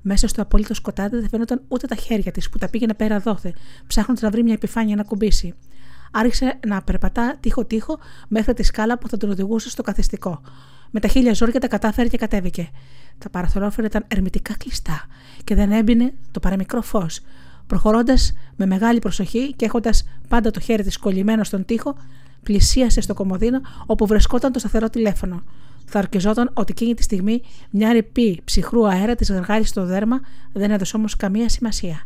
Μέσα 0.02 0.28
στο 0.28 0.42
απόλυτο 0.42 0.74
σκοτάδι 0.74 1.20
δεν 1.20 1.30
φαίνονταν 1.30 1.62
ούτε 1.68 1.88
τα 1.88 1.96
χέρια 1.96 2.32
της 2.32 2.50
που 2.50 2.58
τα 2.58 2.70
πήγαινε 2.70 2.94
πέρα 2.94 3.20
δόθε, 3.20 3.54
ψάχνοντας 3.88 4.24
να 4.24 4.30
βρει 4.30 4.44
μια 4.44 4.54
επιφάνεια 4.54 4.96
να 4.96 5.04
κουμπίσει. 5.04 5.54
Άρχισε 6.12 6.60
να 6.68 6.82
περπατά 6.82 7.38
τείχο-τείχο 7.40 8.00
μέχρι 8.28 8.54
τη 8.54 8.64
σκάλα 8.64 8.98
που 8.98 9.10
θα 9.10 9.18
τον 9.18 9.30
οδηγούσε 9.30 9.70
στο 9.70 9.82
καθιστικό. 9.82 10.42
Με 10.92 11.00
τα 11.00 11.08
χίλια 11.08 11.34
ζόρια 11.34 11.60
τα 11.60 11.68
κατάφερε 11.68 12.08
και 12.08 12.18
κατέβηκε. 12.18 12.70
Τα 13.18 13.30
παραθυρόφυρα 13.30 13.88
ήταν 13.88 14.06
ερμητικά 14.08 14.54
κλειστά 14.58 15.06
και 15.44 15.56
δεν 15.56 15.72
έμπαινε 15.72 16.14
το 16.32 16.40
παραμικρό 16.40 16.82
φως. 16.82 17.20
Προχωρώντας 17.68 18.34
με 18.56 18.66
μεγάλη 18.66 19.00
προσοχή 19.00 19.54
και 19.54 19.66
έχοντας 19.66 20.08
πάντα 20.28 20.52
το 20.52 20.60
χέρι 20.60 20.84
της 20.84 20.98
κολλημένο 20.98 21.44
στον 21.44 21.66
τοίχο, 21.66 21.96
πλησίασε 22.46 23.02
στο 23.02 23.14
κομμωδίνο 23.14 23.62
όπου 23.86 24.06
βρισκόταν 24.06 24.52
το 24.52 24.60
σταθερό 24.60 24.90
τηλέφωνο. 24.90 25.44
Θα 25.86 26.00
αρκεζόταν 26.00 26.52
ότι 26.54 26.72
εκείνη 26.72 26.94
τη 26.94 27.04
στιγμή 27.04 27.42
μια 27.70 27.92
ρηπή 27.92 28.42
ψυχρού 28.44 28.88
αέρα 28.88 29.16
της 29.16 29.32
γαργάλη 29.32 29.66
στο 29.66 29.86
δέρμα 29.86 30.20
δεν 30.54 30.72
έδωσε 30.72 30.98
όμως 30.98 31.16
καμία 31.16 31.50
σημασία. 31.50 32.06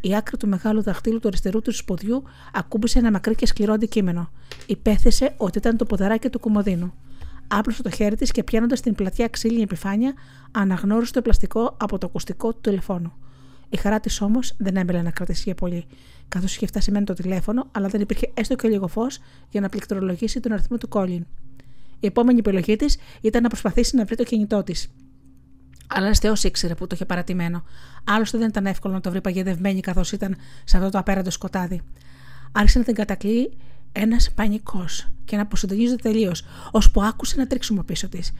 Η 0.00 0.16
άκρη 0.16 0.36
του 0.36 0.48
μεγάλου 0.48 0.82
δαχτύλου 0.82 1.18
του 1.18 1.28
αριστερού 1.28 1.60
του 1.62 1.72
ποδιού 1.84 2.22
ακούμπησε 2.52 2.98
ένα 2.98 3.10
μακρύ 3.10 3.34
και 3.34 3.46
σκληρό 3.46 3.72
αντικείμενο. 3.72 4.30
Υπέθεσε 4.66 5.34
ότι 5.36 5.58
ήταν 5.58 5.76
το 5.76 5.84
ποδαράκι 5.84 6.28
του 6.28 6.40
κομμωδίνου. 6.40 6.92
Άπλωσε 7.48 7.82
το 7.82 7.90
χέρι 7.90 8.16
της 8.16 8.30
και 8.30 8.44
πιάνοντας 8.44 8.80
την 8.80 8.94
πλατιά 8.94 9.28
ξύλινη 9.28 9.62
επιφάνεια, 9.62 10.14
αναγνώρισε 10.50 11.12
το 11.12 11.22
πλαστικό 11.22 11.76
από 11.80 11.98
το 11.98 12.06
ακουστικό 12.06 12.52
του 12.52 12.60
τηλεφώνου. 12.60 13.12
Η 13.68 13.76
χαρά 13.76 14.00
της 14.00 14.20
όμως 14.20 14.54
δεν 14.58 14.76
έμπελε 14.76 15.02
να 15.02 15.10
κρατήσει 15.10 15.42
για 15.44 15.54
πολύ, 15.54 15.84
καθώς 16.30 16.56
είχε 16.56 16.66
φτάσει 16.66 16.90
μεν 16.90 17.04
το 17.04 17.12
τηλέφωνο, 17.12 17.68
αλλά 17.72 17.88
δεν 17.88 18.00
υπήρχε 18.00 18.30
έστω 18.34 18.56
και 18.56 18.68
λίγο 18.68 18.86
φως 18.86 19.18
για 19.50 19.60
να 19.60 19.68
πληκτρολογήσει 19.68 20.40
τον 20.40 20.52
αριθμό 20.52 20.78
του 20.78 20.88
Κόλλιν. 20.88 21.26
Η 22.00 22.06
επόμενη 22.06 22.38
επιλογή 22.38 22.76
της 22.76 22.98
ήταν 23.20 23.42
να 23.42 23.48
προσπαθήσει 23.48 23.96
να 23.96 24.04
βρει 24.04 24.16
το 24.16 24.24
κινητό 24.24 24.62
της. 24.62 24.88
Αλλά 25.86 26.06
ένας 26.06 26.18
Θεός 26.18 26.44
ήξερε 26.44 26.74
που 26.74 26.86
το 26.86 26.94
είχε 26.94 27.04
παρατημένο. 27.04 27.64
Άλλωστε 28.04 28.38
δεν 28.38 28.48
ήταν 28.48 28.66
εύκολο 28.66 28.94
να 28.94 29.00
το 29.00 29.10
βρει 29.10 29.20
παγιδευμένη 29.20 29.80
καθώς 29.80 30.12
ήταν 30.12 30.36
σε 30.64 30.76
αυτό 30.76 30.90
το 30.90 30.98
απέραντο 30.98 31.30
σκοτάδι. 31.30 31.80
Άρχισε 32.52 32.78
να 32.78 32.84
την 32.84 32.94
κατακλεί 32.94 33.52
ένας 33.92 34.30
πανικός 34.32 35.08
και 35.24 35.36
να 35.36 35.42
αποσυντονίζεται 35.42 36.10
τελείως, 36.10 36.44
ώσπου 36.70 37.02
άκουσε 37.02 37.36
να 37.36 37.46
τρίξουμε 37.46 37.82
πίσω 37.82 38.08
της 38.08 38.32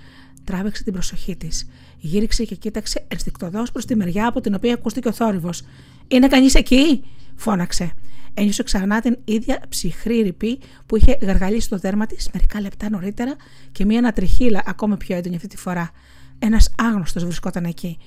τράβηξε 0.44 0.82
την 0.82 0.92
προσοχή 0.92 1.36
της. 1.36 1.66
Γύριξε 1.98 2.44
και 2.44 2.54
κοίταξε 2.54 3.04
ενστικτοδός 3.08 3.72
προς 3.72 3.84
τη 3.84 3.96
μεριά 3.96 4.26
από 4.26 4.40
την 4.40 4.54
οποία 4.54 4.74
ακούστηκε 4.74 5.08
ο 5.08 5.12
θόρυβος. 5.12 5.62
Είναι 6.12 6.28
κανείς 6.28 6.54
εκεί, 6.54 7.04
φώναξε. 7.36 7.92
Ένιωσε 8.34 8.62
ξανά 8.62 9.00
την 9.00 9.18
ίδια 9.24 9.60
ψυχρή 9.68 10.20
ρηπή 10.20 10.58
που 10.86 10.96
είχε 10.96 11.18
γαργαλίσει 11.22 11.68
το 11.68 11.78
δέρμα 11.78 12.06
της 12.06 12.30
μερικά 12.32 12.60
λεπτά 12.60 12.90
νωρίτερα 12.90 13.34
και 13.72 13.84
μία 13.84 13.98
ανατριχίλα 13.98 14.62
ακόμα 14.66 14.96
πιο 14.96 15.16
έντονη 15.16 15.36
αυτή 15.36 15.48
τη 15.48 15.56
φορά. 15.56 15.90
Ένας 16.38 16.74
άγνωστος 16.76 17.24
βρισκόταν 17.24 17.64
εκεί. 17.64 17.98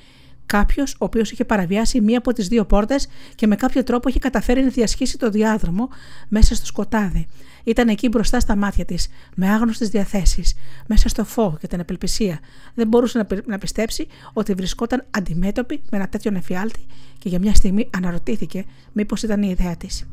Κάποιος, 0.45 0.93
ο 0.93 1.05
οποίος 1.05 1.31
είχε 1.31 1.45
παραβιάσει 1.45 2.01
μία 2.01 2.17
από 2.17 2.34
τις 2.34 2.47
δύο 2.47 2.65
πόρτες 2.65 3.07
και 3.35 3.47
με 3.47 3.55
κάποιο 3.55 3.84
τρόπο 3.84 4.09
είχε 4.09 4.19
καταφέρει 4.19 4.61
να 4.61 4.69
διασχίσει 4.69 5.17
το 5.17 5.30
διάδρομο 5.30 5.89
μέσα 6.27 6.55
στο 6.55 6.65
σκοτάδι. 6.65 7.27
Ήταν 7.64 7.88
εκεί 7.88 8.07
μπροστά 8.07 8.40
στα 8.40 8.56
μάτια 8.56 8.85
της, 8.85 9.07
με 9.35 9.49
άγνωστες 9.49 9.90
διαθέσεις, 9.90 10.53
μέσα 10.88 11.10
στο 11.10 11.23
φόβο 11.23 11.57
και 11.60 11.68
την 11.68 11.80
απελπισία. 11.80 12.40
Δεν 12.73 12.88
μπορούσε 12.88 13.27
να 13.45 13.57
πιστέψει 13.57 14.07
ότι 14.34 14.53
βρισκόταν 14.53 15.06
αντιμέτωπη 15.11 15.81
με 15.91 15.98
ένα 15.98 16.07
τέτοιο 16.07 16.31
νεφιάλτη 16.31 16.85
και 17.19 17.30
για 17.30 17.40
μια 17.40 17.53
στιγμή 17.53 17.90
αναρωτήθηκε 17.98 18.65
μήπως 18.91 19.23
ήταν 19.23 19.41
η 19.41 19.48
ιδέα 19.60 19.76
της. 19.77 20.07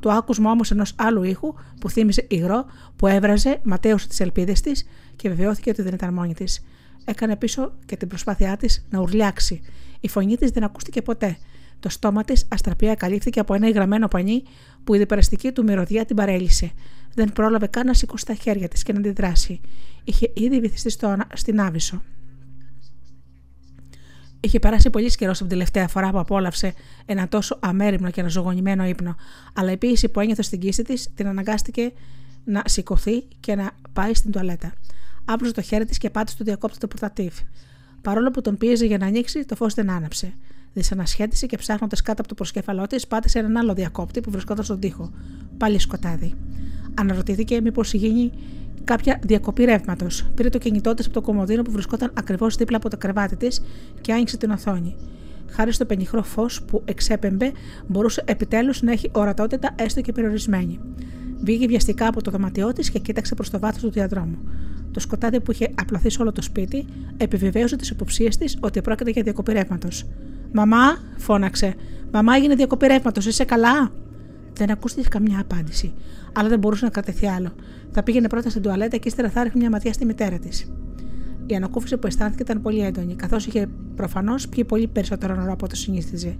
Το 0.00 0.10
άκουσμα 0.10 0.50
όμως 0.50 0.70
ενός 0.70 0.94
άλλου 0.96 1.22
ήχου 1.22 1.54
που 1.80 1.90
θύμιζε 1.90 2.26
υγρό, 2.28 2.66
που 2.96 3.06
έβραζε, 3.06 3.60
ματέωσε 3.62 4.08
τις 4.08 4.20
ελπίδες 4.20 4.60
της 4.60 4.86
και 5.16 5.28
βεβαιώθηκε 5.28 5.70
ότι 5.70 5.82
δεν 5.82 5.94
ήταν 5.94 6.14
μόνη 6.14 6.34
της. 6.34 6.64
Έκανε 7.04 7.36
πίσω 7.36 7.72
και 7.86 7.96
την 7.96 8.08
προσπάθειά 8.08 8.56
της 8.56 8.86
να 8.90 9.00
ουρλιάξει. 9.00 9.60
Η 10.00 10.08
φωνή 10.08 10.36
της 10.36 10.50
δεν 10.50 10.64
ακούστηκε 10.64 11.02
ποτέ. 11.02 11.38
Το 11.80 11.88
στόμα 11.88 12.24
της 12.24 12.46
αστραπία 12.48 12.94
καλύφθηκε 12.94 13.40
από 13.40 13.54
ένα 13.54 13.68
υγραμμένο 13.68 14.08
πανί 14.08 14.42
που 14.88 14.94
η 14.94 14.98
διπεραστική 14.98 15.52
του 15.52 15.62
μυρωδιά 15.62 16.04
την 16.04 16.16
παρέλυσε. 16.16 16.70
Δεν 17.14 17.32
πρόλαβε 17.32 17.66
καν 17.66 17.86
να 17.86 17.94
σηκώσει 17.94 18.26
τα 18.26 18.34
χέρια 18.34 18.68
της 18.68 18.82
και 18.82 18.92
να 18.92 18.98
αντιδράσει. 18.98 19.60
Είχε 20.04 20.30
ήδη 20.34 20.60
βυθιστεί 20.60 20.90
στο, 20.90 21.16
στην 21.34 21.60
Άβυσσο. 21.60 22.02
Είχε 24.40 24.58
περάσει 24.58 24.90
πολύ 24.90 25.14
καιρό 25.14 25.30
από 25.30 25.38
την 25.38 25.48
τελευταία 25.48 25.88
φορά 25.88 26.10
που 26.10 26.18
απόλαυσε 26.18 26.74
ένα 27.06 27.28
τόσο 27.28 27.58
αμέριμνο 27.60 28.10
και 28.10 28.20
αναζωογονημένο 28.20 28.84
ύπνο, 28.84 29.16
αλλά 29.54 29.70
η 29.70 29.76
πίεση 29.76 30.08
που 30.08 30.20
ένιωθε 30.20 30.42
στην 30.42 30.60
κίστη 30.60 30.82
της 30.82 31.08
την 31.14 31.26
αναγκάστηκε 31.26 31.92
να 32.44 32.62
σηκωθεί 32.66 33.22
και 33.40 33.54
να 33.54 33.70
πάει 33.92 34.14
στην 34.14 34.30
τουαλέτα. 34.32 34.72
Άπλωσε 35.24 35.52
το 35.52 35.62
χέρι 35.62 35.84
της 35.84 35.98
και 35.98 36.10
πάτησε 36.10 36.36
το 36.36 36.44
διακόπτη 36.44 36.78
το 36.78 36.86
πορτατίφ. 36.86 37.34
Παρόλο 38.02 38.30
που 38.30 38.40
τον 38.40 38.58
πίεζε 38.58 38.86
για 38.86 38.98
να 38.98 39.06
ανοίξει, 39.06 39.44
το 39.44 39.56
φως 39.56 39.74
δεν 39.74 39.90
άναψε. 39.90 40.34
Δυσανασχέτησε 40.72 41.46
και 41.46 41.56
ψάχνοντας 41.56 42.02
κάτω 42.02 42.20
από 42.20 42.28
το 42.28 42.34
προσκέφαλό 42.34 42.86
της, 42.86 43.06
πάτησε 43.06 43.38
έναν 43.38 43.56
άλλο 43.56 43.74
διακόπτη 43.74 44.20
που 44.20 44.30
βρισκόταν 44.30 44.64
στον 44.64 44.80
τοίχο. 44.80 45.10
Πάλι 45.56 45.78
σκοτάδι. 45.78 46.34
Αναρωτήθηκε 46.94 47.60
μήπως 47.60 47.92
γίνει 47.92 48.32
κάποια 48.84 49.18
διακοπή 49.22 49.64
ρεύματος. 49.64 50.26
Πήρε 50.34 50.48
το 50.48 50.58
κινητό 50.58 50.94
της 50.94 51.04
από 51.04 51.14
το 51.14 51.20
κομμωδίνο 51.20 51.62
που 51.62 51.70
βρισκόταν 51.70 52.10
ακριβώς 52.14 52.56
δίπλα 52.56 52.76
από 52.76 52.90
το 52.90 52.96
κρεβάτι 52.96 53.36
της 53.36 53.62
και 54.00 54.12
άνοιξε 54.12 54.36
την 54.36 54.50
οθόνη. 54.50 54.96
Χάρη 55.50 55.72
στο 55.72 55.84
πενιχρό 55.84 56.22
φως 56.22 56.62
που 56.62 56.82
εξέπεμπε, 56.84 57.52
μπορούσε 57.86 58.22
επιτέλους 58.26 58.82
να 58.82 58.92
έχει 58.92 59.10
ορατότητα 59.12 59.74
έστω 59.76 60.00
και 60.00 60.12
περιορισμένη. 60.12 60.80
Βγήκε 61.42 61.66
βιαστικά 61.66 62.06
από 62.06 62.22
το 62.22 62.30
δωμάτιό 62.30 62.72
της 62.72 62.90
και 62.90 62.98
κοίταξε 62.98 63.34
προς 63.34 63.50
το 63.50 63.58
βάθος 63.58 63.82
του 63.82 63.90
διαδρόμου. 63.90 64.38
Το 64.92 65.00
σκοτάδι 65.00 65.40
που 65.40 65.52
είχε 65.52 65.70
απλωθεί 65.74 66.10
σε 66.10 66.22
όλο 66.22 66.32
το 66.32 66.42
σπίτι 66.42 66.86
επιβεβαίωσε 67.16 67.76
τις 67.76 67.90
υποψίες 67.90 68.36
της 68.36 68.56
ότι 68.60 68.80
πρόκειται 68.80 69.10
για 69.10 69.22
διακοπή 69.22 69.52
ρεύματος. 69.52 70.04
Μαμά, 70.52 70.98
φώναξε. 71.16 71.74
Μαμά 72.12 72.34
έγινε 72.34 72.54
διακοπή 72.54 72.86
ρεύματος, 72.86 73.26
είσαι 73.26 73.44
καλά; 73.44 73.92
Δεν 74.52 74.70
ακούστηκε 74.70 75.08
καμιά 75.08 75.40
απάντηση, 75.40 75.94
αλλά 76.32 76.48
δεν 76.48 76.58
μπορούσε 76.58 76.84
να 76.84 76.90
κρατεθεί 76.90 77.26
άλλο. 77.26 77.52
Θα 77.90 78.02
πήγαινε 78.02 78.28
πρώτα 78.28 78.50
στην 78.50 78.62
τουαλέτα 78.62 78.96
και 78.96 79.08
ύστερα 79.08 79.28
θα 79.30 79.42
ρίχνει 79.42 79.60
μια 79.60 79.70
ματιά 79.70 79.92
στη 79.92 80.04
μητέρα 80.04 80.38
της. 80.38 80.72
Η 81.46 81.54
ανακούφιση 81.54 81.96
που 81.96 82.06
αισθάνθηκε 82.06 82.42
ήταν 82.42 82.62
πολύ 82.62 82.80
έντονη, 82.80 83.14
καθώς 83.14 83.46
είχε 83.46 83.68
προφανώς 83.96 84.48
πιει 84.48 84.64
πολύ 84.64 84.86
περισσότερο 84.86 85.34
νερό 85.34 85.52
από 85.52 85.64
ό,τι 85.64 85.76
συνήθιζε. 85.76 86.36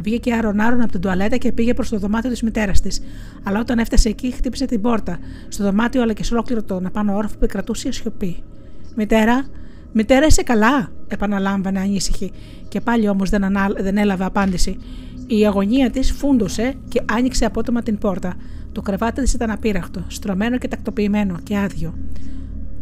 Βγήκε 0.00 0.32
άρον-άρον 0.32 0.80
από 0.80 0.92
την 0.92 1.00
τουαλέτα 1.00 1.36
και 1.36 1.52
πήγε 1.52 1.74
προς 1.74 1.88
το 1.88 1.98
δωμάτιο 1.98 2.30
της 2.30 2.42
μητέρας 2.42 2.80
της. 2.80 3.00
Αλλά 3.42 3.60
όταν 3.60 3.78
έφτασε 3.78 4.08
εκεί, 4.08 4.30
χτύπησε 4.30 4.66
την 4.66 4.80
πόρτα. 4.80 5.18
Στο 5.48 5.64
δωμάτιο, 5.64 6.02
αλλά 6.02 6.12
και 6.12 6.24
σε 6.24 6.34
ολόκληρο 6.34 6.62
το 6.62 6.80
να 6.80 6.90
πάνω 6.90 7.16
όροφο 7.16 7.38
που 7.38 7.46
κρατούσε 7.46 7.92
σιωπή. 7.92 8.42
Μητέρα, 8.96 9.46
μητέρα, 9.92 10.26
είσαι 10.26 10.42
καλά, 10.42 10.92
επαναλάμβανε 11.08 11.80
ανήσυχη. 11.80 12.32
Και 12.68 12.80
πάλι 12.80 13.08
όμως 13.08 13.30
δεν, 13.30 13.44
δεν 13.78 13.96
έλαβε 13.96 14.24
απάντηση. 14.24 14.78
Η 15.26 15.46
αγωνία 15.46 15.90
της 15.90 16.12
φούντωσε 16.12 16.74
και 16.88 17.02
άνοιξε 17.12 17.44
απότομα 17.44 17.82
την 17.82 17.98
πόρτα. 17.98 18.34
Το 18.72 18.82
κρεβάτι 18.82 19.22
της 19.22 19.32
ήταν 19.32 19.50
απείραχτο, 19.50 20.04
στρωμένο 20.08 20.58
και 20.58 20.68
τακτοποιημένο 20.68 21.36
και 21.42 21.58
άδειο. 21.58 21.94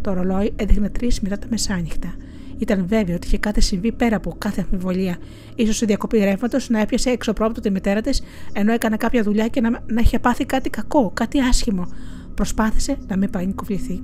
Το 0.00 0.12
ρολόι 0.12 0.52
έδειχνε 0.56 0.88
τρεις 0.88 1.20
μετά 1.20 1.38
τα 1.38 1.46
μεσάνυχτα. 1.50 2.14
Ήταν 2.58 2.86
βέβαιο 2.86 3.14
ότι 3.14 3.26
είχε 3.26 3.38
κάτι 3.38 3.60
συμβεί 3.60 3.92
πέρα 3.92 4.16
από 4.16 4.34
κάθε 4.38 4.60
αμφιβολία. 4.60 5.16
σω 5.72 5.84
η 5.84 5.86
διακοπή 5.86 6.18
ρεύματος 6.18 6.68
να 6.68 6.80
έπιασε 6.80 7.10
εξωπρόπτω 7.10 7.60
τη 7.60 7.70
μητέρα 7.70 8.00
της 8.00 8.22
ενώ 8.52 8.72
έκανε 8.72 8.96
κάποια 8.96 9.22
δουλειά 9.22 9.48
και 9.48 9.60
να, 9.60 9.70
να 9.70 10.00
είχε 10.00 10.18
πάθει 10.18 10.44
κάτι 10.44 10.70
κακό, 10.70 11.10
κάτι 11.14 11.40
άσχημο. 11.40 11.88
Προσπάθησε 12.34 12.96
να 13.08 13.16
μην 13.16 13.30
πανικοβληθεί. 13.30 14.02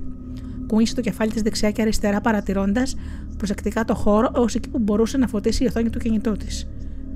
Κούνησε 0.67 0.95
το 0.95 1.01
κεφάλι 1.01 1.31
της 1.31 1.41
δεξιά 1.41 1.71
και 1.71 1.81
αριστερά, 1.81 2.21
παρατηρώντας 2.21 2.95
προσεκτικά 3.37 3.85
το 3.85 3.95
χώρο 3.95 4.31
έω 4.35 4.43
εκεί 4.55 4.69
που 4.69 4.79
μπορούσε 4.79 5.17
να 5.17 5.27
φωτίσει 5.27 5.63
η 5.63 5.67
οθόνη 5.67 5.89
του 5.89 5.99
κινητού 5.99 6.31
της. 6.31 6.67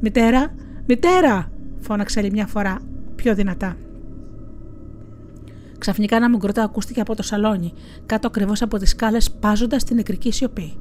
Μητέρα, 0.02 0.54
μητέρα! 0.88 1.52
φώναξε 1.80 2.20
άλλη 2.20 2.32
μια 2.32 2.48
φορά, 2.48 2.80
πιο 3.16 3.36
δυνατά. 3.36 3.78
Ξαφνικά 5.78 6.16
ένα 6.16 6.30
μουγκροτά 6.30 6.64
ακούστηκε 6.64 7.02
από 7.02 7.16
το 7.16 7.24
σαλόνι, 7.24 7.74
κάτω 8.06 8.28
ακριβώς 8.28 8.62
από 8.62 8.78
τις 8.78 8.90
σκάλες, 8.90 9.32
πάζοντας 9.32 9.84
την 9.84 9.96
νεκρική 9.96 10.32
σιωπή. 10.32 10.78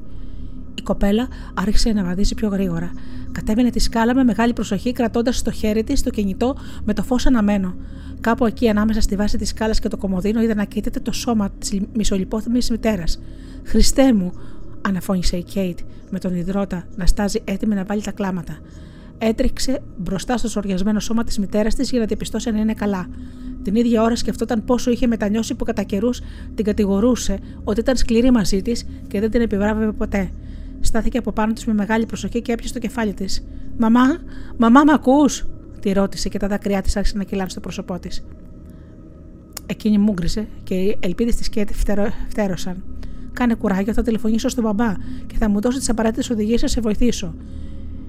Η 0.87 0.89
κοπέλα 0.89 1.29
άρχισε 1.55 1.93
να 1.93 2.05
βαδίζει 2.05 2.35
πιο 2.35 2.49
γρήγορα. 2.49 2.91
Κατέβαινε 3.33 3.71
τη 3.71 3.79
σκάλα 3.79 4.15
με 4.15 4.25
μεγάλη 4.25 4.53
προσοχή, 4.53 4.93
κρατώντας 4.93 5.37
στο 5.37 5.51
χέρι 5.51 5.85
της 5.85 6.03
το 6.03 6.11
κινητό 6.11 6.57
με 6.85 6.93
το 6.93 7.03
φως 7.03 7.27
αναμένο. 7.27 7.75
Κάπου 8.21 8.47
εκεί, 8.47 8.69
ανάμεσα 8.69 9.01
στη 9.01 9.17
βάση 9.17 9.39
της 9.39 9.49
σκάλας 9.49 9.81
και 9.81 9.89
το 9.89 9.97
κομμωδίνο, 9.97 10.43
είδε 10.43 10.55
να 10.55 10.65
κοίταται 10.65 11.01
το 11.01 11.13
σώμα 11.13 11.51
της 11.51 11.81
μισολυπόθυμη 11.95 12.59
μητέρας. 12.71 13.21
Χριστέ 13.65 14.13
μου, 14.13 14.33
αναφώνησε 14.81 15.37
η 15.37 15.43
Κέιτ, 15.43 15.79
με 16.11 16.19
τον 16.19 16.35
υδρότα 16.35 16.85
να 16.97 17.07
στάζει 17.07 17.41
έτοιμη 17.45 17.75
να 17.75 17.85
βάλει 17.85 18.03
τα 18.03 18.11
κλάματα. 18.11 18.59
Έτρεξε 19.19 19.83
μπροστά 19.97 20.37
στο 20.37 20.49
σοριασμένο 20.49 21.01
σώμα 21.01 21.25
της 21.25 21.39
μητέρας 21.39 21.75
της 21.75 21.91
για 21.91 22.01
να 22.01 22.07
διαπιστώσει 22.07 22.49
αν 22.49 22.57
είναι 22.57 22.75
καλά. 22.75 23.09
Την 23.63 23.75
ίδια 23.75 24.03
ώρα 24.03 24.17
σκεφτόταν 24.17 24.65
πόσο 24.65 24.91
είχε 24.91 25.07
μετανιώσει 25.07 25.55
που 25.55 25.65
κατά 25.65 25.83
καιρούς 25.83 26.21
την 26.55 26.65
κατηγορούσε 26.65 27.39
ότι 27.65 27.81
ήταν 27.81 27.97
σκληρή 27.97 28.31
μαζί 28.31 28.63
της 28.63 28.87
και 29.09 29.21
δεν 29.21 29.31
την 29.31 29.41
επιβράβευε 29.41 29.93
ποτέ. 29.93 30.31
Στάθηκε 30.81 31.19
από 31.19 31.33
πάνω 31.33 31.53
της 31.53 31.65
με 31.65 31.75
μεγάλη 31.75 32.07
προσοχή 32.07 32.43
και 32.43 32.53
έπιασε 32.53 32.73
το 32.73 32.79
κεφάλι 32.79 33.15
της. 33.15 33.47
Μαμά, 33.79 34.19
μαμά, 34.57 34.85
μ' 34.85 34.91
ακούς, 34.91 35.47
τη 35.81 35.93
ρώτησε 35.93 36.29
και 36.29 36.39
τα 36.39 36.49
δάκρυά 36.49 36.81
της 36.81 36.97
άρχισαν 36.97 37.19
να 37.19 37.25
κυλάνε 37.25 37.49
στο 37.49 37.61
πρόσωπό 37.61 37.99
της. 37.99 38.25
Εκείνη 39.67 39.99
μούγκρισε 39.99 40.49
και 40.63 40.75
οι 40.75 40.97
ελπίδες 41.01 41.37
της 41.37 41.49
Κέτη 41.49 41.75
φτέρωσαν. 42.29 42.85
Κάνε 43.33 43.55
κουράγιο, 43.55 43.93
θα 43.93 44.03
τηλεφωνήσω 44.03 44.49
στον 44.49 44.65
μπαμπά 44.65 44.95
και 45.27 45.37
θα 45.39 45.49
μου 45.49 45.61
δώσει 45.61 45.79
τις 45.79 45.89
απαραίτητες 45.89 46.31
οδηγίες 46.31 46.63
να 46.63 46.69
σε 46.69 46.81
βοηθήσω, 46.81 47.35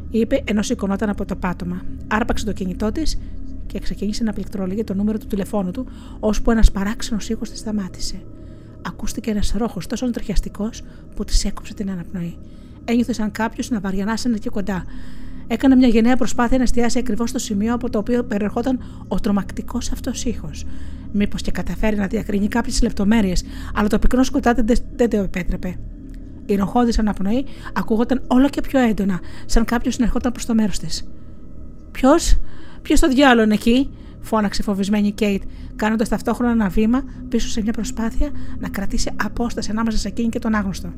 είπε 0.09 0.43
ενώ 0.45 0.61
σηκωνόταν 0.61 1.09
από 1.09 1.25
το 1.25 1.35
πάτωμα. 1.35 1.81
Άρπαξε 2.07 2.45
το 2.45 2.53
κινητό 2.53 2.91
της 2.91 3.19
και 3.65 3.79
ξεκίνησε 3.79 4.23
να 4.23 4.33
πληκτρολογεί 4.33 4.83
το 4.83 4.93
νούμερο 4.93 5.17
του 5.17 5.27
τηλεφώνου 5.27 5.71
του, 5.71 5.87
ώσπου 6.19 6.51
ένας 6.51 6.71
παράξενος 6.71 7.29
ήχος 7.29 7.49
της 7.49 7.59
σταμάτησε. 7.59 8.21
Ακούστηκε 8.87 9.29
ένας 9.29 9.53
ρόχος 9.57 9.87
τόσο 9.87 10.05
αντριχιαστικό 10.05 10.69
που 11.15 11.23
της 11.23 11.45
έκοψε 11.45 11.73
την 11.73 11.91
αναπνοή. 11.91 12.37
Ένιωθε 12.87 13.13
σαν 13.13 13.31
κάποιος 13.31 13.69
να 13.69 13.79
βαριανάσανε 13.79 14.35
εκεί 14.35 14.49
κοντά. 14.49 14.85
Έκανε 15.47 15.75
μια 15.75 15.87
γενναία 15.87 16.15
προσπάθεια 16.15 16.57
να 16.57 16.63
εστιάσει 16.63 16.99
ακριβώς 16.99 17.29
στο 17.29 17.39
σημείο 17.39 17.73
από 17.73 17.89
το 17.89 17.97
οποίο 17.97 18.23
περιερχόταν 18.23 18.79
ο 19.07 19.19
τρομακτικός 19.19 19.91
αυτός 19.91 20.25
ήχος. 20.25 20.65
Μήπως 21.11 21.41
και 21.41 21.51
καταφέρει 21.51 21.95
να 21.95 22.07
διακρίνει 22.07 22.47
κάποιες 22.47 22.81
λεπτομέρειες, 22.81 23.43
αλλά 23.73 23.87
το 23.87 23.99
πυκνό 23.99 24.23
σκοτάδι 24.23 24.77
δεν 24.95 25.09
το 25.09 25.17
επέτρεπε. 25.17 25.79
Η 26.45 26.55
ροχώδης 26.55 26.99
αναπνοή 26.99 27.45
ακούγονταν 27.73 28.21
όλο 28.27 28.49
και 28.49 28.61
πιο 28.61 28.79
έντονα, 28.79 29.19
σαν 29.45 29.65
κάποιος 29.65 29.97
να 29.97 30.05
ερχόταν 30.05 30.31
προς 30.31 30.45
το 30.45 30.53
μέρος 30.53 30.79
της. 30.79 31.07
Ποιος, 31.91 32.39
ποιος 32.81 32.99
το 32.99 33.07
διάλογο 33.07 33.43
είναι 33.43 33.53
εκεί, 33.53 33.89
φώναξε 34.19 34.63
φοβισμένη 34.63 35.07
η 35.07 35.11
Κέιτ, 35.11 35.41
κάνοντας 35.75 36.09
ταυτόχρονα 36.09 36.51
ένα 36.51 36.69
βήμα 36.69 37.03
πίσω 37.29 37.47
σε 37.47 37.61
μια 37.61 37.73
προσπάθεια 37.73 38.29
να 38.59 38.69
κρατήσει 38.69 39.11
απόσταση 39.23 39.71
ανάμεσα 39.71 39.97
σε 39.97 40.07
εκείνη 40.07 40.29
και 40.29 40.39
τον 40.39 40.55
άγνωστο. 40.55 40.93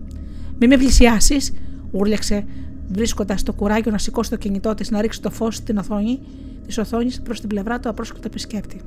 Μη 0.59 0.67
με 0.67 0.77
πλησιάσεις, 0.77 1.53
ούρλιαξε, 1.91 2.45
βρίσκοντας 2.87 3.43
το 3.43 3.53
κουράγιο 3.53 3.91
να 3.91 3.97
σηκώσει 3.97 4.29
το 4.29 4.35
κινητό 4.35 4.73
της 4.73 4.91
να 4.91 5.01
ρίξει 5.01 5.21
το 5.21 5.29
φως 5.29 5.55
στην 5.55 5.77
οθόνη 5.77 6.19
της 6.65 6.77
οθόνης 6.77 7.21
προς 7.21 7.39
την 7.39 7.49
πλευρά 7.49 7.79
του 7.79 7.89
απρόσκοπτου 7.89 8.27
επισκέπτη. 8.27 8.81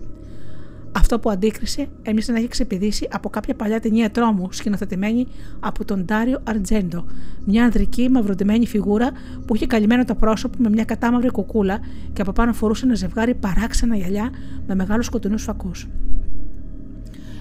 Αυτό 0.92 1.18
που 1.18 1.30
αντίκρισε 1.30 1.88
έμοιασε 2.02 2.32
να 2.32 2.38
έχει 2.38 2.48
ξεπηδήσει 2.48 3.08
από 3.12 3.28
κάποια 3.28 3.54
παλιά 3.54 3.80
ταινία 3.80 4.10
τρόμου 4.10 4.52
σκηνοθετημένη 4.52 5.26
από 5.60 5.84
τον 5.84 6.04
Ντάριο 6.04 6.40
Αρτζέντο, 6.44 7.04
μια 7.44 7.64
ανδρική 7.64 8.08
μαυροντημένη 8.10 8.66
φιγούρα 8.66 9.10
που 9.46 9.54
είχε 9.54 9.66
καλυμμένο 9.66 10.04
το 10.04 10.14
πρόσωπο 10.14 10.56
με 10.58 10.68
μια 10.68 10.84
κατάμαυρη 10.84 11.30
κουκούλα 11.30 11.80
και 12.12 12.22
από 12.22 12.32
πάνω 12.32 12.52
φορούσε 12.52 12.84
ένα 12.84 12.94
ζευγάρι 12.94 13.34
παράξενα 13.34 13.96
γυαλιά 13.96 14.30
με 14.66 14.74
μεγάλους 14.74 15.06
σκοτεινούς 15.06 15.42
φακούς. 15.42 15.88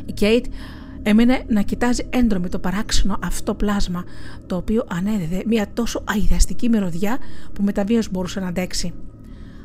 Η 0.05 0.11
Κέιτ 0.11 0.45
έμεινε 1.03 1.43
να 1.47 1.61
κοιτάζει 1.61 2.05
έντρομη 2.09 2.49
το 2.49 2.59
παράξενο 2.59 3.17
αυτό 3.23 3.53
πλάσμα, 3.55 4.03
το 4.47 4.55
οποίο 4.55 4.85
ανέδιδε 4.89 5.43
μια 5.45 5.67
τόσο 5.73 6.03
αειδιαστική 6.05 6.69
μυρωδιά 6.69 7.17
που 7.53 7.63
μεταβίω 7.63 8.01
μπορούσε 8.11 8.39
να 8.39 8.47
αντέξει. 8.47 8.93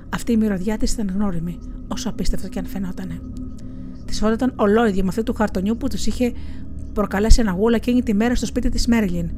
Αυτή 0.09 0.33
η 0.33 0.37
μυρωδιά 0.37 0.77
της 0.77 0.93
ήταν 0.93 1.11
γνώριμη, 1.15 1.59
όσο 1.89 2.09
απίστευτο 2.09 2.49
και 2.49 2.59
αν 2.59 2.67
φαινότανε. 2.67 3.21
Της 4.05 4.19
φαίνονταν 4.19 4.53
ολόιδια 4.57 5.03
με 5.03 5.09
αυτή 5.09 5.23
του 5.23 5.35
χαρτονιού 5.35 5.77
που 5.77 5.89
τους 5.89 6.07
είχε 6.07 6.33
προκαλέσει 6.93 7.41
ένα 7.41 7.53
γούλα 7.53 7.77
εκείνη 7.77 8.03
τη 8.03 8.15
μέρα 8.15 8.35
στο 8.35 8.47
σπίτι 8.47 8.69
της 8.69 8.87
Μέριλιν. 8.87 9.31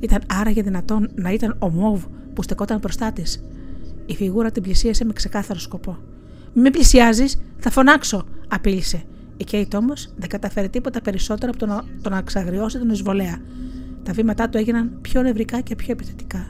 Ήταν 0.00 0.20
άραγε 0.26 0.62
δυνατόν 0.62 1.10
να 1.14 1.30
ήταν 1.32 1.56
ο 1.58 1.68
Μόβ 1.68 2.04
που 2.34 2.42
στεκόταν 2.42 2.78
μπροστά 2.78 3.12
της. 3.12 3.42
Η 4.06 4.14
φιγούρα 4.14 4.50
την 4.50 4.62
πλησίασε 4.62 5.04
με 5.04 5.12
ξεκάθαρο 5.12 5.58
σκοπό. 5.58 5.98
Μην 6.52 6.62
με 6.62 6.70
πλησιάζεις, 6.70 7.36
θα 7.58 7.70
φωνάξω, 7.70 8.24
απείλησε. 8.48 9.02
Η 9.36 9.44
Κέιτ 9.44 9.74
όμως 9.74 10.12
δεν 10.16 10.28
καταφέρει 10.28 10.68
τίποτα 10.68 11.00
περισσότερο 11.00 11.50
από 11.50 11.58
το 11.58 11.66
να, 11.66 11.84
το 12.02 12.10
να 12.10 12.18
εξαγριώσει 12.18 12.78
τον 12.78 12.90
εισβολέα. 12.90 13.38
Τα 14.02 14.12
βήματά 14.12 14.48
του 14.48 14.58
έγιναν 14.58 14.98
πιο 15.00 15.22
νευρικά 15.22 15.60
και 15.60 15.74
πιο 15.74 15.92
επιθετικά. 15.92 16.46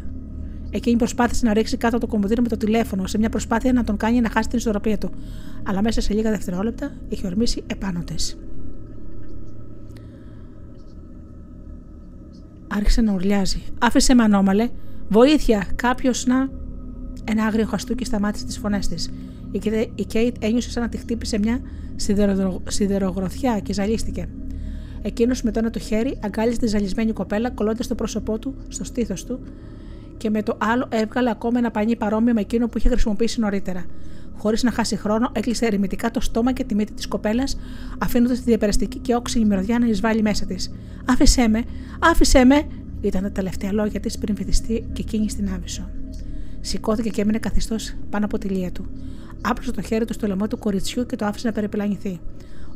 Εκείνη 0.70 0.96
προσπάθησε 0.96 1.46
να 1.46 1.52
ρίξει 1.52 1.76
κάτω 1.76 1.98
το 1.98 2.06
κομμωδίνο 2.06 2.42
με 2.42 2.48
το 2.48 2.56
τηλέφωνο 2.56 3.06
σε 3.06 3.18
μια 3.18 3.28
προσπάθεια 3.28 3.72
να 3.72 3.84
τον 3.84 3.96
κάνει 3.96 4.20
να 4.20 4.30
χάσει 4.30 4.48
την 4.48 4.58
ισορροπία 4.58 4.98
του, 4.98 5.10
αλλά 5.62 5.82
μέσα 5.82 6.00
σε 6.00 6.14
λίγα 6.14 6.30
δευτερόλεπτα 6.30 6.92
είχε 7.08 7.26
ορμήσει 7.26 7.64
επάνω 7.66 8.04
τη. 8.04 8.14
Άρχισε 12.68 13.00
να 13.00 13.12
ουρλιάζει. 13.12 13.62
Άφησε 13.78 14.14
με 14.14 14.22
ανώμαλε. 14.22 14.68
Βοήθεια! 15.08 15.66
Κάποιος 15.76 16.26
να. 16.26 16.50
Ένα 17.24 17.44
άγριο 17.44 17.66
χαστούκι 17.66 18.04
σταμάτησε 18.04 18.44
τις 18.44 18.58
φωνές 18.58 18.88
της. 18.88 19.10
Η 19.94 20.04
Κέιτ 20.04 20.36
ένιωσε 20.38 20.70
σαν 20.70 20.82
να 20.82 20.88
τη 20.88 20.96
χτύπησε 20.96 21.38
μια 21.38 21.60
σιδερογροθιά 22.66 23.58
και 23.58 23.72
ζαλίστηκε. 23.72 24.28
Εκείνος 25.02 25.42
με 25.42 25.50
το 25.50 25.58
ένα 25.58 25.70
το 25.70 25.78
χέρι 25.78 26.18
αγκάλισε 26.24 26.58
τη 26.58 26.66
ζαλισμένη 26.66 27.12
κοπέλα, 27.12 27.50
κολλώντας 27.50 27.86
το 27.86 27.94
πρόσωπό 27.94 28.38
του 28.38 28.54
στο 28.68 28.84
στήθος 28.84 29.24
του 29.24 29.40
και 30.16 30.30
με 30.30 30.42
το 30.42 30.56
άλλο 30.58 30.86
έβγαλε 30.88 31.30
ακόμα 31.30 31.58
ένα 31.58 31.70
πανί 31.70 31.96
παρόμοιο 31.96 32.34
με 32.34 32.40
εκείνο 32.40 32.68
που 32.68 32.78
είχε 32.78 32.88
χρησιμοποιήσει 32.88 33.40
νωρίτερα. 33.40 33.84
Χωρίς 34.36 34.62
να 34.62 34.70
χάσει 34.70 34.96
χρόνο, 34.96 35.30
έκλεισε 35.32 35.66
ερημητικά 35.66 36.10
το 36.10 36.20
στόμα 36.20 36.52
και 36.52 36.64
τη 36.64 36.74
μύτη 36.74 36.92
της 36.92 37.06
κοπέλας, 37.08 37.58
αφήνοντας 37.98 38.38
τη 38.38 38.44
διαπεραστική 38.44 38.98
και 38.98 39.14
όξινη 39.14 39.44
μυρωδιά 39.44 39.78
να 39.78 39.86
εισβάλλει 39.86 40.22
μέσα 40.22 40.46
της. 40.46 40.72
Άφησέ 41.04 41.48
με, 41.48 41.62
άφησέ 41.98 42.44
με, 42.44 42.62
ήταν 43.00 43.22
τα 43.22 43.30
τελευταία 43.30 43.72
λόγια 43.72 44.00
της 44.00 44.18
πριν 44.18 44.34
βυθιστεί 44.34 44.86
και 44.92 45.00
εκείνη 45.00 45.30
στην 45.30 45.48
άβυσο. 45.54 45.90
Σηκώθηκε 46.60 47.08
και 47.08 47.20
έμεινε 47.20 47.38
καθιστός 47.38 47.94
πάνω 48.10 48.24
από 48.24 48.38
τη 48.38 48.48
λία 48.48 48.72
του. 48.72 48.86
Άπλωσε 49.48 49.72
το 49.72 49.82
χέρι 49.82 50.04
του 50.04 50.12
στο 50.12 50.26
λαιμό 50.26 50.46
του 50.46 50.58
κοριτσιού 50.58 51.06
και 51.06 51.16
το 51.16 51.24
άφησε 51.24 51.46
να 51.46 51.52
περιπλανηθεί. 51.52 52.20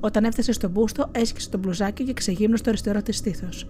Όταν 0.00 0.24
έφτασε 0.24 0.52
στον 0.52 0.70
μπούστο, 0.70 1.08
έσκησε 1.12 1.50
το 1.50 1.58
μπλουζάκι 1.58 2.04
και 2.04 2.12
ξεγύμνωσε 2.12 2.62
το 2.62 2.68
αριστερό 2.70 3.02
της 3.02 3.16
στήθος. 3.16 3.68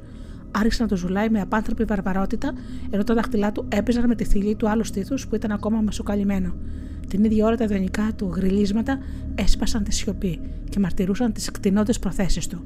άρχισε 0.50 0.82
να 0.82 0.88
το 0.88 0.96
ζουλάει 0.96 1.28
με 1.28 1.40
απάνθρωπη 1.40 1.84
βαρβαρότητα, 1.84 2.52
ενώ 2.90 3.04
τα 3.04 3.14
δάχτυλά 3.14 3.52
του 3.52 3.66
έπαιζαν 3.68 4.06
με 4.06 4.14
τη 4.14 4.24
θηλή 4.24 4.54
του 4.54 4.68
άλλου 4.68 4.84
στήθους 4.84 5.26
που 5.26 5.34
ήταν 5.34 5.50
ακόμα 5.50 5.80
μεσοκαλυμμένο. 5.80 6.54
Την 7.08 7.24
ίδια 7.24 7.46
ώρα 7.46 7.56
τα 7.56 7.64
ιδανικά 7.64 8.12
του 8.16 8.32
γριλίσματα 8.34 8.98
έσπασαν 9.34 9.84
τη 9.84 9.94
σιωπή 9.94 10.40
και 10.68 10.78
μαρτυρούσαν 10.78 11.32
τις 11.32 11.50
κτηνώτε 11.50 11.92
προθέσεις 12.00 12.46
του. 12.46 12.62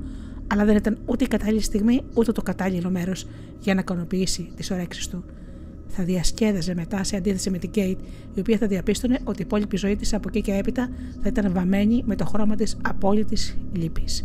Αλλά 0.46 0.64
δεν 0.64 0.76
ήταν 0.76 0.98
ούτε 1.04 1.24
η 1.24 1.28
κατάλληλη 1.28 1.60
στιγμή 1.60 2.02
ούτε 2.14 2.32
το 2.32 2.42
κατάλληλο 2.42 2.90
μέρος 2.90 3.26
για 3.60 3.74
να 3.74 3.80
ικανοποιήσει 3.80 4.50
τις 4.56 4.70
ωρέξεις 4.70 5.08
του. 5.08 5.24
Θα 5.96 6.04
διασκέδαζε 6.04 6.74
μετά 6.74 7.04
σε 7.04 7.16
αντίθεση 7.16 7.50
με 7.50 7.58
την 7.58 7.70
Κέιτ, 7.70 7.98
η 8.34 8.40
οποία 8.40 8.58
θα 8.58 8.66
διαπίστωνε 8.66 9.18
ότι 9.24 9.40
η 9.42 9.44
υπόλοιπη 9.46 9.76
ζωή 9.76 9.96
της 9.96 10.14
από 10.14 10.28
εκεί 10.28 10.40
και 10.40 10.52
έπειτα 10.52 10.88
θα 11.22 11.28
ήταν 11.28 11.52
βαμμένη 11.52 12.02
με 12.06 12.16
το 12.16 12.24
χρώμα 12.24 12.54
της 12.54 12.76
απόλυτης 12.82 13.56
λύπης. 13.72 14.24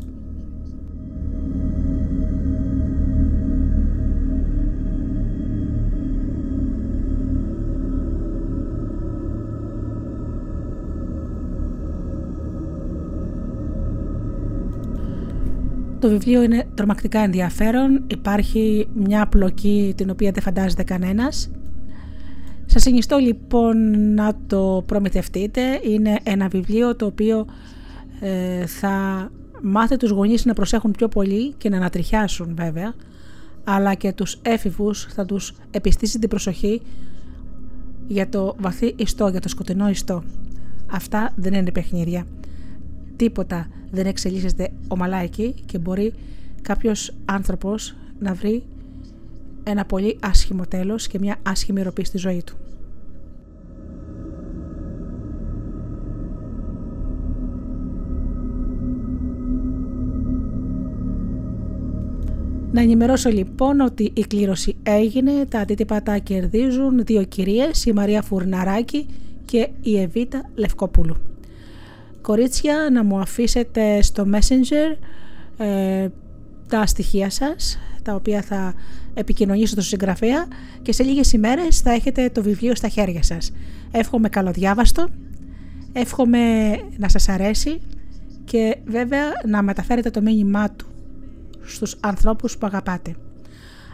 Το 15.99 16.09
βιβλίο 16.09 16.43
είναι 16.43 16.67
τρομακτικά 16.73 17.19
ενδιαφέρον. 17.19 18.03
Υπάρχει 18.07 18.87
μια 18.93 19.27
πλοκή 19.27 19.93
την 19.97 20.09
οποία 20.09 20.31
δεν 20.31 20.43
φαντάζεται 20.43 20.83
κανένας. 20.83 21.51
Σας 22.71 22.81
συνιστώ 22.81 23.17
λοιπόν 23.17 23.77
να 24.13 24.33
το 24.47 24.83
προμηθευτείτε. 24.85 25.61
Είναι 25.83 26.19
ένα 26.23 26.47
βιβλίο 26.47 26.95
το 26.95 27.05
οποίο 27.05 27.45
ε, 28.19 28.65
θα 28.65 29.29
μάθει 29.61 29.97
τους 29.97 30.09
γονείς 30.09 30.45
να 30.45 30.53
προσέχουν 30.53 30.91
πιο 30.91 31.07
πολύ 31.07 31.53
και 31.53 31.69
να 31.69 31.77
ανατριχιάσουν 31.77 32.55
βέβαια 32.55 32.93
αλλά 33.63 33.93
και 33.93 34.13
τους 34.13 34.39
έφηβους 34.41 35.03
θα 35.03 35.25
τους 35.25 35.53
επιστήσει 35.71 36.19
την 36.19 36.29
προσοχή 36.29 36.81
για 38.07 38.29
το 38.29 38.55
βαθύ 38.59 38.93
ιστό, 38.97 39.27
για 39.27 39.39
το 39.39 39.49
σκοτεινό 39.49 39.89
ιστό. 39.89 40.23
Αυτά 40.91 41.33
δεν 41.35 41.53
είναι 41.53 41.71
παιχνίδια. 41.71 42.25
Τίποτα 43.15 43.67
δεν 43.91 44.05
εξελίσσεται 44.05 44.69
ομαλά 44.87 45.17
εκεί 45.17 45.53
και 45.65 45.77
μπορεί 45.77 46.13
κάποιος 46.61 47.13
άνθρωπος 47.25 47.95
να 48.19 48.33
βρει 48.33 48.63
ένα 49.63 49.85
πολύ 49.85 50.17
άσχημο 50.21 50.65
τέλος 50.67 51.07
και 51.07 51.19
μια 51.19 51.35
άσχημη 51.43 51.81
ροπή 51.81 52.05
στη 52.05 52.17
ζωή 52.17 52.43
του. 52.45 52.57
Να 62.71 62.81
ενημερώσω 62.81 63.29
λοιπόν 63.29 63.79
ότι 63.79 64.11
η 64.13 64.21
κλήρωση 64.21 64.75
έγινε, 64.83 65.45
τα 65.49 65.59
αντίτυπα 65.59 66.03
τα 66.03 66.17
κερδίζουν 66.17 67.05
δύο 67.05 67.23
κυρίες, 67.23 67.85
η 67.85 67.93
Μαρία 67.93 68.21
Φουρναράκη 68.21 69.05
και 69.45 69.69
η 69.81 69.99
Εβίτα 69.99 70.49
Λευκόπουλου 70.55 71.15
κορίτσια 72.29 72.89
να 72.91 73.03
μου 73.03 73.19
αφήσετε 73.19 74.01
στο 74.01 74.25
Messenger 74.33 74.97
ε, 75.57 76.07
τα 76.67 76.85
στοιχεία 76.85 77.29
σας 77.29 77.79
τα 78.09 78.15
οποία 78.15 78.41
θα 78.41 78.73
επικοινωνήσω 79.13 79.71
στο 79.71 79.81
συγγραφέα 79.81 80.47
και 80.81 80.91
σε 80.91 81.03
λίγες 81.03 81.33
ημέρες 81.33 81.79
θα 81.79 81.91
έχετε 81.91 82.29
το 82.29 82.41
βιβλίο 82.41 82.75
στα 82.75 82.87
χέρια 82.87 83.23
σας. 83.23 83.51
Εύχομαι 83.91 84.29
καλοδιάβαστο, 84.29 85.07
εύχομαι 85.93 86.71
να 86.97 87.09
σας 87.09 87.29
αρέσει 87.29 87.81
και 88.43 88.77
βέβαια 88.85 89.23
να 89.47 89.61
μεταφέρετε 89.61 90.09
το 90.09 90.21
μήνυμά 90.21 90.71
του 90.71 90.85
στους 91.65 91.97
ανθρώπους 91.99 92.57
που 92.57 92.65
αγαπάτε. 92.65 93.15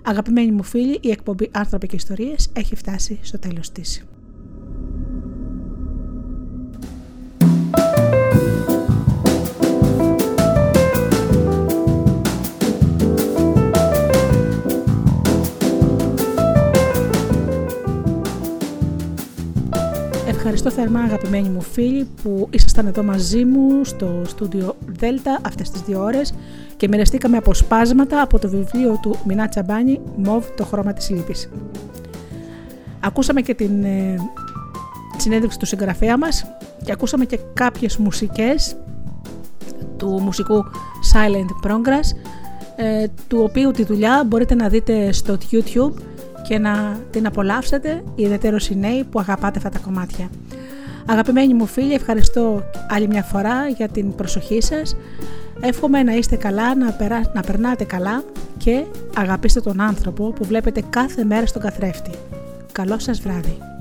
Αγαπημένοι 0.04 0.52
μου 0.52 0.64
φίλοι, 0.64 0.98
η 1.02 1.10
εκπομπή 1.10 1.50
«Άνθρωποι 1.54 1.88
και 1.88 1.96
Ιστορίες» 1.96 2.50
έχει 2.54 2.76
φτάσει 2.76 3.20
στο 3.22 3.40
τέλος 3.40 3.72
της. 3.72 4.06
Ευχαριστώ 20.48 20.72
θερμά 20.72 21.00
αγαπημένοι 21.00 21.50
μου 21.50 21.62
φίλοι 21.62 22.08
που 22.24 22.48
ήσασταν 22.52 22.88
εδώ 22.88 23.04
μαζί 23.04 23.46
μου 23.46 23.84
στο 23.86 24.22
στούντιο 24.26 24.76
Δέλτα 24.86 25.40
αυτές 25.46 25.70
τις 25.70 25.82
δύο 25.82 26.04
ώρες 26.04 26.34
και 26.78 26.88
μοιραστήκαμε 26.88 27.38
αποσπάσματα 27.38 28.22
από 28.22 28.40
το 28.40 28.50
βιβλίο 28.50 29.00
του 29.02 29.16
Μινά 29.26 29.48
Τσαμπάνη 29.48 30.00
«Μοβ 30.16 30.46
το 30.56 30.66
χρώμα 30.66 30.94
της 30.94 31.10
λύπης». 31.10 31.50
Ακούσαμε 33.00 33.42
και 33.42 33.54
την 33.54 33.84
ε, 33.84 34.16
συνέντευξη 35.18 35.60
του 35.60 35.66
συγγραφέα 35.66 36.18
μας 36.18 36.46
και 36.84 36.92
ακούσαμε 36.92 37.26
και 37.26 37.40
κάποιες 37.54 37.98
μουσικές 37.98 38.76
του 39.98 40.08
μουσικού 40.08 40.66
Silent 41.14 41.68
Progress 41.70 42.18
ε, 42.76 43.06
του 43.28 43.40
οποίου 43.50 43.72
τη 43.72 43.84
δουλειά 43.84 44.24
μπορείτε 44.28 44.56
να 44.56 44.70
δείτε 44.70 45.12
στο 45.12 45.38
YouTube 45.52 45.94
και 46.48 46.60
να 46.60 47.00
την 47.12 47.26
απολαύσετε, 47.26 48.04
ιδιαίτερο 48.16 48.58
οι 48.72 48.76
νέοι 48.76 49.04
που 49.04 49.20
αγαπάτε 49.20 49.58
αυτά 49.58 49.70
τα 49.70 49.80
κομμάτια. 49.80 50.30
Αγαπημένοι 51.06 51.54
μου 51.54 51.66
φίλοι, 51.66 51.94
ευχαριστώ 51.94 52.64
άλλη 52.90 53.08
μια 53.08 53.24
φορά 53.24 53.68
για 53.68 53.88
την 53.88 54.16
προσοχή 54.16 54.62
σας. 54.62 54.96
Εύχομαι 55.62 56.04
να 56.04 56.14
είστε 56.14 56.36
καλά, 56.36 56.76
να, 56.76 56.96
να 57.34 57.42
περνάτε 57.42 57.84
καλά 57.84 58.24
και 58.58 58.84
αγαπήστε 59.16 59.62
τον 59.62 59.82
άνθρωπο 59.82 60.32
που 60.32 60.46
βλέπετε 60.46 60.84
κάθε 60.90 61.24
μέρα 61.24 61.46
στον 61.46 61.62
καθρέφτη. 61.62 62.12
Καλό 62.72 63.00
σας 63.00 63.20
βράδυ. 63.20 63.75